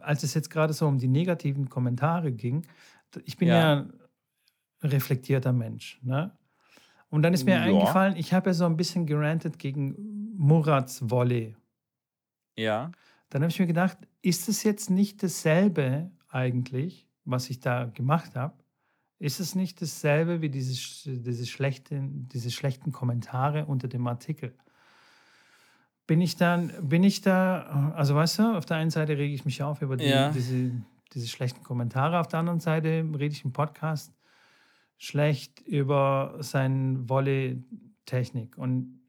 als 0.00 0.22
es 0.22 0.34
jetzt 0.34 0.50
gerade 0.50 0.72
so 0.72 0.86
um 0.86 0.98
die 0.98 1.08
negativen 1.08 1.68
Kommentare 1.68 2.32
ging, 2.32 2.66
ich 3.24 3.36
bin 3.36 3.48
ja, 3.48 3.54
ja 3.54 3.80
ein 3.80 3.92
reflektierter 4.82 5.52
Mensch. 5.52 6.00
Ne? 6.02 6.30
Und 7.10 7.22
dann 7.22 7.32
ist 7.32 7.44
mir 7.44 7.54
ja. 7.54 7.62
eingefallen, 7.62 8.16
ich 8.16 8.34
habe 8.34 8.50
ja 8.50 8.54
so 8.54 8.66
ein 8.66 8.76
bisschen 8.76 9.06
gerantet 9.06 9.58
gegen 9.58 10.27
Murats 10.38 11.10
Volley. 11.10 11.56
Ja. 12.56 12.90
Dann 13.28 13.42
habe 13.42 13.50
ich 13.50 13.58
mir 13.58 13.66
gedacht, 13.66 13.98
ist 14.22 14.48
es 14.48 14.62
jetzt 14.62 14.88
nicht 14.88 15.22
dasselbe 15.22 16.10
eigentlich, 16.28 17.06
was 17.24 17.50
ich 17.50 17.60
da 17.60 17.84
gemacht 17.84 18.34
habe? 18.34 18.54
Ist 19.18 19.40
es 19.40 19.54
nicht 19.54 19.82
dasselbe 19.82 20.40
wie 20.40 20.48
diese, 20.48 21.20
diese, 21.20 21.46
schlechte, 21.46 22.00
diese 22.02 22.50
schlechten 22.50 22.92
Kommentare 22.92 23.66
unter 23.66 23.88
dem 23.88 24.06
Artikel? 24.06 24.54
bin 26.08 26.22
ich 26.22 26.36
dann, 26.36 26.72
bin 26.80 27.04
ich 27.04 27.20
da, 27.20 27.92
also 27.94 28.14
weißt 28.14 28.38
du, 28.38 28.56
auf 28.56 28.64
der 28.64 28.78
einen 28.78 28.90
Seite 28.90 29.18
rege 29.18 29.34
ich 29.34 29.44
mich 29.44 29.62
auf 29.62 29.82
über 29.82 29.96
die, 29.96 30.06
ja. 30.06 30.30
diese, 30.30 30.72
diese 31.12 31.28
schlechten 31.28 31.62
Kommentare, 31.62 32.18
auf 32.18 32.28
der 32.28 32.40
anderen 32.40 32.60
Seite 32.60 33.06
rede 33.12 33.34
ich 33.34 33.44
im 33.44 33.52
Podcast 33.52 34.12
schlecht 34.96 35.60
über 35.60 36.36
seine 36.40 37.08
Wolle-Technik. 37.10 38.56
Und 38.56 39.00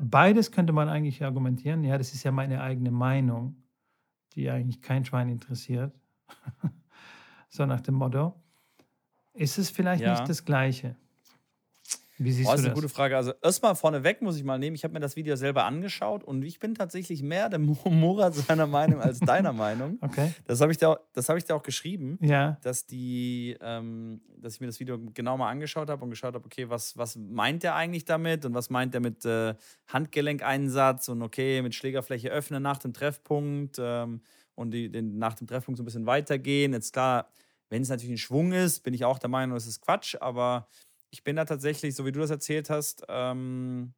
beides 0.00 0.52
könnte 0.52 0.72
man 0.72 0.88
eigentlich 0.88 1.24
argumentieren. 1.24 1.84
Ja, 1.84 1.98
das 1.98 2.12
ist 2.12 2.24
ja 2.24 2.32
meine 2.32 2.60
eigene 2.62 2.90
Meinung, 2.90 3.62
die 4.34 4.50
eigentlich 4.50 4.82
kein 4.82 5.04
Schwein 5.04 5.28
interessiert. 5.28 5.94
so 7.48 7.66
nach 7.66 7.80
dem 7.80 7.94
Motto. 7.94 8.34
Ist 9.34 9.58
es 9.58 9.70
vielleicht 9.70 10.02
ja. 10.02 10.10
nicht 10.10 10.28
das 10.28 10.44
Gleiche? 10.44 10.96
Wie 12.22 12.32
siehst 12.32 12.48
oh, 12.48 12.52
das 12.52 12.60
ist 12.60 12.66
eine 12.66 12.74
gute 12.74 12.90
Frage. 12.90 13.16
Also 13.16 13.32
erstmal 13.42 13.74
vorneweg 13.74 14.20
muss 14.20 14.36
ich 14.36 14.44
mal 14.44 14.58
nehmen, 14.58 14.76
ich 14.76 14.84
habe 14.84 14.92
mir 14.92 15.00
das 15.00 15.16
Video 15.16 15.36
selber 15.36 15.64
angeschaut 15.64 16.22
und 16.22 16.42
ich 16.42 16.58
bin 16.58 16.74
tatsächlich 16.74 17.22
mehr 17.22 17.48
der 17.48 17.58
Murat 17.58 18.34
seiner 18.46 18.66
Meinung 18.66 19.00
als 19.00 19.20
deiner 19.20 19.54
Meinung. 19.54 19.96
Okay. 20.02 20.34
Das 20.44 20.60
habe 20.60 20.70
ich, 20.70 20.76
dir 20.76 20.90
auch, 20.90 20.98
hab 21.16 21.36
ich 21.38 21.44
dir 21.44 21.56
auch 21.56 21.62
geschrieben, 21.62 22.18
ja. 22.20 22.58
dass, 22.60 22.84
die, 22.84 23.56
ähm, 23.62 24.20
dass 24.36 24.54
ich 24.54 24.60
mir 24.60 24.66
das 24.66 24.78
Video 24.80 24.98
genau 25.14 25.38
mal 25.38 25.48
angeschaut 25.48 25.88
habe 25.88 26.04
und 26.04 26.10
geschaut 26.10 26.34
habe, 26.34 26.44
okay, 26.44 26.68
was, 26.68 26.94
was 26.98 27.16
meint 27.16 27.62
der 27.62 27.74
eigentlich 27.74 28.04
damit 28.04 28.44
und 28.44 28.52
was 28.52 28.68
meint 28.68 28.94
er 28.94 29.00
mit 29.00 29.24
äh, 29.24 29.54
Handgelenkeinsatz 29.86 31.08
und 31.08 31.22
okay, 31.22 31.62
mit 31.62 31.74
Schlägerfläche 31.74 32.28
öffnen 32.28 32.62
nach 32.62 32.76
dem 32.76 32.92
Treffpunkt 32.92 33.78
ähm, 33.80 34.20
und 34.54 34.72
die, 34.72 34.90
den, 34.90 35.16
nach 35.16 35.32
dem 35.32 35.46
Treffpunkt 35.46 35.78
so 35.78 35.82
ein 35.82 35.86
bisschen 35.86 36.04
weitergehen. 36.04 36.74
Jetzt 36.74 36.92
klar, 36.92 37.30
wenn 37.70 37.80
es 37.80 37.88
natürlich 37.88 38.12
ein 38.12 38.18
Schwung 38.18 38.52
ist, 38.52 38.80
bin 38.80 38.92
ich 38.92 39.06
auch 39.06 39.18
der 39.18 39.30
Meinung, 39.30 39.54
das 39.54 39.66
ist 39.66 39.80
Quatsch, 39.80 40.16
aber 40.20 40.68
ich 41.10 41.24
bin 41.24 41.36
da 41.36 41.44
tatsächlich, 41.44 41.94
so 41.94 42.06
wie 42.06 42.12
du 42.12 42.20
das 42.20 42.30
erzählt 42.30 42.70
hast, 42.70 43.04
ähm, 43.08 43.94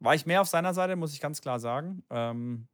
war 0.00 0.14
ich 0.14 0.26
mehr 0.26 0.40
auf 0.40 0.48
seiner 0.48 0.74
Seite, 0.74 0.96
muss 0.96 1.12
ich 1.12 1.20
ganz 1.20 1.40
klar 1.40 1.60
sagen. 1.60 2.02
Ähm, 2.10 2.68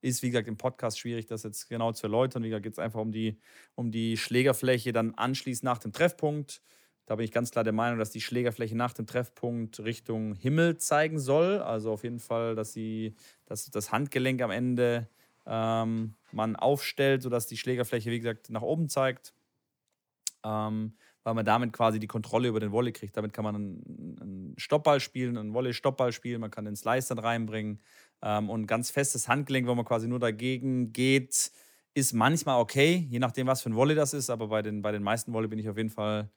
ist, 0.00 0.22
wie 0.22 0.30
gesagt, 0.30 0.48
im 0.48 0.56
Podcast 0.56 0.98
schwierig, 0.98 1.26
das 1.26 1.44
jetzt 1.44 1.68
genau 1.68 1.92
zu 1.92 2.06
erläutern. 2.06 2.42
Wie 2.42 2.48
gesagt, 2.48 2.64
geht 2.64 2.72
es 2.72 2.78
einfach 2.78 3.00
um 3.00 3.12
die, 3.12 3.38
um 3.76 3.92
die 3.92 4.16
Schlägerfläche 4.16 4.92
dann 4.92 5.14
anschließend 5.14 5.64
nach 5.64 5.78
dem 5.78 5.92
Treffpunkt. 5.92 6.60
Da 7.06 7.16
bin 7.16 7.24
ich 7.24 7.32
ganz 7.32 7.50
klar 7.50 7.64
der 7.64 7.72
Meinung, 7.72 7.98
dass 7.98 8.10
die 8.10 8.20
Schlägerfläche 8.20 8.76
nach 8.76 8.92
dem 8.92 9.06
Treffpunkt 9.06 9.80
Richtung 9.80 10.34
Himmel 10.34 10.76
zeigen 10.78 11.18
soll. 11.18 11.58
Also 11.58 11.92
auf 11.92 12.02
jeden 12.02 12.20
Fall, 12.20 12.54
dass, 12.54 12.72
sie, 12.72 13.14
dass 13.46 13.70
das 13.70 13.92
Handgelenk 13.92 14.42
am 14.42 14.50
Ende 14.50 15.08
ähm, 15.46 16.14
man 16.32 16.56
aufstellt, 16.56 17.22
sodass 17.22 17.46
die 17.46 17.56
Schlägerfläche, 17.56 18.10
wie 18.10 18.18
gesagt, 18.18 18.50
nach 18.50 18.62
oben 18.62 18.88
zeigt. 18.88 19.34
Ähm, 20.44 20.94
weil 21.24 21.34
man 21.34 21.44
damit 21.44 21.72
quasi 21.72 21.98
die 21.98 22.06
Kontrolle 22.06 22.48
über 22.48 22.60
den 22.60 22.72
Wolle 22.72 22.92
kriegt. 22.92 23.16
Damit 23.16 23.32
kann 23.32 23.44
man 23.44 23.54
einen, 23.54 24.18
einen 24.20 24.54
Stoppball 24.58 25.00
spielen, 25.00 25.36
einen 25.36 25.54
Wolle-Stoppball 25.54 26.12
spielen, 26.12 26.40
man 26.40 26.50
kann 26.50 26.64
den 26.64 26.76
Slice 26.76 27.08
dann 27.08 27.18
reinbringen 27.18 27.80
ähm, 28.22 28.50
und 28.50 28.66
ganz 28.66 28.90
festes 28.90 29.28
Handgelenk, 29.28 29.66
wo 29.66 29.74
man 29.74 29.84
quasi 29.84 30.08
nur 30.08 30.18
dagegen 30.20 30.92
geht, 30.92 31.52
ist 31.94 32.12
manchmal 32.12 32.60
okay, 32.60 33.06
je 33.10 33.18
nachdem, 33.18 33.46
was 33.46 33.62
für 33.62 33.70
ein 33.70 33.76
Wolle 33.76 33.94
das 33.94 34.14
ist, 34.14 34.30
aber 34.30 34.48
bei 34.48 34.62
den, 34.62 34.82
bei 34.82 34.92
den 34.92 35.02
meisten 35.02 35.32
Wolle 35.32 35.48
bin 35.48 35.58
ich 35.58 35.68
auf 35.68 35.76
jeden 35.76 35.90
Fall, 35.90 36.30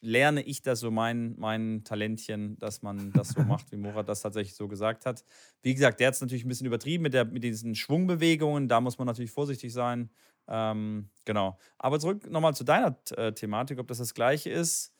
lerne 0.00 0.42
ich 0.42 0.62
das 0.62 0.80
so 0.80 0.90
mein, 0.90 1.34
mein 1.38 1.84
Talentchen, 1.84 2.58
dass 2.58 2.82
man 2.82 3.12
das 3.12 3.30
so 3.30 3.42
macht, 3.44 3.70
wie 3.72 3.76
Murat 3.76 4.08
das 4.08 4.22
tatsächlich 4.22 4.54
so 4.54 4.68
gesagt 4.68 5.06
hat. 5.06 5.24
Wie 5.62 5.74
gesagt, 5.74 6.00
der 6.00 6.08
hat 6.08 6.14
es 6.14 6.20
natürlich 6.20 6.44
ein 6.44 6.48
bisschen 6.48 6.66
übertrieben 6.66 7.02
mit, 7.02 7.14
der, 7.14 7.24
mit 7.24 7.44
diesen 7.44 7.74
Schwungbewegungen, 7.74 8.68
da 8.68 8.80
muss 8.80 8.98
man 8.98 9.06
natürlich 9.06 9.30
vorsichtig 9.30 9.72
sein. 9.72 10.10
Ähm, 10.48 11.10
genau. 11.24 11.58
Aber 11.78 12.00
zurück 12.00 12.28
nochmal 12.30 12.54
zu 12.54 12.64
deiner 12.64 12.98
äh, 13.16 13.32
Thematik, 13.32 13.78
ob 13.78 13.88
das 13.88 13.98
das 13.98 14.14
gleiche 14.14 14.50
ist. 14.50 14.92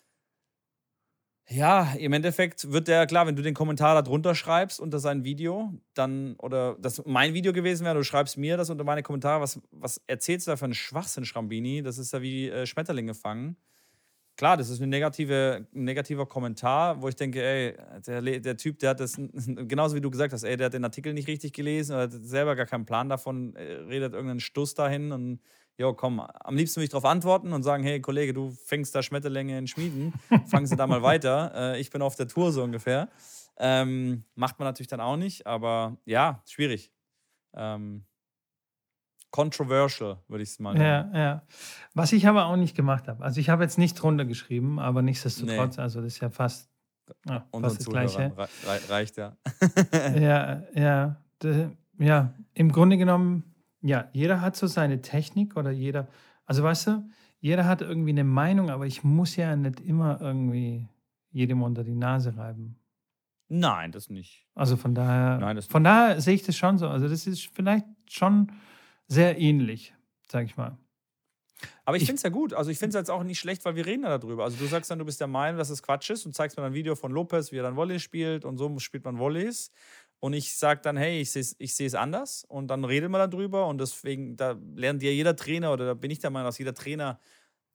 Ja, 1.53 1.95
im 1.99 2.13
Endeffekt 2.13 2.71
wird 2.71 2.87
der, 2.87 3.09
klar, 3.09 3.27
wenn 3.27 3.35
du 3.35 3.43
den 3.43 3.55
Kommentar 3.55 3.95
da 3.97 4.03
drunter 4.03 4.37
schreibst 4.37 4.79
unter 4.79 5.01
sein 5.01 5.25
Video, 5.25 5.75
dann, 5.95 6.37
oder 6.37 6.77
das 6.79 7.03
mein 7.07 7.35
Video 7.35 7.53
gewesen 7.53 7.85
wäre, 7.85 7.97
du 7.97 8.05
schreibst 8.05 8.37
mir 8.37 8.57
das 8.57 8.71
unter 8.71 8.85
meine 8.85 9.03
Kommentare, 9.03 9.41
was, 9.41 9.61
was 9.73 10.01
erzählst 10.07 10.47
du 10.47 10.53
da 10.53 10.57
für 10.57 10.67
einen 10.67 10.75
Schwachsinn, 10.75 11.25
Schrambini? 11.25 11.83
Das 11.83 11.99
ist 11.99 12.13
ja 12.13 12.23
wie 12.23 12.49
äh, 12.49 12.67
Schmetterlinge 12.67 13.15
fangen. 13.15 13.57
Klar, 14.41 14.57
das 14.57 14.71
ist 14.71 14.81
eine 14.81 14.87
negative, 14.87 15.67
ein 15.75 15.85
negativer 15.85 16.25
Kommentar, 16.25 17.03
wo 17.03 17.09
ich 17.09 17.15
denke, 17.15 17.45
ey, 17.45 17.77
der, 18.07 18.41
der 18.41 18.57
Typ, 18.57 18.79
der 18.79 18.91
hat 18.91 19.01
das, 19.01 19.17
genauso 19.37 19.95
wie 19.95 20.01
du 20.01 20.11
gesagt 20.11 20.33
hast, 20.33 20.45
ey, 20.45 20.57
der 20.57 20.67
hat 20.67 20.73
den 20.73 20.83
Artikel 20.83 21.13
nicht 21.13 21.29
richtig 21.29 21.53
gelesen 21.53 21.93
oder 21.93 22.05
hat 22.05 22.13
selber 22.13 22.57
gar 22.57 22.65
keinen 22.65 22.87
Plan 22.87 23.11
davon, 23.11 23.55
äh, 23.55 23.61
redet 23.61 24.15
irgendeinen 24.15 24.41
Stuss 24.41 24.73
dahin 24.73 25.13
und 25.13 25.41
jo, 25.77 25.93
komm, 25.93 26.21
am 26.21 26.57
liebsten 26.57 26.77
will 26.81 26.85
ich 26.85 26.91
darauf 26.91 27.05
antworten 27.05 27.53
und 27.53 27.65
sagen, 27.65 27.85
hey 27.85 28.01
Kollege, 28.01 28.33
du 28.33 28.51
fängst 28.65 28.95
da 28.95 29.03
Schmetterlinge 29.03 29.59
in 29.59 29.67
Schmieden, 29.67 30.15
fangen 30.47 30.65
Sie 30.65 30.75
da 30.75 30.87
mal 30.87 31.03
weiter, 31.03 31.53
äh, 31.55 31.79
ich 31.79 31.91
bin 31.91 32.01
auf 32.01 32.17
der 32.17 32.27
Tour 32.27 32.51
so 32.51 32.63
ungefähr. 32.63 33.11
Ähm, 33.59 34.25
macht 34.37 34.59
man 34.59 34.67
natürlich 34.69 34.89
dann 34.89 35.03
auch 35.03 35.19
nicht, 35.19 35.47
aber 35.47 35.99
ja, 36.07 36.43
schwierig. 36.49 36.91
Ähm, 37.53 38.07
controversial, 39.31 40.19
würde 40.29 40.43
ich 40.43 40.51
es 40.51 40.59
mal 40.59 40.75
nennen. 40.75 41.15
Ja, 41.15 41.19
ja. 41.19 41.43
Was 41.95 42.13
ich 42.13 42.27
aber 42.27 42.47
auch 42.47 42.57
nicht 42.57 42.77
gemacht 42.77 43.09
habe. 43.09 43.23
Also 43.23 43.41
ich 43.41 43.49
habe 43.49 43.63
jetzt 43.63 43.79
nicht 43.79 43.95
drunter 43.95 44.25
geschrieben, 44.25 44.79
aber 44.79 45.03
nichtsdestotrotz, 45.03 45.77
nee. 45.77 45.83
also 45.83 46.01
das 46.01 46.15
ist 46.15 46.21
ja 46.21 46.31
fast, 46.31 46.71
ja, 47.29 47.47
fast 47.53 47.81
das 47.81 47.87
Gleiche. 47.87 48.33
reicht 48.89 49.17
ja. 49.17 49.37
ja, 50.15 50.63
ja. 50.75 51.17
Ja, 51.99 52.35
im 52.55 52.73
Grunde 52.73 52.97
genommen, 52.97 53.45
ja, 53.83 54.09
jeder 54.13 54.41
hat 54.41 54.57
so 54.57 54.67
seine 54.67 55.03
Technik 55.03 55.57
oder 55.57 55.71
jeder, 55.71 56.09
also 56.47 56.63
weißt 56.63 56.87
du, 56.89 57.09
jeder 57.41 57.67
hat 57.67 57.81
irgendwie 57.83 58.11
eine 58.11 58.25
Meinung, 58.25 58.71
aber 58.71 58.87
ich 58.87 59.05
muss 59.05 59.37
ja 59.37 59.57
nicht 59.57 59.81
immer 59.81 60.21
irgendwie 60.21 60.89
jedem 61.31 61.63
unter 61.63 61.85
die 61.85 61.95
Nase 61.95 62.37
reiben. 62.37 62.77
Nein, 63.49 63.93
das 63.93 64.11
nicht. 64.11 64.47
Also 64.55 64.77
von 64.77 64.95
daher, 64.95 65.39
Nein, 65.39 65.61
von 65.63 65.83
daher 65.83 66.21
sehe 66.21 66.35
ich 66.35 66.43
das 66.43 66.57
schon 66.57 66.79
so. 66.79 66.89
Also 66.89 67.09
das 67.09 67.27
ist 67.27 67.47
vielleicht 67.53 67.87
schon 68.09 68.53
sehr 69.11 69.39
ähnlich, 69.39 69.95
sag 70.31 70.47
ich 70.47 70.57
mal. 70.57 70.79
Aber 71.85 71.97
ich, 71.97 72.05
ich 72.05 72.07
finde 72.07 72.19
es 72.19 72.23
ja 72.23 72.31
gut. 72.31 72.55
Also 72.55 72.71
ich 72.71 72.79
finde 72.79 72.97
es 72.97 73.01
jetzt 73.01 73.11
auch 73.11 73.23
nicht 73.23 73.39
schlecht, 73.39 73.65
weil 73.65 73.77
wir 73.77 73.85
reden 73.85 74.05
ja 74.05 74.17
darüber. 74.17 74.45
Also 74.45 74.57
du 74.57 74.67
sagst 74.67 74.91
dann, 74.91 74.99
du 74.99 75.05
bist 75.05 75.21
der 75.21 75.27
Meinung, 75.27 75.59
dass 75.59 75.71
es 75.71 75.83
Quatsch 75.83 76.11
ist 76.11 76.25
und 76.25 76.35
zeigst 76.35 76.57
mir 76.57 76.63
dann 76.63 76.73
ein 76.73 76.75
Video 76.77 76.95
von 76.95 77.13
Lopez, 77.13 77.53
wie 77.53 77.57
er 77.57 77.63
dann 77.65 77.77
Volley 77.77 78.01
spielt 78.01 78.45
und 78.45 78.57
so 78.57 78.79
spielt 78.79 79.05
man 79.05 79.19
Volleys. 79.19 79.71
Und 80.21 80.33
ich 80.33 80.55
sage 80.57 80.81
dann, 80.83 80.97
hey, 80.97 81.21
ich 81.21 81.33
sehe 81.33 81.45
ich 81.59 81.81
es 81.81 81.95
anders 81.95 82.45
und 82.45 82.69
dann 82.69 82.85
reden 82.85 83.11
wir 83.11 83.27
darüber 83.27 83.67
und 83.67 83.79
deswegen, 83.81 84.37
da 84.37 84.57
lernt 84.75 85.03
ja 85.03 85.11
jeder 85.11 85.35
Trainer 85.35 85.73
oder 85.73 85.87
da 85.87 85.95
bin 85.95 86.11
ich 86.11 86.19
der 86.19 86.31
Meinung, 86.31 86.47
dass 86.47 86.59
jeder 86.59 86.75
Trainer 86.75 87.19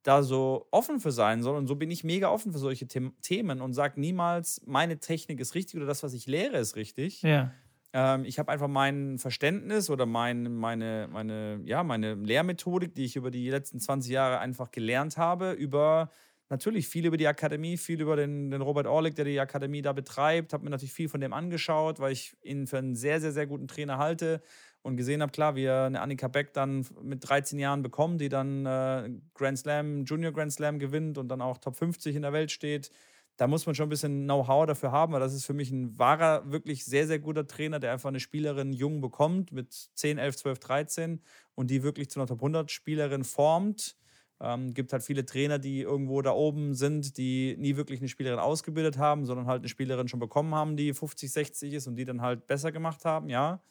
da 0.03 0.21
so 0.21 0.67
offen 0.71 0.99
für 0.99 1.11
sein 1.11 1.41
soll. 1.41 1.57
Und 1.57 1.67
so 1.67 1.75
bin 1.75 1.89
ich 1.89 2.03
mega 2.03 2.29
offen 2.29 2.51
für 2.51 2.59
solche 2.59 2.88
Themen 2.88 3.61
und 3.61 3.73
sage 3.73 3.99
niemals, 3.99 4.61
meine 4.65 4.99
Technik 4.99 5.39
ist 5.39 5.55
richtig 5.55 5.77
oder 5.77 5.88
das, 5.88 6.03
was 6.03 6.13
ich 6.13 6.27
lehre, 6.27 6.57
ist 6.57 6.75
richtig. 6.75 7.23
Ja. 7.23 7.51
Ähm, 7.95 8.25
ich 8.25 8.39
habe 8.39 8.51
einfach 8.51 8.67
mein 8.67 9.17
Verständnis 9.19 9.89
oder 9.89 10.05
mein, 10.05 10.53
meine, 10.53 11.07
meine, 11.09 11.61
ja, 11.63 11.81
meine 11.81 12.15
Lehrmethodik, 12.15 12.93
die 12.93 13.05
ich 13.05 13.15
über 13.15 13.31
die 13.31 13.49
letzten 13.49 13.79
20 13.79 14.11
Jahre 14.11 14.39
einfach 14.39 14.69
gelernt 14.71 15.15
habe, 15.15 15.53
über 15.53 16.11
natürlich 16.49 16.89
viel 16.89 17.05
über 17.05 17.15
die 17.15 17.27
Akademie, 17.27 17.77
viel 17.77 18.01
über 18.01 18.17
den, 18.17 18.51
den 18.51 18.61
Robert 18.61 18.85
Orlik, 18.85 19.15
der 19.15 19.23
die 19.23 19.39
Akademie 19.39 19.81
da 19.81 19.93
betreibt, 19.93 20.51
habe 20.51 20.65
mir 20.65 20.71
natürlich 20.71 20.91
viel 20.91 21.07
von 21.07 21.21
dem 21.21 21.31
angeschaut, 21.31 22.01
weil 22.01 22.11
ich 22.11 22.35
ihn 22.43 22.67
für 22.67 22.79
einen 22.79 22.95
sehr, 22.95 23.21
sehr, 23.21 23.31
sehr 23.31 23.47
guten 23.47 23.69
Trainer 23.69 23.97
halte 23.97 24.41
und 24.81 24.97
gesehen 24.97 25.21
habe, 25.21 25.31
klar, 25.31 25.55
wie 25.55 25.63
er 25.63 25.85
eine 25.85 26.01
Annika 26.01 26.27
Beck 26.27 26.53
dann 26.53 26.85
mit 27.01 27.27
13 27.27 27.57
Jahren 27.59 27.81
bekommt, 27.81 28.19
die 28.19 28.29
dann 28.29 28.65
äh, 28.65 29.09
Grand 29.33 29.57
Slam, 29.57 30.03
Junior 30.03 30.33
Grand 30.33 30.51
Slam 30.51 30.79
gewinnt 30.79 31.17
und 31.17 31.29
dann 31.29 31.41
auch 31.41 31.59
Top 31.59 31.77
50 31.77 32.13
in 32.13 32.23
der 32.23 32.33
Welt 32.33 32.51
steht 32.51 32.91
da 33.38 33.47
muss 33.47 33.65
man 33.65 33.75
schon 33.75 33.88
ein 33.88 33.89
bisschen 33.89 34.23
Know-how 34.23 34.65
dafür 34.65 34.91
haben, 34.91 35.13
weil 35.13 35.19
das 35.19 35.33
ist 35.33 35.45
für 35.45 35.53
mich 35.53 35.71
ein 35.71 35.97
wahrer, 35.99 36.49
wirklich 36.51 36.86
sehr, 36.86 37.07
sehr 37.07 37.19
guter 37.19 37.47
Trainer, 37.47 37.79
der 37.79 37.91
einfach 37.91 38.09
eine 38.09 38.19
Spielerin 38.19 38.71
jung 38.73 39.01
bekommt 39.01 39.51
mit 39.51 39.73
10, 39.73 40.17
11, 40.17 40.38
12, 40.38 40.59
13 40.59 41.21
und 41.55 41.69
die 41.69 41.83
wirklich 41.83 42.09
zu 42.09 42.19
einer 42.19 42.27
Top 42.27 42.39
100 42.39 42.71
Spielerin 42.71 43.23
formt. 43.23 43.97
Ähm, 44.41 44.73
gibt 44.73 44.91
halt 44.91 45.03
viele 45.03 45.25
Trainer, 45.25 45.59
die 45.59 45.81
irgendwo 45.81 46.21
da 46.21 46.31
oben 46.31 46.73
sind, 46.75 47.17
die 47.17 47.55
nie 47.57 47.77
wirklich 47.77 47.99
eine 48.01 48.09
Spielerin 48.09 48.39
ausgebildet 48.39 48.97
haben, 48.97 49.25
sondern 49.25 49.47
halt 49.47 49.61
eine 49.61 49.69
Spielerin 49.69 50.07
schon 50.09 50.19
bekommen 50.19 50.53
haben, 50.53 50.75
die 50.75 50.93
50, 50.93 51.31
60 51.31 51.73
ist 51.73 51.88
und 51.88 51.95
die 51.95 52.03
dann 52.05 52.21
halt 52.21 52.45
besser 52.47 52.71
gemacht 52.71 53.05
haben, 53.05 53.29
ja. 53.29 53.61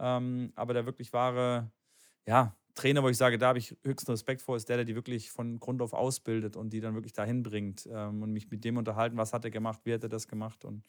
Ähm, 0.00 0.52
aber 0.56 0.74
der 0.74 0.86
wirklich 0.86 1.12
wahre, 1.12 1.70
ja, 2.26 2.56
Trainer, 2.78 3.02
wo 3.02 3.08
ich 3.08 3.16
sage, 3.16 3.38
da 3.38 3.48
habe 3.48 3.58
ich 3.58 3.76
höchsten 3.82 4.10
Respekt 4.10 4.40
vor, 4.40 4.56
ist 4.56 4.68
der, 4.68 4.76
der 4.76 4.84
die 4.84 4.94
wirklich 4.94 5.30
von 5.30 5.58
Grund 5.58 5.82
auf 5.82 5.92
ausbildet 5.92 6.56
und 6.56 6.72
die 6.72 6.80
dann 6.80 6.94
wirklich 6.94 7.12
dahin 7.12 7.42
bringt 7.42 7.88
ähm, 7.92 8.22
und 8.22 8.32
mich 8.32 8.50
mit 8.50 8.64
dem 8.64 8.76
unterhalten, 8.76 9.16
was 9.16 9.32
hat 9.32 9.44
er 9.44 9.50
gemacht, 9.50 9.80
wie 9.84 9.92
hat 9.92 10.02
er 10.02 10.08
das 10.08 10.28
gemacht 10.28 10.64
und, 10.64 10.84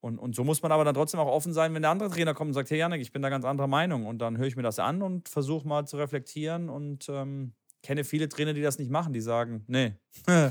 und, 0.00 0.18
und 0.18 0.34
so 0.34 0.44
muss 0.44 0.60
man 0.60 0.72
aber 0.72 0.84
dann 0.84 0.94
trotzdem 0.94 1.20
auch 1.20 1.28
offen 1.28 1.52
sein, 1.52 1.72
wenn 1.72 1.82
der 1.82 1.92
andere 1.92 2.10
Trainer 2.10 2.34
kommt 2.34 2.48
und 2.48 2.54
sagt, 2.54 2.70
hey 2.70 2.78
Janik, 2.78 3.00
ich 3.00 3.12
bin 3.12 3.22
da 3.22 3.28
ganz 3.28 3.44
anderer 3.44 3.68
Meinung 3.68 4.06
und 4.06 4.18
dann 4.18 4.36
höre 4.36 4.46
ich 4.46 4.56
mir 4.56 4.62
das 4.62 4.78
an 4.78 5.02
und 5.02 5.28
versuche 5.28 5.66
mal 5.66 5.86
zu 5.86 5.96
reflektieren 5.96 6.68
und 6.68 7.08
ähm, 7.08 7.54
kenne 7.82 8.02
viele 8.02 8.28
Trainer, 8.28 8.52
die 8.52 8.62
das 8.62 8.78
nicht 8.78 8.90
machen, 8.90 9.12
die 9.12 9.20
sagen, 9.20 9.64
nee, 9.68 9.94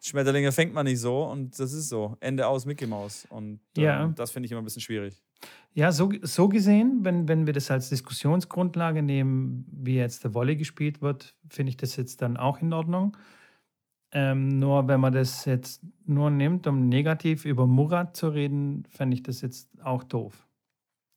Schmetterlinge 0.00 0.52
fängt 0.52 0.74
man 0.74 0.86
nicht 0.86 1.00
so 1.00 1.24
und 1.24 1.58
das 1.58 1.72
ist 1.72 1.88
so, 1.88 2.16
Ende 2.20 2.46
aus 2.46 2.66
Mickey 2.66 2.86
Maus 2.86 3.26
und 3.28 3.60
äh, 3.76 3.82
ja. 3.82 4.06
das 4.08 4.30
finde 4.30 4.46
ich 4.46 4.52
immer 4.52 4.62
ein 4.62 4.64
bisschen 4.64 4.82
schwierig. 4.82 5.23
Ja, 5.74 5.90
so, 5.90 6.12
so 6.22 6.48
gesehen, 6.48 7.00
wenn, 7.02 7.26
wenn 7.26 7.46
wir 7.46 7.52
das 7.52 7.70
als 7.70 7.88
Diskussionsgrundlage 7.88 9.02
nehmen, 9.02 9.66
wie 9.72 9.96
jetzt 9.96 10.22
der 10.22 10.32
Volley 10.32 10.54
gespielt 10.56 11.02
wird, 11.02 11.34
finde 11.48 11.70
ich 11.70 11.76
das 11.76 11.96
jetzt 11.96 12.22
dann 12.22 12.36
auch 12.36 12.60
in 12.62 12.72
Ordnung. 12.72 13.16
Ähm, 14.12 14.60
nur 14.60 14.86
wenn 14.86 15.00
man 15.00 15.12
das 15.12 15.44
jetzt 15.44 15.82
nur 16.06 16.30
nimmt, 16.30 16.68
um 16.68 16.88
negativ 16.88 17.44
über 17.44 17.66
Murat 17.66 18.16
zu 18.16 18.28
reden, 18.28 18.84
fände 18.88 19.14
ich 19.14 19.24
das 19.24 19.40
jetzt 19.40 19.68
auch 19.82 20.04
doof. 20.04 20.46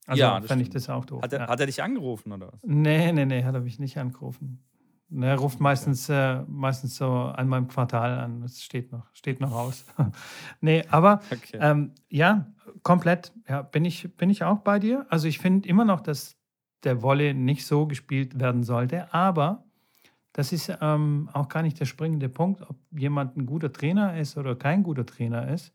Also 0.07 0.21
ja, 0.21 0.41
fände 0.41 0.63
ich 0.63 0.71
das 0.71 0.89
auch 0.89 1.05
doof. 1.05 1.21
Hat 1.21 1.33
er, 1.33 1.41
ja. 1.41 1.47
hat 1.47 1.59
er 1.59 1.67
dich 1.67 1.83
angerufen 1.83 2.31
oder 2.31 2.51
was? 2.51 2.63
Nee, 2.63 3.11
nee, 3.11 3.25
nee, 3.25 3.43
hat 3.43 3.53
er 3.53 3.61
mich 3.61 3.77
nicht 3.77 3.97
angerufen. 3.99 4.63
Er 5.09 5.37
ruft 5.37 5.59
meistens, 5.61 6.09
äh, 6.09 6.41
meistens 6.47 6.97
so 6.97 7.09
an 7.09 7.47
meinem 7.47 7.67
Quartal 7.67 8.19
an. 8.19 8.41
Das 8.41 8.61
steht 8.61 8.91
noch, 8.91 9.07
steht 9.13 9.39
noch 9.39 9.53
aus. 9.53 9.85
nee, 10.61 10.83
aber 10.89 11.21
okay. 11.31 11.57
ähm, 11.61 11.91
ja, 12.09 12.47
komplett. 12.83 13.31
Ja, 13.47 13.61
bin 13.61 13.85
ich, 13.85 14.15
bin 14.17 14.29
ich 14.29 14.43
auch 14.43 14.59
bei 14.59 14.79
dir. 14.79 15.05
Also 15.09 15.27
ich 15.27 15.39
finde 15.39 15.67
immer 15.69 15.85
noch, 15.85 16.01
dass 16.01 16.37
der 16.83 17.01
Wolle 17.01 17.33
nicht 17.33 17.65
so 17.65 17.87
gespielt 17.87 18.39
werden 18.39 18.63
sollte. 18.63 19.13
Aber 19.13 19.63
das 20.33 20.51
ist 20.51 20.71
ähm, 20.81 21.29
auch 21.33 21.47
gar 21.47 21.63
nicht 21.63 21.79
der 21.79 21.85
springende 21.85 22.29
Punkt, 22.29 22.61
ob 22.61 22.75
jemand 22.91 23.37
ein 23.37 23.45
guter 23.45 23.71
Trainer 23.71 24.17
ist 24.17 24.37
oder 24.37 24.55
kein 24.55 24.83
guter 24.83 25.05
Trainer 25.05 25.47
ist. 25.47 25.73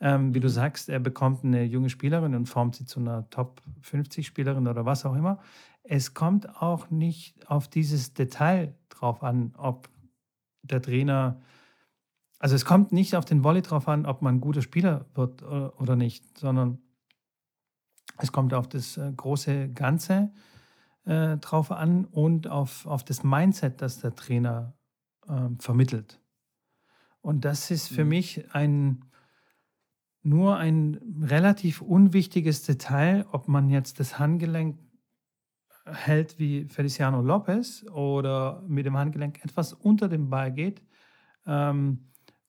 Ähm, 0.00 0.34
wie 0.34 0.40
du 0.40 0.48
mhm. 0.48 0.52
sagst, 0.52 0.88
er 0.88 0.98
bekommt 0.98 1.44
eine 1.44 1.62
junge 1.64 1.88
Spielerin 1.88 2.34
und 2.34 2.46
formt 2.46 2.76
sie 2.76 2.84
zu 2.84 3.00
einer 3.00 3.28
Top 3.30 3.62
50 3.82 4.26
Spielerin 4.26 4.66
oder 4.66 4.84
was 4.84 5.06
auch 5.06 5.14
immer 5.14 5.38
es 5.88 6.14
kommt 6.14 6.60
auch 6.60 6.90
nicht 6.90 7.48
auf 7.50 7.68
dieses 7.68 8.14
Detail 8.14 8.74
drauf 8.88 9.22
an, 9.22 9.54
ob 9.56 9.88
der 10.62 10.82
Trainer, 10.82 11.40
also 12.38 12.54
es 12.54 12.64
kommt 12.64 12.92
nicht 12.92 13.14
auf 13.14 13.24
den 13.24 13.44
Volley 13.44 13.62
drauf 13.62 13.88
an, 13.88 14.06
ob 14.06 14.22
man 14.22 14.36
ein 14.36 14.40
guter 14.40 14.62
Spieler 14.62 15.06
wird 15.14 15.42
oder 15.42 15.96
nicht, 15.96 16.38
sondern 16.38 16.78
es 18.18 18.32
kommt 18.32 18.54
auf 18.54 18.68
das 18.68 18.96
äh, 18.96 19.12
große 19.14 19.70
Ganze 19.70 20.32
äh, 21.04 21.36
drauf 21.38 21.70
an 21.70 22.04
und 22.06 22.48
auf, 22.48 22.86
auf 22.86 23.04
das 23.04 23.22
Mindset, 23.22 23.82
das 23.82 24.00
der 24.00 24.14
Trainer 24.14 24.74
äh, 25.28 25.48
vermittelt. 25.58 26.20
Und 27.20 27.44
das 27.44 27.70
ist 27.70 27.88
für 27.88 28.04
mhm. 28.04 28.10
mich 28.10 28.54
ein, 28.54 29.04
nur 30.22 30.56
ein 30.56 31.00
relativ 31.22 31.82
unwichtiges 31.82 32.62
Detail, 32.62 33.26
ob 33.32 33.48
man 33.48 33.68
jetzt 33.68 34.00
das 34.00 34.18
Handgelenk 34.18 34.78
hält 35.86 36.38
wie 36.38 36.66
Feliciano 36.66 37.22
Lopez 37.22 37.84
oder 37.92 38.62
mit 38.66 38.86
dem 38.86 38.96
Handgelenk 38.96 39.44
etwas 39.44 39.72
unter 39.72 40.08
dem 40.08 40.28
Ball 40.28 40.52
geht 40.52 40.82
ähm, 41.46 42.00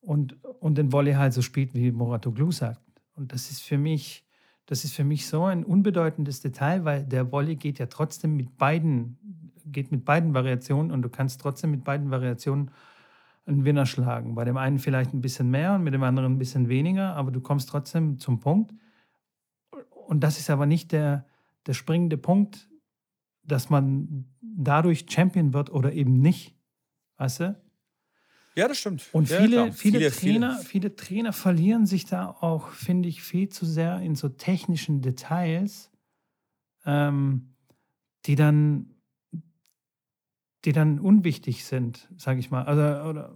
und, 0.01 0.37
und 0.59 0.77
den 0.77 0.91
Volley 0.91 1.13
halt 1.13 1.33
so 1.33 1.41
spielt, 1.41 1.73
wie 1.73 1.91
Moratoglu 1.91 2.51
sagt. 2.51 2.81
Und 3.15 3.33
das 3.33 3.51
ist 3.51 3.61
für 3.61 3.77
mich, 3.77 4.25
das 4.65 4.83
ist 4.83 4.93
für 4.93 5.03
mich 5.03 5.27
so 5.27 5.45
ein 5.45 5.63
unbedeutendes 5.63 6.41
Detail, 6.41 6.85
weil 6.85 7.03
der 7.03 7.31
Volley 7.31 7.55
geht 7.55 7.79
ja 7.79 7.85
trotzdem 7.87 8.35
mit 8.35 8.57
beiden, 8.57 9.17
geht 9.65 9.91
mit 9.91 10.05
beiden 10.05 10.33
Variationen 10.33 10.91
und 10.91 11.01
du 11.01 11.09
kannst 11.09 11.41
trotzdem 11.41 11.71
mit 11.71 11.83
beiden 11.83 12.09
Variationen 12.09 12.71
einen 13.45 13.65
Winner 13.65 13.85
schlagen. 13.85 14.35
Bei 14.35 14.43
dem 14.45 14.57
einen 14.57 14.79
vielleicht 14.79 15.13
ein 15.13 15.21
bisschen 15.21 15.49
mehr 15.49 15.75
und 15.75 15.83
mit 15.83 15.93
dem 15.93 16.03
anderen 16.03 16.33
ein 16.33 16.37
bisschen 16.37 16.69
weniger, 16.69 17.15
aber 17.15 17.31
du 17.31 17.39
kommst 17.39 17.69
trotzdem 17.69 18.19
zum 18.19 18.39
Punkt. 18.39 18.73
Und 20.07 20.21
das 20.21 20.37
ist 20.37 20.49
aber 20.49 20.65
nicht 20.65 20.91
der, 20.91 21.25
der 21.65 21.73
springende 21.73 22.17
Punkt 22.17 22.67
dass 23.47 23.69
man 23.69 24.25
dadurch 24.41 25.05
Champion 25.09 25.53
wird 25.53 25.69
oder 25.71 25.93
eben 25.93 26.19
nicht. 26.19 26.55
Weißt 27.17 27.39
du? 27.39 27.61
Ja, 28.55 28.67
das 28.67 28.79
stimmt. 28.79 29.07
Und 29.11 29.29
ja, 29.29 29.39
viele, 29.39 29.71
viele, 29.71 29.99
viele, 29.99 30.11
Trainer, 30.11 30.51
viele. 30.55 30.65
viele 30.65 30.95
Trainer 30.95 31.33
verlieren 31.33 31.85
sich 31.85 32.05
da 32.05 32.27
auch, 32.27 32.69
finde 32.69 33.07
ich, 33.07 33.21
viel 33.21 33.49
zu 33.49 33.65
sehr 33.65 33.99
in 33.99 34.15
so 34.15 34.29
technischen 34.29 35.01
Details, 35.01 35.91
ähm, 36.85 37.53
die 38.25 38.35
dann, 38.35 38.95
die 40.65 40.71
dann 40.71 40.99
unwichtig 40.99 41.65
sind, 41.65 42.09
sage 42.17 42.39
ich 42.39 42.49
mal. 42.49 42.63
Also, 42.63 43.09
oder, 43.09 43.35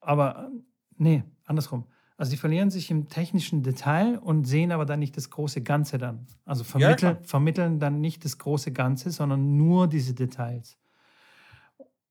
aber 0.00 0.50
nee, 0.96 1.22
andersrum. 1.44 1.86
Also 2.22 2.30
sie 2.30 2.36
verlieren 2.36 2.70
sich 2.70 2.88
im 2.92 3.08
technischen 3.08 3.64
Detail 3.64 4.16
und 4.16 4.44
sehen 4.44 4.70
aber 4.70 4.86
dann 4.86 5.00
nicht 5.00 5.16
das 5.16 5.28
große 5.28 5.60
Ganze 5.60 5.98
dann. 5.98 6.28
Also 6.44 6.62
vermitteln, 6.62 7.16
ja, 7.16 7.26
vermitteln 7.26 7.80
dann 7.80 8.00
nicht 8.00 8.24
das 8.24 8.38
große 8.38 8.70
Ganze, 8.70 9.10
sondern 9.10 9.56
nur 9.56 9.88
diese 9.88 10.14
Details. 10.14 10.78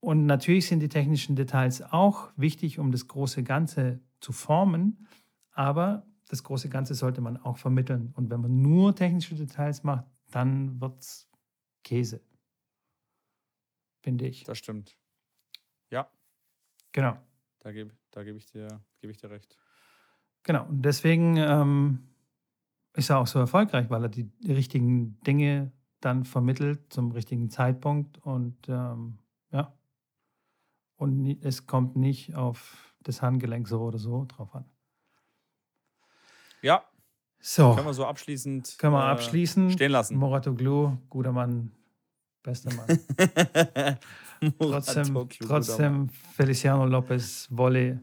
und 0.02 0.26
natürlich 0.26 0.68
sind 0.68 0.82
die 0.82 0.90
technischen 0.90 1.38
Details 1.38 1.82
auch 1.82 2.30
wichtig, 2.36 2.78
um 2.78 2.92
das 2.92 3.08
große 3.08 3.44
Ganze 3.44 4.02
zu 4.20 4.34
formen, 4.34 5.08
aber 5.52 6.06
das 6.28 6.44
große 6.44 6.68
Ganze 6.68 6.94
sollte 6.94 7.22
man 7.22 7.38
auch 7.38 7.58
vermitteln. 7.58 8.12
Und 8.14 8.30
wenn 8.30 8.42
man 8.42 8.62
nur 8.62 8.94
technische 8.94 9.36
Details 9.36 9.82
macht, 9.84 10.08
dann 10.30 10.82
wird 10.82 11.00
es 11.00 11.30
Käse. 11.86 12.20
Finde 14.02 14.28
ich. 14.28 14.44
Das 14.44 14.58
stimmt. 14.58 14.98
Ja. 15.90 16.12
Genau. 16.92 17.18
Da 17.60 17.72
gebe 17.72 17.92
da 18.12 18.26
geb 18.26 18.36
ich, 18.36 18.48
dir, 18.48 18.68
geb 19.00 19.10
ich 19.10 19.16
dir 19.16 19.30
recht. 19.30 19.58
Genau. 20.44 20.66
Und 20.66 20.84
deswegen 20.84 21.38
ähm, 21.38 22.00
ist 22.94 23.10
er 23.10 23.20
auch 23.20 23.28
so 23.28 23.40
erfolgreich, 23.40 23.90
weil 23.90 24.04
er 24.04 24.10
die, 24.10 24.30
richtigen 24.48 25.20
Dinge 25.22 25.72
dann 26.00 26.26
vermittelt 26.26 26.92
zum 26.92 27.12
richtigen 27.12 27.50
Zeitpunkt 27.50 28.18
und 28.20 28.58
ähm, 28.68 29.20
ja. 29.52 29.74
Und 30.96 31.44
es 31.44 31.66
kommt 31.66 31.96
nicht 31.96 32.36
auf 32.36 32.96
das 33.04 33.22
Handgelenk 33.22 33.68
so 33.68 33.82
oder 33.82 33.98
so 33.98 34.26
drauf 34.28 34.54
an. 34.54 34.66
Ja. 36.62 36.84
So. 37.40 37.74
Können 37.74 37.88
wir 37.88 37.94
so 37.94 38.06
abschließend 38.06 38.78
können 38.78 38.94
wir 38.94 39.04
abschließen. 39.04 39.72
stehen 39.72 39.92
lassen. 39.92 40.16
Moratoglu, 40.18 40.98
guter 41.10 41.32
Mann, 41.32 41.72
bester 42.44 42.72
Mann. 42.76 43.00
trotzdem, 44.60 45.28
trotzdem 45.40 46.10
Feliciano 46.10 46.86
Lopez, 46.86 47.48
Volley. 47.50 48.00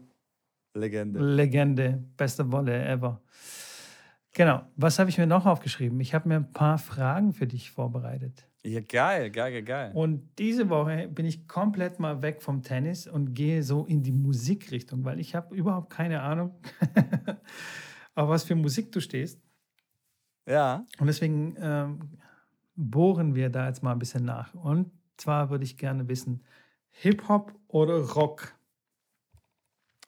Legende. 0.79 1.19
Legende, 1.19 2.03
beste 2.17 2.51
Wolle 2.51 2.85
ever. 2.85 3.21
Genau. 4.33 4.61
Was 4.75 4.99
habe 4.99 5.09
ich 5.09 5.17
mir 5.17 5.27
noch 5.27 5.45
aufgeschrieben? 5.45 5.99
Ich 5.99 6.13
habe 6.13 6.29
mir 6.29 6.35
ein 6.35 6.51
paar 6.51 6.77
Fragen 6.77 7.33
für 7.33 7.47
dich 7.47 7.71
vorbereitet. 7.71 8.45
Ja, 8.63 8.81
geil, 8.81 9.31
geil, 9.31 9.63
geil. 9.63 9.91
Und 9.93 10.37
diese 10.37 10.69
Woche 10.69 11.07
bin 11.07 11.25
ich 11.25 11.47
komplett 11.47 11.99
mal 11.99 12.21
weg 12.21 12.41
vom 12.41 12.61
Tennis 12.61 13.07
und 13.07 13.33
gehe 13.33 13.63
so 13.63 13.85
in 13.85 14.03
die 14.03 14.11
Musikrichtung, 14.11 15.05
weil 15.05 15.19
ich 15.19 15.33
habe 15.33 15.55
überhaupt 15.55 15.89
keine 15.89 16.21
Ahnung, 16.21 16.59
auf 18.15 18.27
was 18.27 18.43
für 18.43 18.55
Musik 18.55 18.91
du 18.91 18.99
stehst. 18.99 19.41
Ja. 20.45 20.85
Und 20.99 21.07
deswegen 21.07 21.55
ähm, 21.59 21.99
bohren 22.75 23.33
wir 23.33 23.49
da 23.49 23.67
jetzt 23.67 23.81
mal 23.81 23.93
ein 23.93 23.99
bisschen 23.99 24.25
nach. 24.25 24.53
Und 24.53 24.91
zwar 25.15 25.49
würde 25.49 25.63
ich 25.63 25.77
gerne 25.77 26.07
wissen, 26.09 26.43
Hip-Hop 26.91 27.53
oder 27.67 27.99
Rock? 27.99 28.58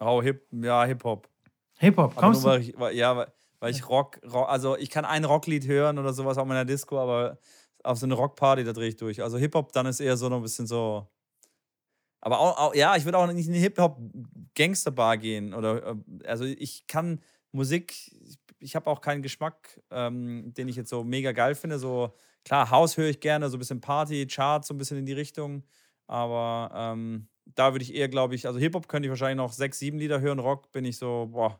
Oh, 0.02 0.22
Hip, 0.22 0.48
ja, 0.52 0.84
Hip-Hop. 0.86 1.30
Hip-Hop, 1.78 2.16
kommst 2.16 2.44
nur, 2.44 2.52
weil 2.52 2.62
ich, 2.62 2.74
weil, 2.78 2.96
Ja, 2.96 3.28
weil, 3.60 3.72
ich 3.72 3.88
Rock, 3.88 4.20
Rock, 4.26 4.50
also 4.50 4.76
ich 4.76 4.90
kann 4.90 5.06
ein 5.06 5.24
Rocklied 5.24 5.68
hören 5.68 6.00
oder 6.00 6.12
sowas 6.12 6.40
auch 6.40 6.44
in 6.44 6.50
der 6.50 6.66
Disco, 6.66 7.00
aber 7.00 7.38
auf 7.84 8.00
so 8.00 8.08
eine 8.08 8.16
Rockparty, 8.16 8.64
da 8.64 8.74
drehe 8.74 8.90
ich 8.90 8.96
durch. 8.96 9.22
Also 9.22 9.38
Hip-Hop, 9.38 9.72
dann 9.74 9.86
ist 9.86 10.00
eher 10.00 10.18
so 10.18 10.28
noch 10.28 10.38
ein 10.38 10.44
bisschen 10.44 10.66
so. 10.66 11.08
Aber 12.20 12.40
auch, 12.40 12.58
auch 12.58 12.76
ja, 12.76 12.96
ich 12.96 13.06
würde 13.06 13.20
auch 13.20 13.32
nicht 13.32 13.48
in 13.48 13.54
eine 13.54 13.62
Hip-Hop-Gangster-Bar 13.62 15.18
gehen. 15.18 15.54
Oder, 15.54 15.86
äh, 15.86 15.96
also 16.26 16.46
ich 16.46 16.88
kann 16.88 17.22
Musik, 17.52 17.94
ich 18.60 18.76
habe 18.76 18.90
auch 18.90 19.02
keinen 19.02 19.22
Geschmack, 19.22 19.80
ähm, 19.92 20.52
den 20.56 20.68
ich 20.68 20.76
jetzt 20.76 20.90
so 20.90 21.04
mega 21.04 21.32
geil 21.32 21.54
finde. 21.54 21.78
So, 21.78 22.16
klar, 22.44 22.72
House 22.72 22.98
höre 22.98 23.10
ich 23.10 23.20
gerne, 23.20 23.50
so 23.50 23.58
ein 23.58 23.60
bisschen 23.60 23.82
Party, 23.82 24.26
Charts, 24.26 24.68
so 24.68 24.74
ein 24.74 24.78
bisschen 24.80 24.98
in 24.98 25.06
die 25.06 25.14
Richtung. 25.14 25.64
Aber 26.08 26.72
ähm, 26.74 27.28
da 27.56 27.74
würde 27.74 27.84
ich 27.84 27.94
eher, 27.94 28.10
glaube 28.10 28.36
ich, 28.36 28.48
also 28.48 28.60
Hip-Hop 28.60 28.88
könnte 28.88 29.08
ich 29.08 29.10
wahrscheinlich 29.10 29.38
noch 29.38 29.52
sechs, 29.52 29.80
sieben 29.80 29.98
Lieder 29.98 30.22
hören. 30.22 30.40
Rock 30.40 30.72
bin 30.72 30.86
ich 30.86 30.98
so, 30.98 31.30
boah, 31.32 31.60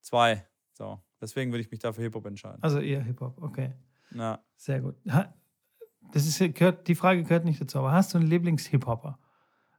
zwei. 0.00 0.46
So. 0.72 1.00
Deswegen 1.20 1.50
würde 1.52 1.62
ich 1.62 1.70
mich 1.70 1.80
da 1.80 1.92
für 1.92 2.02
Hip-Hop 2.02 2.26
entscheiden. 2.26 2.62
Also 2.62 2.78
eher 2.78 3.02
Hip-Hop, 3.02 3.42
okay. 3.42 3.72
Ja. 4.14 4.44
Sehr 4.56 4.80
gut. 4.80 4.96
Das 6.12 6.26
ist, 6.26 6.38
gehört, 6.54 6.86
die 6.88 6.94
Frage 6.94 7.22
gehört 7.22 7.44
nicht 7.44 7.60
dazu, 7.60 7.78
aber 7.78 7.92
hast 7.92 8.14
du 8.14 8.18
einen 8.18 8.28
Lieblings-Hip-Hopper? 8.28 9.18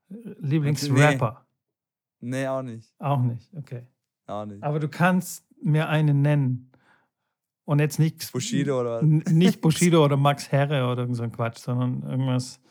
Lieblings-Rapper? 0.10 1.46
Nee. 2.20 2.42
nee, 2.42 2.48
auch 2.48 2.62
nicht. 2.62 2.94
Auch 3.00 3.22
nicht, 3.22 3.54
okay. 3.56 3.88
Auch 4.26 4.46
nicht. 4.46 4.64
Aber 4.64 4.80
du 4.80 4.90
kannst 4.90 5.46
mir 5.62 5.90
einen 5.90 6.22
nennen. 6.22 6.72
Und 7.66 7.80
jetzt 7.80 8.00
nichts. 8.00 8.32
Bushido 8.32 8.80
oder 8.80 9.02
was? 9.02 9.32
Nicht 9.32 9.60
Bushido 9.60 10.04
oder 10.04 10.16
Max 10.16 10.52
Herre 10.52 10.90
oder 10.90 11.02
irgend 11.02 11.18
so 11.18 11.24
ein 11.24 11.32
Quatsch, 11.34 11.58
sondern 11.58 12.02
irgendwas 12.04 12.62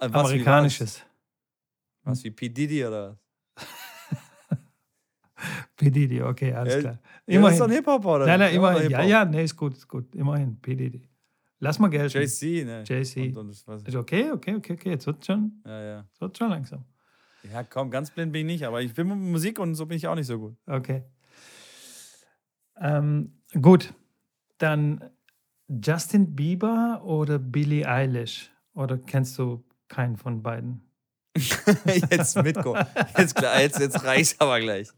äh, 0.00 0.08
was 0.12 0.26
Amerikanisches. 0.26 1.04
Was? 2.02 2.18
was 2.18 2.24
wie 2.24 2.30
P. 2.30 2.48
Diddy 2.48 2.84
oder 2.84 3.18
was? 3.54 3.66
P. 5.76 5.90
Diddy, 5.90 6.22
okay, 6.22 6.52
alles 6.52 6.74
ja, 6.74 6.80
klar. 6.80 6.98
Immerhin. 7.26 7.34
Ja, 7.34 7.40
das 7.42 7.52
ist 7.52 7.60
doch 7.60 7.66
ein 7.66 7.72
Hip-Hop, 7.72 8.04
oder? 8.04 8.26
Nein, 8.26 8.40
nein, 8.40 8.54
immerhin. 8.54 8.90
Ja, 8.90 9.02
ja, 9.02 9.24
nee, 9.24 9.44
ist 9.44 9.56
gut, 9.56 9.76
ist 9.76 9.88
gut. 9.88 10.14
Immerhin, 10.14 10.60
P. 10.60 10.74
Diddy. 10.74 11.08
Lass 11.58 11.78
mal 11.78 11.88
Geld. 11.88 12.12
JC, 12.12 12.64
ne? 12.64 12.84
JC. 12.86 13.34
ist 13.86 13.96
okay, 13.96 14.30
okay, 14.32 14.54
okay, 14.54 14.72
okay. 14.72 14.90
Jetzt 14.90 15.06
wird 15.06 15.24
schon, 15.24 15.62
ja, 15.66 15.82
ja. 15.82 16.08
wird 16.18 16.36
schon 16.36 16.50
langsam. 16.50 16.84
Ja, 17.50 17.62
komm, 17.62 17.90
ganz 17.90 18.10
blind 18.10 18.32
bin 18.32 18.46
ich 18.46 18.52
nicht, 18.54 18.66
aber 18.66 18.82
ich 18.82 18.94
bin 18.94 19.08
mit 19.08 19.18
Musik 19.18 19.58
und 19.58 19.74
so 19.74 19.86
bin 19.86 19.96
ich 19.96 20.06
auch 20.06 20.14
nicht 20.14 20.26
so 20.26 20.38
gut. 20.38 20.56
Okay. 20.66 21.04
Ähm, 22.78 23.40
gut, 23.60 23.92
dann 24.58 25.10
Justin 25.68 26.34
Bieber 26.34 27.02
oder 27.04 27.38
Billie 27.38 27.86
Eilish? 27.86 28.50
Oder 28.74 28.98
kennst 28.98 29.38
du 29.38 29.64
keinen 29.88 30.16
von 30.16 30.42
beiden? 30.42 30.82
jetzt 32.10 32.36
mitkommen. 32.42 32.84
Jetzt, 33.16 33.40
jetzt, 33.40 33.78
jetzt 33.78 34.04
reicht 34.04 34.40
aber 34.40 34.60
gleich. 34.60 34.88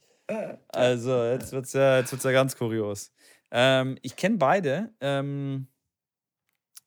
Also, 0.69 1.25
jetzt 1.25 1.53
wird 1.53 1.67
es 1.67 1.73
ja, 1.73 2.01
ja 2.01 2.33
ganz 2.33 2.57
kurios. 2.57 3.13
Ähm, 3.51 3.99
ich 4.03 4.17
kenne 4.17 4.39
beide. 4.39 4.95
Ähm, 5.01 5.69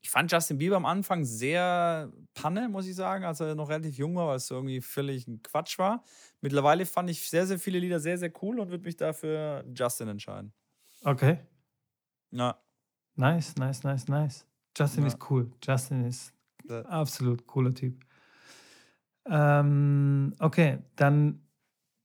ich 0.01 0.11
fand 0.11 0.31
Justin 0.31 0.59
Bieber 0.59 0.75
am 0.75 0.85
Anfang 0.85 1.25
sehr 1.25 2.11
Panne, 2.35 2.69
muss 2.69 2.85
ich 2.85 2.95
sagen, 2.95 3.23
als 3.23 3.39
er 3.39 3.55
noch 3.55 3.69
relativ 3.69 3.97
jung 3.97 4.15
war, 4.15 4.27
weil 4.27 4.35
es 4.37 4.51
irgendwie 4.51 4.79
völlig 4.79 5.27
ein 5.27 5.41
Quatsch 5.41 5.79
war. 5.79 6.03
Mittlerweile 6.41 6.85
fand 6.85 7.09
ich 7.09 7.27
sehr, 7.27 7.47
sehr 7.47 7.57
viele 7.57 7.79
Lieder 7.79 7.99
sehr, 7.99 8.19
sehr 8.19 8.31
cool 8.43 8.59
und 8.59 8.69
würde 8.69 8.83
mich 8.83 8.97
dafür 8.97 9.65
Justin 9.73 10.09
entscheiden. 10.09 10.53
Okay. 11.03 11.39
Ja. 12.29 12.61
Nice, 13.15 13.55
nice, 13.55 13.83
nice, 13.83 14.07
nice. 14.07 14.45
Justin 14.77 15.03
ja. 15.03 15.07
ist 15.07 15.29
cool. 15.29 15.51
Justin 15.63 16.05
ist 16.05 16.33
ja. 16.69 16.81
absolut 16.81 17.47
cooler 17.47 17.73
Typ. 17.73 18.04
Ähm, 19.27 20.33
okay, 20.39 20.79
dann, 20.95 21.41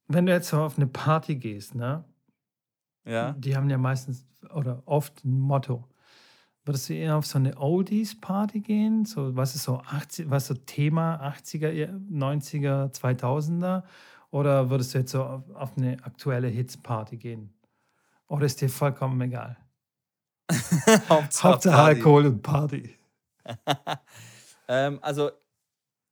wenn 0.09 0.27
du 0.27 0.33
jetzt 0.33 0.49
so 0.49 0.61
auf 0.61 0.77
eine 0.77 0.87
Party 0.87 1.37
gehst, 1.37 1.75
ne? 1.75 2.05
Ja. 3.05 3.33
Die 3.33 3.57
haben 3.57 3.71
ja 3.71 3.79
meistens 3.79 4.27
oder 4.55 4.83
oft 4.87 5.25
ein 5.25 5.39
Motto. 5.39 5.87
Würdest 6.65 6.89
du 6.89 6.95
eher 6.95 7.17
auf 7.17 7.27
so 7.27 7.39
eine 7.39 7.57
Oldies-Party 7.57 8.61
gehen? 8.61 9.05
So, 9.05 9.35
was 9.35 9.55
ist 9.55 9.65
so 9.65 9.79
80, 9.79 10.31
was 10.31 10.47
so 10.47 10.55
Thema 10.55 11.17
80er, 11.35 11.91
90er, 12.11 12.93
2000er? 12.93 13.83
Oder 14.31 14.71
würdest 14.71 14.95
du 14.95 14.99
jetzt 14.99 15.11
so 15.11 15.25
auf, 15.25 15.51
auf 15.55 15.77
eine 15.77 15.97
aktuelle 16.05 16.49
Hits-Party 16.49 17.17
gehen? 17.17 17.53
Oder 18.29 18.47
ist 18.47 18.61
dir 18.61 18.69
vollkommen 18.69 19.21
egal? 19.23 19.57
Hauptsache, 21.09 21.49
Hauptsache 21.49 21.77
Alkohol 21.77 22.27
und 22.27 22.43
Party. 22.43 22.95
ähm, 24.69 24.99
also 25.03 25.31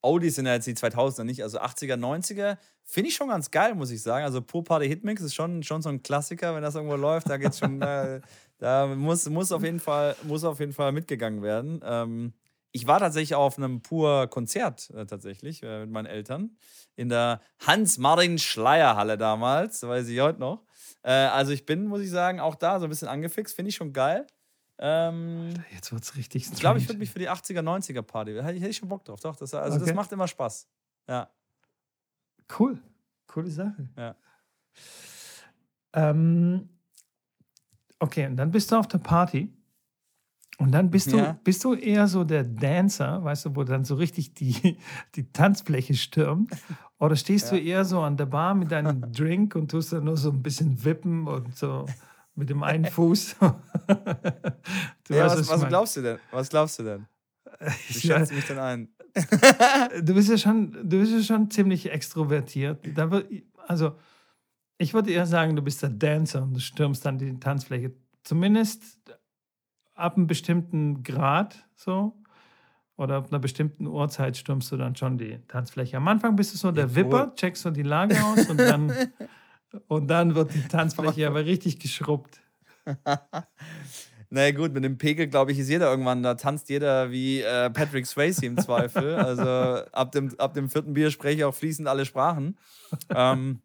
Oldies 0.00 0.36
sind 0.36 0.46
ja 0.46 0.54
jetzt 0.54 0.66
die 0.66 0.74
2000er 0.74 1.24
nicht, 1.24 1.42
also 1.42 1.58
80er, 1.58 1.94
90er 1.94 2.56
finde 2.84 3.08
ich 3.08 3.16
schon 3.16 3.28
ganz 3.28 3.50
geil, 3.50 3.74
muss 3.74 3.90
ich 3.90 4.02
sagen. 4.02 4.24
Also 4.24 4.40
Pur 4.40 4.64
Party 4.64 4.88
Hitmix 4.88 5.20
ist 5.22 5.34
schon, 5.34 5.62
schon 5.62 5.82
so 5.82 5.88
ein 5.88 6.02
Klassiker, 6.02 6.54
wenn 6.54 6.62
das 6.62 6.74
irgendwo 6.74 6.96
läuft, 6.96 7.28
da 7.28 7.36
geht's 7.36 7.58
schon, 7.58 7.82
äh, 7.82 8.20
da 8.58 8.86
muss, 8.86 9.28
muss, 9.28 9.52
auf 9.52 9.62
jeden 9.62 9.80
Fall, 9.80 10.16
muss 10.22 10.44
auf 10.44 10.60
jeden 10.60 10.72
Fall 10.72 10.92
mitgegangen 10.92 11.42
werden. 11.42 11.80
Ähm, 11.84 12.32
ich 12.72 12.86
war 12.86 12.98
tatsächlich 13.00 13.34
auf 13.34 13.58
einem 13.58 13.82
Pur-Konzert 13.82 14.90
äh, 14.90 15.06
tatsächlich 15.06 15.62
äh, 15.62 15.80
mit 15.80 15.90
meinen 15.90 16.06
Eltern 16.06 16.56
in 16.96 17.08
der 17.08 17.40
Hans-Martin-Schleier-Halle 17.66 19.18
damals, 19.18 19.82
weiß 19.82 20.08
ich 20.08 20.20
heute 20.20 20.40
noch. 20.40 20.64
Äh, 21.02 21.12
also 21.12 21.52
ich 21.52 21.66
bin, 21.66 21.86
muss 21.86 22.02
ich 22.02 22.10
sagen, 22.10 22.40
auch 22.40 22.54
da 22.54 22.78
so 22.78 22.86
ein 22.86 22.90
bisschen 22.90 23.08
angefixt, 23.08 23.54
finde 23.56 23.70
ich 23.70 23.76
schon 23.76 23.92
geil. 23.92 24.26
Ähm, 24.80 25.54
Jetzt 25.72 25.92
wird 25.92 26.02
es 26.02 26.16
richtig 26.16 26.44
strange. 26.44 26.54
Ich 26.54 26.60
glaube, 26.60 26.78
ich 26.78 26.88
würde 26.88 26.98
mich 26.98 27.10
für 27.10 27.18
die 27.18 27.28
80er, 27.28 27.62
90er 27.62 28.02
Party, 28.02 28.34
hätte 28.34 28.52
ich, 28.52 28.60
hätte 28.60 28.70
ich 28.70 28.76
schon 28.76 28.88
Bock 28.88 29.04
drauf. 29.04 29.20
Doch, 29.20 29.34
das, 29.34 29.52
also 29.54 29.76
okay. 29.76 29.86
das 29.86 29.94
macht 29.94 30.12
immer 30.12 30.28
Spaß. 30.28 30.68
Ja. 31.08 31.28
Cool. 32.58 32.80
Coole 33.26 33.50
Sache. 33.50 33.88
Ja. 33.96 34.14
Ähm, 35.92 36.68
okay, 37.98 38.26
und 38.26 38.36
dann 38.36 38.50
bist 38.50 38.70
du 38.70 38.76
auf 38.76 38.86
der 38.86 38.98
Party. 38.98 39.52
Und 40.58 40.72
dann 40.72 40.90
bist 40.90 41.12
du, 41.12 41.18
ja. 41.18 41.38
bist 41.44 41.62
du 41.62 41.74
eher 41.74 42.08
so 42.08 42.24
der 42.24 42.42
Dancer, 42.42 43.22
weißt 43.22 43.46
du, 43.46 43.56
wo 43.56 43.62
dann 43.62 43.84
so 43.84 43.94
richtig 43.94 44.34
die, 44.34 44.78
die 45.14 45.32
Tanzfläche 45.32 45.94
stürmt? 45.94 46.50
Oder 46.98 47.14
stehst 47.14 47.52
ja. 47.52 47.58
du 47.58 47.62
eher 47.62 47.84
so 47.84 48.00
an 48.00 48.16
der 48.16 48.26
Bar 48.26 48.54
mit 48.54 48.72
deinem 48.72 49.00
Drink 49.12 49.54
und 49.54 49.70
tust 49.70 49.92
dann 49.92 50.04
nur 50.04 50.16
so 50.16 50.30
ein 50.30 50.42
bisschen 50.42 50.84
wippen 50.84 51.28
und 51.28 51.56
so 51.56 51.86
mit 52.38 52.50
dem 52.50 52.62
einen 52.62 52.84
Fuß? 52.90 53.36
ja, 53.40 53.54
weißt, 55.08 55.38
was, 55.38 55.48
was, 55.48 55.60
was 55.60 55.68
glaubst 55.68 55.96
du 55.96 56.02
denn? 56.02 56.18
Was 56.30 56.48
glaubst 56.48 56.78
du 56.78 56.82
denn? 56.84 57.06
Wie 57.88 58.00
schätzt 58.00 58.32
mich 58.32 58.46
denn 58.46 58.58
ein? 58.58 58.88
du 60.02 60.14
bist 60.14 60.30
ja 60.30 60.38
schon, 60.38 60.72
du 60.72 61.00
bist 61.00 61.12
ja 61.12 61.22
schon 61.22 61.50
ziemlich 61.50 61.90
extrovertiert. 61.90 62.86
also, 63.66 63.96
ich 64.76 64.94
würde 64.94 65.10
eher 65.10 65.26
sagen, 65.26 65.56
du 65.56 65.62
bist 65.62 65.82
der 65.82 65.90
Dancer 65.90 66.42
und 66.42 66.54
du 66.54 66.60
stürmst 66.60 67.04
dann 67.04 67.18
die 67.18 67.38
Tanzfläche. 67.40 67.92
Zumindest 68.22 68.98
ab 69.94 70.16
einem 70.16 70.26
bestimmten 70.26 71.02
Grad 71.02 71.66
so. 71.74 72.14
Oder 72.96 73.16
ab 73.16 73.28
einer 73.30 73.38
bestimmten 73.38 73.86
Uhrzeit 73.86 74.36
stürmst 74.36 74.72
du 74.72 74.76
dann 74.76 74.96
schon 74.96 75.18
die 75.18 75.38
Tanzfläche. 75.46 75.96
Am 75.96 76.08
Anfang 76.08 76.34
bist 76.34 76.52
du 76.52 76.58
so 76.58 76.72
der 76.72 76.86
Ja, 76.86 76.94
Wipper, 76.96 77.32
checkst 77.34 77.62
so 77.62 77.70
die 77.70 77.82
Lage 77.82 78.20
aus 78.24 78.48
und 78.48 78.58
dann, 78.58 78.92
und 79.88 80.08
dann 80.08 80.34
wird 80.34 80.54
die 80.54 80.66
Tanzfläche 80.66 81.26
aber 81.26 81.44
richtig 81.44 81.78
geschrubbt. 81.78 82.40
naja, 84.30 84.52
gut, 84.52 84.72
mit 84.72 84.84
dem 84.84 84.98
Pegel, 84.98 85.26
glaube 85.26 85.52
ich, 85.52 85.58
ist 85.58 85.68
jeder 85.68 85.90
irgendwann, 85.90 86.22
da 86.22 86.34
tanzt 86.34 86.68
jeder 86.68 87.10
wie 87.10 87.40
äh, 87.40 87.70
Patrick 87.70 88.06
Swayze 88.06 88.46
im 88.46 88.58
Zweifel. 88.58 89.14
Also 89.28 89.44
ab 89.92 90.12
dem, 90.12 90.38
ab 90.38 90.54
dem 90.54 90.70
vierten 90.70 90.94
Bier 90.94 91.10
spreche 91.10 91.38
ich 91.38 91.44
auch 91.44 91.54
fließend 91.54 91.86
alle 91.88 92.06
Sprachen. 92.06 92.58
Ähm, 93.14 93.60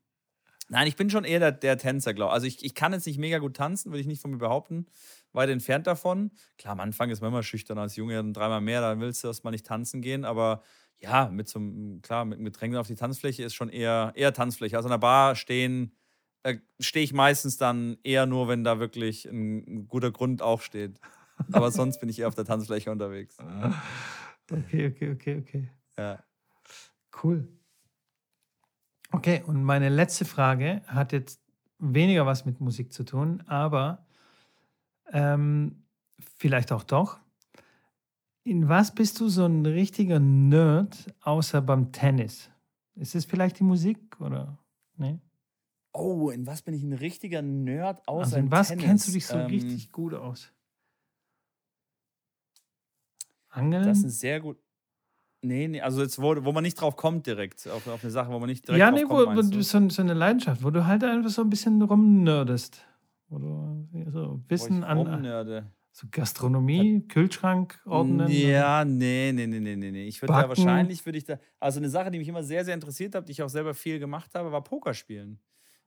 nein, 0.70 0.88
ich 0.88 0.96
bin 0.96 1.10
schon 1.10 1.24
eher 1.24 1.40
der, 1.40 1.52
der 1.52 1.78
Tänzer, 1.78 2.14
glaube 2.14 2.32
ich. 2.32 2.34
Also 2.34 2.48
ich, 2.48 2.66
ich 2.66 2.76
kann 2.76 2.94
jetzt 2.94 3.08
nicht 3.08 3.18
mega 3.18 3.38
gut 3.38 3.56
tanzen, 3.56 3.92
würde 3.92 4.02
ich 4.02 4.08
nicht 4.08 4.22
von 4.22 4.32
mir 4.32 4.38
behaupten. 4.38 4.88
Weit 5.32 5.50
entfernt 5.50 5.88
davon. 5.88 6.32
Klar, 6.58 6.74
am 6.74 6.80
Anfang 6.80 7.10
ist 7.10 7.22
man 7.22 7.32
immer 7.32 7.44
schüchtern 7.44 7.78
als 7.78 7.96
Junge, 7.96 8.16
dann 8.16 8.34
dreimal 8.34 8.62
mehr, 8.62 8.82
dann 8.82 9.00
willst 9.00 9.24
du 9.24 9.28
erstmal 9.28 9.52
nicht 9.52 9.66
tanzen 9.66 10.02
gehen, 10.02 10.26
aber 10.26 10.62
ja, 11.04 11.30
mit 11.30 11.50
so 11.50 11.60
einem, 11.60 12.02
klar, 12.02 12.24
mit 12.24 12.38
einem 12.38 12.46
Getränk 12.46 12.76
auf 12.76 12.88
die 12.88 12.96
Tanzfläche 12.96 13.44
ist 13.44 13.54
schon 13.54 13.70
eher, 13.70 14.14
eher 14.16 14.34
Tanzfläche. 14.34 14.78
Also 14.78 14.88
an 14.88 14.94
der 14.94 15.00
Bar 15.00 15.36
stehen, 15.36 15.94
äh, 16.44 16.58
stehe 16.80 17.04
ich 17.04 17.14
meistens 17.14 17.58
dann 17.58 17.98
eher 18.04 18.26
nur, 18.26 18.48
wenn 18.48 18.64
da 18.64 18.80
wirklich 18.80 19.26
ein, 19.26 19.58
ein 19.68 19.88
guter 19.90 20.12
Grund 20.12 20.42
auch 20.42 20.62
steht. 20.62 21.00
Aber 21.52 21.72
sonst 21.72 22.00
bin 22.00 22.08
ich 22.08 22.20
eher 22.20 22.30
auf 22.30 22.36
der 22.36 22.46
Tanzfläche 22.46 22.90
unterwegs. 22.90 23.38
Okay, 24.50 24.88
okay, 24.88 25.12
okay, 25.12 25.38
okay. 25.40 25.70
Ja. 25.98 26.24
Cool. 27.22 27.50
Okay, 29.12 29.44
und 29.46 29.62
meine 29.64 29.90
letzte 29.90 30.24
Frage 30.24 30.82
hat 30.88 31.12
jetzt 31.12 31.42
weniger 31.80 32.26
was 32.26 32.46
mit 32.46 32.62
Musik 32.62 32.94
zu 32.94 33.04
tun, 33.04 33.44
aber 33.46 34.06
ähm, 35.12 35.84
vielleicht 36.38 36.72
auch 36.72 36.84
doch. 36.84 37.20
In 38.44 38.68
was 38.68 38.94
bist 38.94 39.20
du 39.20 39.30
so 39.30 39.46
ein 39.46 39.66
richtiger 39.66 40.20
Nerd 40.20 41.14
außer 41.22 41.62
beim 41.62 41.92
Tennis? 41.92 42.50
Ist 42.96 43.16
es 43.16 43.26
vielleicht 43.26 43.60
die 43.60 43.64
Musik 43.64 44.20
oder? 44.20 44.58
Nee? 44.98 45.20
Oh, 45.94 46.30
in 46.30 46.46
was 46.46 46.62
bin 46.62 46.74
ich 46.74 46.84
ein 46.84 46.94
richtiger 46.94 47.42
Nerd 47.42 48.06
außer 48.08 48.26
Also 48.26 48.38
in 48.38 48.52
was 48.52 48.68
Tennis? 48.70 48.86
kennst 48.86 49.08
du 49.08 49.12
dich 49.14 49.26
so 49.26 49.38
Ähm, 49.38 49.46
richtig 49.46 49.92
gut 49.92 50.14
aus? 50.14 50.52
Angeln? 53.50 53.86
Das 53.86 54.04
ist 54.04 54.20
sehr 54.20 54.42
gut. 54.42 54.58
Nee, 55.42 55.68
nee, 55.68 55.82
also 55.82 56.02
jetzt, 56.02 56.22
wo, 56.22 56.44
wo 56.44 56.52
man 56.54 56.64
nicht 56.64 56.76
drauf 56.80 56.96
kommt 56.96 57.28
direkt, 57.28 57.68
auf, 57.68 57.86
auf 57.88 58.02
eine 58.02 58.12
Sache, 58.12 58.32
wo 58.32 58.40
man 58.40 58.50
nicht 58.50 58.66
direkt 58.68 58.80
ja, 58.80 58.90
drauf 58.90 59.00
nee, 59.00 59.06
wo, 59.06 59.10
kommt, 59.10 59.22
wo 59.22 59.26
meinst 59.32 59.52
du 59.54 59.58
du? 59.58 59.64
so, 59.64 59.90
so 59.90 60.02
eine 60.02 60.14
Leidenschaft, 60.14 60.64
wo 60.64 60.70
du 60.70 60.86
halt 60.86 61.04
einfach 61.04 61.30
so 61.30 61.42
ein 61.42 61.50
bisschen 61.50 61.82
rumnerdest. 61.82 62.82
Wo 63.28 63.40
du 63.40 63.88
ja, 63.94 64.12
so 64.12 64.40
Wo 64.40 64.50
Wissen 64.50 64.80
ich 64.80 64.86
an 64.86 64.98
rumnerde. 64.98 65.72
So 65.94 66.08
Gastronomie, 66.12 67.08
Kühlschrank 67.08 67.82
ordnen. 67.88 68.42
Ja, 68.42 68.86
nee, 68.86 69.32
nee, 69.34 69.48
nee, 69.48 69.60
nee, 69.60 69.76
nee. 69.76 70.08
Ich 70.08 70.22
würde 70.22 70.34
da 70.36 70.48
wahrscheinlich, 70.48 71.06
würde 71.06 71.18
ich 71.18 71.26
da, 71.26 71.40
also 71.60 71.80
eine 71.80 71.90
Sache, 71.90 72.10
die 72.10 72.20
mich 72.20 72.28
immer 72.28 72.44
sehr, 72.44 72.64
sehr 72.64 72.74
interessiert 72.74 73.16
hat, 73.16 73.28
die 73.28 73.34
ich 73.34 73.42
auch 73.44 73.50
selber 73.50 73.74
viel 73.74 74.00
gemacht 74.00 74.34
habe, 74.34 74.52
war 74.52 74.64
Pokerspielen. 74.64 75.42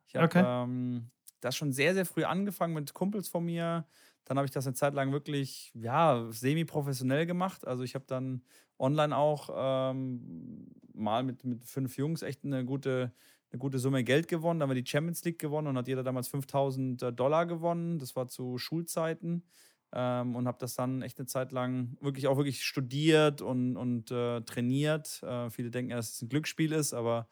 Ich 0.07 0.17
habe 0.17 0.27
Okay. 0.27 0.41
ähm, 0.41 1.11
das 1.41 1.57
schon 1.57 1.73
sehr, 1.73 1.95
sehr 1.95 2.05
früh 2.05 2.25
angefangen 2.25 2.75
mit 2.75 2.93
Kumpels 2.95 3.29
von 3.29 3.45
mir. 3.45 3.87
Dann 4.25 4.37
habe 4.37 4.45
ich 4.47 4.51
das 4.53 4.67
eine 4.67 4.75
Zeit 4.75 4.93
lang 4.95 5.13
wirklich, 5.13 5.73
ja, 5.75 6.27
semi-professionell 6.31 7.25
gemacht. 7.27 7.67
Also 7.67 7.85
ich 7.85 7.95
habe 7.95 8.05
dann 8.07 8.43
online 8.79 9.17
auch 9.17 9.49
ähm, 9.55 10.67
mal 10.93 11.23
mit, 11.23 11.45
mit 11.45 11.65
fünf 11.65 11.97
Jungs 11.97 12.23
echt 12.23 12.45
eine 12.45 12.65
gute, 12.65 13.15
eine 13.51 13.59
gute 13.59 13.79
Summe 13.79 14.05
Geld 14.05 14.29
gewonnen. 14.29 14.61
Dann 14.61 14.69
haben 14.69 14.77
wir 14.77 14.83
die 14.83 14.89
Champions 14.91 15.25
League 15.25 15.39
gewonnen 15.39 15.69
und 15.69 15.79
hat 15.79 15.89
jeder 15.89 16.03
damals 16.03 16.29
5000 16.29 17.03
Dollar 17.15 17.47
gewonnen. 17.47 17.99
Das 17.99 18.15
war 18.17 18.29
zu 18.29 18.59
Schulzeiten. 18.59 19.45
Ähm, 19.93 20.35
und 20.37 20.47
habe 20.47 20.59
das 20.59 20.75
dann 20.75 21.03
echt 21.03 21.19
eine 21.19 21.27
Zeit 21.27 21.53
lang 21.53 21.97
wirklich 22.01 22.27
auch 22.27 22.37
wirklich 22.37 22.65
studiert 22.65 23.41
und, 23.43 23.77
und 23.77 24.11
äh, 24.11 24.43
trainiert. 24.43 25.23
Äh, 25.23 25.51
viele 25.51 25.71
denken, 25.71 25.91
ja, 25.91 25.97
dass 25.97 26.13
es 26.15 26.23
ein 26.23 26.29
Glücksspiel 26.29 26.73
ist, 26.73 26.93
aber 26.93 27.29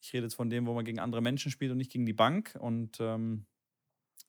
ich 0.00 0.12
rede 0.12 0.24
jetzt 0.24 0.34
von 0.34 0.50
dem, 0.50 0.66
wo 0.66 0.74
man 0.74 0.84
gegen 0.84 1.00
andere 1.00 1.20
Menschen 1.22 1.50
spielt 1.50 1.70
und 1.72 1.78
nicht 1.78 1.92
gegen 1.92 2.06
die 2.06 2.12
Bank. 2.14 2.56
Und 2.60 2.98
ähm, 3.00 3.46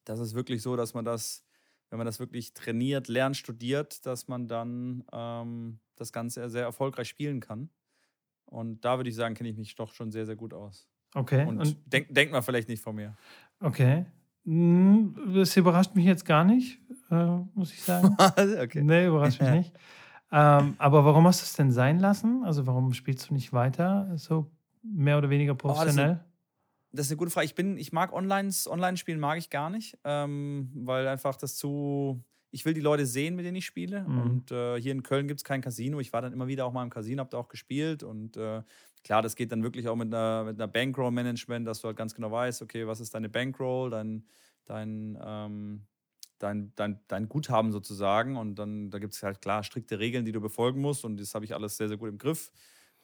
das 0.06 0.20
ist 0.20 0.34
wirklich 0.36 0.62
so, 0.62 0.76
dass 0.76 0.94
man 0.94 1.06
das, 1.06 1.46
wenn 1.90 1.98
man 1.98 2.06
das 2.06 2.20
wirklich 2.20 2.54
trainiert, 2.54 3.08
lernt, 3.08 3.38
studiert, 3.38 4.06
dass 4.06 4.28
man 4.28 4.48
dann 4.48 5.04
ähm, 5.12 5.80
das 5.96 6.12
Ganze 6.12 6.50
sehr 6.50 6.64
erfolgreich 6.64 7.08
spielen 7.10 7.40
kann. 7.40 7.72
Und 8.46 8.86
da 8.86 8.98
würde 8.98 9.10
ich 9.10 9.16
sagen, 9.16 9.36
kenne 9.36 9.50
ich 9.50 9.58
mich 9.58 9.76
doch 9.76 9.94
schon 9.94 10.12
sehr, 10.12 10.26
sehr 10.26 10.36
gut 10.36 10.54
aus. 10.54 10.90
Okay. 11.16 11.52
Und, 11.56 11.60
Und, 11.60 11.78
denk, 11.86 12.14
denkt 12.14 12.32
man 12.34 12.44
vielleicht 12.44 12.70
nicht 12.70 12.84
von 12.84 12.96
mir. 12.96 13.18
okay. 13.62 14.06
Hm, 14.50 15.16
Das 15.36 15.56
überrascht 15.56 15.95
mich 15.95 16.06
jetzt 16.06 16.26
gar 16.26 16.43
nicht, 16.43 16.80
äh, 17.12 17.38
muss 17.54 17.72
ich 17.72 17.84
sagen. 17.84 18.16
okay. 18.64 18.82
Nee, 18.82 19.06
überrascht 19.06 19.39
mich 19.41 19.50
nicht. 19.52 19.74
Ähm, 20.32 20.76
aber 20.80 21.06
warum 21.06 21.28
hast 21.28 21.41
du 21.41 21.43
es 21.43 21.54
denn 21.54 21.72
sein 21.72 22.00
lassen? 22.00 22.43
Also 22.43 22.66
warum 22.66 22.93
spielst 22.93 23.30
du 23.30 23.34
nicht 23.36 23.54
weiter, 23.54 24.12
so 24.18 24.52
mehr 24.82 25.18
oder 25.20 25.30
weniger 25.30 25.54
Oh, 25.54 25.56
das 25.56 25.72
ist 25.72 25.78
professionell? 25.78 26.20
Das 26.91 27.06
ist 27.06 27.12
eine 27.12 27.18
gute 27.18 27.30
Frage. 27.30 27.45
Ich 27.45 27.54
bin, 27.54 27.78
ich 27.78 27.91
mag 27.93 28.12
Online, 28.12 28.50
Online-Spielen 28.68 29.20
mag 29.20 29.38
ich 29.38 29.52
gar 29.52 29.70
nicht, 29.70 29.97
ähm, 30.04 30.72
weil 30.74 31.08
einfach 31.08 31.36
das 31.36 31.56
zu. 31.56 32.24
Ich 32.52 32.66
will 32.66 32.74
die 32.74 32.82
Leute 32.82 33.06
sehen, 33.06 33.36
mit 33.36 33.45
denen 33.45 33.58
ich 33.58 33.66
spiele. 33.68 34.08
Mhm. 34.08 34.22
Und 34.22 34.52
äh, 34.52 34.82
hier 34.82 34.91
in 34.93 35.04
Köln 35.04 35.28
gibt 35.28 35.39
es 35.41 35.43
kein 35.43 35.62
Casino. 35.62 36.00
Ich 36.00 36.12
war 36.14 36.24
dann 36.24 36.34
immer 36.34 36.47
wieder 36.47 36.66
auch 36.66 36.74
mal 36.74 36.82
im 36.82 36.89
Casino, 36.89 37.20
habe 37.20 37.30
da 37.30 37.38
auch 37.38 37.47
gespielt. 37.50 38.02
Und 38.02 38.38
äh, 38.38 38.64
klar, 39.04 39.22
das 39.22 39.36
geht 39.36 39.52
dann 39.52 39.64
wirklich 39.64 39.88
auch 39.88 39.95
mit 39.95 40.14
einer, 40.14 40.43
mit 40.45 40.60
einer 40.60 40.68
Bankroll-Management, 40.68 41.68
dass 41.68 41.82
du 41.82 41.88
halt 41.88 41.97
ganz 41.97 42.16
genau 42.16 42.32
weißt, 42.32 42.62
okay, 42.62 42.88
was 42.88 43.00
ist 43.00 43.14
deine 43.14 43.30
Bankroll, 43.30 43.89
dein, 43.89 44.26
dein, 44.66 45.18
ähm, 45.24 45.82
dein, 46.39 46.74
dein, 46.76 47.00
dein 47.08 47.30
Guthaben 47.30 47.72
sozusagen. 47.72 48.38
Und 48.38 48.56
dann 48.56 48.89
da 48.89 49.00
gibt 49.00 49.14
es 49.14 49.24
halt 49.24 49.41
klar 49.41 49.64
strikte 49.64 50.00
Regeln, 50.00 50.26
die 50.26 50.32
du 50.32 50.41
befolgen 50.41 50.82
musst. 50.82 51.06
Und 51.06 51.20
das 51.20 51.36
habe 51.36 51.45
ich 51.45 51.54
alles 51.54 51.78
sehr, 51.78 51.88
sehr 51.88 51.97
gut 51.97 52.10
im 52.10 52.18
Griff. 52.18 52.52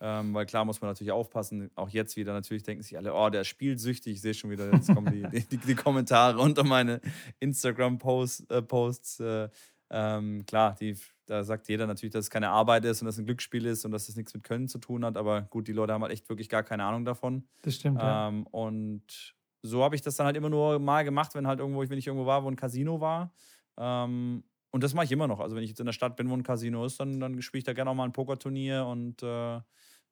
Ähm, 0.02 0.34
weil 0.34 0.46
klar 0.46 0.66
muss 0.66 0.82
man 0.82 0.90
natürlich 0.92 1.14
aufpassen, 1.14 1.72
auch 1.76 1.88
jetzt 1.88 2.18
wieder, 2.18 2.34
natürlich 2.34 2.64
denken 2.64 2.84
sich 2.84 2.98
alle, 2.98 3.14
oh, 3.14 3.30
der 3.30 3.42
ist 3.42 3.48
spielsüchtig. 3.48 4.16
Ich 4.16 4.22
sehe 4.22 4.34
schon 4.34 4.50
wieder, 4.50 4.72
jetzt 4.74 4.94
kommen 4.94 5.12
die, 5.14 5.24
die, 5.48 5.58
die 5.58 5.76
Kommentare 5.76 6.38
unter 6.38 6.66
meine 6.66 7.00
Instagram-Posts. 7.40 8.50
Äh, 8.50 8.62
Posts, 8.62 9.20
äh, 9.22 9.50
ähm, 9.90 10.46
klar, 10.46 10.76
die, 10.80 10.98
da 11.26 11.44
sagt 11.44 11.68
jeder 11.68 11.88
natürlich, 11.88 12.14
dass 12.14 12.26
es 12.26 12.30
keine 12.30 12.50
Arbeit 12.50 12.86
ist 12.86 13.02
und 13.02 13.06
dass 13.06 13.16
es 13.16 13.20
ein 13.20 13.26
Glücksspiel 13.26 13.66
ist 13.66 13.86
und 13.86 13.92
dass 13.92 14.10
es 14.10 14.16
nichts 14.16 14.34
mit 14.34 14.44
Können 14.44 14.68
zu 14.68 14.80
tun 14.80 15.04
hat. 15.06 15.18
Aber 15.18 15.44
gut, 15.44 15.68
die 15.68 15.74
Leute 15.74 15.94
haben 15.94 16.02
halt 16.02 16.14
echt 16.14 16.30
wirklich 16.30 16.50
gar 16.50 16.64
keine 16.64 16.84
Ahnung 16.84 17.06
davon. 17.06 17.48
Das 17.62 17.76
stimmt, 17.76 18.02
ja. 18.02 18.28
Ähm, 18.28 18.46
und 18.48 19.36
so 19.62 19.84
habe 19.84 19.96
ich 19.96 20.02
das 20.02 20.16
dann 20.16 20.28
halt 20.28 20.38
immer 20.38 20.50
nur 20.50 20.80
mal 20.80 21.04
gemacht, 21.04 21.34
wenn 21.34 21.48
halt 21.48 21.60
irgendwo, 21.60 21.82
wenn 21.82 21.98
ich 21.98 22.08
irgendwo 22.08 22.26
war, 22.26 22.44
wo 22.44 22.50
ein 22.50 22.56
Casino 22.56 23.02
war. 23.02 23.34
Ähm, 23.78 24.44
und 24.72 24.84
das 24.84 24.94
mache 24.94 25.06
ich 25.06 25.12
immer 25.12 25.28
noch. 25.28 25.40
Also 25.40 25.56
wenn 25.56 25.64
ich 25.64 25.70
jetzt 25.70 25.80
in 25.80 25.86
der 25.86 25.94
Stadt 25.94 26.16
bin, 26.16 26.30
wo 26.30 26.34
ein 26.34 26.44
Casino 26.44 26.86
ist, 26.86 27.00
dann, 27.00 27.20
dann 27.20 27.42
spiele 27.42 27.60
ich 27.60 27.64
da 27.64 27.74
gerne 27.74 27.90
auch 27.90 27.96
mal 27.96 28.04
ein 28.04 28.12
Pokerturnier. 28.12 28.86
Und 28.86 29.24
äh, 29.24 29.56
äh, 29.56 29.62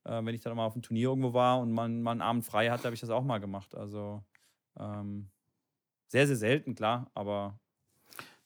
wenn 0.06 0.34
ich 0.34 0.42
dann 0.42 0.56
mal 0.56 0.66
auf 0.66 0.74
einem 0.74 0.82
Turnier 0.82 1.10
irgendwo 1.10 1.34
war 1.34 1.60
und 1.60 1.72
mal, 1.72 1.90
mal 1.90 2.12
einen 2.12 2.22
Abend 2.22 2.46
frei 2.46 2.70
hatte, 2.70 2.86
habe 2.86 2.96
ich 2.96 3.02
das 3.02 3.10
auch 3.10 3.24
mal 3.24 3.40
gemacht. 3.40 3.76
Also 3.76 4.24
ähm, 4.80 5.30
sehr, 6.08 6.28
sehr 6.28 6.38
selten, 6.38 6.76
klar. 6.76 7.12
Aber 7.14 7.60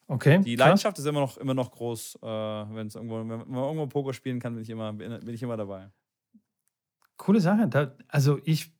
Okay. 0.07 0.39
die 0.39 0.55
krass. 0.55 0.65
Leidenschaft 0.65 0.99
ist 0.99 1.05
immer 1.05 1.19
noch, 1.19 1.37
immer 1.37 1.53
noch 1.53 1.71
groß. 1.71 2.19
Äh, 2.21 2.25
wenn 2.25 2.87
es 2.87 2.95
irgendwo, 2.95 3.17
wenn 3.17 3.27
man 3.27 3.47
irgendwo 3.47 3.87
Poker 3.87 4.13
spielen 4.13 4.39
kann, 4.39 4.53
bin 4.53 4.63
ich 4.63 4.69
immer, 4.69 4.93
bin, 4.93 5.27
ich 5.27 5.43
immer 5.43 5.57
dabei. 5.57 5.89
Coole 7.17 7.41
Sache. 7.41 7.67
Da, 7.67 7.95
also 8.07 8.39
ich 8.43 8.71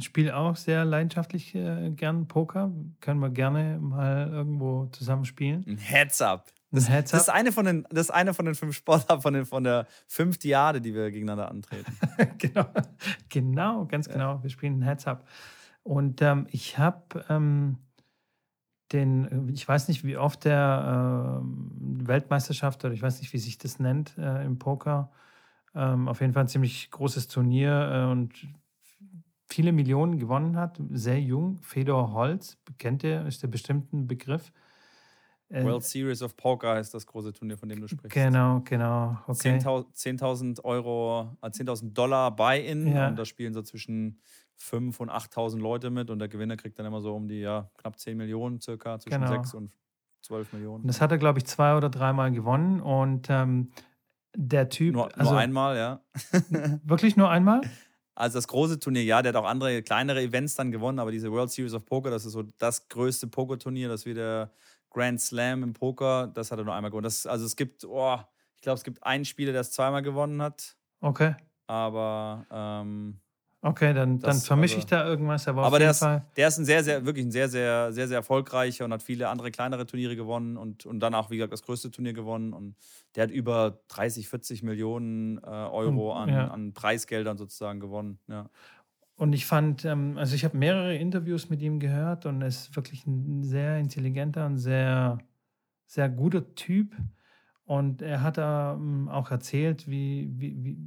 spiele 0.00 0.36
auch 0.36 0.56
sehr 0.56 0.84
leidenschaftlich 0.84 1.54
äh, 1.54 1.90
gern 1.90 2.26
Poker. 2.26 2.72
Können 3.00 3.20
wir 3.20 3.30
gerne 3.30 3.78
mal 3.78 4.28
irgendwo 4.28 4.86
zusammen 4.86 5.24
spielen. 5.24 5.64
Ein 5.66 5.78
Heads 5.78 6.20
up. 6.20 6.52
Ein 6.72 6.82
Heads 6.82 7.12
Das 7.12 7.22
ist 7.22 7.28
up. 7.28 7.36
eine 7.36 7.52
von 7.52 7.64
den, 7.64 7.86
das 7.90 8.06
ist 8.06 8.10
eine 8.10 8.34
von 8.34 8.44
den 8.44 8.54
fünf 8.54 8.74
Sportarten 8.76 9.22
von, 9.22 9.34
den, 9.34 9.46
von 9.46 9.62
der 9.62 9.86
fünf 10.08 10.38
Diade, 10.38 10.80
die 10.80 10.94
wir 10.94 11.10
gegeneinander 11.10 11.48
antreten. 11.48 11.96
genau, 12.38 12.66
genau, 13.28 13.86
ganz 13.86 14.08
genau. 14.08 14.42
Wir 14.42 14.50
spielen 14.50 14.80
ein 14.80 14.82
Heads 14.82 15.06
up. 15.06 15.26
Und 15.84 16.20
ähm, 16.22 16.48
ich 16.50 16.78
habe 16.78 17.24
ähm, 17.28 17.78
den, 18.92 19.48
ich 19.52 19.66
weiß 19.66 19.88
nicht, 19.88 20.04
wie 20.04 20.16
oft 20.16 20.44
der 20.44 21.40
ähm, 21.42 21.70
Weltmeisterschaft 22.06 22.84
oder 22.84 22.94
ich 22.94 23.02
weiß 23.02 23.20
nicht, 23.20 23.32
wie 23.32 23.38
sich 23.38 23.58
das 23.58 23.78
nennt 23.78 24.16
äh, 24.18 24.44
im 24.44 24.58
Poker. 24.58 25.10
Ähm, 25.74 26.08
auf 26.08 26.20
jeden 26.20 26.32
Fall 26.32 26.44
ein 26.44 26.48
ziemlich 26.48 26.90
großes 26.90 27.28
Turnier 27.28 27.90
äh, 27.92 28.10
und 28.10 28.32
viele 29.48 29.72
Millionen 29.72 30.18
gewonnen 30.18 30.56
hat. 30.56 30.80
Sehr 30.90 31.20
jung. 31.20 31.58
Fedor 31.62 32.12
Holz, 32.12 32.58
kennt 32.78 33.02
ihr, 33.04 33.26
ist 33.26 33.42
der 33.42 33.48
bestimmt 33.48 33.92
ein 33.92 34.06
Begriff. 34.06 34.52
Äh, 35.48 35.64
World 35.64 35.84
Series 35.84 36.22
of 36.22 36.36
Poker 36.36 36.80
ist 36.80 36.92
das 36.92 37.06
große 37.06 37.32
Turnier, 37.32 37.56
von 37.56 37.68
dem 37.68 37.80
du 37.80 37.86
sprichst. 37.86 38.10
Genau, 38.14 38.60
genau. 38.64 39.18
Okay. 39.26 39.58
10.000 39.58 39.94
10.000 39.94 40.64
Euro, 40.64 41.36
äh, 41.42 41.46
10.000 41.50 41.92
Dollar 41.92 42.34
Buy-in 42.34 42.86
Ja. 42.88 43.08
und 43.08 43.16
da 43.16 43.24
spielen 43.24 43.54
so 43.54 43.62
zwischen 43.62 44.20
5.000 44.60 44.98
und 44.98 45.10
8.000 45.10 45.58
Leute 45.58 45.90
mit 45.90 46.10
und 46.10 46.18
der 46.18 46.28
Gewinner 46.28 46.56
kriegt 46.56 46.78
dann 46.78 46.86
immer 46.86 47.00
so 47.00 47.14
um 47.14 47.28
die 47.28 47.40
ja, 47.40 47.70
knapp 47.78 47.98
10 47.98 48.16
Millionen 48.16 48.60
circa, 48.60 48.98
zwischen 48.98 49.20
Genau. 49.20 49.32
6 49.32 49.54
und 49.54 49.72
12 50.22 50.52
Millionen. 50.54 50.82
Und 50.82 50.88
das 50.88 51.00
hat 51.00 51.10
er, 51.12 51.18
glaube 51.18 51.38
ich, 51.38 51.46
zwei 51.46 51.76
oder 51.76 51.88
dreimal 51.88 52.32
gewonnen. 52.32 52.80
Und 52.80 53.28
ähm, 53.30 53.70
der 54.34 54.68
Typ, 54.68 54.94
nur, 54.94 55.04
nur 55.04 55.18
also 55.18 55.34
einmal, 55.34 55.76
ja. 55.76 56.00
wirklich 56.84 57.16
nur 57.16 57.30
einmal? 57.30 57.60
Also 58.14 58.38
das 58.38 58.48
große 58.48 58.80
Turnier, 58.80 59.04
ja, 59.04 59.22
der 59.22 59.34
hat 59.34 59.42
auch 59.42 59.46
andere 59.46 59.82
kleinere 59.82 60.22
Events 60.22 60.54
dann 60.54 60.72
gewonnen, 60.72 60.98
aber 60.98 61.12
diese 61.12 61.30
World 61.30 61.50
Series 61.50 61.74
of 61.74 61.84
Poker, 61.84 62.10
das 62.10 62.24
ist 62.24 62.32
so 62.32 62.44
das 62.58 62.88
größte 62.88 63.26
Pokerturnier, 63.26 63.88
das 63.88 64.06
wie 64.06 64.14
der 64.14 64.50
Grand 64.90 65.20
Slam 65.20 65.62
im 65.62 65.74
Poker, 65.74 66.26
das 66.28 66.50
hat 66.50 66.58
er 66.58 66.64
nur 66.64 66.74
einmal 66.74 66.90
gewonnen. 66.90 67.04
Das, 67.04 67.26
also 67.26 67.44
es 67.44 67.56
gibt, 67.56 67.84
oh, 67.84 68.18
ich 68.54 68.62
glaube, 68.62 68.78
es 68.78 68.84
gibt 68.84 69.04
einen 69.04 69.26
Spieler, 69.26 69.52
der 69.52 69.60
es 69.60 69.70
zweimal 69.70 70.02
gewonnen 70.02 70.40
hat. 70.40 70.76
Okay. 71.00 71.34
Aber 71.66 72.46
ähm, 72.50 73.20
Okay, 73.66 73.92
dann, 73.92 74.20
dann 74.20 74.38
vermische 74.38 74.76
also- 74.76 74.84
ich 74.84 74.86
da 74.86 75.04
irgendwas, 75.04 75.48
aber, 75.48 75.64
Aber 75.64 75.80
der 75.80 75.90
ist, 75.90 76.00
der 76.00 76.48
ist 76.48 76.58
ein 76.58 76.64
sehr, 76.64 76.84
sehr, 76.84 77.04
wirklich 77.04 77.26
ein 77.26 77.32
sehr, 77.32 77.48
sehr, 77.48 77.92
sehr, 77.92 78.06
sehr 78.06 78.18
erfolgreicher 78.18 78.84
und 78.84 78.92
hat 78.92 79.02
viele 79.02 79.28
andere 79.28 79.50
kleinere 79.50 79.86
Turniere 79.86 80.14
gewonnen 80.14 80.56
und, 80.56 80.86
und 80.86 81.00
dann 81.00 81.14
auch, 81.14 81.30
wie 81.30 81.36
gesagt, 81.38 81.52
das 81.52 81.62
größte 81.62 81.90
Turnier 81.90 82.12
gewonnen. 82.12 82.52
Und 82.52 82.76
der 83.16 83.24
hat 83.24 83.32
über 83.32 83.80
30, 83.88 84.28
40 84.28 84.62
Millionen 84.62 85.38
äh, 85.38 85.46
Euro 85.46 86.12
an, 86.12 86.28
ja. 86.28 86.46
an 86.46 86.74
Preisgeldern 86.74 87.38
sozusagen 87.38 87.80
gewonnen. 87.80 88.20
Ja. 88.28 88.48
Und 89.16 89.32
ich 89.32 89.46
fand, 89.46 89.84
ähm, 89.84 90.16
also 90.16 90.36
ich 90.36 90.44
habe 90.44 90.56
mehrere 90.56 90.94
Interviews 90.94 91.50
mit 91.50 91.60
ihm 91.60 91.80
gehört 91.80 92.24
und 92.24 92.42
er 92.42 92.48
ist 92.48 92.76
wirklich 92.76 93.04
ein 93.04 93.42
sehr 93.42 93.78
intelligenter 93.78 94.46
und 94.46 94.58
sehr, 94.58 95.18
sehr 95.86 96.08
guter 96.08 96.54
Typ. 96.54 96.94
Und 97.64 98.00
er 98.00 98.22
hat 98.22 98.38
da 98.38 98.74
ähm, 98.74 99.08
auch 99.08 99.32
erzählt, 99.32 99.88
wie, 99.88 100.30
wie, 100.36 100.62
wie, 100.62 100.78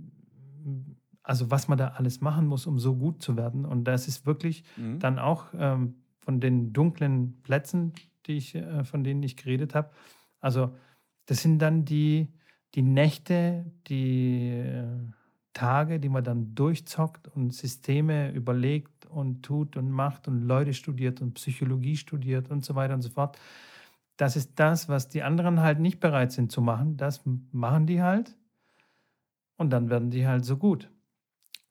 also 1.30 1.52
was 1.52 1.68
man 1.68 1.78
da 1.78 1.90
alles 1.90 2.22
machen 2.22 2.48
muss, 2.48 2.66
um 2.66 2.80
so 2.80 2.96
gut 2.96 3.22
zu 3.22 3.38
werden. 3.38 3.64
Und 3.64 3.84
das 3.84 4.08
ist 4.08 4.26
wirklich 4.26 4.64
Mhm. 4.76 4.98
dann 5.00 5.20
auch 5.20 5.46
ähm, 5.54 5.94
von 6.18 6.40
den 6.40 6.74
dunklen 6.74 7.40
Plätzen, 7.44 7.94
die 8.26 8.38
ich, 8.38 8.56
äh, 8.56 8.84
von 8.84 9.04
denen 9.04 9.22
ich 9.22 9.38
geredet 9.38 9.76
habe. 9.76 9.92
Also 10.40 10.72
das 11.28 11.44
sind 11.44 11.60
dann 11.60 11.86
die, 11.86 12.30
die 12.74 12.82
Nächte, 12.82 13.72
die 13.86 14.50
äh, 14.50 14.88
Tage, 15.54 16.00
die 16.00 16.10
man 16.10 16.24
dann 16.24 16.56
durchzockt 16.56 17.28
und 17.28 17.54
Systeme 17.54 18.32
überlegt 18.32 19.06
und 19.06 19.44
tut 19.44 19.78
und 19.78 19.92
macht 19.92 20.28
und 20.28 20.42
Leute 20.42 20.74
studiert 20.74 21.22
und 21.22 21.36
Psychologie 21.36 21.96
studiert 21.96 22.50
und 22.50 22.66
so 22.66 22.74
weiter 22.74 22.96
und 22.96 23.04
so 23.04 23.10
fort. 23.12 23.38
Das 24.18 24.36
ist 24.36 24.54
das, 24.60 24.90
was 24.90 25.10
die 25.10 25.22
anderen 25.22 25.60
halt 25.60 25.80
nicht 25.80 26.00
bereit 26.00 26.32
sind 26.32 26.52
zu 26.52 26.60
machen. 26.62 26.98
Das 26.98 27.22
machen 27.52 27.86
die 27.86 28.02
halt 28.02 28.36
und 29.58 29.70
dann 29.70 29.92
werden 29.92 30.10
die 30.10 30.26
halt 30.26 30.44
so 30.44 30.58
gut. 30.58 30.90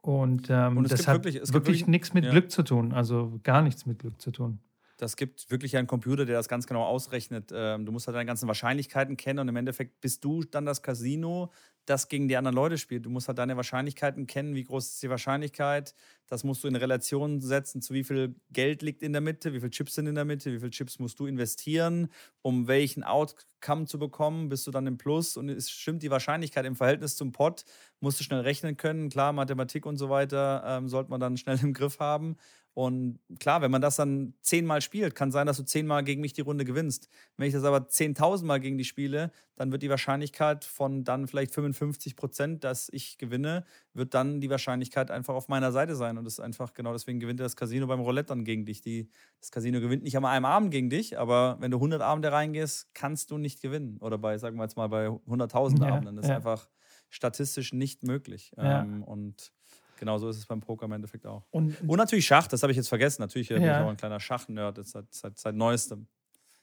Und, 0.03 0.49
ähm, 0.49 0.77
Und 0.79 0.91
das 0.91 1.07
hat 1.09 1.25
wirklich 1.25 1.53
wirklich- 1.53 1.87
nichts 1.87 2.15
mit 2.15 2.25
ja. 2.25 2.31
Glück 2.31 2.51
zu 2.51 2.63
tun, 2.63 2.93
also 2.93 3.41
gar 3.43 3.63
nichts 3.63 3.85
mit 3.87 3.99
Glück 3.99 4.21
zu 4.21 4.31
tun. 4.31 4.61
Das 4.99 5.17
gibt 5.17 5.49
wirklich 5.51 5.77
einen 5.77 5.87
Computer, 5.87 6.27
der 6.27 6.37
das 6.37 6.49
ganz 6.49 6.67
genau 6.67 6.85
ausrechnet. 6.85 7.53
Ähm, 7.55 7.87
du 7.87 7.93
musst 7.93 8.09
halt 8.09 8.17
deine 8.17 8.27
ganzen 8.27 8.49
Wahrscheinlichkeiten 8.49 9.17
kennen 9.17 9.39
und 9.39 9.49
im 9.49 9.55
Endeffekt 9.55 10.01
bist 10.01 10.25
du 10.25 10.43
dann 10.43 10.67
das 10.67 10.83
Casino, 10.83 11.53
das 11.87 12.09
gegen 12.09 12.27
die 12.27 12.37
anderen 12.37 12.57
Leute 12.57 12.79
spielt. 12.79 13.07
Du 13.07 13.11
musst 13.11 13.29
halt 13.29 13.39
deine 13.39 13.57
Wahrscheinlichkeiten 13.57 14.27
kennen. 14.27 14.57
Wie 14.57 14.65
groß 14.65 14.87
ist 14.91 15.03
die 15.03 15.09
Wahrscheinlichkeit? 15.09 15.95
Das 16.27 16.43
musst 16.43 16.65
du 16.65 16.69
in 16.69 16.75
Relation 16.75 17.41
setzen 17.41 17.81
zu 17.81 17.95
wie 17.95 18.03
viel 18.03 18.35
Geld 18.51 18.83
liegt 18.83 19.03
in 19.05 19.13
der 19.13 19.23
Mitte, 19.23 19.53
wie 19.53 19.61
viele 19.61 19.71
Chips 19.71 19.95
sind 19.95 20.09
in 20.09 20.17
der 20.17 20.25
Mitte, 20.25 20.53
wie 20.53 20.59
viele 20.59 20.71
Chips 20.71 20.99
musst 20.99 21.21
du 21.21 21.27
investieren, 21.27 22.09
um 22.43 22.67
welchen 22.67 23.05
Outcome 23.05 23.87
zu 23.87 24.01
bekommen. 24.01 24.49
Bist 24.49 24.67
du 24.67 24.73
dann 24.73 24.89
im 24.89 24.99
Plus 24.99 25.37
und 25.37 25.49
es 25.49 25.71
stimmt 25.71 26.03
die 26.03 26.11
Wahrscheinlichkeit 26.11 26.67
im 26.67 26.75
Verhältnis 26.75 27.15
zum 27.17 27.31
Pot, 27.31 27.65
musst 28.01 28.19
du 28.19 28.25
schnell 28.25 28.41
rechnen 28.41 28.77
können. 28.77 29.11
Klar, 29.11 29.33
Mathematik 29.33 29.87
und 29.87 29.97
so 29.97 30.11
weiter 30.11 30.65
ähm, 30.67 30.89
sollte 30.89 31.11
man 31.11 31.21
dann 31.21 31.37
schnell 31.37 31.59
im 31.63 31.73
Griff 31.73 32.01
haben. 32.01 32.37
Und 32.79 33.19
klar, 33.41 33.61
wenn 33.61 33.73
man 33.73 33.83
das 33.83 33.97
dann 33.97 34.35
zehnmal 34.41 34.81
spielt, 34.83 35.17
kann 35.17 35.33
sein, 35.33 35.49
dass 35.49 35.57
du 35.57 35.65
zehnmal 35.65 36.05
gegen 36.05 36.21
mich 36.21 36.33
die 36.33 36.43
Runde 36.43 36.65
gewinnst. 36.65 37.09
Wenn 37.37 37.49
ich 37.49 37.53
das 37.53 37.65
aber 37.65 37.89
zehntausendmal 37.89 38.61
gegen 38.61 38.79
dich 38.79 38.87
spiele, 38.87 39.33
dann 39.57 39.73
wird 39.73 39.83
die 39.83 39.91
Wahrscheinlichkeit 39.91 40.65
von 40.65 41.03
dann 41.03 41.27
vielleicht 41.27 41.53
55 41.53 42.15
Prozent, 42.15 42.63
dass 42.63 42.89
ich 42.93 43.19
gewinne, 43.19 43.65
wird 43.95 44.15
dann 44.15 44.41
die 44.41 44.49
Wahrscheinlichkeit 44.49 45.11
einfach 45.11 45.35
auf 45.35 45.49
meiner 45.49 45.73
Seite 45.73 45.97
sein. 45.97 46.19
Und 46.19 46.25
das 46.25 46.35
ist 46.35 46.41
einfach 46.41 46.73
genau 46.73 46.93
deswegen 46.93 47.19
gewinnt 47.19 47.41
das 47.41 47.57
Casino 47.57 47.89
beim 47.89 47.99
Roulette 47.99 48.29
dann 48.29 48.45
gegen 48.45 48.65
dich. 48.65 48.81
Die, 48.81 49.11
das 49.41 49.51
Casino 49.51 49.81
gewinnt 49.81 50.05
nicht 50.05 50.17
an 50.17 50.25
einem 50.25 50.45
Abend 50.45 50.71
gegen 50.71 50.89
dich, 50.89 51.19
aber 51.19 51.57
wenn 51.59 51.73
du 51.73 51.79
100 51.79 52.01
Abende 52.01 52.31
reingehst, 52.31 52.95
kannst 52.95 53.33
du 53.33 53.39
nicht 53.39 53.61
gewinnen. 53.61 53.99
Oder 53.99 54.19
bei, 54.19 54.39
sagen 54.39 54.57
wir 54.57 54.63
jetzt 54.63 54.77
mal, 54.77 54.87
bei 54.87 55.09
100.000 55.09 55.81
Ja, 55.85 55.95
Abenden. 55.95 56.15
Das 56.15 56.27
ist 56.27 56.31
ja. 56.31 56.37
einfach 56.37 56.69
statistisch 57.11 57.73
nicht 57.73 58.05
möglich. 58.05 58.53
Ja. 58.57 58.83
Ähm, 58.83 59.03
und 59.03 59.53
genau 59.99 60.17
so 60.19 60.29
ist 60.29 60.39
es 60.39 60.47
beim 60.47 60.61
Poker 60.61 60.87
im 60.87 60.93
Endeffekt 60.93 61.27
auch. 61.27 61.45
Und, 61.51 61.77
Und 61.87 61.97
natürlich 61.99 62.27
Schach, 62.27 62.47
das 62.47 62.63
habe 62.63 62.71
ich 62.73 62.77
jetzt 62.77 62.89
vergessen. 62.89 63.23
Natürlich 63.23 63.51
äh, 63.51 63.55
bin 63.55 63.63
ich 63.65 63.69
Ja. 63.69 63.85
auch 63.85 63.89
ein 63.91 63.97
kleiner 63.97 64.21
Schach-Nerd 64.21 64.85
seit, 64.87 65.13
seit, 65.13 65.39
seit 65.39 65.55
neuestem. 65.55 66.07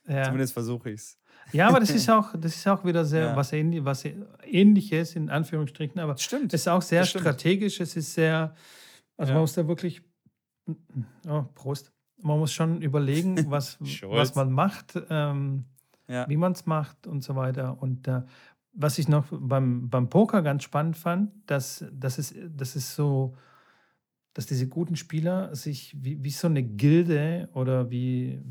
ja. 0.08 0.24
Zumindest 0.24 0.52
versuche 0.52 0.90
ich 0.90 1.00
es. 1.00 1.18
ja, 1.52 1.68
aber 1.68 1.80
das 1.80 1.90
ist 1.90 2.08
auch, 2.10 2.34
das 2.38 2.56
ist 2.56 2.66
auch 2.66 2.84
wieder 2.84 3.04
sehr 3.04 3.26
Ja. 3.26 3.36
was, 3.36 3.52
ähnlich, 3.52 3.84
was 3.84 4.04
ähnliches 4.44 5.16
in 5.16 5.30
Anführungsstrichen, 5.30 5.98
aber 6.00 6.16
Stimmt. 6.16 6.52
es 6.54 6.62
ist 6.62 6.68
auch 6.68 6.82
sehr 6.82 7.00
das 7.02 7.10
stimmt. 7.10 7.22
strategisch, 7.22 7.80
es 7.80 7.96
ist 7.96 8.14
sehr, 8.14 8.54
also 9.16 9.30
Ja. 9.30 9.34
man 9.34 9.42
muss 9.42 9.54
da 9.54 9.66
wirklich, 9.68 10.02
oh, 11.28 11.44
Prost, 11.54 11.92
man 12.22 12.38
muss 12.38 12.52
schon 12.52 12.80
überlegen, 12.82 13.36
was, 13.50 13.78
was 14.02 14.34
man 14.34 14.52
macht, 14.52 14.98
ähm, 15.10 15.64
Ja. 16.08 16.28
wie 16.28 16.36
man 16.36 16.52
es 16.52 16.66
macht 16.66 17.06
und 17.06 17.22
so 17.22 17.34
weiter. 17.36 17.76
Und 17.82 18.06
äh, 18.08 18.22
was 18.76 18.98
ich 18.98 19.08
noch 19.08 19.26
beim, 19.30 19.88
beim 19.88 20.08
Poker 20.08 20.42
ganz 20.42 20.62
spannend 20.62 20.96
fand, 20.96 21.32
dass, 21.46 21.84
dass, 21.92 22.18
es, 22.18 22.34
dass 22.54 22.76
es 22.76 22.94
so, 22.94 23.34
dass 24.34 24.46
diese 24.46 24.68
guten 24.68 24.96
Spieler 24.96 25.54
sich 25.56 25.96
wie, 25.98 26.22
wie 26.22 26.30
so 26.30 26.46
eine 26.46 26.62
Gilde 26.62 27.48
oder 27.54 27.90
wie, 27.90 28.42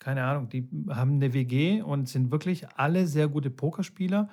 keine 0.00 0.24
Ahnung, 0.24 0.48
die 0.48 0.68
haben 0.88 1.14
eine 1.14 1.32
WG 1.32 1.82
und 1.82 2.08
sind 2.08 2.32
wirklich 2.32 2.68
alle 2.70 3.06
sehr 3.06 3.28
gute 3.28 3.50
Pokerspieler 3.50 4.28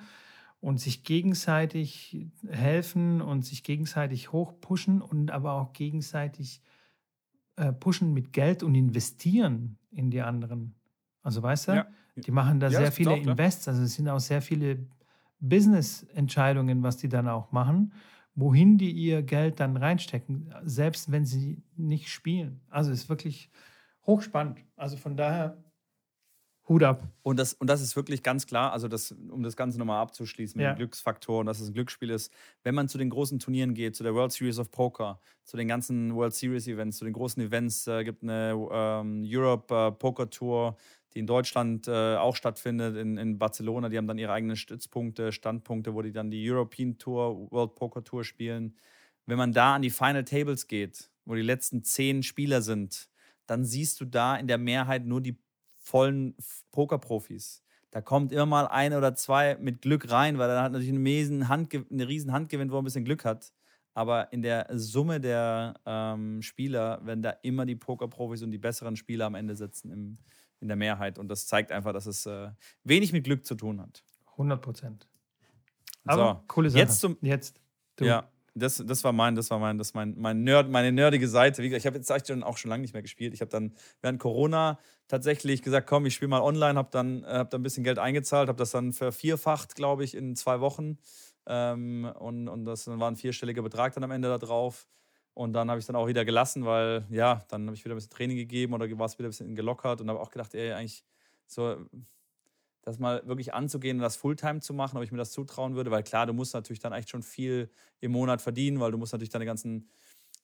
und 0.60 0.80
sich 0.80 1.04
gegenseitig 1.04 2.26
helfen 2.48 3.20
und 3.20 3.44
sich 3.44 3.62
gegenseitig 3.62 4.32
hochpushen 4.32 5.00
und 5.02 5.30
aber 5.30 5.52
auch 5.52 5.72
gegenseitig 5.72 6.62
äh, 7.56 7.72
pushen 7.72 8.12
mit 8.12 8.32
Geld 8.32 8.64
und 8.64 8.74
investieren 8.74 9.78
in 9.90 10.10
die 10.10 10.22
anderen. 10.22 10.74
Also 11.22 11.42
weißt 11.42 11.68
du, 11.68 11.72
Ja. 11.72 11.86
Die 12.16 12.30
machen 12.30 12.60
da 12.60 12.70
Ja, 12.70 12.84
sehr 12.84 12.92
viele 12.92 13.14
auch. 13.14 13.18
Invests, 13.18 13.68
also 13.68 13.82
es 13.82 13.94
sind 13.94 14.08
auch 14.08 14.20
sehr 14.20 14.42
viele 14.42 14.86
Business-Entscheidungen, 15.40 16.82
was 16.82 16.96
die 16.96 17.08
dann 17.08 17.28
auch 17.28 17.52
machen, 17.52 17.92
wohin 18.34 18.78
die 18.78 18.90
ihr 18.92 19.22
Geld 19.22 19.60
dann 19.60 19.76
reinstecken, 19.76 20.52
selbst 20.64 21.10
wenn 21.12 21.24
sie 21.26 21.62
nicht 21.76 22.08
spielen. 22.08 22.60
Also 22.70 22.90
es 22.92 23.02
ist 23.04 23.08
wirklich 23.08 23.50
hochspannend. 24.06 24.64
Also 24.76 24.96
von 24.96 25.16
daher 25.16 25.62
Hut 26.68 26.82
ab. 26.82 27.02
Und 27.22 27.38
das, 27.38 27.54
und 27.54 27.68
das 27.68 27.80
ist 27.80 27.96
wirklich 27.96 28.22
ganz 28.22 28.46
klar, 28.46 28.72
also 28.72 28.86
das, 28.86 29.10
um 29.12 29.42
das 29.42 29.56
Ganze 29.56 29.78
nochmal 29.78 30.02
abzuschließen 30.02 30.58
mit 30.58 30.64
Ja. 30.64 30.70
dem 30.70 30.74
Glücksfaktor 30.74 31.40
und 31.40 31.46
dass 31.46 31.58
es 31.58 31.68
ein 31.70 31.72
Glücksspiel 31.74 32.10
ist, 32.10 32.30
wenn 32.64 32.74
man 32.74 32.86
zu 32.86 32.98
den 32.98 33.08
großen 33.08 33.38
Turnieren 33.38 33.72
geht, 33.72 33.96
zu 33.96 34.02
der 34.02 34.14
World 34.14 34.30
Series 34.32 34.58
of 34.58 34.70
Poker, 34.70 35.20
zu 35.44 35.56
den 35.56 35.66
ganzen 35.66 36.14
World 36.14 36.34
Series 36.34 36.66
Events, 36.68 36.98
zu 36.98 37.04
den 37.06 37.14
großen 37.14 37.42
Events, 37.42 37.86
äh, 37.86 38.04
gibt 38.04 38.22
eine 38.22 38.50
ähm, 38.70 39.22
Europe 39.26 39.74
äh, 39.74 39.92
Poker 39.92 40.28
Tour, 40.28 40.76
die 41.14 41.20
in 41.20 41.26
Deutschland 41.26 41.86
äh, 41.88 42.16
auch 42.16 42.36
stattfindet, 42.36 42.96
in, 42.96 43.16
in 43.16 43.38
Barcelona, 43.38 43.88
die 43.88 43.96
haben 43.96 44.06
dann 44.06 44.18
ihre 44.18 44.32
eigenen 44.32 44.56
Stützpunkte, 44.56 45.32
Standpunkte, 45.32 45.94
wo 45.94 46.02
die 46.02 46.12
dann 46.12 46.30
die 46.30 46.50
European 46.50 46.98
Tour, 46.98 47.50
World 47.50 47.74
Poker 47.76 48.02
Tour 48.02 48.24
spielen. 48.24 48.76
Wenn 49.26 49.38
man 49.38 49.52
da 49.52 49.76
an 49.76 49.82
die 49.82 49.90
Final 49.90 50.24
Tables 50.24 50.66
geht, 50.66 51.10
wo 51.24 51.34
die 51.34 51.42
letzten 51.42 51.82
zehn 51.84 52.22
Spieler 52.22 52.62
sind, 52.62 53.08
dann 53.46 53.64
siehst 53.64 54.00
du 54.00 54.04
da 54.04 54.36
in 54.36 54.48
der 54.48 54.58
Mehrheit 54.58 55.06
nur 55.06 55.20
die 55.20 55.38
vollen 55.82 56.34
Pokerprofis. 56.72 57.62
Da 57.90 58.00
kommt 58.00 58.32
immer 58.32 58.46
mal 58.46 58.66
ein 58.66 58.92
oder 58.92 59.14
zwei 59.14 59.56
mit 59.60 59.82
Glück 59.82 60.10
rein, 60.10 60.38
weil 60.38 60.50
er 60.50 60.62
hat 60.62 60.72
natürlich 60.72 60.92
eine, 60.92 61.48
Handge 61.48 61.86
eine 61.90 62.08
riesen 62.08 62.32
Hand 62.32 62.48
gewinnt, 62.48 62.72
wo 62.72 62.76
er 62.76 62.82
ein 62.82 62.84
bisschen 62.84 63.04
Glück 63.04 63.24
hat. 63.24 63.52
Aber 63.92 64.32
in 64.32 64.42
der 64.42 64.66
Summe 64.72 65.20
der 65.20 65.74
ähm, 65.86 66.42
Spieler 66.42 67.00
werden 67.06 67.22
da 67.22 67.30
immer 67.42 67.64
die 67.64 67.76
Pokerprofis 67.76 68.42
und 68.42 68.50
die 68.50 68.58
besseren 68.58 68.96
Spieler 68.96 69.26
am 69.26 69.36
Ende 69.36 69.54
sitzen 69.54 69.92
im, 69.92 70.18
in 70.64 70.68
der 70.68 70.76
Mehrheit. 70.76 71.18
Und 71.18 71.28
das 71.28 71.46
zeigt 71.46 71.70
einfach, 71.70 71.92
dass 71.92 72.06
es 72.06 72.26
äh, 72.26 72.50
wenig 72.82 73.12
mit 73.12 73.22
Glück 73.24 73.46
zu 73.46 73.54
tun 73.54 73.80
hat. 73.80 74.02
100 74.32 74.60
Prozent. 74.60 75.08
Aber 76.04 76.40
So, 76.40 76.44
coole 76.48 76.70
Sache. 76.70 76.80
jetzt 76.80 77.00
zum- 77.00 77.16
Jetzt. 77.20 77.60
Du. 77.96 78.04
Ja, 78.06 78.28
das, 78.54 78.82
das 78.86 79.04
war 79.04 79.12
mein, 79.12 79.34
das 79.36 79.50
war 79.50 79.58
mein, 79.58 79.78
das 79.78 79.94
mein, 79.94 80.14
mein 80.18 80.42
Nerd, 80.42 80.70
meine 80.70 80.90
nerdige 80.92 81.28
Seite. 81.28 81.62
Wie 81.62 81.68
gesagt, 81.68 81.82
ich 81.82 81.86
habe 81.86 81.96
jetzt 81.96 82.10
eigentlich 82.10 82.42
auch 82.44 82.56
schon 82.56 82.68
lange 82.70 82.82
nicht 82.82 82.92
mehr 82.94 83.02
gespielt. 83.02 83.34
Ich 83.34 83.40
habe 83.40 83.50
dann 83.50 83.74
während 84.00 84.18
Corona 84.20 84.78
tatsächlich 85.06 85.62
gesagt, 85.62 85.86
komm, 85.86 86.06
ich 86.06 86.14
spiele 86.14 86.28
mal 86.30 86.40
online, 86.40 86.78
habe 86.78 86.88
dann, 86.90 87.22
äh, 87.24 87.26
hab 87.26 87.50
dann 87.50 87.60
ein 87.60 87.62
bisschen 87.64 87.84
Geld 87.84 87.98
eingezahlt, 87.98 88.48
habe 88.48 88.58
das 88.58 88.70
dann 88.72 88.92
vervierfacht, 88.92 89.74
glaube 89.74 90.02
ich, 90.04 90.14
in 90.16 90.34
zwei 90.34 90.60
Wochen. 90.60 90.98
Ähm, 91.46 92.10
und, 92.18 92.48
und 92.48 92.64
das 92.64 92.86
war 92.86 93.10
ein 93.10 93.16
vierstelliger 93.16 93.62
Betrag 93.62 93.92
dann 93.94 94.02
am 94.04 94.10
Ende 94.10 94.28
da 94.28 94.38
drauf. 94.38 94.88
Und 95.34 95.52
dann 95.52 95.68
habe 95.68 95.78
ich 95.78 95.82
es 95.82 95.86
dann 95.88 95.96
auch 95.96 96.06
wieder 96.06 96.24
gelassen, 96.24 96.64
weil 96.64 97.04
ja, 97.10 97.44
dann 97.48 97.66
habe 97.66 97.74
ich 97.74 97.84
wieder 97.84 97.94
ein 97.94 97.96
bisschen 97.96 98.10
Training 98.12 98.36
gegeben 98.36 98.72
oder 98.72 98.86
war 98.98 99.06
es 99.06 99.18
wieder 99.18 99.28
ein 99.28 99.30
bisschen 99.30 99.56
gelockert 99.56 100.00
und 100.00 100.08
habe 100.08 100.20
auch 100.20 100.30
gedacht, 100.30 100.54
ey, 100.54 100.72
eigentlich 100.72 101.04
so, 101.46 101.76
das 102.82 102.98
mal 102.98 103.26
wirklich 103.26 103.54
anzugehen 103.54 103.96
und 103.96 104.02
das 104.02 104.16
Fulltime 104.16 104.60
zu 104.60 104.74
machen, 104.74 104.96
ob 104.96 105.02
ich 105.02 105.10
mir 105.10 105.18
das 105.18 105.32
zutrauen 105.32 105.74
würde, 105.74 105.90
weil 105.90 106.02
klar, 106.02 106.26
du 106.26 106.32
musst 106.32 106.54
natürlich 106.54 106.80
dann 106.80 106.92
echt 106.92 107.10
schon 107.10 107.22
viel 107.22 107.70
im 108.00 108.12
Monat 108.12 108.42
verdienen, 108.42 108.78
weil 108.78 108.92
du 108.92 108.98
musst 108.98 109.12
natürlich 109.12 109.30
deine 109.30 109.46
ganzen, 109.46 109.88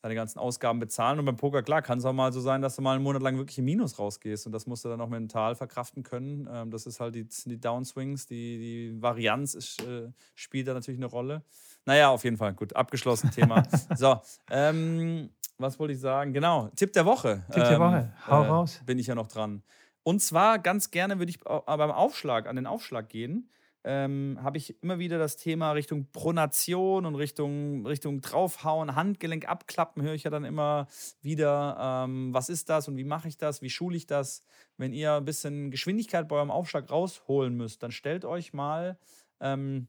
deine 0.03 0.15
ganzen 0.15 0.39
Ausgaben 0.39 0.79
bezahlen. 0.79 1.19
Und 1.19 1.25
beim 1.27 1.37
Poker, 1.37 1.63
klar, 1.63 1.83
kann 1.83 1.99
es 1.99 2.05
auch 2.05 2.13
mal 2.13 2.33
so 2.33 2.41
sein, 2.41 2.63
dass 2.63 2.77
du 2.77 2.83
mal 2.83 2.95
einen 2.95 3.05
Monat 3.05 3.23
lang 3.23 3.37
wirklich 3.37 3.59
im 3.59 3.67
Minus 3.67 3.99
rausgehst 3.99 4.47
und 4.47 4.53
das 4.53 4.67
musst 4.67 4.85
du 4.85 4.89
dann 4.89 5.01
auch 5.01 5.09
mental 5.09 5.55
verkraften 5.55 6.03
können. 6.03 6.49
Ähm, 6.51 6.71
das 6.71 6.87
ist 6.87 7.01
halt 7.01 7.15
die, 7.15 7.27
die 7.47 7.61
Downswings, 7.61 8.27
die, 8.27 8.59
die 8.95 9.03
Varianz 9.03 9.55
ist, 9.55 9.83
äh, 9.83 10.09
spielt 10.35 10.69
da 10.69 10.75
natürlich 10.75 10.99
eine 10.99 11.07
Rolle. 11.07 11.43
Naja, 11.85 12.09
auf 12.11 12.25
jeden 12.25 12.37
Fall, 12.37 12.55
gut, 12.55 12.75
abgeschlossen 12.77 13.31
Thema. 13.31 13.63
so, 13.97 14.21
ähm, 14.51 15.31
was 15.59 15.79
wollte 15.79 15.93
ich 15.95 16.01
sagen? 16.01 16.33
Genau, 16.33 16.69
Tipp 16.77 16.93
der 16.95 17.05
Woche. 17.05 17.45
Tipp 17.53 17.65
der 17.65 17.79
Woche. 17.81 18.13
Hau 18.27 18.43
raus. 18.43 18.81
Bin 18.87 18.99
ich 18.99 19.07
ja 19.07 19.15
noch 19.15 19.29
dran. 19.29 19.63
Und 20.03 20.21
zwar 20.23 20.59
ganz 20.59 20.91
gerne 20.91 21.19
würde 21.19 21.31
ich 21.31 21.47
au- 21.47 21.61
beim 21.61 21.91
Aufschlag, 21.91 22.47
an 22.49 22.57
den 22.57 22.67
Aufschlag 22.67 23.09
gehen. 23.11 23.51
Ähm, 23.83 24.39
habe 24.43 24.59
ich 24.59 24.83
immer 24.83 24.99
wieder 24.99 25.19
das 25.19 25.37
Thema 25.37 25.73
Richtung 25.73 26.07
Pronation 26.13 27.07
und 27.07 27.15
Richtung, 27.15 27.87
Richtung 27.87 28.21
draufhauen, 28.21 28.95
Handgelenk 28.95 29.49
abklappen, 29.49 30.03
höre 30.03 30.15
ich 30.15 30.25
ja 30.25 30.31
dann 30.31 30.45
immer 30.45 30.87
wieder. 31.23 32.05
Ähm, 32.05 32.35
was 32.35 32.51
ist 32.51 32.69
das 32.69 32.89
und 32.89 32.97
wie 32.97 33.05
mache 33.05 33.29
ich 33.29 33.39
das? 33.39 33.63
Wie 33.63 33.71
schule 33.71 33.97
ich 33.97 34.07
das? 34.07 34.43
Wenn 34.77 34.93
ihr 34.93 35.15
ein 35.15 35.25
bisschen 35.25 35.71
Geschwindigkeit 35.71 36.29
bei 36.29 36.37
eurem 36.37 36.51
Aufschlag 36.51 36.91
rausholen 36.91 37.57
müsst, 37.57 37.83
dann 37.83 37.91
stellt 37.91 38.25
euch 38.25 38.53
mal 38.53 38.99
ähm, 39.41 39.89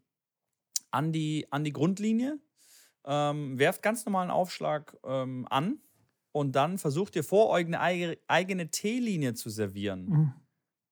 an, 0.91 1.11
die, 1.11 1.47
an 1.49 1.65
die 1.65 1.73
Grundlinie, 1.73 2.39
ähm, 3.05 3.59
werft 3.59 3.81
ganz 3.81 4.05
normalen 4.05 4.31
Aufschlag 4.31 4.95
ähm, 5.03 5.47
an 5.49 5.79
und 6.31 6.55
dann 6.55 6.77
versucht 6.77 7.17
ihr 7.17 7.25
vor 7.25 7.49
euch 7.49 7.65
eine 7.65 7.81
eigene 8.27 8.71
T-Linie 8.71 9.33
zu 9.33 9.49
servieren. 9.49 10.05
Mhm 10.05 10.40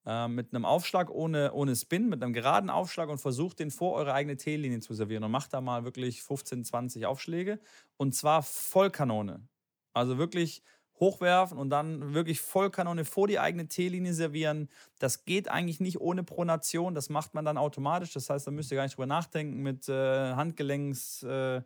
äh, 0.10 0.28
mit 0.28 0.56
einem 0.56 0.66
Aufschlag 0.66 1.12
ohne, 1.12 1.54
ohne 1.54 1.76
Spin, 1.76 2.10
mit 2.10 2.24
einem 2.24 2.34
geraden 2.34 2.72
Aufschlag 2.72 3.10
und 3.10 3.20
versucht 3.20 3.60
den 3.60 3.70
vor 3.70 3.94
eure 3.94 4.14
eigene 4.16 4.38
T-Linie 4.38 4.80
zu 4.80 4.96
servieren 4.96 5.24
und 5.24 5.30
macht 5.30 5.54
da 5.54 5.62
mal 5.62 5.84
wirklich 5.86 6.24
15, 6.24 6.66
20 6.66 7.06
Aufschläge 7.06 7.60
und 7.98 8.16
zwar 8.16 8.42
Vollkanone. 8.42 9.48
Also 9.94 10.18
wirklich 10.18 10.64
hochwerfen 11.00 11.60
und 11.60 11.70
dann 11.70 12.14
wirklich 12.16 12.42
Vollkanone 12.42 13.06
vor 13.06 13.28
die 13.28 13.40
eigene 13.40 13.68
T-Linie 13.68 14.14
servieren. 14.16 14.68
Das 14.98 15.26
geht 15.26 15.48
eigentlich 15.48 15.80
nicht 15.80 16.02
ohne 16.02 16.24
Pronation, 16.24 16.96
das 16.96 17.10
macht 17.10 17.36
man 17.36 17.46
dann 17.46 17.58
automatisch. 17.60 18.12
Das 18.14 18.30
heißt, 18.32 18.48
da 18.48 18.52
müsst 18.52 18.72
ihr 18.72 18.78
gar 18.78 18.84
nicht 18.84 18.98
drüber 18.98 19.06
nachdenken 19.06 19.62
mit 19.62 19.88
äh, 19.88 20.34
Handgelenks, 20.34 21.22
äh, 21.22 21.62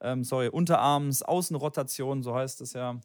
ähm, 0.00 0.24
sorry, 0.24 0.48
Unterarms, 0.48 1.22
Außenrotation, 1.22 2.22
so 2.22 2.34
heißt 2.34 2.60
es 2.60 2.74
ja 2.74 3.00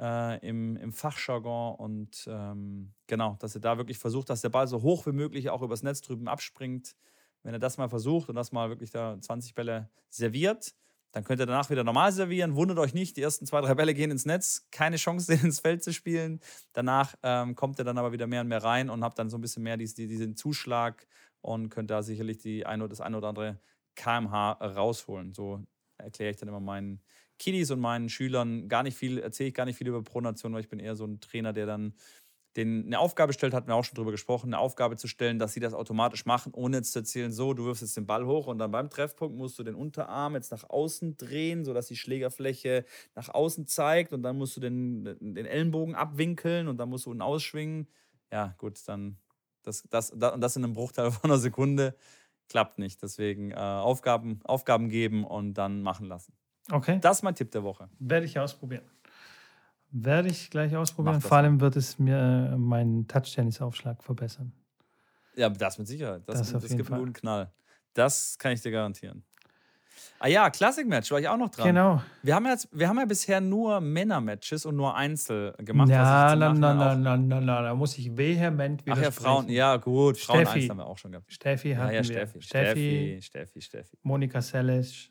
äh, 0.00 0.38
im, 0.46 0.76
im 0.76 0.92
Fachjargon. 0.92 1.76
Und 1.76 2.26
ähm, 2.30 2.92
genau, 3.06 3.36
dass 3.40 3.54
ihr 3.54 3.60
da 3.60 3.78
wirklich 3.78 3.98
versucht, 3.98 4.30
dass 4.30 4.40
der 4.40 4.48
Ball 4.48 4.66
so 4.66 4.82
hoch 4.82 5.06
wie 5.06 5.12
möglich 5.12 5.50
auch 5.50 5.62
übers 5.62 5.82
Netz 5.82 6.00
drüben 6.00 6.28
abspringt. 6.28 6.96
Wenn 7.42 7.54
ihr 7.54 7.58
das 7.58 7.78
mal 7.78 7.88
versucht 7.88 8.28
und 8.28 8.34
das 8.34 8.52
mal 8.52 8.68
wirklich 8.68 8.90
da 8.90 9.20
20 9.20 9.54
Bälle 9.54 9.88
serviert, 10.08 10.74
dann 11.12 11.24
könnt 11.24 11.40
ihr 11.40 11.46
danach 11.46 11.70
wieder 11.70 11.84
normal 11.84 12.12
servieren. 12.12 12.56
Wundert 12.56 12.78
euch 12.78 12.92
nicht, 12.92 13.16
die 13.16 13.22
ersten 13.22 13.46
zwei, 13.46 13.60
drei 13.60 13.74
Bälle 13.74 13.94
gehen 13.94 14.10
ins 14.10 14.26
Netz. 14.26 14.66
Keine 14.70 14.96
Chance, 14.96 15.32
den 15.32 15.46
ins 15.46 15.60
Feld 15.60 15.82
zu 15.82 15.92
spielen. 15.92 16.40
Danach 16.72 17.14
ähm, 17.22 17.54
kommt 17.54 17.78
ihr 17.78 17.84
dann 17.84 17.98
aber 17.98 18.12
wieder 18.12 18.26
mehr 18.26 18.42
und 18.42 18.48
mehr 18.48 18.62
rein 18.62 18.90
und 18.90 19.02
habt 19.02 19.18
dann 19.18 19.30
so 19.30 19.38
ein 19.38 19.40
bisschen 19.40 19.62
mehr 19.62 19.76
diesen, 19.76 20.08
diesen 20.08 20.36
Zuschlag 20.36 21.06
und 21.40 21.70
könnt 21.70 21.90
da 21.90 22.02
sicherlich 22.02 22.38
die 22.38 22.66
ein 22.66 22.82
oder 22.82 22.90
das 22.90 23.00
eine 23.00 23.16
oder 23.16 23.28
andere 23.28 23.60
kmh 23.94 24.52
rausholen. 24.52 25.32
So 25.32 25.64
erkläre 25.96 26.32
ich 26.32 26.36
dann 26.36 26.48
immer 26.48 26.60
meinen 26.60 27.00
Kiddies 27.38 27.70
und 27.70 27.80
meinen 27.80 28.08
Schülern 28.08 28.68
gar 28.68 28.82
nicht 28.82 28.96
viel, 28.96 29.18
erzähle 29.18 29.48
ich 29.48 29.54
gar 29.54 29.64
nicht 29.66 29.76
viel 29.76 29.88
über 29.88 30.02
Pronation, 30.02 30.52
weil 30.54 30.60
ich 30.60 30.68
bin 30.68 30.78
eher 30.78 30.96
so 30.96 31.04
ein 31.04 31.20
Trainer, 31.20 31.52
der 31.52 31.66
dann 31.66 31.94
den 32.56 32.86
eine 32.86 32.98
Aufgabe 32.98 33.32
stellt, 33.34 33.52
hatten 33.52 33.68
wir 33.68 33.74
auch 33.74 33.84
schon 33.84 33.96
drüber 33.96 34.12
gesprochen, 34.12 34.48
eine 34.48 34.58
Aufgabe 34.58 34.96
zu 34.96 35.08
stellen, 35.08 35.38
dass 35.38 35.52
sie 35.52 35.60
das 35.60 35.74
automatisch 35.74 36.24
machen, 36.24 36.52
ohne 36.54 36.78
jetzt 36.78 36.92
zu 36.92 37.00
erzählen, 37.00 37.30
so, 37.30 37.52
du 37.52 37.66
wirfst 37.66 37.82
jetzt 37.82 37.96
den 37.96 38.06
Ball 38.06 38.24
hoch 38.26 38.46
und 38.46 38.58
dann 38.58 38.70
beim 38.70 38.88
Treffpunkt 38.88 39.36
musst 39.36 39.58
du 39.58 39.62
den 39.62 39.74
Unterarm 39.74 40.34
jetzt 40.34 40.52
nach 40.52 40.64
außen 40.68 41.18
drehen, 41.18 41.64
sodass 41.64 41.88
die 41.88 41.96
Schlägerfläche 41.96 42.86
nach 43.14 43.28
außen 43.28 43.66
zeigt 43.66 44.12
und 44.14 44.22
dann 44.22 44.38
musst 44.38 44.56
du 44.56 44.60
den, 44.60 45.04
den 45.20 45.44
Ellenbogen 45.46 45.94
abwinkeln 45.94 46.68
und 46.68 46.78
dann 46.78 46.88
musst 46.88 47.04
du 47.06 47.12
ihn 47.12 47.20
ausschwingen. 47.20 47.88
Ja, 48.32 48.54
gut, 48.58 48.80
dann 48.88 49.18
das, 49.62 49.82
das, 49.90 50.12
das, 50.16 50.32
das 50.38 50.56
in 50.56 50.64
einem 50.64 50.72
Bruchteil 50.72 51.10
von 51.12 51.30
einer 51.30 51.38
Sekunde 51.38 51.94
klappt 52.48 52.78
nicht. 52.78 53.02
Deswegen 53.02 53.50
äh, 53.50 53.56
Aufgaben, 53.56 54.40
Aufgaben 54.44 54.88
geben 54.88 55.24
und 55.24 55.54
dann 55.54 55.82
machen 55.82 56.06
lassen. 56.06 56.32
Okay. 56.70 56.98
Das 57.00 57.18
ist 57.18 57.22
mein 57.22 57.34
Tipp 57.34 57.50
der 57.50 57.62
Woche. 57.62 57.88
Werde 57.98 58.26
ich 58.26 58.38
ausprobieren. 58.38 58.84
Werde 59.90 60.28
ich 60.28 60.50
gleich 60.50 60.76
ausprobieren. 60.76 61.20
Vor 61.20 61.36
allem 61.36 61.60
wird 61.60 61.76
es 61.76 61.98
mir 61.98 62.50
äh, 62.52 62.56
meinen 62.56 63.06
Touch-Tennis-Aufschlag 63.06 64.02
verbessern. 64.02 64.52
Ja, 65.36 65.48
das 65.48 65.78
mit 65.78 65.86
Sicherheit. 65.86 66.22
Das, 66.26 66.38
das, 66.38 66.62
das 66.62 66.76
gibt 66.76 66.90
einen 66.90 67.00
guten 67.00 67.12
Knall. 67.12 67.52
Das 67.94 68.36
kann 68.38 68.52
ich 68.52 68.60
dir 68.62 68.72
garantieren. 68.72 69.24
Ah 70.18 70.28
ja, 70.28 70.50
Classic-Match 70.50 71.10
war 71.10 71.20
ich 71.20 71.28
auch 71.28 71.36
noch 71.36 71.50
dran. 71.50 71.66
Genau. 71.68 72.02
Wir 72.22 72.34
haben, 72.34 72.46
jetzt, 72.46 72.68
wir 72.72 72.88
haben 72.88 72.98
ja 72.98 73.04
bisher 73.04 73.40
nur 73.40 73.80
Männer-Matches 73.80 74.66
und 74.66 74.76
nur 74.76 74.94
Einzel 74.94 75.54
gemacht. 75.58 75.88
Ja, 75.88 76.34
na, 76.34 76.52
na, 76.52 76.74
na, 76.74 76.94
na, 76.94 77.16
na, 77.16 77.40
na, 77.40 77.62
da 77.62 77.74
muss 77.74 77.96
ich 77.98 78.16
vehement 78.16 78.84
widersprechen. 78.84 78.98
Ach 78.98 79.02
ja, 79.02 79.10
Frauen, 79.10 79.48
ja 79.48 79.76
gut, 79.76 80.18
Frauen 80.18 80.46
Steffi. 80.46 80.68
haben 80.68 80.78
wir 80.78 80.86
auch 80.86 80.98
schon 80.98 81.12
gehabt. 81.12 81.30
Steffi 81.30 81.74
hatten 81.74 81.88
ja, 81.88 81.96
ja, 81.96 82.04
Steffi, 82.04 82.34
wir. 82.34 82.42
Steffi, 82.42 83.18
Steffi, 83.22 83.60
Steffi. 83.60 83.96
Monika 84.02 84.40
Seles. 84.40 85.10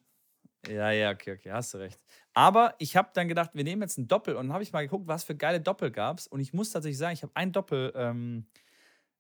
Ja, 0.70 0.92
ja, 0.92 1.12
okay, 1.12 1.34
okay, 1.34 1.52
hast 1.52 1.74
du 1.74 1.78
recht. 1.78 2.00
Aber 2.34 2.76
ich 2.80 2.96
habe 2.96 3.10
dann 3.14 3.28
gedacht, 3.28 3.52
wir 3.54 3.64
nehmen 3.64 3.82
jetzt 3.82 3.98
ein 3.98 4.08
Doppel 4.08 4.36
und 4.36 4.48
dann 4.48 4.54
habe 4.54 4.64
ich 4.64 4.74
mal 4.74 4.82
geguckt, 4.82 5.08
was 5.08 5.24
für 5.24 5.36
geile 5.36 5.62
Doppel 5.62 5.92
gab 5.92 6.20
es. 6.20 6.28
Und 6.28 6.40
ich 6.40 6.54
muss 6.54 6.72
tatsächlich 6.72 6.98
sagen, 6.98 7.14
ich 7.14 7.24
habe 7.24 7.36
ein 7.36 7.52
Doppel 7.52 7.94
ähm, 7.96 8.46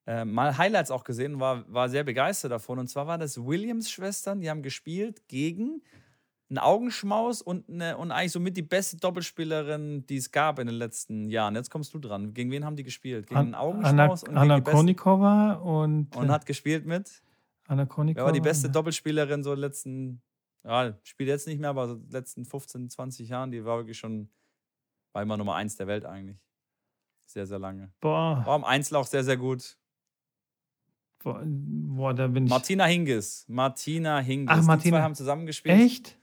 äh, 0.08 0.26
mal 0.26 0.58
Highlights 0.58 0.92
auch 0.92 1.04
gesehen 1.04 1.36
und 1.36 1.40
war, 1.40 1.72
war 1.72 1.90
sehr 1.90 2.04
begeistert 2.04 2.52
davon. 2.52 2.80
Und 2.80 2.88
zwar 2.88 3.08
waren 3.08 3.20
das 3.20 3.44
Williams-Schwestern, 3.44 4.42
die 4.42 4.50
haben 4.50 4.64
gespielt 4.64 5.28
gegen 5.28 5.82
einen 6.50 6.60
Augenschmaus 6.60 7.42
und, 7.42 7.68
eine, 7.70 7.98
und 7.98 8.12
eigentlich 8.12 8.32
somit 8.32 8.56
die 8.56 8.62
beste 8.62 8.98
Doppelspielerin, 8.98 10.06
die 10.06 10.18
es 10.18 10.32
gab 10.32 10.60
in 10.60 10.68
den 10.68 10.76
letzten 10.76 11.30
Jahren. 11.30 11.56
Jetzt 11.56 11.72
kommst 11.72 11.94
du 11.94 12.00
dran. 12.00 12.34
Gegen 12.34 12.52
wen 12.52 12.66
haben 12.66 12.76
die 12.76 12.84
gespielt? 12.84 13.28
Gegen 13.28 13.40
einen 13.40 13.56
Augenschmaus 13.56 14.24
Anna, 14.24 14.46
und 14.46 14.52
Anna 14.52 14.62
Konikova 14.62 15.54
und. 15.54 16.16
Und 16.16 16.32
hat 16.32 16.46
gespielt 16.46 16.86
mit? 16.86 17.24
Anna 17.68 17.86
Konikova. 17.86 18.22
Wer 18.22 18.26
war 18.26 18.32
die 18.34 18.42
beste 18.42 18.70
Doppelspielerin 18.70 19.44
so 19.44 19.52
in 19.52 19.56
den 19.56 19.62
letzten 19.62 20.22
ja, 20.66 20.98
spielt 21.04 21.30
jetzt 21.30 21.48
nicht 21.48 21.60
mehr, 21.60 21.70
aber 21.70 21.88
so 21.88 22.02
letzten 22.10 22.46
15, 22.46 22.90
20 22.90 23.30
Jahren, 23.30 23.52
die 23.52 23.64
war 23.64 23.78
wirklich 23.78 23.98
schon, 23.98 24.30
war 25.14 25.22
immer 25.22 25.38
Nummer 25.38 25.56
eins 25.56 25.76
der 25.76 25.88
Welt 25.88 26.06
eigentlich. 26.06 26.40
Sehr, 27.26 27.46
sehr 27.46 27.60
lange. 27.60 27.92
Boah. 28.02 28.44
War 28.46 28.56
im 28.56 28.64
Einzel 28.64 28.96
auch 28.96 29.08
sehr, 29.08 29.24
sehr 29.24 29.38
gut. 29.38 29.78
Boah, 31.24 31.42
boah 31.44 32.14
da 32.14 32.28
bin 32.28 32.46
ich. 32.46 32.50
Martina 32.50 32.86
Hingis. 32.86 33.46
Martina 33.48 34.20
Hingis. 34.20 34.50
Ach, 34.50 34.64
Martina. 34.64 34.84
Die 34.84 34.90
zwei 34.90 35.02
haben 35.02 35.16
zusammengespielt. 35.16 35.80
Echt? 35.80 36.18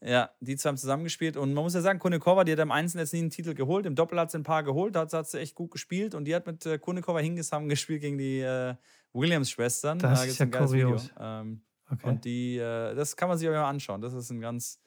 Ja, 0.00 0.30
die 0.40 0.56
zwei 0.56 0.70
haben 0.70 0.76
zusammengespielt. 0.76 1.36
Und 1.36 1.54
man 1.54 1.62
muss 1.62 1.74
ja 1.74 1.80
sagen, 1.80 2.00
Kunikova, 2.00 2.42
die 2.42 2.52
hat 2.52 2.58
im 2.58 2.72
Einzel 2.72 2.98
jetzt 2.98 3.12
nie 3.12 3.20
einen 3.20 3.30
Titel 3.30 3.54
geholt. 3.54 3.86
Im 3.86 3.94
Doppel 3.94 4.18
hat 4.18 4.32
sie 4.32 4.38
ein 4.38 4.42
paar 4.42 4.64
geholt. 4.64 4.96
Da 4.96 5.06
hat 5.08 5.28
sie 5.28 5.38
echt 5.38 5.54
gut 5.54 5.70
gespielt. 5.70 6.14
Und 6.14 6.24
die 6.24 6.34
hat 6.34 6.46
mit 6.46 6.66
äh, 6.66 6.78
Hingis 7.20 7.52
haben 7.52 7.68
gespielt 7.68 8.00
gegen 8.00 8.18
die 8.18 8.40
äh, 8.40 8.74
Williams-Schwestern. 9.12 10.00
Das 10.00 10.20
da 10.20 10.26
ist 10.26 10.38
ja 10.38 10.46
kurios. 10.46 11.10
Ähm, 11.20 11.62
Okay. 11.92 12.08
Und 12.08 12.24
die, 12.24 12.56
äh, 12.56 12.94
das 12.94 13.16
kann 13.16 13.28
man 13.28 13.38
sich 13.38 13.48
auch 13.48 13.52
mal 13.52 13.68
anschauen. 13.68 14.00
Das 14.00 14.14
ist 14.14 14.30
ein 14.30 14.40
ganz, 14.40 14.80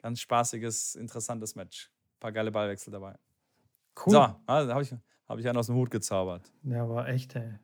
ganz 0.00 0.20
spaßiges, 0.20 0.94
interessantes 0.94 1.54
Match. 1.54 1.90
Ein 2.16 2.20
paar 2.20 2.32
geile 2.32 2.52
Ballwechsel 2.52 2.92
dabei. 2.92 3.16
Cool. 4.04 4.12
So, 4.12 4.36
also 4.46 4.72
habe 4.72 4.82
ich, 4.82 4.94
hab 5.28 5.38
ich 5.38 5.48
einen 5.48 5.58
aus 5.58 5.66
dem 5.66 5.76
Hut 5.76 5.90
gezaubert. 5.90 6.52
Ja, 6.62 6.88
war 6.88 7.08
echt, 7.08 7.34
ey. 7.36 7.58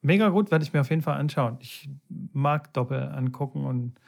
Mega 0.00 0.28
gut, 0.28 0.50
werde 0.50 0.64
ich 0.64 0.72
mir 0.72 0.80
auf 0.80 0.90
jeden 0.90 1.02
Fall 1.02 1.18
anschauen. 1.18 1.58
Ich 1.60 1.88
mag 2.08 2.72
Doppel 2.72 3.02
angucken 3.02 3.64
und. 3.64 3.98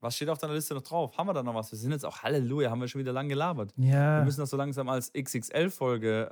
Was 0.00 0.16
steht 0.16 0.28
auf 0.28 0.38
deiner 0.38 0.52
Liste 0.52 0.74
noch 0.74 0.82
drauf? 0.82 1.16
Haben 1.16 1.28
wir 1.28 1.32
da 1.32 1.42
noch 1.42 1.54
was? 1.54 1.72
Wir 1.72 1.78
sind 1.78 1.90
jetzt 1.90 2.04
auch 2.04 2.22
Halleluja, 2.22 2.70
haben 2.70 2.80
wir 2.80 2.88
schon 2.88 3.00
wieder 3.00 3.12
lang 3.12 3.28
gelabert. 3.28 3.72
Ja. 3.76 4.18
Wir 4.18 4.24
müssen 4.26 4.40
das 4.40 4.50
so 4.50 4.56
langsam 4.56 4.88
als 4.88 5.10
XXL-Folge 5.12 6.28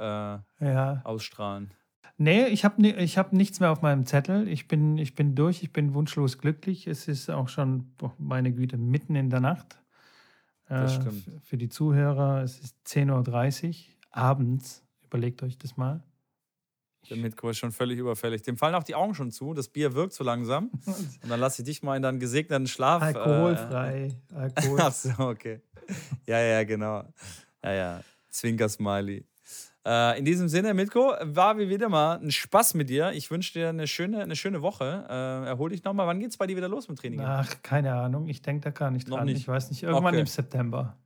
äh, 0.60 0.66
ja. 0.66 1.00
ausstrahlen. 1.04 1.72
Nee, 2.18 2.46
ich 2.46 2.64
habe 2.64 2.86
ich 2.86 3.18
hab 3.18 3.32
nichts 3.32 3.60
mehr 3.60 3.70
auf 3.70 3.82
meinem 3.82 4.06
Zettel. 4.06 4.46
Ich 4.48 4.68
bin, 4.68 4.98
ich 4.98 5.14
bin 5.14 5.34
durch, 5.34 5.62
ich 5.62 5.72
bin 5.72 5.94
wunschlos 5.94 6.38
glücklich. 6.38 6.86
Es 6.86 7.08
ist 7.08 7.30
auch 7.30 7.48
schon, 7.48 7.94
meine 8.18 8.52
Güte, 8.52 8.76
mitten 8.76 9.16
in 9.16 9.30
der 9.30 9.40
Nacht. 9.40 9.78
Das 10.68 10.92
äh, 10.92 11.00
stimmt. 11.00 11.24
Für 11.44 11.56
die 11.56 11.68
Zuhörer, 11.68 12.42
es 12.42 12.60
ist 12.60 12.76
10.30 12.86 13.68
Uhr 13.68 13.74
abends. 14.10 14.84
Überlegt 15.02 15.42
euch 15.42 15.58
das 15.58 15.76
mal. 15.76 16.02
Der 17.10 17.16
Mitko 17.16 17.50
ist 17.50 17.58
schon 17.58 17.72
völlig 17.72 17.98
überfällig. 17.98 18.42
Dem 18.42 18.56
fallen 18.56 18.74
auch 18.74 18.84
die 18.84 18.94
Augen 18.94 19.14
schon 19.14 19.32
zu. 19.32 19.54
Das 19.54 19.68
Bier 19.68 19.94
wirkt 19.94 20.12
so 20.12 20.22
langsam. 20.22 20.70
Und 20.86 21.28
dann 21.30 21.40
lasse 21.40 21.62
ich 21.62 21.66
dich 21.66 21.82
mal 21.82 21.96
in 21.96 22.02
deinen 22.02 22.20
gesegneten 22.20 22.68
Schlaf. 22.68 23.02
Alkoholfrei. 23.02 24.14
Äh, 24.30 24.34
Alkoholfrei. 24.34 24.82
Ach 24.86 24.92
so, 24.92 25.10
okay. 25.24 25.60
Ja, 26.26 26.40
ja, 26.40 26.64
genau. 26.64 27.04
Ja, 27.62 27.72
ja. 27.72 28.00
Zwinker-Smiley. 28.30 29.26
Äh, 29.84 30.18
in 30.18 30.24
diesem 30.24 30.48
Sinne, 30.48 30.74
Mitko, 30.74 31.12
war 31.22 31.58
wie 31.58 31.68
wieder 31.68 31.88
mal 31.88 32.18
ein 32.18 32.30
Spaß 32.30 32.74
mit 32.74 32.88
dir. 32.88 33.12
Ich 33.12 33.30
wünsche 33.30 33.52
dir 33.52 33.68
eine 33.68 33.86
schöne, 33.86 34.22
eine 34.22 34.36
schöne 34.36 34.62
Woche. 34.62 35.06
Äh, 35.08 35.48
erhol 35.48 35.70
dich 35.70 35.82
nochmal. 35.82 36.06
Wann 36.06 36.20
geht 36.20 36.30
es 36.30 36.36
bei 36.36 36.46
dir 36.46 36.56
wieder 36.56 36.68
los 36.68 36.88
mit 36.88 36.98
Training? 36.98 37.20
Ach, 37.20 37.62
keine 37.62 37.94
Ahnung. 37.94 38.28
Ich 38.28 38.42
denke 38.42 38.62
da 38.62 38.70
gar 38.70 38.90
nicht 38.90 39.10
dran. 39.10 39.24
Nicht. 39.24 39.38
Ich 39.38 39.48
weiß 39.48 39.70
nicht. 39.70 39.82
Irgendwann 39.82 40.14
okay. 40.14 40.20
im 40.20 40.26
September. 40.26 40.96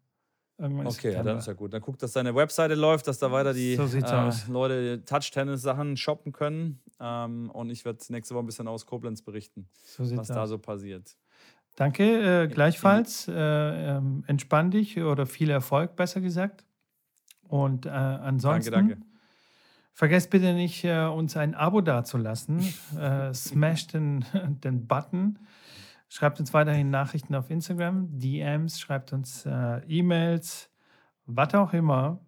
Irgendwann 0.59 0.87
okay, 0.87 1.13
ja, 1.13 1.23
dann 1.23 1.37
ist 1.37 1.47
ja 1.47 1.53
gut. 1.53 1.73
Dann 1.75 1.83
guck, 1.83 1.99
dass 1.99 2.13
deine 2.13 2.35
Webseite 2.35 2.75
läuft, 2.75 3.07
dass 3.09 3.19
da 3.19 3.31
weiter 3.31 3.53
die 3.53 3.77
so 3.77 3.85
äh, 3.85 4.33
Leute 4.49 5.05
Touch-Tennis-Sachen 5.05 5.97
shoppen 5.99 6.33
können. 6.33 6.81
Ähm, 6.99 7.51
und 7.51 7.69
ich 7.69 7.85
werde 7.85 7.99
nächste 8.09 8.35
Woche 8.35 8.45
ein 8.45 8.47
bisschen 8.47 8.67
aus 8.67 8.87
Koblenz 8.87 9.21
berichten, 9.21 9.69
so 9.85 10.17
was 10.17 10.29
da 10.29 10.47
so 10.47 10.59
passiert. 10.59 11.15
Danke, 11.77 12.45
äh, 12.45 12.49
gleichfalls. 12.49 13.29
Äh, 13.29 13.35
ähm, 13.35 14.25
entspann 14.27 14.71
dich 14.71 14.99
oder 14.99 15.27
viel 15.27 15.51
Erfolg, 15.51 15.95
besser 15.95 16.23
gesagt. 16.23 16.65
Und 17.49 17.87
äh, 17.87 17.91
ansonsten. 17.91 18.73
Danke, 18.73 18.95
danke. 18.97 19.07
Vergesst 19.93 20.29
bitte 20.31 20.53
nicht, 20.53 20.85
äh, 20.85 21.07
uns 21.07 21.37
ein 21.39 21.55
Abo 21.55 21.81
dazulassen. 21.81 22.61
äh, 22.99 23.33
smash 23.33 23.87
den, 23.87 24.25
den 24.63 24.87
Button. 24.87 25.39
Schreibt 26.09 26.39
uns 26.39 26.53
weiterhin 26.55 26.91
Nachrichten 26.91 27.35
auf 27.35 27.51
Instagram, 27.51 28.19
DMs, 28.19 28.79
schreibt 28.79 29.13
uns 29.13 29.45
äh, 29.45 29.79
E-Mails, 29.89 30.71
was 31.25 31.55
auch 31.55 31.73
immer. 31.73 32.21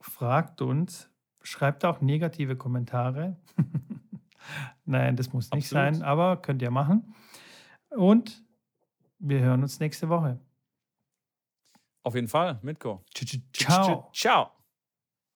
Fragt 0.00 0.60
uns, 0.60 1.10
schreibt 1.42 1.84
auch 1.84 2.00
negative 2.00 2.56
Kommentare. 2.56 3.36
Nein, 4.84 5.16
das 5.16 5.32
muss 5.32 5.50
nicht 5.52 5.72
Absolut. 5.72 5.94
sein, 5.94 6.02
aber 6.02 6.36
könnt 6.38 6.60
ihr 6.60 6.70
machen. 6.70 7.14
Und 7.90 8.44
wir 9.18 9.40
hören 9.40 9.62
uns 9.62 9.80
nächste 9.80 10.08
Woche. 10.08 10.40
Auf 12.02 12.14
jeden 12.14 12.28
Fall, 12.28 12.58
Mitko. 12.62 13.04
Ciao. 13.52 14.10
Ciao. 14.12 14.59